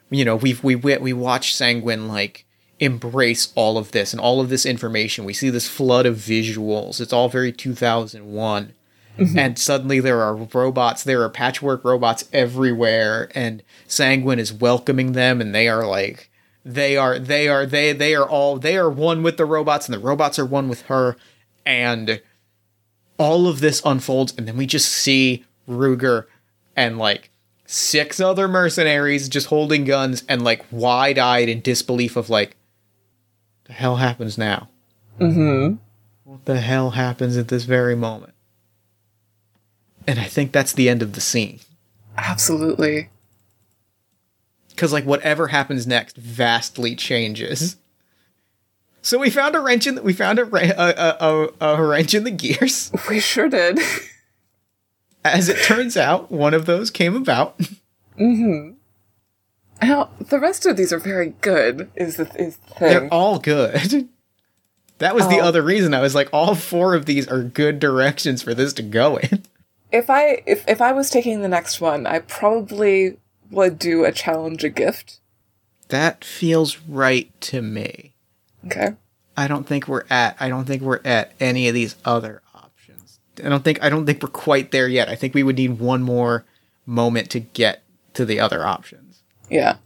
you 0.10 0.26
know 0.26 0.35
we've 0.35 0.64
we 0.64 0.76
we, 0.76 0.98
we 0.98 1.14
watch 1.14 1.56
Sanguine 1.56 2.07
like 2.07 2.45
embrace 2.80 3.53
all 3.56 3.77
of 3.77 3.91
this 3.91 4.11
and 4.11 4.19
all 4.19 4.41
of 4.41 4.49
this 4.49 4.65
information. 4.65 5.23
We 5.23 5.34
see 5.34 5.49
this 5.49 5.69
flood 5.69 6.06
of 6.06 6.18
visuals. 6.18 6.99
It's 6.99 7.14
all 7.14 7.30
very 7.30 7.53
2001 7.53 8.73
mm-hmm. 9.18 9.40
and 9.40 9.57
suddenly 9.57 10.02
there 10.02 10.22
are 10.22 10.35
robots 10.35 11.03
there 11.03 11.22
are 11.22 11.30
patchwork 11.30 11.85
robots 11.85 12.27
everywhere 12.34 13.30
and 13.34 13.64
Sanguine 13.88 14.40
is 14.40 14.52
welcoming 14.52 15.14
them 15.14 15.40
and 15.40 15.56
they 15.56 15.69
are 15.69 15.85
like 15.85 16.30
they 16.65 16.98
are 16.98 17.19
they 17.19 17.48
are 17.48 17.65
they 17.65 17.94
they 17.94 18.15
are 18.15 18.27
all 18.27 18.57
they 18.57 18.77
are 18.77 18.90
one 18.90 19.23
with 19.23 19.38
the 19.38 19.45
robots 19.45 19.88
and 19.88 19.94
the 19.94 19.99
robots 19.99 20.40
are 20.40 20.45
one 20.45 20.68
with 20.68 20.84
her 20.84 21.15
and 21.65 22.22
all 23.18 23.48
of 23.48 23.60
this 23.60 23.81
unfolds 23.85 24.34
and 24.38 24.48
then 24.48 24.57
we 24.57 24.65
just 24.65 24.90
see 24.90 25.45
Ruger 25.69 26.26
and 26.76 26.98
like 26.98 27.30
six 27.65 28.19
other 28.19 28.48
mercenaries 28.48 29.30
just 29.30 29.48
holding 29.48 29.85
guns 29.85 30.23
and 30.27 30.44
like 30.44 30.65
wide-eyed 30.72 31.48
in 31.49 31.61
disbelief 31.61 32.15
of 32.15 32.30
like 32.30 32.56
the 33.65 33.73
hell 33.73 33.95
happens 33.98 34.38
now. 34.38 34.68
Mm-hmm. 35.19 35.76
what 36.23 36.45
the 36.45 36.60
hell 36.60 36.91
happens 36.91 37.38
at 37.38 37.48
this 37.48 37.64
very 37.65 37.95
moment? 37.95 38.34
And 40.07 40.19
i 40.19 40.26
think 40.26 40.52
that's 40.52 40.73
the 40.73 40.90
end 40.90 41.02
of 41.02 41.14
the 41.14 41.22
scene. 41.22 41.60
Absolutely. 42.18 43.10
because 44.69 44.91
like 44.91 45.06
whatever 45.06 45.48
happens 45.48 45.88
next 45.88 46.18
vastly 46.18 46.95
changes 46.95 47.77
so 49.03 49.19
we 49.19 49.30
found 49.30 49.55
a 49.55 49.59
wrench 49.59 49.85
in 49.85 49.95
the, 49.95 50.01
we 50.01 50.13
found 50.13 50.39
a, 50.39 50.45
a, 50.45 51.49
a, 51.61 51.75
a, 51.75 51.84
wrench 51.84 52.13
in 52.15 52.23
the 52.23 52.31
gears 52.31 52.91
We 53.09 53.19
sure 53.19 53.47
did. 53.49 53.80
as 55.23 55.49
it 55.49 55.63
turns 55.63 55.95
out 55.95 56.31
one 56.31 56.55
of 56.55 56.65
those 56.65 56.89
came 56.89 57.15
about 57.15 57.57
mm-hmm. 58.17 58.71
Now, 59.81 60.09
the 60.19 60.39
rest 60.39 60.65
of 60.65 60.77
these 60.77 60.93
are 60.93 60.99
very 60.99 61.34
good, 61.41 61.91
is 61.95 62.15
the, 62.15 62.23
is 62.41 62.57
the 62.57 62.75
they're 62.80 63.13
all 63.13 63.38
good 63.38 64.09
that 64.99 65.13
was 65.13 65.27
the 65.27 65.39
Oh. 65.39 65.45
other 65.45 65.61
reason 65.61 65.93
i 65.93 66.01
was 66.01 66.15
like 66.15 66.30
all 66.31 66.55
four 66.55 66.95
of 66.95 67.05
these 67.05 67.27
are 67.27 67.43
good 67.43 67.80
directions 67.80 68.41
for 68.41 68.53
this 68.53 68.71
to 68.73 68.84
go 68.84 69.17
in 69.17 69.43
if 69.93 70.09
I 70.09 70.41
if, 70.45 70.67
if 70.67 70.81
I 70.81 70.91
was 70.91 71.09
taking 71.09 71.41
the 71.41 71.47
next 71.47 71.80
one, 71.80 72.05
I 72.07 72.19
probably 72.19 73.17
would 73.51 73.77
do 73.77 74.03
a 74.03 74.11
challenge 74.11 74.63
a 74.63 74.69
gift. 74.69 75.19
That 75.89 76.25
feels 76.25 76.80
right 76.80 77.30
to 77.41 77.61
me. 77.61 78.12
Okay. 78.65 78.94
I 79.35 79.48
don't 79.48 79.65
think 79.68 79.88
we're 79.88 80.06
at 80.10 80.38
I 80.40 80.49
don't 80.49 80.65
think 80.65 80.81
we're 80.81 81.02
at 81.03 81.31
any 81.40 81.68
of 81.68 81.73
these 81.73 81.95
other 82.06 82.41
options. 82.53 83.19
I 83.44 83.49
don't 83.49 83.64
think 83.64 83.81
I 83.84 83.90
don't 83.90 84.06
think 84.06 84.22
we're 84.22 84.30
quite 84.30 84.72
there 84.72 84.88
yet. 84.88 85.10
I 85.10 85.15
think 85.15 85.34
we 85.34 85.44
would 85.44 85.57
need 85.57 85.80
one 85.80 86.03
more 86.03 86.45
moment 86.85 87.30
to 87.31 87.40
get 87.40 87.81
to 88.14 88.26
the 88.26 88.40
other 88.40 88.65
options. 88.65 89.23
Yeah. 89.49 89.77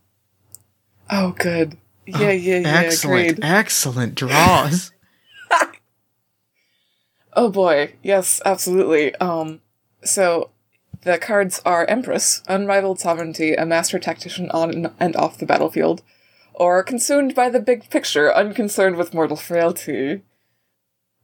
Oh, 1.10 1.32
good. 1.32 1.78
Yeah, 2.06 2.32
yeah, 2.32 2.60
yeah. 2.60 2.68
excellent, 2.68 3.30
Agreed. 3.32 3.44
excellent 3.44 4.16
draws. 4.16 4.92
Oh 7.34 7.50
boy, 7.50 7.94
yes, 8.02 8.42
absolutely. 8.46 9.14
Um, 9.18 9.62
so 10.04 10.50
the 11.04 11.20
cards 11.20 11.62
are 11.66 11.86
Empress, 11.86 12.42
Unrivaled 12.48 13.00
Sovereignty, 13.00 13.54
a 13.54 13.64
Master 13.64 14.00
Tactician 14.00 14.50
on 14.50 14.92
and 15.00 15.16
off 15.16 15.38
the 15.38 15.46
battlefield, 15.46 16.02
or 16.58 16.82
Consumed 16.82 17.36
by 17.36 17.50
the 17.50 17.60
Big 17.60 17.88
Picture, 17.92 18.34
Unconcerned 18.34 18.96
with 18.96 19.14
Mortal 19.14 19.38
Frailty, 19.38 20.24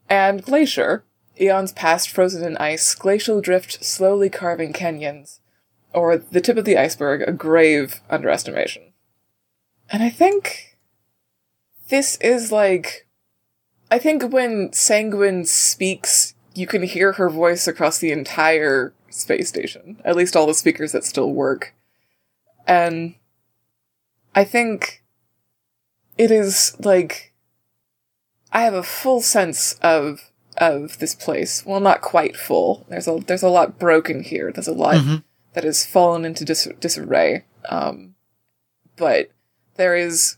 and 0.07 0.43
Glacier, 0.43 1.03
Eons 1.41 1.71
past 1.71 2.11
frozen 2.11 2.45
in 2.45 2.55
ice, 2.57 2.93
glacial 2.93 3.41
drift 3.41 3.83
slowly 3.83 4.29
carving 4.29 4.73
canyons, 4.73 5.39
or 5.91 6.17
The 6.17 6.39
Tip 6.39 6.57
of 6.57 6.65
the 6.65 6.77
Iceberg, 6.77 7.23
a 7.27 7.31
grave 7.31 7.99
underestimation. 8.11 8.93
And 9.89 10.03
I 10.03 10.09
think 10.11 10.77
this 11.89 12.17
is 12.17 12.51
like 12.51 13.07
I 13.89 13.99
think 13.99 14.31
when 14.31 14.71
Sanguine 14.71 15.45
speaks, 15.45 16.35
you 16.55 16.67
can 16.67 16.83
hear 16.83 17.13
her 17.13 17.29
voice 17.29 17.67
across 17.67 17.97
the 17.97 18.11
entire 18.11 18.93
space 19.09 19.49
station. 19.49 19.99
At 20.05 20.15
least 20.15 20.35
all 20.35 20.47
the 20.47 20.53
speakers 20.53 20.91
that 20.91 21.03
still 21.03 21.31
work. 21.31 21.73
And 22.67 23.15
I 24.35 24.43
think 24.43 25.02
it 26.17 26.31
is 26.31 26.75
like 26.79 27.33
I 28.51 28.61
have 28.61 28.73
a 28.73 28.83
full 28.83 29.21
sense 29.21 29.73
of 29.81 30.31
of 30.57 30.99
this 30.99 31.15
place. 31.15 31.65
Well, 31.65 31.79
not 31.79 32.01
quite 32.01 32.37
full. 32.37 32.85
There's 32.89 33.07
a 33.07 33.19
there's 33.25 33.43
a 33.43 33.49
lot 33.49 33.79
broken 33.79 34.23
here. 34.23 34.51
There's 34.51 34.67
a 34.67 34.73
lot 34.73 34.95
Mhm. 34.95 35.23
that 35.53 35.63
has 35.63 35.85
fallen 35.85 36.25
into 36.25 36.45
dis- 36.45 36.69
disarray. 36.79 37.45
Um, 37.67 38.15
but 38.95 39.29
there 39.75 39.95
is, 39.95 40.37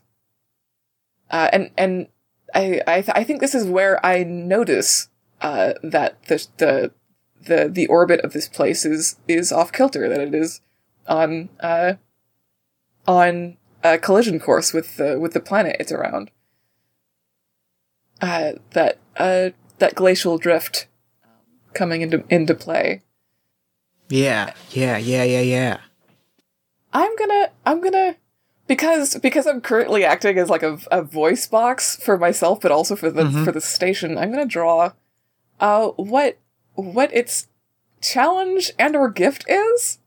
uh, 1.30 1.50
and 1.52 1.72
and 1.78 2.08
I 2.54 2.82
I, 2.88 3.02
th- 3.02 3.16
I 3.18 3.24
think 3.26 3.42
this 3.42 3.56
is 3.56 3.66
where 3.68 4.04
I 4.06 4.24
notice 4.24 5.10
uh, 5.42 5.74
that 5.84 6.24
the 6.28 6.48
the 6.58 6.92
the 7.42 7.70
the 7.70 7.88
orbit 7.88 8.22
of 8.22 8.32
this 8.34 8.48
place 8.48 8.86
is 8.86 9.18
is 9.28 9.52
off 9.52 9.74
kilter. 9.74 10.08
That 10.08 10.22
it 10.22 10.34
is 10.34 10.62
on 11.08 11.50
uh, 11.60 11.96
on 13.08 13.58
a 13.94 13.98
collision 13.98 14.40
course 14.40 14.74
with 14.74 14.98
the 14.98 15.20
with 15.20 15.34
the 15.34 15.40
planet 15.40 15.76
it's 15.80 15.92
around. 15.92 16.32
Uh, 18.22 18.54
that 18.72 18.98
uh, 19.18 19.50
that 19.80 19.96
glacial 19.96 20.38
drift 20.38 20.88
coming 21.74 22.02
into 22.02 22.24
into 22.30 22.56
play. 22.56 23.02
yeah, 24.10 24.54
yeah, 24.72 24.98
yeah, 24.98 25.24
yeah, 25.24 25.42
yeah. 25.42 25.78
I'm 26.94 27.16
gonna 27.18 27.50
I'm 27.66 27.82
gonna 27.82 28.16
because 28.68 29.18
because 29.20 29.46
I'm 29.46 29.60
currently 29.62 30.06
acting 30.06 30.38
as 30.38 30.50
like 30.50 30.64
a, 30.64 30.80
a 30.92 31.02
voice 31.02 31.46
box 31.48 31.98
for 31.98 32.18
myself, 32.18 32.62
but 32.62 32.72
also 32.72 32.96
for 32.96 33.12
the 33.12 33.24
Mhm. 33.24 33.44
for 33.46 33.52
the 33.52 33.62
station. 33.62 34.18
I'm 34.18 34.32
gonna 34.32 34.46
draw 34.46 34.92
uh 35.60 35.88
what 35.98 36.38
what 36.76 37.14
its 37.14 37.48
challenge 38.02 38.72
and 38.80 38.96
or 38.96 39.10
gift 39.10 39.44
is. 39.50 40.00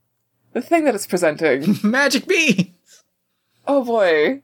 The 0.55 0.63
thing 0.63 0.85
that 0.85 0.95
it's 0.95 1.07
presenting. 1.07 1.77
Magic 1.85 2.27
Bean. 2.27 2.75
Oh 3.69 3.85
boy. 3.85 4.43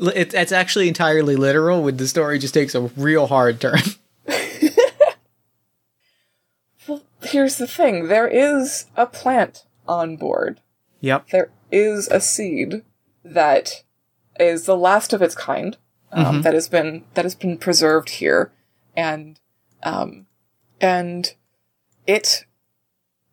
It, 0.00 0.34
it's 0.34 0.50
actually 0.50 0.88
entirely 0.88 1.36
literal. 1.36 1.82
With 1.82 1.98
the 1.98 2.08
story, 2.08 2.40
just 2.40 2.54
takes 2.54 2.74
a 2.74 2.80
real 2.96 3.28
hard 3.28 3.60
turn. 3.60 3.78
Well, 6.86 7.02
here's 7.22 7.56
the 7.56 7.66
thing. 7.66 8.08
There 8.08 8.28
is 8.28 8.86
a 8.96 9.06
plant 9.06 9.64
on 9.88 10.16
board. 10.16 10.60
yep. 11.00 11.28
there 11.30 11.50
is 11.70 12.08
a 12.08 12.20
seed 12.20 12.82
that 13.24 13.82
is 14.38 14.64
the 14.66 14.76
last 14.76 15.12
of 15.12 15.22
its 15.22 15.34
kind 15.34 15.76
um, 16.12 16.40
Mhm. 16.40 16.42
that 16.42 16.54
has 16.54 16.68
been 16.68 17.04
that 17.14 17.24
has 17.24 17.34
been 17.34 17.56
preserved 17.58 18.08
here, 18.10 18.52
and 18.96 19.40
um, 19.82 20.26
and 20.80 21.34
it 22.06 22.44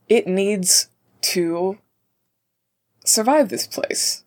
it 0.09 0.27
needs 0.27 0.87
to 1.21 1.77
survive 3.05 3.49
this 3.49 3.67
place. 3.67 4.23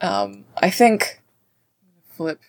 Um, 0.00 0.44
I 0.56 0.70
think 0.70 1.20
flip 2.16 2.40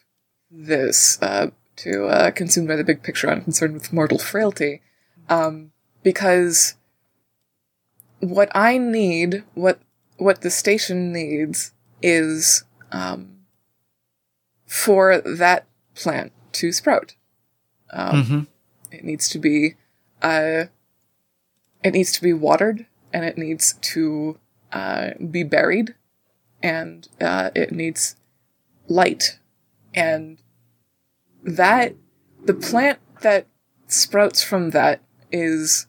this 0.52 1.22
uh, 1.22 1.52
to 1.78 2.08
uh, 2.08 2.32
consumed 2.32 2.68
by 2.68 2.76
the 2.76 2.84
big 2.84 3.04
picture, 3.04 3.30
unconcerned 3.30 3.74
with 3.74 3.94
mortal 3.94 4.20
frailty, 4.20 4.82
um, 5.30 5.72
because 6.04 6.76
what 8.20 8.50
I 8.54 8.78
need, 8.78 9.44
what 9.54 9.80
what 10.18 10.42
the 10.42 10.50
station 10.50 11.12
needs, 11.14 11.72
is 12.02 12.64
um, 12.92 13.46
for 14.66 15.20
that 15.22 15.66
plant 15.96 16.32
to 16.54 16.72
sprout. 16.72 17.16
Um, 17.92 18.24
hmm 18.24 18.40
It 18.92 19.04
needs 19.04 19.30
to 19.30 19.40
be, 19.40 19.76
uh, 20.22 20.66
it 21.84 21.92
needs 21.94 22.12
to 22.14 22.22
be 22.22 22.34
watered, 22.34 22.86
and 23.14 23.24
it 23.24 23.38
needs 23.38 23.74
to 23.74 24.38
uh, 24.74 25.12
be 25.32 25.44
buried, 25.44 25.96
and 26.62 27.08
uh, 27.22 27.52
it 27.56 27.72
needs 27.72 28.16
light, 28.88 29.40
and 29.94 30.38
that 31.44 31.96
the 32.44 32.54
plant 32.54 33.00
that 33.22 33.48
sprouts 33.88 34.42
from 34.44 34.72
that 34.72 35.02
is 35.32 35.88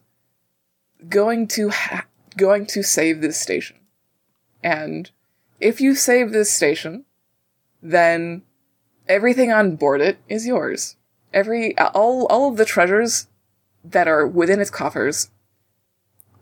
going 1.08 1.46
to 1.48 1.70
ha- 1.70 2.06
going 2.36 2.66
to 2.66 2.82
save 2.82 3.20
this 3.20 3.38
station. 3.38 3.76
And 4.62 5.10
if 5.60 5.80
you 5.80 5.94
save 5.94 6.32
this 6.32 6.52
station, 6.52 7.04
then 7.82 8.42
everything 9.08 9.50
on 9.50 9.76
board 9.76 10.00
it 10.00 10.18
is 10.28 10.46
yours. 10.46 10.96
Every 11.32 11.76
all 11.78 12.26
all 12.26 12.50
of 12.50 12.56
the 12.56 12.64
treasures 12.64 13.28
that 13.84 14.08
are 14.08 14.26
within 14.26 14.60
its 14.60 14.70
coffers, 14.70 15.30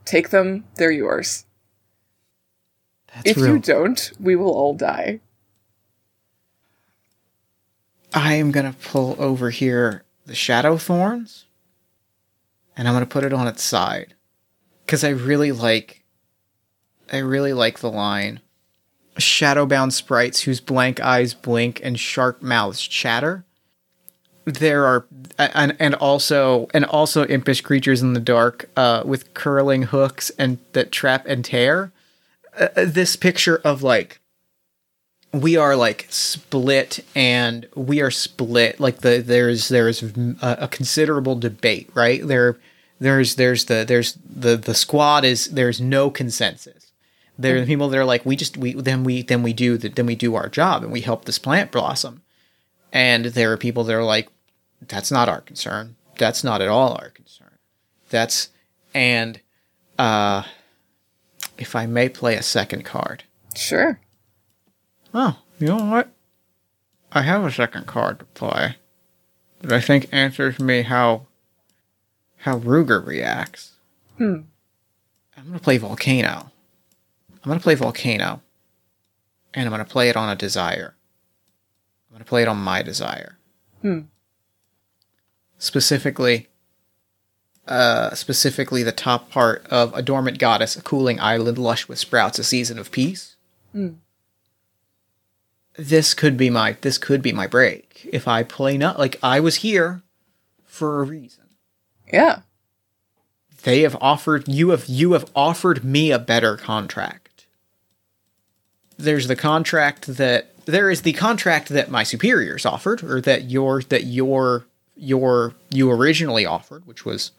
take 0.04 0.30
them, 0.30 0.64
they're 0.76 0.90
yours. 0.90 1.44
That's 3.14 3.30
if 3.30 3.36
real. 3.36 3.54
you 3.54 3.58
don't, 3.58 4.12
we 4.20 4.36
will 4.36 4.52
all 4.52 4.74
die. 4.74 5.20
I 8.14 8.34
am 8.34 8.50
gonna 8.50 8.74
pull 8.82 9.16
over 9.18 9.50
here 9.50 10.04
the 10.26 10.34
shadow 10.34 10.76
thorns, 10.78 11.44
and 12.76 12.88
I'm 12.88 12.94
gonna 12.94 13.06
put 13.06 13.24
it 13.24 13.32
on 13.32 13.46
its 13.46 13.62
side 13.62 14.14
because 14.84 15.04
I 15.04 15.10
really 15.10 15.52
like. 15.52 16.04
I 17.12 17.18
really 17.18 17.54
like 17.54 17.78
the 17.78 17.90
line. 17.90 18.40
Shadowbound 19.16 19.92
sprites 19.92 20.42
whose 20.42 20.60
blank 20.60 21.00
eyes 21.00 21.34
blink 21.34 21.80
and 21.82 21.98
sharp 21.98 22.42
mouths 22.42 22.86
chatter. 22.86 23.44
There 24.44 24.86
are 24.86 25.06
and 25.38 25.76
and 25.78 25.94
also 25.94 26.68
and 26.72 26.84
also 26.84 27.24
impish 27.24 27.60
creatures 27.60 28.00
in 28.00 28.12
the 28.12 28.20
dark 28.20 28.70
uh, 28.76 29.02
with 29.04 29.34
curling 29.34 29.84
hooks 29.84 30.30
and 30.38 30.58
that 30.72 30.92
trap 30.92 31.26
and 31.26 31.44
tear. 31.44 31.92
Uh, 32.58 32.68
uh, 32.76 32.84
this 32.86 33.16
picture 33.16 33.56
of 33.64 33.82
like 33.82 34.20
we 35.32 35.56
are 35.56 35.76
like 35.76 36.06
split 36.08 37.04
and 37.14 37.68
we 37.74 38.00
are 38.00 38.10
split 38.10 38.80
like 38.80 38.98
the 39.00 39.18
there's 39.18 39.68
there's 39.68 40.02
a, 40.02 40.36
a 40.42 40.68
considerable 40.68 41.36
debate 41.36 41.90
right? 41.94 42.26
There 42.26 42.56
there's 43.00 43.36
there's 43.36 43.66
the 43.66 43.84
there's 43.86 44.18
the 44.24 44.56
the 44.56 44.74
squad 44.74 45.24
is 45.24 45.46
there's 45.46 45.80
no 45.80 46.10
consensus. 46.10 46.92
There 47.38 47.62
are 47.62 47.66
people 47.66 47.88
that 47.88 47.98
are 47.98 48.04
like 48.04 48.26
we 48.26 48.34
just 48.34 48.56
we 48.56 48.72
then 48.72 49.04
we 49.04 49.22
then 49.22 49.42
we 49.42 49.52
do 49.52 49.76
the, 49.78 49.88
then 49.88 50.06
we 50.06 50.16
do 50.16 50.34
our 50.34 50.48
job 50.48 50.82
and 50.82 50.90
we 50.90 51.02
help 51.02 51.24
this 51.24 51.38
plant 51.38 51.70
blossom. 51.70 52.22
And 52.92 53.26
there 53.26 53.52
are 53.52 53.56
people 53.56 53.84
that 53.84 53.94
are 53.94 54.04
like 54.04 54.28
that's 54.80 55.12
not 55.12 55.28
our 55.28 55.40
concern. 55.42 55.94
That's 56.16 56.42
not 56.42 56.60
at 56.60 56.68
all 56.68 56.98
our 57.00 57.10
concern. 57.10 57.58
That's 58.10 58.48
and 58.92 59.40
uh 59.98 60.42
if 61.58 61.74
i 61.76 61.86
may 61.86 62.08
play 62.08 62.36
a 62.36 62.42
second 62.42 62.84
card 62.84 63.24
Sure. 63.58 63.98
Oh, 65.12 65.38
you 65.58 65.66
know 65.66 65.84
what? 65.84 66.10
I 67.10 67.22
have 67.22 67.44
a 67.44 67.50
second 67.50 67.86
card 67.86 68.20
to 68.20 68.24
play 68.26 68.76
that 69.60 69.72
I 69.72 69.80
think 69.80 70.08
answers 70.12 70.60
me 70.60 70.82
how 70.82 71.26
how 72.38 72.60
Ruger 72.60 73.04
reacts. 73.04 73.72
Hmm. 74.16 74.42
I'm 75.36 75.46
gonna 75.46 75.58
play 75.58 75.78
Volcano. 75.78 76.52
I'm 77.42 77.48
gonna 77.48 77.58
play 77.58 77.74
Volcano. 77.74 78.42
And 79.54 79.66
I'm 79.66 79.70
gonna 79.72 79.84
play 79.84 80.08
it 80.08 80.16
on 80.16 80.28
a 80.28 80.36
desire. 80.36 80.94
I'm 82.08 82.14
gonna 82.14 82.24
play 82.24 82.42
it 82.42 82.48
on 82.48 82.58
my 82.58 82.82
desire. 82.82 83.38
Hmm. 83.82 84.00
Specifically 85.58 86.48
uh 87.68 88.14
specifically 88.14 88.82
the 88.82 88.92
top 88.92 89.30
part 89.30 89.66
of 89.66 89.94
a 89.94 90.02
dormant 90.02 90.38
goddess, 90.38 90.76
a 90.76 90.82
cooling 90.82 91.20
island 91.20 91.58
lush 91.58 91.88
with 91.88 91.98
sprouts, 91.98 92.38
a 92.38 92.44
season 92.44 92.78
of 92.78 92.90
peace. 92.90 93.36
Hmm. 93.72 93.94
this 95.76 96.14
could 96.14 96.36
be 96.36 96.50
my 96.50 96.76
this 96.80 96.98
could 96.98 97.22
be 97.22 97.32
my 97.32 97.46
break 97.46 98.08
if 98.12 98.26
I 98.26 98.42
play 98.42 98.76
not 98.76 98.98
like 98.98 99.16
I 99.22 99.40
was 99.40 99.56
here 99.56 100.02
for 100.64 101.00
a 101.00 101.04
reason. 101.04 101.44
Yeah. 102.12 102.40
They 103.64 103.82
have 103.82 103.96
offered 104.00 104.48
you 104.48 104.70
have 104.70 104.86
you 104.86 105.12
have 105.12 105.30
offered 105.34 105.84
me 105.84 106.10
a 106.10 106.18
better 106.18 106.56
contract. 106.56 107.46
There's 108.96 109.28
the 109.28 109.36
contract 109.36 110.06
that 110.16 110.54
there 110.64 110.90
is 110.90 111.02
the 111.02 111.12
contract 111.12 111.68
that 111.70 111.90
my 111.90 112.02
superiors 112.02 112.66
offered 112.66 113.02
or 113.02 113.20
that 113.20 113.44
your 113.44 113.82
that 113.82 114.04
your 114.04 114.66
your 114.96 115.54
you 115.70 115.90
originally 115.90 116.46
offered, 116.46 116.86
which 116.86 117.04
was 117.04 117.32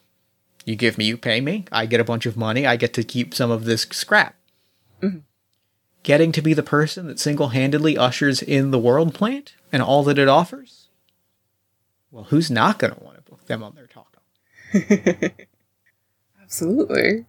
you 0.70 0.76
give 0.76 1.00
me, 1.00 1.06
you 1.06 1.18
pay 1.18 1.42
me, 1.42 1.66
I 1.72 1.88
get 1.88 2.00
a 2.00 2.04
bunch 2.04 2.28
of 2.28 2.38
money, 2.38 2.68
I 2.68 2.76
get 2.76 2.94
to 2.94 3.04
keep 3.04 3.34
some 3.34 3.50
of 3.50 3.66
this 3.66 3.88
scrap. 3.90 4.36
Mm-hmm. 5.02 5.20
Getting 6.04 6.32
to 6.34 6.44
be 6.44 6.54
the 6.54 6.62
person 6.62 7.08
that 7.08 7.20
single 7.20 7.50
handedly 7.50 7.98
ushers 7.98 8.44
in 8.44 8.70
the 8.70 8.78
world 8.78 9.16
plant 9.16 9.56
and 9.72 9.82
all 9.82 10.04
that 10.04 10.20
it 10.20 10.28
offers? 10.28 10.90
Well, 12.12 12.26
who's 12.26 12.52
not 12.52 12.78
going 12.78 12.94
to 12.94 13.04
want 13.04 13.16
to 13.18 13.24
book 13.24 13.48
them 13.48 13.64
on 13.64 13.74
their 13.74 13.88
taco? 13.88 14.20
Absolutely. 16.44 17.26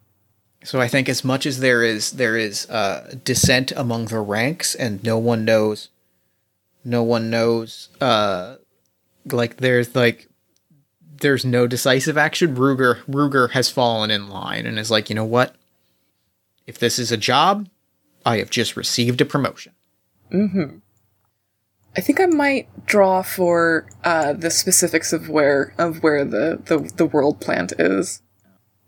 So 0.63 0.79
I 0.79 0.89
think 0.89 1.09
as 1.09 1.25
much 1.25 1.47
as 1.47 1.61
there 1.61 1.83
is 1.83 2.13
there 2.13 2.37
is 2.37 2.69
uh, 2.69 3.15
dissent 3.25 3.73
among 3.73 4.07
the 4.07 4.21
ranks, 4.21 4.75
and 4.75 5.03
no 5.03 5.17
one 5.17 5.47
knows, 5.47 5.89
no 6.85 7.03
one 7.03 7.31
knows, 7.31 7.89
uh, 8.03 8.57
like 9.25 9.57
there's 9.57 9.95
like 9.97 10.30
there's 11.21 11.45
no 11.45 11.67
decisive 11.67 12.19
action. 12.19 12.57
Ruger 12.57 13.03
Ruger 13.05 13.51
has 13.53 13.71
fallen 13.71 14.11
in 14.11 14.29
line 14.29 14.67
and 14.67 14.79
is 14.79 14.91
like, 14.91 15.09
you 15.09 15.15
know 15.15 15.25
what? 15.25 15.55
If 16.67 16.79
this 16.79 16.99
is 16.99 17.11
a 17.11 17.17
job, 17.17 17.69
I 18.25 18.39
have 18.39 18.51
just 18.51 18.77
received 18.77 19.21
a 19.21 19.25
promotion. 19.25 19.73
Mm-hmm. 20.33 20.79
I 21.97 22.01
think 22.01 22.21
I 22.21 22.27
might 22.27 22.87
draw 22.87 23.23
for 23.23 23.87
uh, 24.05 24.33
the 24.33 24.51
specifics 24.51 25.13
of 25.13 25.29
where 25.29 25.75
of 25.79 26.03
where 26.03 26.25
the, 26.25 26.61
the, 26.65 26.91
the 26.97 27.07
world 27.07 27.41
plant 27.41 27.73
is. 27.79 28.23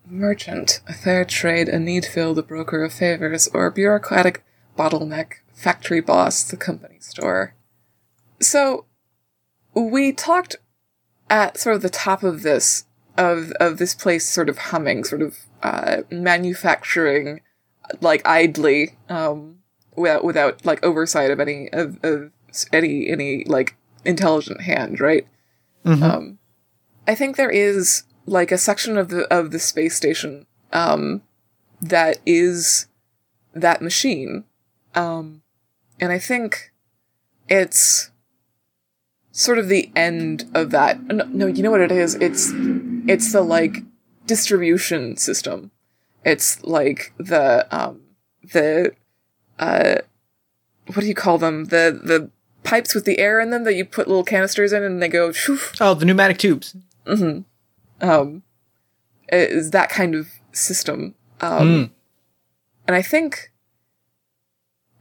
Merchant, 0.06 0.80
a 0.88 0.92
fair 0.92 1.24
trade, 1.24 1.68
a 1.68 1.78
need 1.78 2.04
fill, 2.04 2.34
the 2.34 2.42
broker 2.42 2.84
of 2.84 2.92
favors, 2.92 3.48
or 3.54 3.66
a 3.66 3.72
bureaucratic 3.72 4.44
bottleneck, 4.76 5.34
factory 5.54 6.00
boss, 6.00 6.44
the 6.44 6.56
company 6.56 6.98
store. 7.00 7.54
So, 8.40 8.84
we 9.74 10.12
talked 10.12 10.56
at 11.32 11.56
sort 11.58 11.74
of 11.74 11.82
the 11.82 11.88
top 11.88 12.22
of 12.22 12.42
this 12.42 12.84
of 13.16 13.50
of 13.52 13.78
this 13.78 13.94
place 13.94 14.28
sort 14.28 14.48
of 14.48 14.58
humming, 14.58 15.02
sort 15.02 15.22
of 15.22 15.38
uh, 15.62 16.02
manufacturing 16.10 17.40
like 18.00 18.26
idly, 18.26 18.96
um, 19.08 19.58
without 19.96 20.24
without 20.24 20.64
like 20.64 20.84
oversight 20.84 21.30
of 21.30 21.40
any 21.40 21.72
of, 21.72 21.98
of 22.04 22.30
any 22.72 23.08
any 23.08 23.44
like 23.44 23.76
intelligent 24.04 24.60
hand, 24.60 25.00
right? 25.00 25.26
Mm-hmm. 25.84 26.02
Um, 26.02 26.38
I 27.08 27.14
think 27.14 27.36
there 27.36 27.50
is 27.50 28.04
like 28.26 28.52
a 28.52 28.58
section 28.58 28.98
of 28.98 29.08
the 29.08 29.22
of 29.34 29.50
the 29.50 29.58
space 29.58 29.96
station 29.96 30.46
um, 30.72 31.22
that 31.80 32.18
is 32.26 32.86
that 33.54 33.80
machine, 33.80 34.44
um, 34.94 35.42
and 35.98 36.12
I 36.12 36.18
think 36.18 36.72
it's 37.48 38.11
sort 39.32 39.58
of 39.58 39.68
the 39.68 39.90
end 39.96 40.44
of 40.54 40.70
that. 40.70 41.02
No, 41.04 41.24
no, 41.24 41.46
you 41.46 41.62
know 41.62 41.70
what 41.70 41.80
it 41.80 41.90
is? 41.92 42.14
It's 42.16 42.50
it's 43.08 43.32
the 43.32 43.42
like 43.42 43.78
distribution 44.26 45.16
system. 45.16 45.70
It's 46.24 46.62
like 46.62 47.12
the 47.18 47.66
um 47.76 48.00
the 48.52 48.94
uh 49.58 49.96
what 50.86 51.00
do 51.00 51.06
you 51.06 51.14
call 51.14 51.38
them? 51.38 51.64
The 51.64 51.98
the 52.02 52.30
pipes 52.62 52.94
with 52.94 53.04
the 53.04 53.18
air 53.18 53.40
in 53.40 53.50
them 53.50 53.64
that 53.64 53.74
you 53.74 53.84
put 53.84 54.06
little 54.06 54.22
canisters 54.24 54.72
in 54.72 54.82
and 54.84 55.02
they 55.02 55.08
go 55.08 55.30
shoof. 55.30 55.76
Oh, 55.80 55.94
the 55.94 56.04
pneumatic 56.04 56.38
tubes. 56.38 56.76
Mm-hmm. 57.06 57.40
Um 58.08 58.42
is 59.32 59.70
that 59.70 59.88
kind 59.88 60.14
of 60.14 60.28
system. 60.52 61.14
Um 61.40 61.66
Mm. 61.68 61.90
and 62.86 62.96
I 62.96 63.02
think 63.02 63.50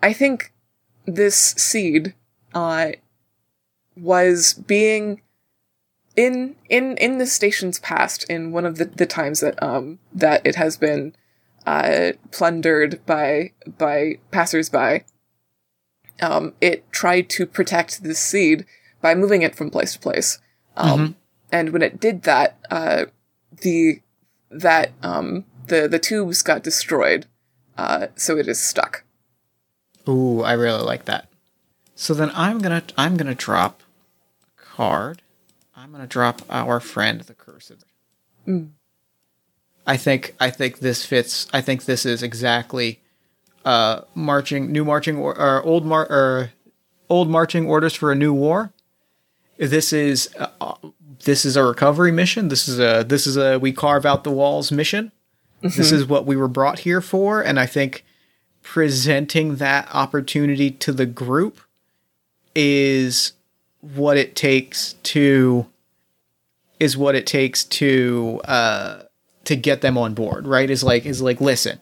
I 0.02 0.14
think 0.14 0.52
this 1.06 1.36
seed 1.58 2.14
uh 2.56 2.92
was 3.96 4.54
being 4.54 5.22
in 6.16 6.56
in 6.70 6.98
in 6.98 7.18
the 7.18 7.26
station's 7.26 7.80
past 7.80 8.24
in 8.30 8.52
one 8.52 8.66
of 8.66 8.78
the, 8.78 8.86
the 8.86 9.06
times 9.06 9.40
that 9.40 9.62
um 9.64 10.00
that 10.14 10.46
it 10.46 10.56
has 10.56 10.78
been 10.78 11.16
uh 11.66 12.12
plundered 12.32 13.06
by 13.06 13.52
by 13.78 14.18
passersby. 14.32 15.04
Um 16.22 16.54
it 16.60 16.92
tried 16.92 17.30
to 17.32 17.46
protect 17.46 18.04
this 18.04 18.20
seed 18.20 18.66
by 19.02 19.16
moving 19.16 19.42
it 19.42 19.56
from 19.56 19.70
place 19.70 19.94
to 19.94 20.00
place. 20.00 20.40
Um 20.76 21.16
and 21.52 21.72
when 21.72 21.82
it 21.82 22.00
did 22.00 22.24
that 22.24 22.58
uh 22.70 23.06
the 23.62 24.02
that 24.50 24.92
um 25.02 25.46
the 25.68 25.88
the 25.88 26.00
tubes 26.00 26.42
got 26.42 26.64
destroyed 26.64 27.26
uh 27.78 28.08
so 28.16 28.38
it 28.38 28.48
is 28.48 28.60
stuck. 28.62 29.04
Ooh, 30.10 30.42
I 30.42 30.54
really 30.54 30.84
like 30.84 31.06
that. 31.06 31.28
So 31.96 32.14
then 32.14 32.32
I'm 32.34 32.60
gonna 32.60 32.84
I'm 32.98 33.16
gonna 33.16 33.36
drop 33.36 33.81
a 33.81 33.81
card. 34.76 35.22
I'm 35.76 35.92
gonna 35.92 36.08
drop 36.08 36.42
our 36.50 36.80
friend 36.80 37.22
the 37.22 37.34
cursed. 37.34 37.84
Mm. 38.48 38.72
I 39.86 39.98
think 39.98 40.36
I 40.40 40.50
think 40.50 40.80
this 40.80 41.06
fits. 41.06 41.48
I 41.54 41.62
think 41.62 41.86
this 41.86 42.06
is 42.06 42.24
exactly 42.24 43.02
uh 43.64 44.02
marching 44.16 44.72
new 44.72 44.84
marching 44.84 45.18
or, 45.18 45.38
or 45.38 45.62
old 45.64 45.86
mar 45.86 46.08
or 46.10 46.52
old 47.10 47.30
marching 47.30 47.68
orders 47.68 47.94
for 47.94 48.12
a 48.12 48.16
new 48.16 48.34
war. 48.34 48.72
This 49.58 49.94
is 49.94 50.30
uh, 50.38 50.76
this 51.26 51.46
is 51.46 51.56
a 51.56 51.64
recovery 51.64 52.12
mission. 52.12 52.48
This 52.48 52.68
is 52.68 52.80
a 52.80 53.04
this 53.04 53.28
is 53.28 53.38
a 53.38 53.60
we 53.60 53.72
carve 53.74 54.06
out 54.06 54.24
the 54.24 54.32
walls 54.32 54.72
mission. 54.72 55.12
This 55.62 55.92
is 55.92 56.08
what 56.08 56.26
we 56.26 56.36
were 56.36 56.48
brought 56.48 56.80
here 56.80 57.02
for, 57.02 57.40
and 57.40 57.60
I 57.60 57.68
think 57.68 58.04
presenting 58.64 59.58
that 59.58 59.88
opportunity 59.94 60.72
to 60.72 60.92
the 60.92 61.06
group 61.06 61.60
is 62.56 63.34
what 63.82 64.18
it 64.18 64.36
takes 64.36 64.94
to 65.04 65.66
is 66.80 66.98
what 66.98 67.16
it 67.16 67.28
takes 67.28 67.64
to 67.64 68.42
uh 68.46 69.02
to 69.44 69.56
get 69.56 69.82
them 69.82 69.98
on 69.98 70.14
board 70.14 70.48
right 70.48 70.70
is 70.70 70.84
like 70.84 71.06
is 71.06 71.22
like 71.22 71.42
listen 71.42 71.80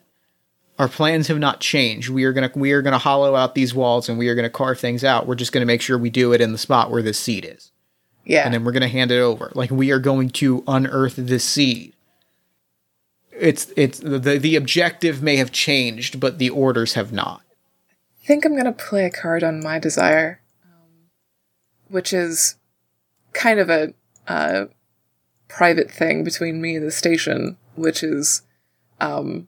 our 0.78 0.88
plans 0.88 1.28
have 1.28 1.40
not 1.40 1.60
changed 1.60 2.10
we 2.10 2.24
are 2.24 2.34
gonna 2.34 2.52
we 2.56 2.72
are 2.72 2.82
gonna 2.82 2.98
hollow 2.98 3.36
out 3.36 3.54
these 3.54 3.74
walls 3.76 4.08
and 4.08 4.18
we 4.18 4.30
are 4.30 4.36
gonna 4.36 4.50
carve 4.50 4.80
things 4.80 5.04
out 5.04 5.28
we're 5.28 5.36
just 5.36 5.52
gonna 5.52 5.66
make 5.66 5.82
sure 5.82 5.98
we 5.98 6.10
do 6.10 6.32
it 6.32 6.42
in 6.42 6.52
the 6.52 6.58
spot 6.58 6.90
where 6.90 7.02
this 7.02 7.20
seed 7.20 7.46
is 7.46 7.72
yeah 8.26 8.46
and 8.46 8.54
then 8.54 8.64
we're 8.64 8.72
going 8.72 8.82
to 8.82 8.88
hand 8.88 9.12
it 9.12 9.20
over. 9.20 9.52
Like 9.56 9.72
we 9.72 9.92
are 9.92 10.00
going 10.00 10.30
to 10.30 10.64
unearth 10.68 11.16
this 11.16 11.44
seed. 11.44 11.94
It's 13.32 13.72
it's 13.76 14.00
the 14.00 14.20
the 14.20 14.56
objective 14.56 15.22
may 15.24 15.38
have 15.38 15.52
changed, 15.52 16.20
but 16.20 16.38
the 16.38 16.50
orders 16.50 16.94
have 16.94 17.12
not. 17.12 17.42
I 18.24 18.28
think 18.28 18.46
I'm 18.46 18.56
gonna 18.56 18.72
play 18.74 19.06
a 19.06 19.10
card 19.10 19.44
on 19.44 19.64
my 19.64 19.80
desire, 19.80 20.39
which 21.90 22.14
is 22.14 22.56
kind 23.34 23.60
of 23.60 23.70
a 23.70 23.94
uh, 24.28 24.66
private 25.48 25.92
thing 25.92 26.24
between 26.24 26.62
me 26.62 26.76
and 26.76 26.86
the 26.86 26.92
station, 26.92 27.58
which 27.76 28.04
is 28.04 28.44
um, 29.00 29.48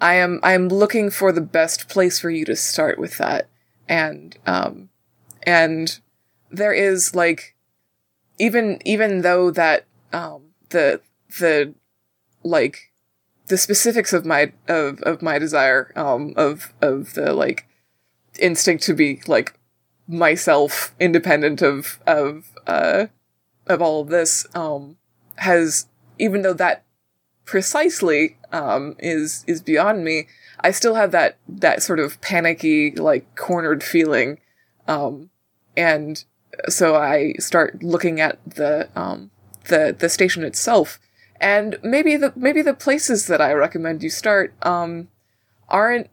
I 0.00 0.14
am 0.14 0.40
I 0.42 0.52
am 0.52 0.68
looking 0.68 1.10
for 1.10 1.32
the 1.32 1.40
best 1.40 1.88
place 1.88 2.20
for 2.20 2.30
you 2.30 2.44
to 2.44 2.56
start 2.56 2.98
with 2.98 3.18
that, 3.18 3.48
and 3.88 4.36
um, 4.46 4.88
and 5.42 5.98
there 6.50 6.72
is 6.72 7.14
like 7.14 7.56
even 8.38 8.80
even 8.84 9.22
though 9.22 9.50
that 9.50 9.84
um, 10.12 10.42
the 10.70 11.00
the 11.38 11.74
like 12.42 12.92
the 13.48 13.58
specifics 13.58 14.12
of 14.12 14.24
my 14.24 14.52
of 14.68 15.00
of 15.02 15.22
my 15.22 15.38
desire 15.38 15.92
um 15.96 16.32
of 16.36 16.72
of 16.80 17.14
the 17.14 17.32
like 17.32 17.66
instinct 18.38 18.84
to 18.84 18.94
be 18.94 19.20
like 19.26 19.57
myself 20.08 20.94
independent 20.98 21.62
of 21.62 22.00
of 22.06 22.50
uh 22.66 23.06
of 23.66 23.82
all 23.82 24.00
of 24.00 24.08
this 24.08 24.46
um 24.54 24.96
has 25.36 25.86
even 26.18 26.42
though 26.42 26.54
that 26.54 26.84
precisely 27.44 28.38
um 28.52 28.96
is 28.98 29.44
is 29.46 29.60
beyond 29.60 30.04
me 30.04 30.26
i 30.60 30.70
still 30.70 30.94
have 30.94 31.10
that 31.10 31.36
that 31.48 31.82
sort 31.82 31.98
of 31.98 32.20
panicky 32.20 32.90
like 32.92 33.34
cornered 33.36 33.82
feeling 33.82 34.38
um 34.86 35.28
and 35.76 36.24
so 36.68 36.96
i 36.96 37.34
start 37.38 37.82
looking 37.82 38.20
at 38.20 38.38
the 38.46 38.88
um 38.96 39.30
the 39.68 39.94
the 39.98 40.08
station 40.08 40.42
itself 40.42 40.98
and 41.40 41.78
maybe 41.82 42.16
the 42.16 42.32
maybe 42.36 42.62
the 42.62 42.74
places 42.74 43.26
that 43.26 43.40
I 43.40 43.52
recommend 43.52 44.02
you 44.02 44.10
start 44.10 44.52
um 44.62 45.08
aren't 45.68 46.08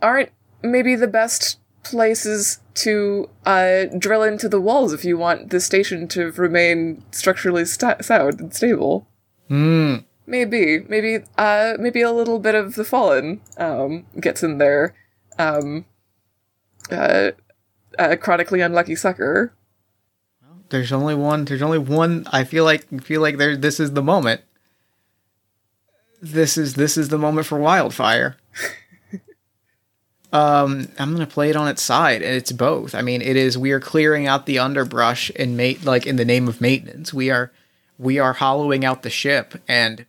aren't 0.00 0.30
maybe 0.62 0.94
the 0.94 1.08
best 1.08 1.58
places 1.84 2.58
to 2.74 3.28
uh 3.46 3.84
drill 3.98 4.22
into 4.22 4.48
the 4.48 4.60
walls 4.60 4.92
if 4.92 5.04
you 5.04 5.16
want 5.16 5.50
the 5.50 5.60
station 5.60 6.08
to 6.08 6.32
remain 6.32 7.04
structurally 7.12 7.64
st- 7.64 8.04
sound 8.04 8.40
and 8.40 8.54
stable. 8.54 9.06
Hmm. 9.48 9.96
Maybe 10.26 10.80
maybe 10.88 11.24
uh 11.38 11.74
maybe 11.78 12.00
a 12.00 12.12
little 12.12 12.38
bit 12.38 12.54
of 12.54 12.74
the 12.74 12.84
fallen 12.84 13.40
um 13.58 14.06
gets 14.18 14.42
in 14.42 14.58
there. 14.58 14.94
Um 15.38 15.84
uh 16.90 17.32
a 17.98 18.16
chronically 18.16 18.60
unlucky 18.60 18.96
sucker. 18.96 19.52
There's 20.70 20.92
only 20.92 21.14
one. 21.14 21.44
There's 21.44 21.62
only 21.62 21.78
one. 21.78 22.26
I 22.32 22.44
feel 22.44 22.64
like 22.64 23.02
feel 23.02 23.20
like 23.20 23.36
there. 23.36 23.56
This 23.56 23.78
is 23.78 23.92
the 23.92 24.02
moment. 24.02 24.40
This 26.20 26.56
is 26.56 26.74
this 26.74 26.96
is 26.96 27.10
the 27.10 27.18
moment 27.18 27.46
for 27.46 27.58
wildfire. 27.58 28.36
um, 30.34 30.88
I'm 30.98 31.12
gonna 31.12 31.28
play 31.28 31.48
it 31.48 31.56
on 31.56 31.68
its 31.68 31.80
side, 31.80 32.20
and 32.20 32.34
it's 32.34 32.52
both. 32.52 32.94
I 32.94 33.02
mean, 33.02 33.22
it 33.22 33.36
is. 33.36 33.56
We 33.56 33.70
are 33.70 33.80
clearing 33.80 34.26
out 34.26 34.46
the 34.46 34.58
underbrush 34.58 35.30
in 35.30 35.56
mate, 35.56 35.84
like 35.84 36.06
in 36.06 36.16
the 36.16 36.24
name 36.24 36.48
of 36.48 36.60
maintenance. 36.60 37.14
We 37.14 37.30
are, 37.30 37.52
we 37.98 38.18
are 38.18 38.32
hollowing 38.32 38.84
out 38.84 39.04
the 39.04 39.10
ship, 39.10 39.54
and 39.68 40.04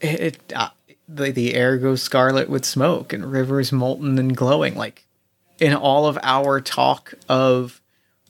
it. 0.00 0.20
it 0.20 0.52
uh, 0.54 0.68
the, 1.08 1.30
the 1.30 1.54
air 1.54 1.78
goes 1.78 2.02
scarlet 2.02 2.48
with 2.48 2.64
smoke 2.64 3.12
and 3.12 3.30
rivers 3.30 3.72
molten 3.72 4.18
and 4.18 4.36
glowing 4.36 4.74
like 4.74 5.04
in 5.58 5.74
all 5.74 6.06
of 6.06 6.18
our 6.22 6.60
talk 6.60 7.14
of 7.28 7.80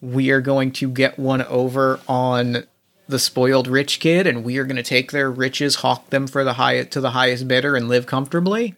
we 0.01 0.31
are 0.31 0.41
going 0.41 0.73
to 0.73 0.89
get 0.89 1.19
one 1.19 1.43
over 1.43 2.01
on 2.09 2.65
the 3.09 3.19
spoiled 3.19 3.69
rich 3.69 4.01
kid 4.01 4.27
and 4.27 4.43
we 4.43 4.59
are 4.59 4.65
going 4.65 4.77
to 4.77 4.83
take 4.83 5.13
their 5.13 5.31
riches 5.31 5.77
hawk 5.77 6.11
them 6.11 6.27
for 6.27 6.43
the 6.43 6.55
high 6.55 6.83
to 6.83 7.01
the 7.01 7.11
highest 7.11 7.47
bidder 7.47 7.77
and 7.77 7.89
live 7.89 8.07
comfortably 8.07 8.75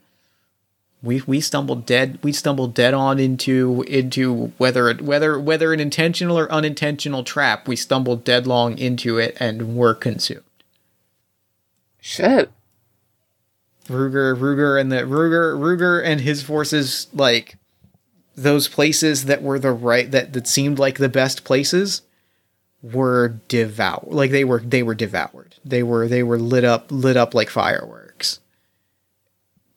we 1.04 1.22
we 1.26 1.40
stumbled 1.40 1.86
dead 1.86 2.18
we 2.22 2.32
stumbled 2.32 2.74
dead 2.74 2.94
on 2.94 3.18
into 3.18 3.82
into 3.82 4.52
whether 4.58 4.88
it 4.88 5.02
whether 5.02 5.38
whether 5.38 5.72
an 5.72 5.80
intentional 5.80 6.38
or 6.38 6.50
unintentional 6.50 7.22
trap 7.22 7.68
we 7.68 7.76
stumbled 7.76 8.24
deadlong 8.24 8.78
into 8.78 9.18
it 9.18 9.36
and 9.38 9.76
were 9.76 9.94
consumed 9.94 10.42
Shit. 12.06 12.50
Ruger, 13.88 14.36
Ruger, 14.36 14.78
and 14.78 14.92
the 14.92 14.96
Ruger, 14.96 15.58
Ruger, 15.58 16.04
and 16.04 16.20
his 16.20 16.42
forces, 16.42 17.06
like 17.14 17.56
those 18.36 18.68
places 18.68 19.24
that 19.24 19.42
were 19.42 19.58
the 19.58 19.72
right 19.72 20.10
that 20.10 20.34
that 20.34 20.46
seemed 20.46 20.78
like 20.78 20.98
the 20.98 21.08
best 21.08 21.44
places, 21.44 22.02
were 22.82 23.40
devoured. 23.48 24.12
Like 24.12 24.32
they 24.32 24.44
were, 24.44 24.60
they 24.60 24.82
were 24.82 24.94
devoured. 24.94 25.54
They 25.64 25.82
were, 25.82 26.06
they 26.06 26.22
were 26.22 26.38
lit 26.38 26.62
up, 26.64 26.88
lit 26.90 27.16
up 27.16 27.32
like 27.32 27.48
fireworks. 27.48 28.03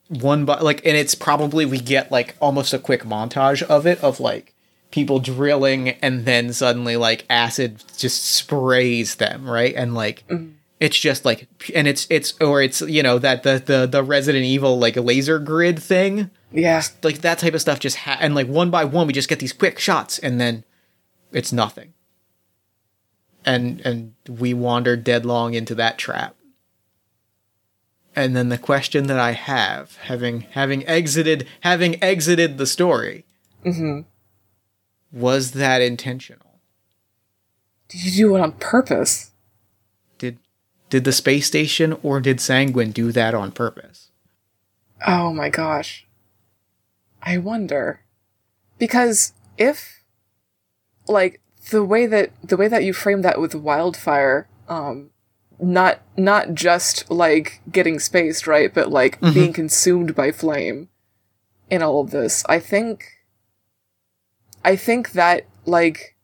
One 0.08 0.44
by 0.44 0.60
like, 0.60 0.84
and 0.86 0.96
it's 0.96 1.14
probably 1.14 1.66
we 1.66 1.78
get 1.78 2.10
like 2.10 2.34
almost 2.40 2.72
a 2.72 2.78
quick 2.78 3.02
montage 3.02 3.62
of 3.62 3.86
it 3.86 4.02
of 4.02 4.20
like 4.20 4.54
people 4.90 5.18
drilling, 5.18 5.90
and 5.90 6.24
then 6.24 6.52
suddenly 6.52 6.96
like 6.96 7.26
acid 7.28 7.84
just 7.98 8.24
sprays 8.24 9.16
them 9.16 9.48
right, 9.48 9.74
and 9.74 9.94
like 9.94 10.26
mm-hmm. 10.28 10.52
it's 10.80 10.98
just 10.98 11.26
like 11.26 11.46
and 11.74 11.86
it's 11.86 12.06
it's 12.08 12.34
or 12.40 12.62
it's 12.62 12.80
you 12.80 13.02
know 13.02 13.18
that 13.18 13.42
the 13.42 13.62
the 13.64 13.86
the 13.86 14.02
resident 14.02 14.44
evil 14.44 14.78
like 14.78 14.96
laser 14.96 15.38
grid 15.38 15.78
thing. 15.78 16.30
Yeah. 16.50 16.82
like 17.02 17.18
that 17.18 17.38
type 17.38 17.52
of 17.52 17.60
stuff 17.60 17.78
just 17.78 17.98
ha- 17.98 18.16
and 18.20 18.34
like 18.34 18.46
one 18.46 18.70
by 18.70 18.84
one 18.84 19.06
we 19.06 19.12
just 19.12 19.28
get 19.28 19.38
these 19.38 19.52
quick 19.52 19.78
shots 19.78 20.18
and 20.18 20.40
then 20.40 20.64
it's 21.32 21.52
nothing. 21.52 21.92
And 23.44 23.82
and 23.82 24.14
we 24.26 24.54
wander 24.54 24.96
deadlong 24.96 25.54
into 25.54 25.74
that 25.74 25.98
trap 25.98 26.34
and 28.18 28.34
then 28.36 28.48
the 28.48 28.58
question 28.58 29.06
that 29.06 29.18
i 29.18 29.32
have 29.32 29.96
having 30.02 30.40
having 30.52 30.86
exited 30.86 31.46
having 31.60 32.02
exited 32.02 32.58
the 32.58 32.66
story 32.66 33.24
was 35.12 35.52
that 35.52 35.80
intentional 35.80 36.60
Did 37.88 38.04
you 38.04 38.12
do 38.12 38.36
it 38.36 38.40
on 38.40 38.52
purpose? 38.52 39.30
did 40.18 40.38
did 40.90 41.04
the 41.04 41.12
space 41.12 41.46
station 41.46 41.96
or 42.02 42.20
did 42.20 42.40
sanguine 42.40 42.90
do 42.92 43.12
that 43.12 43.34
on 43.34 43.52
purpose 43.52 44.10
Oh 45.06 45.32
my 45.32 45.48
gosh. 45.48 46.08
I 47.22 47.38
wonder. 47.38 48.00
Because 48.78 49.32
if 49.56 50.02
like 51.06 51.40
the 51.70 51.84
way 51.84 52.04
that 52.06 52.32
the 52.42 52.56
way 52.56 52.66
that 52.66 52.82
you 52.82 52.92
frame 52.92 53.22
that 53.22 53.40
with 53.40 53.54
wildfire, 53.54 54.48
um 54.68 55.10
not 55.60 56.00
not 56.16 56.54
just 56.54 57.10
like 57.10 57.60
getting 57.70 57.98
spaced, 57.98 58.46
right, 58.46 58.72
but 58.72 58.90
like 58.90 59.20
being 59.34 59.52
consumed 59.52 60.14
by 60.14 60.30
flame 60.32 60.88
in 61.70 61.82
all 61.82 62.00
of 62.00 62.10
this. 62.10 62.44
I 62.48 62.58
think 62.60 63.04
I 64.64 64.76
think 64.76 65.12
that 65.12 65.46
like 65.66 66.16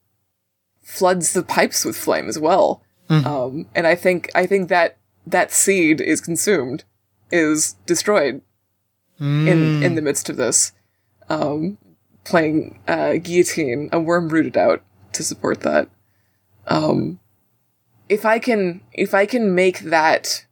floods 0.83 1.33
the 1.33 1.43
pipes 1.43 1.85
with 1.85 1.97
flame 1.97 2.29
as 2.29 2.39
well. 2.39 2.83
Um 3.25 3.67
and 3.75 3.87
I 3.87 3.95
think 3.95 4.31
I 4.35 4.47
think 4.47 4.69
that 4.69 4.97
that 5.27 5.53
seed 5.53 6.01
is 6.01 6.21
consumed, 6.21 6.85
is 7.31 7.75
destroyed 7.87 8.41
in 9.49 9.83
in 9.83 9.95
the 9.95 10.03
midst 10.03 10.29
of 10.29 10.37
this, 10.37 10.73
um, 11.29 11.79
playing 12.25 12.79
uh, 12.89 13.15
guillotine, 13.15 13.89
a 13.93 14.01
worm 14.01 14.29
rooted 14.29 14.57
out 14.57 14.83
to 15.13 15.23
support 15.23 15.61
that. 15.61 15.89
Um, 16.67 17.21
if 18.09 18.25
I 18.25 18.39
can, 18.39 18.81
if 18.93 19.15
I 19.15 19.27
can 19.27 19.55
make 19.55 19.81
that 19.81 20.47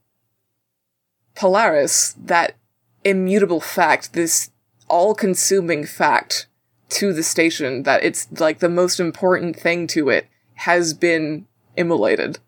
Polaris, 1.34 2.14
that 2.24 2.56
immutable 3.04 3.60
fact, 3.60 4.12
this 4.12 4.50
all-consuming 4.88 5.86
fact 5.86 6.46
to 6.90 7.12
the 7.12 7.22
station 7.22 7.84
that 7.84 8.04
it's 8.04 8.28
like 8.38 8.58
the 8.58 8.68
most 8.68 9.00
important 9.00 9.56
thing 9.56 9.86
to 9.88 10.08
it 10.08 10.26
has 10.54 10.92
been 10.94 11.46
immolated, 11.76 12.38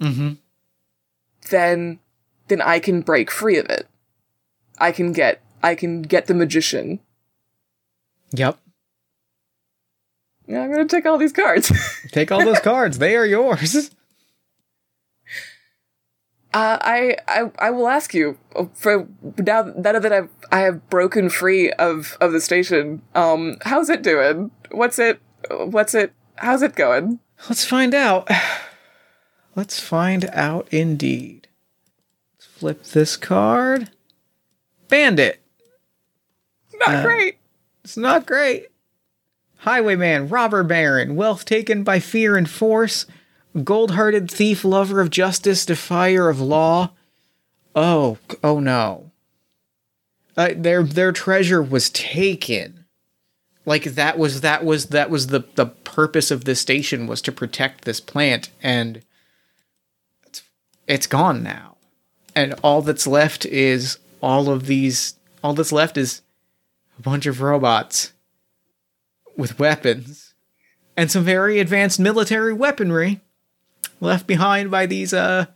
mm-hmm 0.00 0.32
then 1.50 1.98
then 2.48 2.60
I 2.60 2.78
can 2.78 3.00
break 3.02 3.30
free 3.30 3.56
of 3.56 3.66
it. 3.66 3.86
I 4.78 4.92
can 4.92 5.12
get 5.12 5.40
I 5.62 5.74
can 5.74 6.02
get 6.02 6.26
the 6.26 6.34
magician. 6.34 7.00
yep 8.32 8.58
Yeah, 10.46 10.62
I'm 10.62 10.70
gonna 10.70 10.86
take 10.86 11.06
all 11.06 11.18
these 11.18 11.32
cards. 11.32 11.72
take 12.10 12.32
all 12.32 12.44
those 12.44 12.60
cards 12.60 12.98
they 12.98 13.16
are 13.16 13.26
yours 13.26 13.90
Uh, 16.54 16.76
I, 16.80 17.16
I 17.26 17.50
I 17.58 17.70
will 17.70 17.88
ask 17.88 18.12
you 18.12 18.36
uh, 18.54 18.66
for 18.74 19.08
now, 19.38 19.62
now 19.62 19.98
that 19.98 20.12
I've 20.12 20.28
I 20.50 20.60
have 20.60 20.88
broken 20.90 21.30
free 21.30 21.72
of 21.72 22.18
of 22.20 22.32
the 22.32 22.40
station. 22.40 23.02
Um, 23.14 23.56
how's 23.62 23.88
it 23.88 24.02
doing? 24.02 24.50
What's 24.70 24.98
it? 24.98 25.20
What's 25.50 25.94
it? 25.94 26.12
How's 26.36 26.62
it 26.62 26.74
going? 26.74 27.20
Let's 27.48 27.64
find 27.64 27.94
out. 27.94 28.28
Let's 29.56 29.80
find 29.80 30.26
out 30.32 30.68
indeed. 30.70 31.48
Let's 32.34 32.46
flip 32.46 32.82
this 32.84 33.16
card. 33.16 33.90
Bandit. 34.88 35.42
Not 36.86 37.04
great. 37.04 37.38
It's 37.84 37.96
not 37.96 38.26
great. 38.26 38.68
Highwayman, 39.58 40.28
robber 40.28 40.64
baron, 40.64 41.14
wealth 41.14 41.44
taken 41.44 41.84
by 41.84 42.00
fear 42.00 42.36
and 42.36 42.50
force, 42.50 43.06
gold 43.64 43.92
hearted 43.92 44.30
thief, 44.30 44.64
lover 44.64 45.00
of 45.00 45.10
justice, 45.10 45.66
defier 45.66 46.28
of 46.28 46.40
law. 46.40 46.92
Oh, 47.74 48.18
oh 48.42 48.60
no. 48.60 49.10
Uh, 50.36 50.50
their 50.56 50.82
their 50.82 51.12
treasure 51.12 51.62
was 51.62 51.90
taken. 51.90 52.84
Like 53.64 53.84
that 53.84 54.18
was 54.18 54.40
that 54.40 54.64
was 54.64 54.86
that 54.86 55.10
was 55.10 55.28
the 55.28 55.44
the 55.54 55.66
purpose 55.66 56.30
of 56.30 56.44
this 56.44 56.60
station 56.60 57.06
was 57.06 57.20
to 57.22 57.32
protect 57.32 57.84
this 57.84 58.00
plant 58.00 58.50
and 58.62 59.02
it's 60.26 60.42
it's 60.86 61.06
gone 61.06 61.42
now. 61.42 61.76
And 62.34 62.54
all 62.62 62.80
that's 62.80 63.06
left 63.06 63.44
is 63.46 63.98
all 64.22 64.48
of 64.48 64.66
these 64.66 65.14
all 65.44 65.54
that's 65.54 65.72
left 65.72 65.96
is 65.96 66.22
a 66.98 67.02
bunch 67.02 67.26
of 67.26 67.42
robots 67.42 68.12
with 69.36 69.58
weapons 69.58 70.34
and 70.96 71.10
some 71.10 71.24
very 71.24 71.58
advanced 71.58 71.98
military 72.00 72.52
weaponry 72.52 73.20
left 74.02 74.26
behind 74.26 74.70
by 74.70 74.84
these 74.84 75.14
uh 75.14 75.46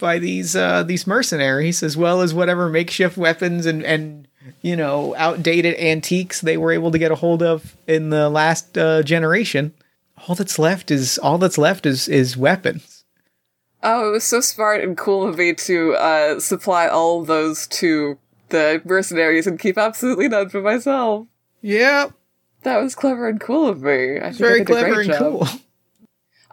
by 0.00 0.18
these 0.18 0.56
uh 0.56 0.82
these 0.82 1.06
mercenaries 1.06 1.82
as 1.82 1.96
well 1.96 2.20
as 2.20 2.34
whatever 2.34 2.68
makeshift 2.68 3.16
weapons 3.16 3.66
and 3.66 3.84
and 3.84 4.26
you 4.62 4.74
know 4.74 5.14
outdated 5.16 5.76
antiques 5.78 6.40
they 6.40 6.56
were 6.56 6.72
able 6.72 6.90
to 6.90 6.98
get 6.98 7.12
a 7.12 7.16
hold 7.16 7.42
of 7.42 7.76
in 7.86 8.10
the 8.10 8.28
last 8.28 8.76
uh, 8.76 9.02
generation 9.02 9.72
all 10.26 10.34
that's 10.34 10.58
left 10.58 10.90
is 10.90 11.18
all 11.18 11.38
that's 11.38 11.58
left 11.58 11.86
is 11.86 12.08
is 12.08 12.36
weapons 12.36 13.04
Oh, 13.86 14.08
it 14.08 14.12
was 14.12 14.24
so 14.24 14.40
smart 14.40 14.82
and 14.82 14.96
cool 14.96 15.28
of 15.28 15.36
me 15.36 15.52
to 15.52 15.92
uh, 15.96 16.40
supply 16.40 16.88
all 16.88 17.22
those 17.22 17.66
to 17.66 18.16
the 18.48 18.80
mercenaries 18.82 19.46
and 19.46 19.60
keep 19.60 19.76
absolutely 19.76 20.26
none 20.26 20.48
for 20.48 20.62
myself. 20.62 21.26
yeah 21.60 22.08
That 22.62 22.78
was 22.82 22.94
clever 22.94 23.28
and 23.28 23.38
cool 23.38 23.68
of 23.68 23.82
me. 23.82 24.18
I 24.18 24.30
very 24.32 24.62
a 24.62 24.64
clever 24.64 25.00
and 25.02 25.10
job. 25.10 25.18
cool 25.18 25.46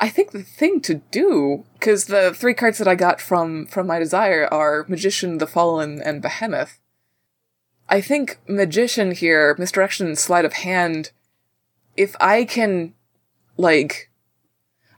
I 0.01 0.09
think 0.09 0.31
the 0.31 0.41
thing 0.41 0.81
to 0.81 0.95
do, 0.95 1.63
because 1.73 2.05
the 2.05 2.33
three 2.33 2.55
cards 2.55 2.79
that 2.79 2.87
I 2.87 2.95
got 2.95 3.21
from 3.21 3.67
from 3.67 3.85
my 3.85 3.99
desire 3.99 4.47
are 4.51 4.85
Magician, 4.87 5.37
the 5.37 5.45
Fallen, 5.45 6.01
and 6.01 6.23
Behemoth. 6.23 6.79
I 7.87 8.01
think 8.01 8.39
Magician 8.47 9.11
here, 9.11 9.55
misdirection, 9.59 10.07
and 10.07 10.17
sleight 10.17 10.43
of 10.43 10.53
hand. 10.53 11.11
If 11.95 12.15
I 12.19 12.45
can, 12.45 12.95
like, 13.57 14.09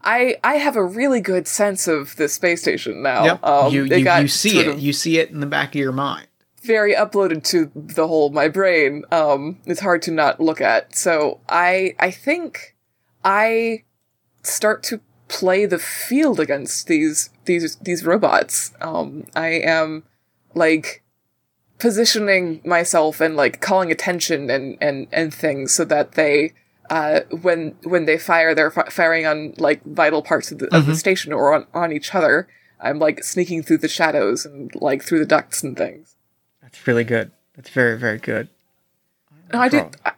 I 0.01 0.37
I 0.41 0.55
have 0.55 0.77
a 0.77 0.85
really 0.85 1.19
good 1.19 1.49
sense 1.49 1.85
of 1.87 2.15
the 2.15 2.29
space 2.29 2.61
station 2.61 3.03
now. 3.03 3.25
yep 3.25 3.43
Um, 3.43 3.73
you 3.73 3.83
you, 3.83 4.09
you 4.09 4.27
see 4.29 4.59
it 4.59 4.79
you 4.79 4.93
see 4.93 5.19
it 5.19 5.31
in 5.31 5.41
the 5.41 5.45
back 5.45 5.69
of 5.69 5.81
your 5.81 5.91
mind 5.91 6.27
very 6.63 6.93
uploaded 6.95 7.43
to 7.43 7.69
the 7.75 8.07
whole 8.07 8.27
of 8.27 8.33
my 8.33 8.47
brain. 8.47 9.03
Um, 9.11 9.59
it's 9.65 9.81
hard 9.81 10.01
to 10.03 10.11
not 10.11 10.39
look 10.39 10.61
at. 10.61 10.95
So 10.95 11.41
I 11.49 11.93
I 11.99 12.09
think 12.09 12.75
I 13.23 13.83
start 14.43 14.83
to 14.83 15.01
play 15.27 15.65
the 15.65 15.79
field 15.79 16.39
against 16.39 16.87
these 16.87 17.29
these 17.45 17.75
these 17.77 18.05
robots. 18.05 18.71
Um, 18.81 19.25
I 19.35 19.49
am 19.49 20.03
like 20.53 21.03
positioning 21.79 22.61
myself 22.63 23.19
and 23.19 23.35
like 23.35 23.61
calling 23.61 23.91
attention 23.91 24.49
and 24.49 24.77
and 24.79 25.07
and 25.11 25.33
things 25.33 25.73
so 25.73 25.85
that 25.85 26.13
they 26.13 26.53
uh, 26.89 27.21
when 27.41 27.75
when 27.83 28.05
they 28.05 28.17
fire, 28.17 28.53
they're 28.53 28.71
fi- 28.71 28.89
firing 28.89 29.25
on 29.25 29.53
like 29.57 29.83
vital 29.83 30.21
parts 30.21 30.51
of 30.51 30.59
the, 30.59 30.75
of 30.75 30.85
the 30.85 30.95
station 30.95 31.33
or 31.33 31.53
on, 31.53 31.65
on 31.73 31.91
each 31.91 32.13
other. 32.13 32.47
I'm 32.79 32.99
like 32.99 33.23
sneaking 33.23 33.63
through 33.63 33.79
the 33.79 33.87
shadows 33.87 34.45
and 34.45 34.69
like 34.75 35.01
through 35.01 35.19
the 35.19 35.25
ducts 35.25 35.63
and 35.63 35.77
things. 35.77 36.15
That's 36.61 36.85
really 36.85 37.03
good. 37.03 37.31
That's 37.55 37.69
very 37.69 37.97
very 37.97 38.19
good. 38.19 38.49
No, 39.51 39.59
I 39.59 39.69
do. 39.69 39.89
I, 40.05 40.11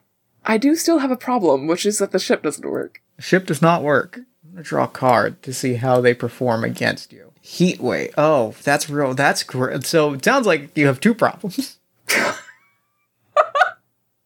I 0.44 0.58
do 0.58 0.76
still 0.76 1.00
have 1.00 1.12
a 1.12 1.18
problem, 1.18 1.68
which 1.68 1.86
is 1.86 2.00
that 2.00 2.12
the 2.12 2.20
ship 2.20 2.44
doesn't 2.44 2.70
work. 2.70 3.02
The 3.16 3.22
ship 3.22 3.46
does 3.46 3.62
not 3.62 3.84
work. 3.84 4.18
I'm 4.44 4.52
gonna 4.52 4.64
draw 4.64 4.86
a 4.86 4.88
card 4.88 5.42
to 5.44 5.54
see 5.54 5.76
how 5.76 6.02
they 6.02 6.14
perform 6.14 6.64
against 6.64 7.14
you. 7.14 7.32
Heat 7.42 7.80
wave. 7.80 8.14
Oh, 8.18 8.56
that's 8.64 8.90
real. 8.90 9.14
That's 9.14 9.44
great. 9.44 9.86
So 9.86 10.14
it 10.14 10.24
sounds 10.26 10.48
like 10.48 10.76
you 10.76 10.88
have 10.88 11.00
two 11.00 11.14
problems. 11.14 11.78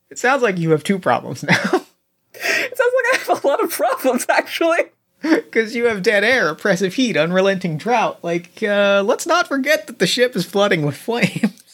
it 0.10 0.18
sounds 0.18 0.42
like 0.42 0.58
you 0.58 0.72
have 0.72 0.84
two 0.84 1.00
problems 1.00 1.44
now. 1.44 1.86
It 2.34 2.78
sounds 2.78 2.94
like 2.96 3.14
I 3.14 3.18
have 3.28 3.44
a 3.44 3.48
lot 3.48 3.64
of 3.64 3.72
problems, 3.72 4.26
actually. 4.30 4.78
Because 5.22 5.76
you 5.76 5.88
have 5.88 6.02
dead 6.02 6.24
air, 6.24 6.48
oppressive 6.48 6.94
heat, 6.94 7.18
unrelenting 7.18 7.78
drought. 7.78 8.24
Like, 8.24 8.64
uh, 8.64 9.04
let's 9.06 9.28
not 9.28 9.50
forget 9.50 9.88
that 9.88 10.00
the 10.00 10.08
ship 10.08 10.34
is 10.34 10.46
flooding 10.46 10.86
with 10.86 10.96
flames. 10.96 11.56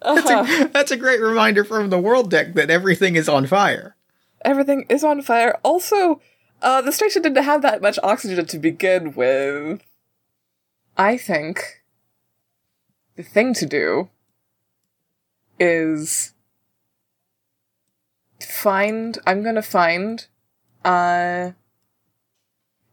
Uh-huh. 0.00 0.44
a, 0.46 0.68
that's 0.68 0.90
a 0.90 0.98
great 0.98 1.20
reminder 1.20 1.64
from 1.64 1.88
the 1.88 1.98
world 1.98 2.30
deck 2.30 2.52
that 2.54 2.68
everything 2.68 3.16
is 3.16 3.26
on 3.26 3.46
fire. 3.46 3.96
Everything 4.42 4.84
is 4.90 5.02
on 5.02 5.22
fire. 5.22 5.58
Also, 5.62 6.20
uh, 6.64 6.80
the 6.82 6.90
station 6.92 7.22
didn't 7.22 7.44
have 7.44 7.62
that 7.62 7.80
much 7.82 7.98
oxygen 8.02 8.46
to 8.46 8.58
begin 8.58 9.12
with. 9.14 9.82
I 10.96 11.16
think 11.16 11.82
the 13.16 13.22
thing 13.22 13.54
to 13.54 13.66
do 13.66 14.08
is 15.60 16.32
find. 18.40 19.18
I'm 19.26 19.42
gonna 19.42 19.62
find. 19.62 20.26
Uh, 20.84 21.52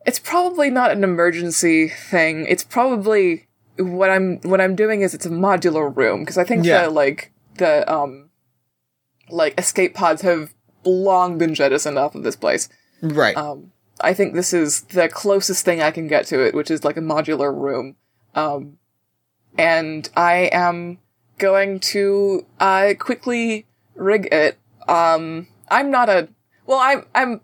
it's 0.06 0.20
probably 0.20 0.70
not 0.70 0.92
an 0.92 1.04
emergency 1.04 1.88
thing. 1.88 2.46
It's 2.48 2.64
probably 2.64 3.48
what 3.78 4.10
I'm 4.10 4.40
what 4.42 4.62
I'm 4.62 4.76
doing 4.76 5.02
is 5.02 5.14
it's 5.14 5.26
a 5.26 5.30
modular 5.30 5.96
room 5.96 6.22
because 6.22 6.38
I 6.38 6.44
think 6.44 6.66
Yeah. 6.66 6.84
the 6.84 6.90
like 6.90 7.32
the 7.56 7.92
um 7.92 8.30
like 9.30 9.58
escape 9.60 9.94
pods 9.94 10.22
have 10.24 10.54
long 10.84 11.38
been 11.38 11.54
jettisoned 11.54 11.98
off 11.98 12.16
of 12.16 12.24
this 12.24 12.36
place. 12.36 12.68
Right. 13.02 13.36
Um, 13.36 13.72
I 14.00 14.14
think 14.14 14.34
this 14.34 14.54
is 14.54 14.82
the 14.82 15.10
closest 15.10 15.66
thing 15.66 15.82
I 15.82 15.92
can 15.92 16.08
get 16.08 16.26
to 16.28 16.46
it, 16.46 16.54
which 16.54 16.72
is 16.72 16.84
like 16.84 16.98
a 16.98 17.02
modular 17.02 17.56
room. 17.56 17.96
Um, 18.36 18.78
and 19.58 20.10
I 20.16 20.50
am 20.52 21.00
going 21.38 21.80
to 21.80 22.46
uh, 22.60 22.94
quickly 22.98 23.66
rig 23.96 24.28
it. 24.32 24.58
Um, 24.88 25.48
I'm 25.70 25.92
not 25.92 26.10
a 26.10 26.30
well. 26.66 26.80
I'm 26.80 27.06
I'm 27.14 27.42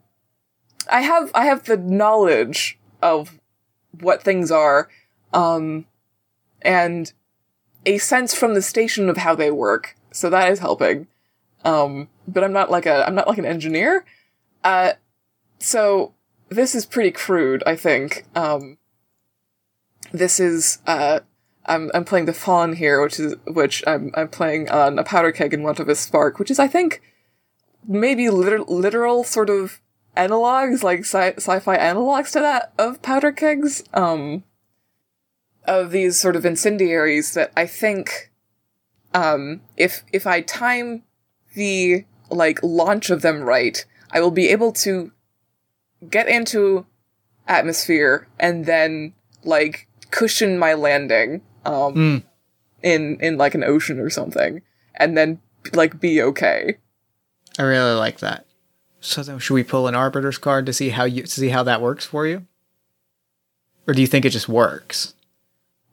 I 0.92 1.02
have 1.02 1.32
I 1.34 1.46
have 1.46 1.66
the 1.66 1.78
knowledge 1.78 2.80
of 3.02 3.40
what 4.00 4.24
things 4.24 4.52
are, 4.52 4.90
um, 5.34 5.86
and 6.62 7.12
a 7.86 7.98
sense 7.98 8.34
from 8.34 8.54
the 8.54 8.62
station 8.62 9.10
of 9.10 9.18
how 9.18 9.36
they 9.36 9.52
work. 9.52 9.96
So 10.12 10.30
that 10.30 10.52
is 10.52 10.60
helping. 10.60 11.08
Um, 11.64 12.10
but 12.28 12.44
I'm 12.44 12.54
not 12.54 12.72
like 12.72 12.86
a 12.86 13.06
I'm 13.06 13.16
not 13.16 13.28
like 13.28 13.38
an 13.38 13.46
engineer. 13.46 14.06
Uh, 14.64 14.94
so 15.60 16.14
this 16.50 16.76
is 16.76 16.86
pretty 16.86 17.12
crude, 17.12 17.64
I 17.66 17.76
think. 17.76 18.26
Um, 18.36 18.78
this 20.12 20.40
is 20.40 20.80
uh, 20.88 21.20
I'm 21.66 21.92
I'm 21.94 22.06
playing 22.06 22.26
the 22.26 22.34
fawn 22.34 22.74
here, 22.74 23.02
which 23.02 23.20
is 23.20 23.36
which 23.46 23.84
I'm 23.86 24.12
I'm 24.16 24.30
playing 24.30 24.70
on 24.70 25.00
a 25.00 25.04
powder 25.04 25.32
keg 25.32 25.54
in 25.54 25.64
want 25.64 25.80
of 25.80 25.90
a 25.90 25.96
spark, 25.96 26.40
which 26.40 26.52
is 26.52 26.60
I 26.60 26.68
think 26.68 27.02
maybe 27.88 28.30
liter- 28.30 28.64
literal 28.64 29.24
sort 29.24 29.50
of 29.50 29.82
analogs, 30.16 30.84
like 30.84 31.00
sci- 31.00 31.36
sci-fi 31.38 31.78
analogs 31.78 32.32
to 32.32 32.40
that 32.40 32.74
of 32.78 33.02
powder 33.02 33.32
kegs. 33.32 33.84
Um, 33.94 34.44
of 35.68 35.92
these 35.92 36.18
sort 36.18 36.36
of 36.38 36.46
incendiaries 36.46 37.34
that 37.34 37.52
I 37.56 37.68
think, 37.68 38.32
um, 39.14 39.62
if 39.76 40.04
if 40.14 40.26
I 40.26 40.42
time 40.42 41.04
the 41.54 42.06
like 42.30 42.60
launch 42.64 43.10
of 43.10 43.22
them 43.22 43.42
right, 43.42 43.86
I 44.12 44.22
will 44.22 44.32
be 44.32 44.48
able 44.48 44.72
to 44.74 45.12
get 46.10 46.28
into 46.28 46.86
atmosphere 47.48 48.28
and 48.40 48.66
then 48.66 49.14
like 49.44 49.88
cushion 50.12 50.58
my 50.60 50.74
landing 50.74 51.42
um 51.66 51.94
Mm. 51.96 52.24
in 52.84 53.18
in 53.20 53.38
like 53.38 53.56
an 53.56 53.64
ocean 53.64 54.00
or 54.00 54.10
something 54.10 54.62
and 54.96 55.18
then 55.18 55.40
like 55.74 56.00
be 56.00 56.22
okay. 56.22 56.78
I 57.60 57.64
really 57.64 57.94
like 57.94 58.20
that. 58.20 58.46
So 59.00 59.24
then, 59.24 59.40
should 59.40 59.54
we 59.54 59.64
pull 59.64 59.88
an 59.88 59.96
arbiter's 59.96 60.38
card 60.38 60.66
to 60.66 60.74
see 60.74 60.90
how 60.90 61.06
you 61.06 61.24
to 61.24 61.28
see 61.30 61.50
how 61.50 61.64
that 61.64 61.82
works 61.82 62.06
for 62.06 62.28
you, 62.28 62.46
or 63.88 63.94
do 63.94 64.02
you 64.02 64.08
think 64.08 64.26
it 64.26 64.30
just 64.32 64.48
works? 64.50 65.14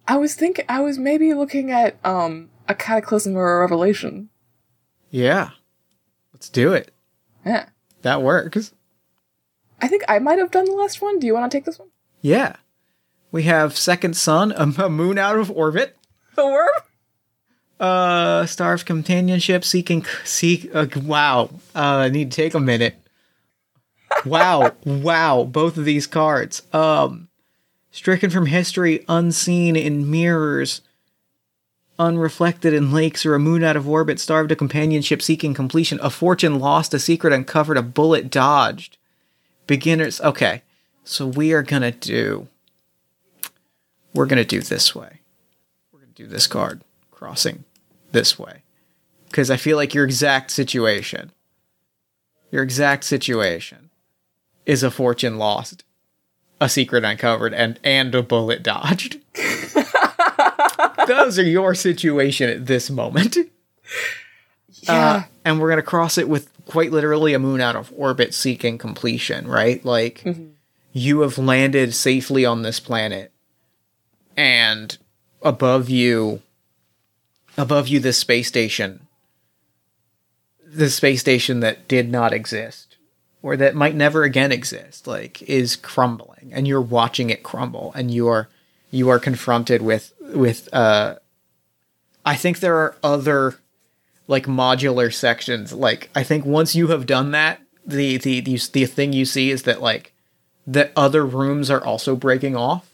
I 0.07 0.17
was 0.17 0.35
thinking 0.35 0.65
I 0.69 0.81
was 0.81 0.99
maybe 0.99 1.33
looking 1.35 1.71
at 1.71 1.97
um 2.05 2.51
a 2.69 2.75
cataclysm 2.75 3.37
or 3.37 3.57
a 3.57 3.61
revelation. 3.61 4.29
Yeah, 5.11 5.51
let's 6.33 6.49
do 6.51 6.73
it. 6.73 6.93
Yeah. 7.47 7.69
That 8.03 8.21
works. 8.23 8.73
I 9.81 9.89
think 9.89 10.03
I 10.09 10.19
might 10.19 10.39
have 10.39 10.51
done 10.51 10.65
the 10.67 10.73
last 10.73 11.01
one. 11.03 11.19
Do 11.19 11.27
you 11.27 11.35
want 11.35 11.51
to 11.51 11.57
take 11.57 11.65
this 11.65 11.79
one? 11.79 11.89
Yeah, 12.23 12.57
we 13.33 13.43
have 13.45 13.77
second 13.77 14.17
sun, 14.17 14.53
a, 14.53 14.85
a 14.85 14.89
moon 14.91 15.19
out 15.19 15.37
of 15.39 15.51
orbit, 15.51 15.97
The 16.37 16.47
worm? 16.47 16.69
uh, 17.81 18.47
star 18.47 18.73
of 18.75 18.85
companionship, 18.85 19.65
seeking 19.65 20.07
seek. 20.25 20.75
Uh, 20.75 20.87
wow, 21.03 21.51
uh, 21.75 21.79
I 21.79 22.09
need 22.09 22.31
to 22.31 22.37
take 22.37 22.55
a 22.55 22.61
minute. 22.61 22.95
Wow, 24.25 24.73
wow, 24.85 25.45
both 25.45 25.77
of 25.77 25.85
these 25.85 26.07
cards. 26.07 26.63
Um, 26.73 27.29
stricken 27.91 28.31
from 28.31 28.47
history, 28.47 29.05
unseen 29.09 29.77
in 29.77 30.11
mirrors, 30.11 30.81
unreflected 31.99 32.73
in 32.73 32.91
lakes, 32.93 33.27
or 33.27 33.35
a 33.35 33.39
moon 33.41 33.63
out 33.65 33.77
of 33.77 33.89
orbit, 33.89 34.19
starved 34.19 34.51
a 34.53 34.57
companionship, 34.57 35.21
seeking 35.21 35.53
completion, 35.53 35.99
a 36.03 36.11
fortune 36.11 36.59
lost, 36.59 36.95
a 36.95 36.99
secret 36.99 37.33
uncovered, 37.35 37.77
a 37.77 37.83
bullet 37.83 38.31
dodged. 38.31 38.97
Beginners. 39.67 40.21
Okay, 40.21 40.63
so 41.05 41.27
we 41.27 41.53
are 41.53 41.63
gonna 41.63 41.93
do. 41.93 42.49
We're 44.13 44.27
gonna 44.27 44.45
do 44.45 44.61
this 44.61 44.95
way. 44.95 45.21
We're 45.93 46.01
gonna 46.01 46.13
do 46.15 46.27
this 46.27 46.47
card 46.47 46.83
crossing 47.11 47.65
this 48.13 48.39
way 48.39 48.63
because 49.35 49.51
I 49.51 49.57
feel 49.57 49.77
like 49.77 49.95
your 49.95 50.05
exact 50.05 50.51
situation, 50.53 51.33
your 52.53 52.63
exact 52.63 53.05
situation, 53.05 53.91
is 54.65 54.83
a 54.83 54.91
fortune 54.91 55.39
lost, 55.39 55.83
a 56.61 56.69
secret 56.69 57.05
uncovered, 57.05 57.53
and 57.53 57.81
and 57.83 58.15
a 58.15 58.23
bullet 58.23 58.63
dodged. 58.63 59.19
Those 61.09 61.39
are 61.39 61.43
your 61.43 61.75
situation 61.75 62.49
at 62.49 62.67
this 62.67 62.91
moment. 62.91 63.37
Uh, 64.87 65.23
and 65.45 65.59
we're 65.61 65.69
gonna 65.71 65.83
cross 65.83 66.17
it 66.19 66.29
with 66.29 66.49
quite 66.67 66.93
literally 66.93 67.35
a 67.35 67.39
moon 67.39 67.61
out 67.61 67.77
of 67.77 67.93
orbit 67.97 68.35
seeking 68.35 68.79
completion, 68.79 69.47
right? 69.47 69.85
Like 69.85 70.25
you 70.93 71.21
have 71.21 71.39
landed 71.39 71.95
safely 71.95 72.45
on 72.45 72.63
this 72.63 72.81
planet, 72.81 73.33
and 74.37 74.97
above 75.43 75.89
you, 75.91 76.41
above 77.57 77.89
you, 77.89 78.01
this 78.01 78.19
space 78.19 78.49
station, 78.49 79.07
the 80.67 80.91
space 80.91 81.21
station 81.21 81.61
that 81.61 81.87
did 81.89 82.11
not 82.11 82.33
exist, 82.33 82.97
or 83.43 83.57
that 83.57 83.75
might 83.75 83.95
never 83.95 84.23
again 84.23 84.53
exist, 84.53 85.07
like 85.07 85.43
is 85.43 85.77
crumbling, 85.77 86.51
and 86.53 86.67
you're 86.67 86.81
watching 86.81 87.31
it 87.31 87.43
crumble, 87.43 87.93
and 87.95 88.11
you 88.11 88.27
are 88.29 88.49
you 88.91 89.09
are 89.09 89.19
confronted 89.19 89.83
with 89.83 90.13
with 90.21 90.73
uh 90.73 91.17
I 92.25 92.37
think 92.37 92.61
there 92.61 92.77
are 92.77 92.97
other 93.03 93.57
like 94.27 94.47
modular 94.47 95.13
sections. 95.13 95.73
Like 95.73 96.11
I 96.15 96.23
think 96.23 96.45
once 96.45 96.75
you 96.75 96.89
have 96.89 97.07
done 97.07 97.31
that, 97.33 97.61
the 97.87 98.17
the 98.19 98.41
the, 98.41 98.57
the 98.73 98.87
thing 98.87 99.13
you 99.13 99.25
see 99.25 99.51
is 99.51 99.65
that 99.65 99.81
like 99.83 100.13
the 100.67 100.91
other 100.97 101.25
rooms 101.27 101.71
are 101.71 101.85
also 101.85 102.17
breaking 102.17 102.57
off. 102.57 102.91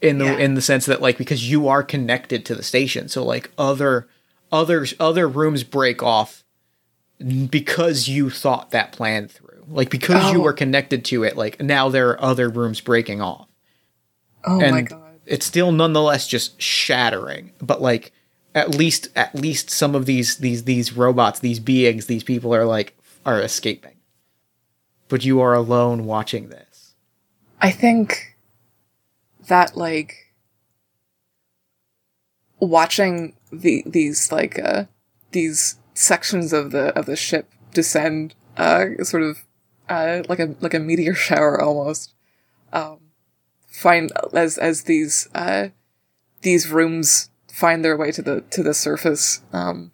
In 0.00 0.18
the 0.18 0.26
Yeah. 0.26 0.36
in 0.38 0.54
the 0.54 0.62
sense 0.62 0.86
that 0.86 1.02
like 1.02 1.18
because 1.18 1.50
you 1.50 1.66
are 1.68 1.82
connected 1.82 2.44
to 2.46 2.54
the 2.54 2.62
station, 2.62 3.08
so 3.08 3.24
like 3.24 3.50
other 3.58 4.06
other 4.52 4.86
other 5.00 5.26
rooms 5.28 5.64
break 5.64 6.02
off 6.02 6.44
because 7.50 8.06
you 8.08 8.30
thought 8.30 8.70
that 8.70 8.92
plan 8.92 9.26
through. 9.28 9.64
Like 9.68 9.90
because 9.90 10.32
you 10.32 10.38
Oh. 10.38 10.44
were 10.44 10.52
connected 10.52 11.04
to 11.06 11.24
it, 11.24 11.36
like 11.36 11.60
now 11.60 11.88
there 11.88 12.10
are 12.10 12.22
other 12.22 12.48
rooms 12.48 12.80
breaking 12.80 13.20
off 13.20 13.48
Oh 14.46 14.60
and 14.60 14.70
my 14.76 14.82
god. 14.82 15.02
it's 15.26 15.44
still 15.44 15.72
nonetheless 15.72 16.26
just 16.28 16.62
shattering 16.62 17.50
but 17.60 17.82
like 17.82 18.12
at 18.58 18.74
least 18.74 19.08
at 19.14 19.34
least 19.34 19.70
some 19.70 19.94
of 19.94 20.06
these 20.06 20.38
these 20.38 20.64
these 20.64 20.92
robots, 20.92 21.38
these 21.40 21.60
beings, 21.60 22.06
these 22.06 22.24
people 22.24 22.54
are 22.54 22.64
like 22.64 22.98
are 23.24 23.40
escaping. 23.40 23.96
But 25.08 25.24
you 25.24 25.40
are 25.40 25.54
alone 25.54 26.04
watching 26.04 26.48
this. 26.48 26.94
I 27.60 27.70
think 27.70 28.36
that 29.46 29.76
like 29.76 30.34
watching 32.60 33.36
the 33.52 33.84
these 33.86 34.32
like 34.32 34.58
uh 34.58 34.84
these 35.30 35.76
sections 35.94 36.52
of 36.52 36.72
the 36.72 36.96
of 36.98 37.06
the 37.06 37.16
ship 37.16 37.50
descend 37.72 38.34
uh 38.56 38.86
sort 39.02 39.22
of 39.22 39.44
uh 39.88 40.22
like 40.28 40.40
a 40.40 40.54
like 40.60 40.74
a 40.74 40.78
meteor 40.78 41.14
shower 41.26 41.60
almost 41.60 42.12
um 42.72 42.98
find 43.68 44.10
as 44.32 44.58
as 44.58 44.82
these 44.82 45.28
uh 45.34 45.68
these 46.42 46.68
rooms 46.68 47.30
find 47.58 47.84
their 47.84 47.96
way 47.96 48.12
to 48.12 48.22
the 48.22 48.40
to 48.54 48.62
the 48.62 48.72
surface 48.72 49.42
um 49.52 49.90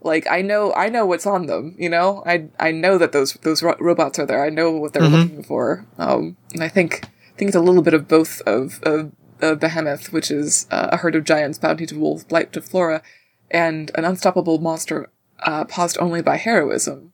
like 0.00 0.26
i 0.30 0.40
know 0.40 0.72
i 0.74 0.88
know 0.88 1.04
what's 1.04 1.26
on 1.26 1.44
them 1.46 1.74
you 1.78 1.90
know? 1.90 2.22
I 2.24 2.48
i 2.58 2.70
know 2.70 2.96
that 2.96 3.12
those 3.12 3.34
those 3.42 3.62
ro- 3.62 3.76
robots 3.78 4.18
are 4.18 4.24
there. 4.24 4.42
I 4.42 4.48
know 4.48 4.70
what 4.72 4.94
they're 4.94 5.02
looking 5.18 5.42
for. 5.42 5.84
Um 5.98 6.36
and 6.54 6.62
i 6.64 6.68
think 6.68 7.04
i 7.04 7.36
think 7.36 7.50
it's 7.50 7.56
a 7.56 7.60
little 7.68 7.82
bit 7.82 7.92
of 7.92 8.08
both 8.08 8.40
of 8.42 8.80
of, 8.82 9.12
of 9.42 9.60
behemoth 9.60 10.10
which 10.10 10.30
is 10.30 10.66
uh, 10.70 10.88
a 10.90 10.96
herd 10.96 11.14
of 11.14 11.24
giants 11.24 11.58
bounty 11.58 11.84
to 11.86 11.98
wolf 11.98 12.26
blight 12.26 12.50
to 12.54 12.62
flora 12.62 13.02
and 13.50 13.90
an 13.94 14.06
unstoppable 14.06 14.58
monster 14.58 15.10
uh, 15.40 15.64
paused 15.64 15.96
only 16.00 16.22
by 16.22 16.36
heroism. 16.36 17.12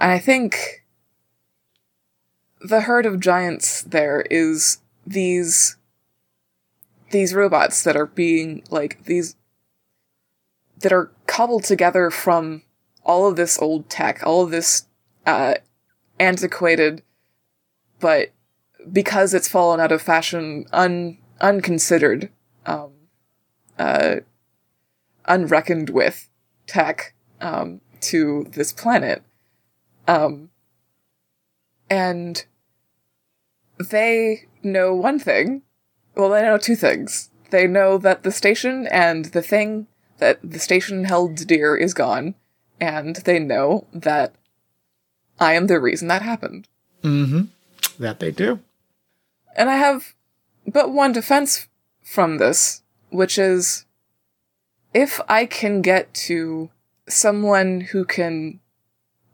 And 0.00 0.10
i 0.10 0.18
think 0.18 0.84
the 2.60 2.82
herd 2.82 3.04
of 3.04 3.20
giants 3.20 3.82
there 3.82 4.22
is 4.30 4.78
these 5.06 5.76
these 7.10 7.34
robots 7.34 7.82
that 7.84 7.96
are 7.96 8.06
being 8.06 8.62
like 8.70 9.04
these 9.04 9.36
that 10.78 10.92
are 10.92 11.10
cobbled 11.26 11.64
together 11.64 12.10
from 12.10 12.62
all 13.04 13.26
of 13.26 13.36
this 13.36 13.60
old 13.60 13.88
tech, 13.88 14.20
all 14.24 14.42
of 14.42 14.50
this 14.50 14.86
uh, 15.24 15.54
antiquated, 16.18 17.02
but 18.00 18.32
because 18.92 19.32
it's 19.32 19.48
fallen 19.48 19.80
out 19.80 19.92
of 19.92 20.02
fashion, 20.02 20.66
un 20.72 21.18
unconsidered, 21.40 22.30
um, 22.64 22.92
uh, 23.78 24.16
unreckoned 25.26 25.90
with 25.90 26.28
tech 26.66 27.14
um, 27.40 27.80
to 28.00 28.46
this 28.52 28.72
planet, 28.72 29.22
um, 30.08 30.50
and 31.88 32.44
they 33.78 34.46
know 34.62 34.94
one 34.94 35.18
thing. 35.18 35.62
Well, 36.16 36.30
they 36.30 36.42
know 36.42 36.58
two 36.58 36.76
things. 36.76 37.30
They 37.50 37.66
know 37.66 37.98
that 37.98 38.22
the 38.22 38.32
station 38.32 38.86
and 38.88 39.26
the 39.26 39.42
thing 39.42 39.86
that 40.18 40.38
the 40.42 40.58
station 40.58 41.04
held 41.04 41.46
dear 41.46 41.76
is 41.76 41.94
gone, 41.94 42.34
and 42.80 43.16
they 43.16 43.38
know 43.38 43.86
that 43.92 44.34
I 45.38 45.54
am 45.54 45.66
the 45.66 45.78
reason 45.78 46.08
that 46.08 46.22
happened. 46.22 46.68
Mm-hmm. 47.02 47.42
That 48.02 48.18
they 48.20 48.30
do. 48.30 48.60
And 49.54 49.70
I 49.70 49.76
have 49.76 50.14
but 50.66 50.90
one 50.90 51.12
defense 51.12 51.68
from 52.02 52.38
this, 52.38 52.82
which 53.10 53.38
is 53.38 53.84
if 54.94 55.20
I 55.28 55.46
can 55.46 55.82
get 55.82 56.12
to 56.14 56.70
someone 57.08 57.82
who 57.92 58.04
can, 58.04 58.60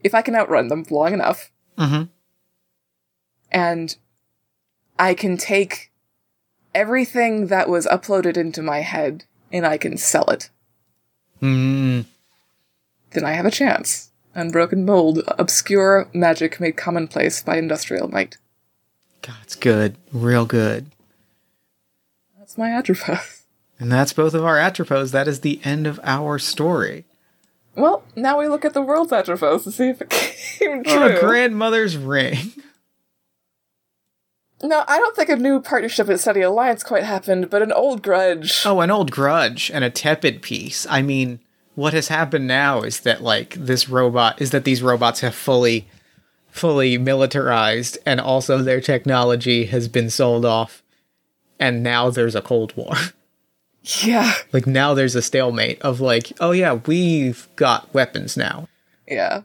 if 0.03 0.13
I 0.13 0.21
can 0.21 0.35
outrun 0.35 0.67
them 0.67 0.85
long 0.89 1.13
enough, 1.13 1.49
Mm-hmm. 1.75 2.03
and 3.51 3.97
I 4.99 5.15
can 5.15 5.37
take 5.37 5.91
everything 6.75 7.47
that 7.47 7.69
was 7.69 7.85
uploaded 7.87 8.37
into 8.37 8.61
my 8.61 8.79
head 8.81 9.25
and 9.51 9.65
I 9.65 9.77
can 9.77 9.97
sell 9.97 10.25
it, 10.29 10.49
Mm. 11.41 12.05
then 13.11 13.25
I 13.25 13.33
have 13.33 13.45
a 13.45 13.51
chance. 13.51 14.09
Unbroken 14.35 14.85
mold, 14.85 15.21
obscure 15.37 16.09
magic 16.13 16.59
made 16.59 16.77
commonplace 16.77 17.43
by 17.43 17.57
industrial 17.57 18.07
might. 18.07 18.37
God, 19.21 19.35
it's 19.43 19.55
good. 19.55 19.95
Real 20.11 20.45
good. 20.45 20.87
That's 22.39 22.57
my 22.57 22.69
atropos. 22.71 23.41
And 23.79 23.91
that's 23.91 24.13
both 24.13 24.33
of 24.33 24.45
our 24.45 24.57
atropos. 24.57 25.11
That 25.11 25.27
is 25.27 25.41
the 25.41 25.59
end 25.63 25.85
of 25.87 25.99
our 26.03 26.39
story. 26.39 27.05
Well, 27.75 28.03
now 28.15 28.39
we 28.39 28.47
look 28.47 28.63
at 28.63 28.73
the 28.73 28.81
world's 28.81 29.11
atropos 29.11 29.63
to 29.65 29.71
see 29.71 29.89
if 29.89 30.01
it 30.01 30.09
came 30.59 30.83
true. 30.83 31.19
grandmother's 31.19 31.97
ring. 31.97 32.37
no, 34.63 34.83
I 34.87 34.97
don't 34.97 35.15
think 35.15 35.29
a 35.29 35.35
new 35.35 35.59
partnership 35.61 36.07
and 36.09 36.19
study 36.19 36.41
alliance 36.41 36.83
quite 36.83 37.03
happened, 37.03 37.49
but 37.49 37.61
an 37.61 37.71
old 37.71 38.01
grudge. 38.01 38.63
Oh, 38.65 38.79
an 38.81 38.89
old 38.91 39.11
grudge 39.11 39.69
and 39.71 39.83
a 39.83 39.89
tepid 39.89 40.41
peace. 40.41 40.87
I 40.89 41.01
mean, 41.01 41.39
what 41.75 41.93
has 41.93 42.07
happened 42.07 42.47
now 42.47 42.81
is 42.81 43.01
that 43.01 43.21
like 43.21 43.55
this 43.55 43.89
robot 43.89 44.41
is 44.41 44.51
that 44.51 44.63
these 44.63 44.81
robots 44.81 45.19
have 45.21 45.35
fully 45.35 45.87
fully 46.49 46.97
militarized 46.99 47.97
and 48.05 48.19
also 48.21 48.59
their 48.59 48.79
technology 48.79 49.65
has 49.65 49.87
been 49.87 50.09
sold 50.09 50.45
off 50.45 50.83
and 51.59 51.81
now 51.81 52.09
there's 52.11 52.35
a 52.35 52.41
cold 52.41 52.75
war. 52.75 52.93
Yeah, 54.01 54.31
like 54.53 54.65
now 54.65 54.93
there's 54.93 55.13
a 55.13 55.21
stalemate 55.21 55.81
of 55.81 55.99
like, 55.99 56.31
oh 56.39 56.51
yeah, 56.51 56.79
we've 56.85 57.49
got 57.57 57.93
weapons 57.93 58.37
now. 58.37 58.69
yeah. 59.05 59.41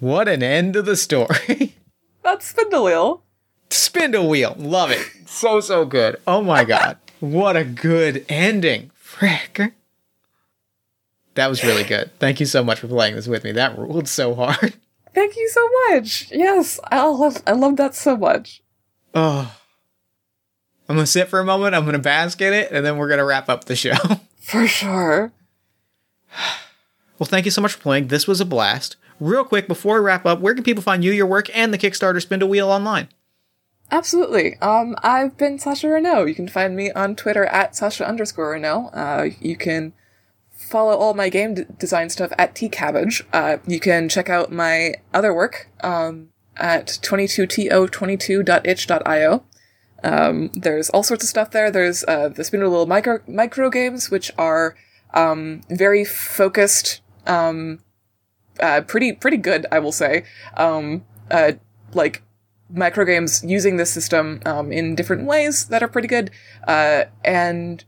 What 0.00 0.26
an 0.26 0.42
end 0.42 0.72
to 0.74 0.82
the 0.82 0.96
story. 0.96 1.76
That's 2.24 2.46
Spindle 2.46 2.82
Wheel. 2.82 3.23
Spindle 3.70 4.28
wheel. 4.28 4.54
Love 4.58 4.90
it. 4.90 5.06
So 5.26 5.60
so 5.60 5.84
good. 5.84 6.16
Oh 6.26 6.42
my 6.42 6.64
god. 6.64 6.98
What 7.20 7.56
a 7.56 7.64
good 7.64 8.24
ending. 8.28 8.90
Frick. 8.94 9.72
That 11.34 11.48
was 11.48 11.64
really 11.64 11.84
good. 11.84 12.10
Thank 12.18 12.38
you 12.40 12.46
so 12.46 12.62
much 12.62 12.78
for 12.80 12.86
playing 12.86 13.16
this 13.16 13.26
with 13.26 13.42
me. 13.44 13.52
That 13.52 13.76
ruled 13.76 14.08
so 14.08 14.34
hard. 14.34 14.74
Thank 15.14 15.36
you 15.36 15.48
so 15.48 15.68
much. 15.90 16.28
Yes, 16.30 16.80
I 16.90 17.04
love 17.06 17.42
I 17.46 17.52
love 17.52 17.76
that 17.76 17.94
so 17.94 18.16
much. 18.16 18.62
Oh. 19.14 19.56
I'm 20.88 20.96
gonna 20.96 21.06
sit 21.06 21.28
for 21.28 21.40
a 21.40 21.44
moment, 21.44 21.74
I'm 21.74 21.84
gonna 21.84 21.98
bask 21.98 22.40
in 22.40 22.52
it, 22.52 22.70
and 22.70 22.84
then 22.84 22.98
we're 22.98 23.08
gonna 23.08 23.24
wrap 23.24 23.48
up 23.48 23.64
the 23.64 23.76
show. 23.76 23.94
For 24.40 24.66
sure. 24.66 25.32
well, 27.18 27.26
thank 27.26 27.46
you 27.46 27.50
so 27.50 27.62
much 27.62 27.72
for 27.72 27.80
playing. 27.80 28.08
This 28.08 28.26
was 28.26 28.42
a 28.42 28.44
blast. 28.44 28.96
Real 29.18 29.44
quick, 29.44 29.66
before 29.66 29.98
we 29.98 30.04
wrap 30.04 30.26
up, 30.26 30.40
where 30.40 30.54
can 30.54 30.64
people 30.64 30.82
find 30.82 31.02
you, 31.02 31.12
your 31.12 31.24
work, 31.24 31.48
and 31.56 31.72
the 31.72 31.78
Kickstarter 31.78 32.20
Spindle 32.20 32.50
Wheel 32.50 32.70
online? 32.70 33.08
Absolutely. 33.94 34.58
Um, 34.58 34.96
I've 35.04 35.36
been 35.36 35.60
Sasha 35.60 35.86
Reneau. 35.86 36.26
You 36.26 36.34
can 36.34 36.48
find 36.48 36.74
me 36.74 36.90
on 36.90 37.14
Twitter 37.14 37.44
at 37.44 37.76
Sasha 37.76 38.04
underscore 38.04 38.52
Reneau. 38.52 38.90
Uh, 38.92 39.28
you 39.40 39.56
can 39.56 39.92
follow 40.50 40.96
all 40.96 41.14
my 41.14 41.28
game 41.28 41.54
d- 41.54 41.62
design 41.78 42.10
stuff 42.10 42.32
at 42.36 42.56
tcabbage. 42.56 43.22
Uh, 43.32 43.58
you 43.68 43.78
can 43.78 44.08
check 44.08 44.28
out 44.28 44.50
my 44.50 44.94
other 45.12 45.32
work 45.32 45.68
um, 45.84 46.30
at 46.56 46.98
22to22.itch.io. 47.04 49.44
Um, 50.02 50.50
there's 50.54 50.90
all 50.90 51.04
sorts 51.04 51.22
of 51.22 51.30
stuff 51.30 51.52
there. 51.52 51.70
There's 51.70 52.02
uh, 52.08 52.30
the 52.30 52.42
Spindle 52.42 52.72
Wheel 52.72 52.86
micro 52.86 53.20
micro 53.28 53.70
games, 53.70 54.10
which 54.10 54.32
are 54.36 54.74
um, 55.14 55.60
very 55.70 56.04
focused, 56.04 57.00
um, 57.28 57.78
uh, 58.58 58.80
pretty 58.80 59.12
pretty 59.12 59.36
good, 59.36 59.66
I 59.70 59.78
will 59.78 59.92
say. 59.92 60.24
Um, 60.56 61.04
uh, 61.30 61.52
like 61.92 62.24
micro 62.74 63.04
games 63.04 63.42
using 63.44 63.76
this 63.76 63.92
system 63.92 64.40
um, 64.44 64.72
in 64.72 64.94
different 64.94 65.26
ways 65.26 65.66
that 65.66 65.82
are 65.82 65.88
pretty 65.88 66.08
good, 66.08 66.30
uh, 66.66 67.04
and 67.24 67.84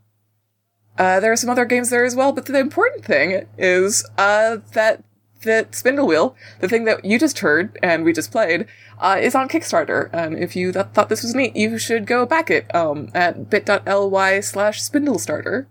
uh, 0.98 1.20
there 1.20 1.32
are 1.32 1.36
some 1.36 1.50
other 1.50 1.64
games 1.64 1.90
there 1.90 2.04
as 2.04 2.14
well. 2.14 2.32
But 2.32 2.46
the 2.46 2.58
important 2.58 3.04
thing 3.04 3.46
is 3.58 4.08
uh, 4.16 4.58
that 4.72 5.02
that 5.42 5.74
Spindle 5.74 6.06
Wheel, 6.06 6.36
the 6.60 6.68
thing 6.68 6.84
that 6.84 7.04
you 7.04 7.18
just 7.18 7.40
heard 7.40 7.78
and 7.82 8.04
we 8.04 8.12
just 8.12 8.32
played, 8.32 8.66
uh, 8.98 9.18
is 9.20 9.34
on 9.34 9.48
Kickstarter. 9.48 10.10
And 10.12 10.38
if 10.38 10.56
you 10.56 10.72
th- 10.72 10.86
thought 10.92 11.08
this 11.08 11.22
was 11.22 11.34
neat, 11.34 11.56
you 11.56 11.78
should 11.78 12.06
go 12.06 12.26
back 12.26 12.50
it 12.50 12.72
um, 12.74 13.10
at 13.14 13.48
bit.ly 13.50 14.40
slash 14.40 14.82
spindlestarter. 14.82 15.66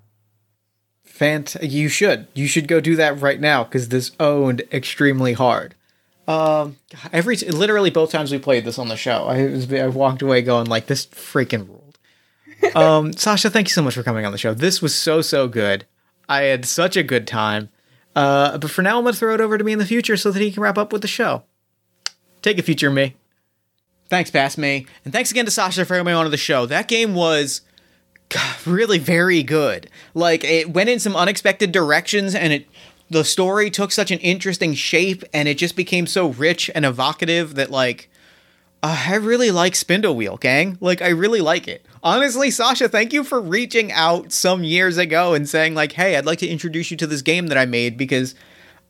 Fant, 1.08 1.58
you 1.62 1.88
should. 1.88 2.28
You 2.34 2.48
should 2.48 2.68
go 2.68 2.80
do 2.80 2.96
that 2.96 3.22
right 3.22 3.40
now 3.40 3.64
because 3.64 3.90
this 3.90 4.12
owned 4.20 4.64
extremely 4.72 5.34
hard. 5.34 5.76
Um, 6.28 6.78
every 7.14 7.36
literally 7.38 7.92
both 7.92 8.12
times 8.12 8.32
we 8.32 8.40
played 8.40 8.66
this 8.66 8.80
on 8.80 8.88
the 8.88 8.98
show, 8.98 9.26
I 9.26 9.46
was 9.46 9.72
I 9.72 9.88
walked 9.88 10.22
away 10.22 10.42
going 10.42 10.66
like 10.66 10.88
this 10.88 11.06
freaking 11.06 11.68
ruled. 11.68 12.00
um, 12.76 13.14
Sasha, 13.14 13.50
thank 13.50 13.68
you 13.68 13.74
so 13.74 13.82
much 13.82 13.94
for 13.94 14.04
coming 14.04 14.26
on 14.26 14.32
the 14.32 14.38
show. 14.38 14.54
This 14.54 14.82
was 14.82 14.96
so 14.96 15.22
so 15.22 15.48
good. 15.48 15.86
I 16.28 16.44
had 16.44 16.66
such 16.66 16.98
a 16.98 17.04
good 17.04 17.28
time. 17.28 17.70
Uh, 18.16 18.58
but 18.58 18.72
for 18.72 18.82
now, 18.82 18.98
I'm 18.98 19.04
gonna 19.04 19.16
throw 19.16 19.34
it 19.34 19.42
over 19.42 19.58
to 19.58 19.64
me 19.64 19.74
in 19.74 19.80
the 19.80 19.86
future 19.86 20.18
so 20.18 20.32
that 20.32 20.42
he 20.42 20.52
can 20.52 20.64
wrap 20.64 20.78
up 20.78 20.92
with 20.92 21.02
the 21.02 21.08
show. 21.08 21.44
Take 22.42 22.58
a 22.58 22.64
future 22.64 22.90
me. 22.90 23.16
Thanks, 24.08 24.32
past 24.32 24.58
me, 24.58 24.86
and 25.04 25.12
thanks 25.12 25.32
again 25.32 25.46
to 25.46 25.52
Sasha 25.52 25.84
for 25.84 25.98
coming 25.98 26.14
on 26.14 26.26
to 26.26 26.30
the 26.30 26.38
show. 26.38 26.66
That 26.66 26.88
game 26.88 27.14
was 27.14 27.62
really 28.66 29.00
very 29.00 29.44
good. 29.44 29.90
Like 30.14 30.44
it 30.44 30.72
went 30.72 30.90
in 30.90 31.00
some 31.00 31.16
unexpected 31.16 31.72
directions 31.72 32.36
and 32.36 32.54
it 32.54 32.68
the 33.10 33.24
story 33.24 33.70
took 33.70 33.92
such 33.92 34.12
an 34.12 34.20
interesting 34.20 34.74
shape 34.74 35.24
and 35.34 35.48
it 35.48 35.58
just 35.58 35.76
became 35.76 36.08
so 36.08 36.30
rich 36.30 36.70
and 36.74 36.86
evocative 36.86 37.56
that 37.56 37.70
like 37.72 38.10
uh, 38.86 39.06
I 39.08 39.16
really 39.16 39.50
like 39.50 39.76
Spindle 39.76 40.16
Wheel, 40.16 40.38
gang. 40.38 40.78
Like, 40.80 41.02
I 41.02 41.08
really 41.08 41.42
like 41.42 41.68
it. 41.68 41.84
Honestly, 42.04 42.52
Sasha, 42.52 42.88
thank 42.88 43.14
you 43.14 43.24
for 43.24 43.42
reaching 43.42 43.92
out 43.92 44.32
some 44.32 44.64
years 44.64 45.00
ago 45.00 45.34
and 45.34 45.50
saying, 45.50 45.74
like, 45.74 45.94
hey, 45.94 46.16
I'd 46.16 46.28
like 46.28 46.38
to 46.40 46.48
introduce 46.48 46.92
you 46.92 46.98
to 46.98 47.08
this 47.08 47.24
game 47.24 47.48
that 47.48 47.58
I 47.58 47.66
made 47.66 47.98
because, 47.98 48.36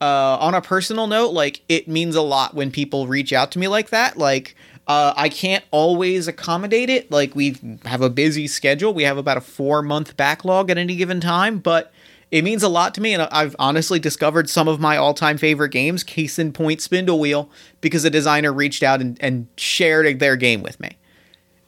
uh, 0.02 0.38
on 0.42 0.54
a 0.54 0.60
personal 0.62 1.08
note, 1.08 1.32
like, 1.32 1.62
it 1.70 1.88
means 1.88 2.14
a 2.16 2.22
lot 2.22 2.54
when 2.54 2.72
people 2.72 3.08
reach 3.08 3.32
out 3.32 3.52
to 3.52 3.60
me 3.60 3.70
like 3.70 3.90
that. 3.92 4.18
Like, 4.18 4.58
uh, 4.86 5.14
I 5.16 5.30
can't 5.30 5.64
always 5.72 6.28
accommodate 6.28 6.90
it. 6.90 7.10
Like, 7.10 7.34
we 7.34 7.58
have 7.86 8.02
a 8.02 8.10
busy 8.10 8.48
schedule. 8.48 8.94
We 8.94 9.04
have 9.04 9.18
about 9.18 9.38
a 9.38 9.42
four 9.42 9.82
month 9.82 10.18
backlog 10.18 10.70
at 10.70 10.78
any 10.78 10.98
given 10.98 11.22
time, 11.22 11.60
but 11.60 11.94
it 12.32 12.44
means 12.44 12.64
a 12.64 12.70
lot 12.70 12.94
to 12.96 13.02
me. 13.02 13.14
And 13.14 13.24
I've 13.24 13.56
honestly 13.60 14.00
discovered 14.00 14.50
some 14.50 14.68
of 14.68 14.80
my 14.80 14.98
all 14.98 15.14
time 15.14 15.38
favorite 15.38 15.70
games, 15.70 16.04
case 16.04 16.38
in 16.40 16.52
point 16.52 16.82
Spindle 16.82 17.20
Wheel, 17.20 17.50
because 17.82 18.06
a 18.06 18.10
designer 18.10 18.52
reached 18.52 18.84
out 18.84 19.02
and, 19.02 19.18
and 19.22 19.48
shared 19.58 20.20
their 20.20 20.36
game 20.36 20.62
with 20.62 20.80
me. 20.80 20.98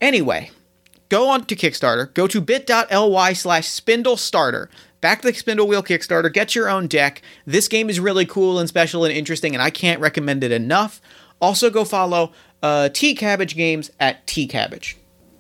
Anyway, 0.01 0.51
go 1.09 1.29
on 1.29 1.45
to 1.45 1.55
Kickstarter, 1.55 2.13
go 2.13 2.27
to 2.27 2.41
bit.ly 2.41 3.33
slash 3.33 3.67
spindle 3.67 4.17
starter. 4.17 4.69
Back 4.99 5.21
the 5.21 5.33
Spindle 5.33 5.67
Wheel 5.67 5.83
Kickstarter, 5.83 6.33
get 6.33 6.55
your 6.55 6.69
own 6.69 6.87
deck. 6.87 7.21
This 7.45 7.67
game 7.67 7.89
is 7.89 7.99
really 7.99 8.25
cool 8.25 8.57
and 8.57 8.67
special 8.67 9.05
and 9.05 9.13
interesting, 9.13 9.53
and 9.53 9.61
I 9.61 9.69
can't 9.69 10.01
recommend 10.01 10.43
it 10.43 10.51
enough. 10.51 10.99
Also, 11.39 11.69
go 11.69 11.85
follow 11.85 12.31
uh, 12.63 12.89
Cabbage 12.89 13.55
Games 13.55 13.91
at 13.99 14.25
T 14.25 14.47
Cabbage. 14.47 14.96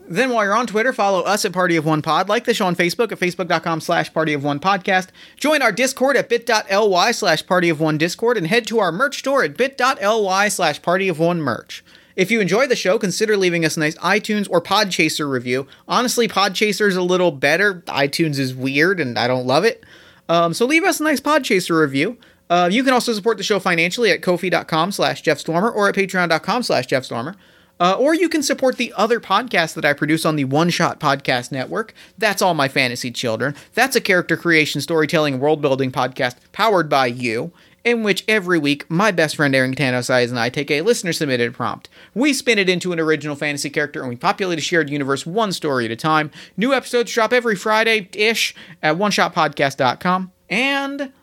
Then 0.09 0.29
while 0.31 0.45
you're 0.45 0.55
on 0.55 0.67
Twitter, 0.67 0.93
follow 0.93 1.21
us 1.21 1.43
at 1.43 1.51
Party 1.51 1.75
of 1.75 1.85
One 1.85 2.01
Pod. 2.01 2.29
Like 2.29 2.45
the 2.45 2.53
show 2.53 2.65
on 2.65 2.75
Facebook 2.75 3.11
at 3.11 3.19
facebook.com 3.19 3.81
slash 3.81 4.13
Party 4.13 4.33
of 4.33 4.43
One 4.43 4.59
Podcast. 4.59 5.09
Join 5.35 5.61
our 5.61 5.71
Discord 5.71 6.15
at 6.15 6.29
bit.ly 6.29 7.11
slash 7.11 7.45
Party 7.45 7.69
of 7.69 7.79
One 7.79 7.97
Discord 7.97 8.37
and 8.37 8.47
head 8.47 8.65
to 8.67 8.79
our 8.79 8.91
merch 8.91 9.19
store 9.19 9.43
at 9.43 9.57
bit.ly 9.57 10.47
slash 10.47 10.81
Party 10.81 11.09
of 11.09 11.19
One 11.19 11.41
Merch. 11.41 11.83
If 12.15 12.31
you 12.31 12.39
enjoy 12.39 12.65
the 12.65 12.75
show, 12.75 12.97
consider 12.97 13.37
leaving 13.37 13.63
us 13.63 13.77
a 13.77 13.79
nice 13.79 13.95
iTunes 13.97 14.47
or 14.49 14.59
Podchaser 14.61 15.29
review. 15.29 15.67
Honestly, 15.87 16.27
Podchaser 16.27 16.87
is 16.87 16.95
a 16.95 17.03
little 17.03 17.31
better. 17.31 17.81
iTunes 17.87 18.39
is 18.39 18.55
weird 18.55 18.99
and 18.99 19.19
I 19.19 19.27
don't 19.27 19.45
love 19.45 19.65
it. 19.65 19.83
Um, 20.27 20.53
so 20.53 20.65
leave 20.65 20.83
us 20.83 20.99
a 20.99 21.03
nice 21.03 21.21
Podchaser 21.21 21.79
review. 21.79 22.17
Uh, 22.49 22.69
you 22.71 22.83
can 22.83 22.93
also 22.93 23.13
support 23.13 23.37
the 23.37 23.43
show 23.43 23.59
financially 23.59 24.09
at 24.09 24.21
kofi.com 24.21 24.91
slash 24.93 25.21
Jeff 25.21 25.37
Stormer 25.37 25.69
or 25.69 25.89
at 25.89 25.95
patreon.com 25.95 26.63
slash 26.63 26.87
Jeff 26.87 27.03
Stormer. 27.03 27.35
Uh, 27.79 27.95
or 27.99 28.13
you 28.13 28.29
can 28.29 28.43
support 28.43 28.77
the 28.77 28.93
other 28.97 29.19
podcasts 29.19 29.73
that 29.75 29.85
I 29.85 29.93
produce 29.93 30.25
on 30.25 30.35
the 30.35 30.45
One 30.45 30.69
Shot 30.69 30.99
Podcast 30.99 31.51
Network. 31.51 31.93
That's 32.17 32.41
All 32.41 32.53
My 32.53 32.67
Fantasy 32.67 33.11
Children. 33.11 33.55
That's 33.73 33.95
a 33.95 34.01
character 34.01 34.37
creation, 34.37 34.81
storytelling, 34.81 35.39
world 35.39 35.61
building 35.61 35.91
podcast 35.91 36.35
powered 36.51 36.89
by 36.89 37.07
you, 37.07 37.51
in 37.83 38.03
which 38.03 38.23
every 38.27 38.59
week 38.59 38.89
my 38.89 39.11
best 39.11 39.35
friend 39.35 39.55
Aaron 39.55 39.73
Tanosai 39.73 40.27
and 40.27 40.39
I 40.39 40.49
take 40.49 40.69
a 40.69 40.81
listener 40.81 41.13
submitted 41.13 41.53
prompt. 41.53 41.89
We 42.13 42.33
spin 42.33 42.59
it 42.59 42.69
into 42.69 42.91
an 42.91 42.99
original 42.99 43.35
fantasy 43.35 43.69
character 43.69 44.01
and 44.01 44.09
we 44.09 44.15
populate 44.15 44.59
a 44.59 44.61
shared 44.61 44.89
universe 44.89 45.25
one 45.25 45.51
story 45.51 45.85
at 45.85 45.91
a 45.91 45.95
time. 45.95 46.31
New 46.57 46.73
episodes 46.73 47.13
drop 47.13 47.31
every 47.31 47.55
Friday 47.55 48.09
ish 48.13 48.53
at 48.83 48.97
oneshotpodcast.com. 48.97 50.31
And 50.49 51.13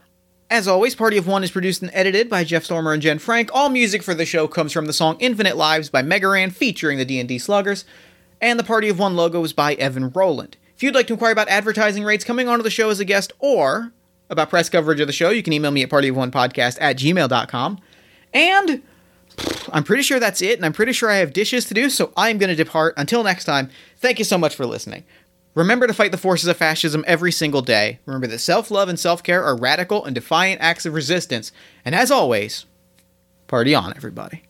as 0.51 0.69
always, 0.69 0.95
Party 0.95 1.17
of 1.17 1.27
One 1.27 1.43
is 1.43 1.51
produced 1.51 1.83
and 1.83 1.91
edited 1.95 2.29
by 2.29 2.45
Jeff 2.45 2.65
Stormer 2.65 2.93
and 2.93 3.03
Jen 3.03 3.19
Frank. 3.19 3.51
All 3.53 3.71
music 3.71 4.03
for 4.03 4.15
the 4.15 4.27
show 4.27 4.47
comes 4.47 4.73
from 4.73 4.87
the 4.87 4.93
song 4.93 5.17
Infinite 5.19 5.57
Lives 5.57 5.91
by 5.91 6.03
Mega 6.03 6.29
Ran 6.29 6.51
featuring 6.51 6.99
the 6.99 7.05
D&D 7.05 7.39
Sluggers, 7.39 7.85
and 8.41 8.59
the 8.59 8.65
Party 8.65 8.89
of 8.89 8.99
One 8.99 9.17
logo 9.17 9.43
is 9.43 9.53
by 9.53 9.75
Evan 9.75 10.11
Rowland. 10.11 10.57
If 10.77 10.83
you'd 10.83 10.95
like 10.95 11.07
to 11.07 11.15
inquire 11.15 11.33
about 11.33 11.49
advertising 11.49 12.05
rates 12.05 12.25
coming 12.25 12.49
onto 12.49 12.63
the 12.63 12.71
show 12.71 12.91
as 12.91 13.01
a 13.01 13.05
guest 13.05 13.33
or 13.39 13.93
about 14.29 14.51
press 14.51 14.69
coverage 14.69 15.01
of 15.01 15.07
the 15.07 15.13
show, 15.13 15.31
you 15.31 15.43
can 15.43 15.53
email 15.53 15.71
me 15.71 15.83
at 15.83 15.91
partyofonepodcast 15.91 16.79
at 16.81 16.97
gmail.com. 16.97 17.81
And 18.33 18.83
I'm 19.73 19.85
pretty 19.85 20.03
sure 20.03 20.21
that's 20.21 20.43
it, 20.43 20.57
and 20.59 20.67
I'm 20.67 20.73
pretty 20.73 20.93
sure 20.93 21.11
I 21.11 21.17
have 21.17 21.33
dishes 21.33 21.65
to 21.67 21.75
do, 21.75 21.91
so 21.91 22.13
I'm 22.17 22.39
going 22.39 22.51
to 22.51 22.57
depart. 22.57 22.95
Until 22.97 23.25
next 23.25 23.45
time, 23.45 23.71
thank 23.99 24.19
you 24.19 24.25
so 24.25 24.39
much 24.39 24.55
for 24.55 24.67
listening. 24.67 25.05
Remember 25.55 25.87
to 25.87 25.95
fight 25.95 26.11
the 26.11 26.19
forces 26.19 26.49
of 26.49 26.57
fascism 26.57 27.05
every 27.07 27.31
single 27.31 27.63
day. 27.63 28.01
Remember 28.07 28.27
that 28.27 28.41
self 28.41 28.71
love 28.71 28.89
and 28.89 28.99
self 28.99 29.23
care 29.23 29.43
are 29.45 29.57
radical 29.57 30.05
and 30.05 30.15
defiant 30.15 30.61
acts 30.61 30.85
of 30.85 30.95
resistance. 30.95 31.53
And 31.85 31.95
as 31.95 32.11
always, 32.11 32.67
party 33.47 33.75
on, 33.75 33.93
everybody. 33.97 34.43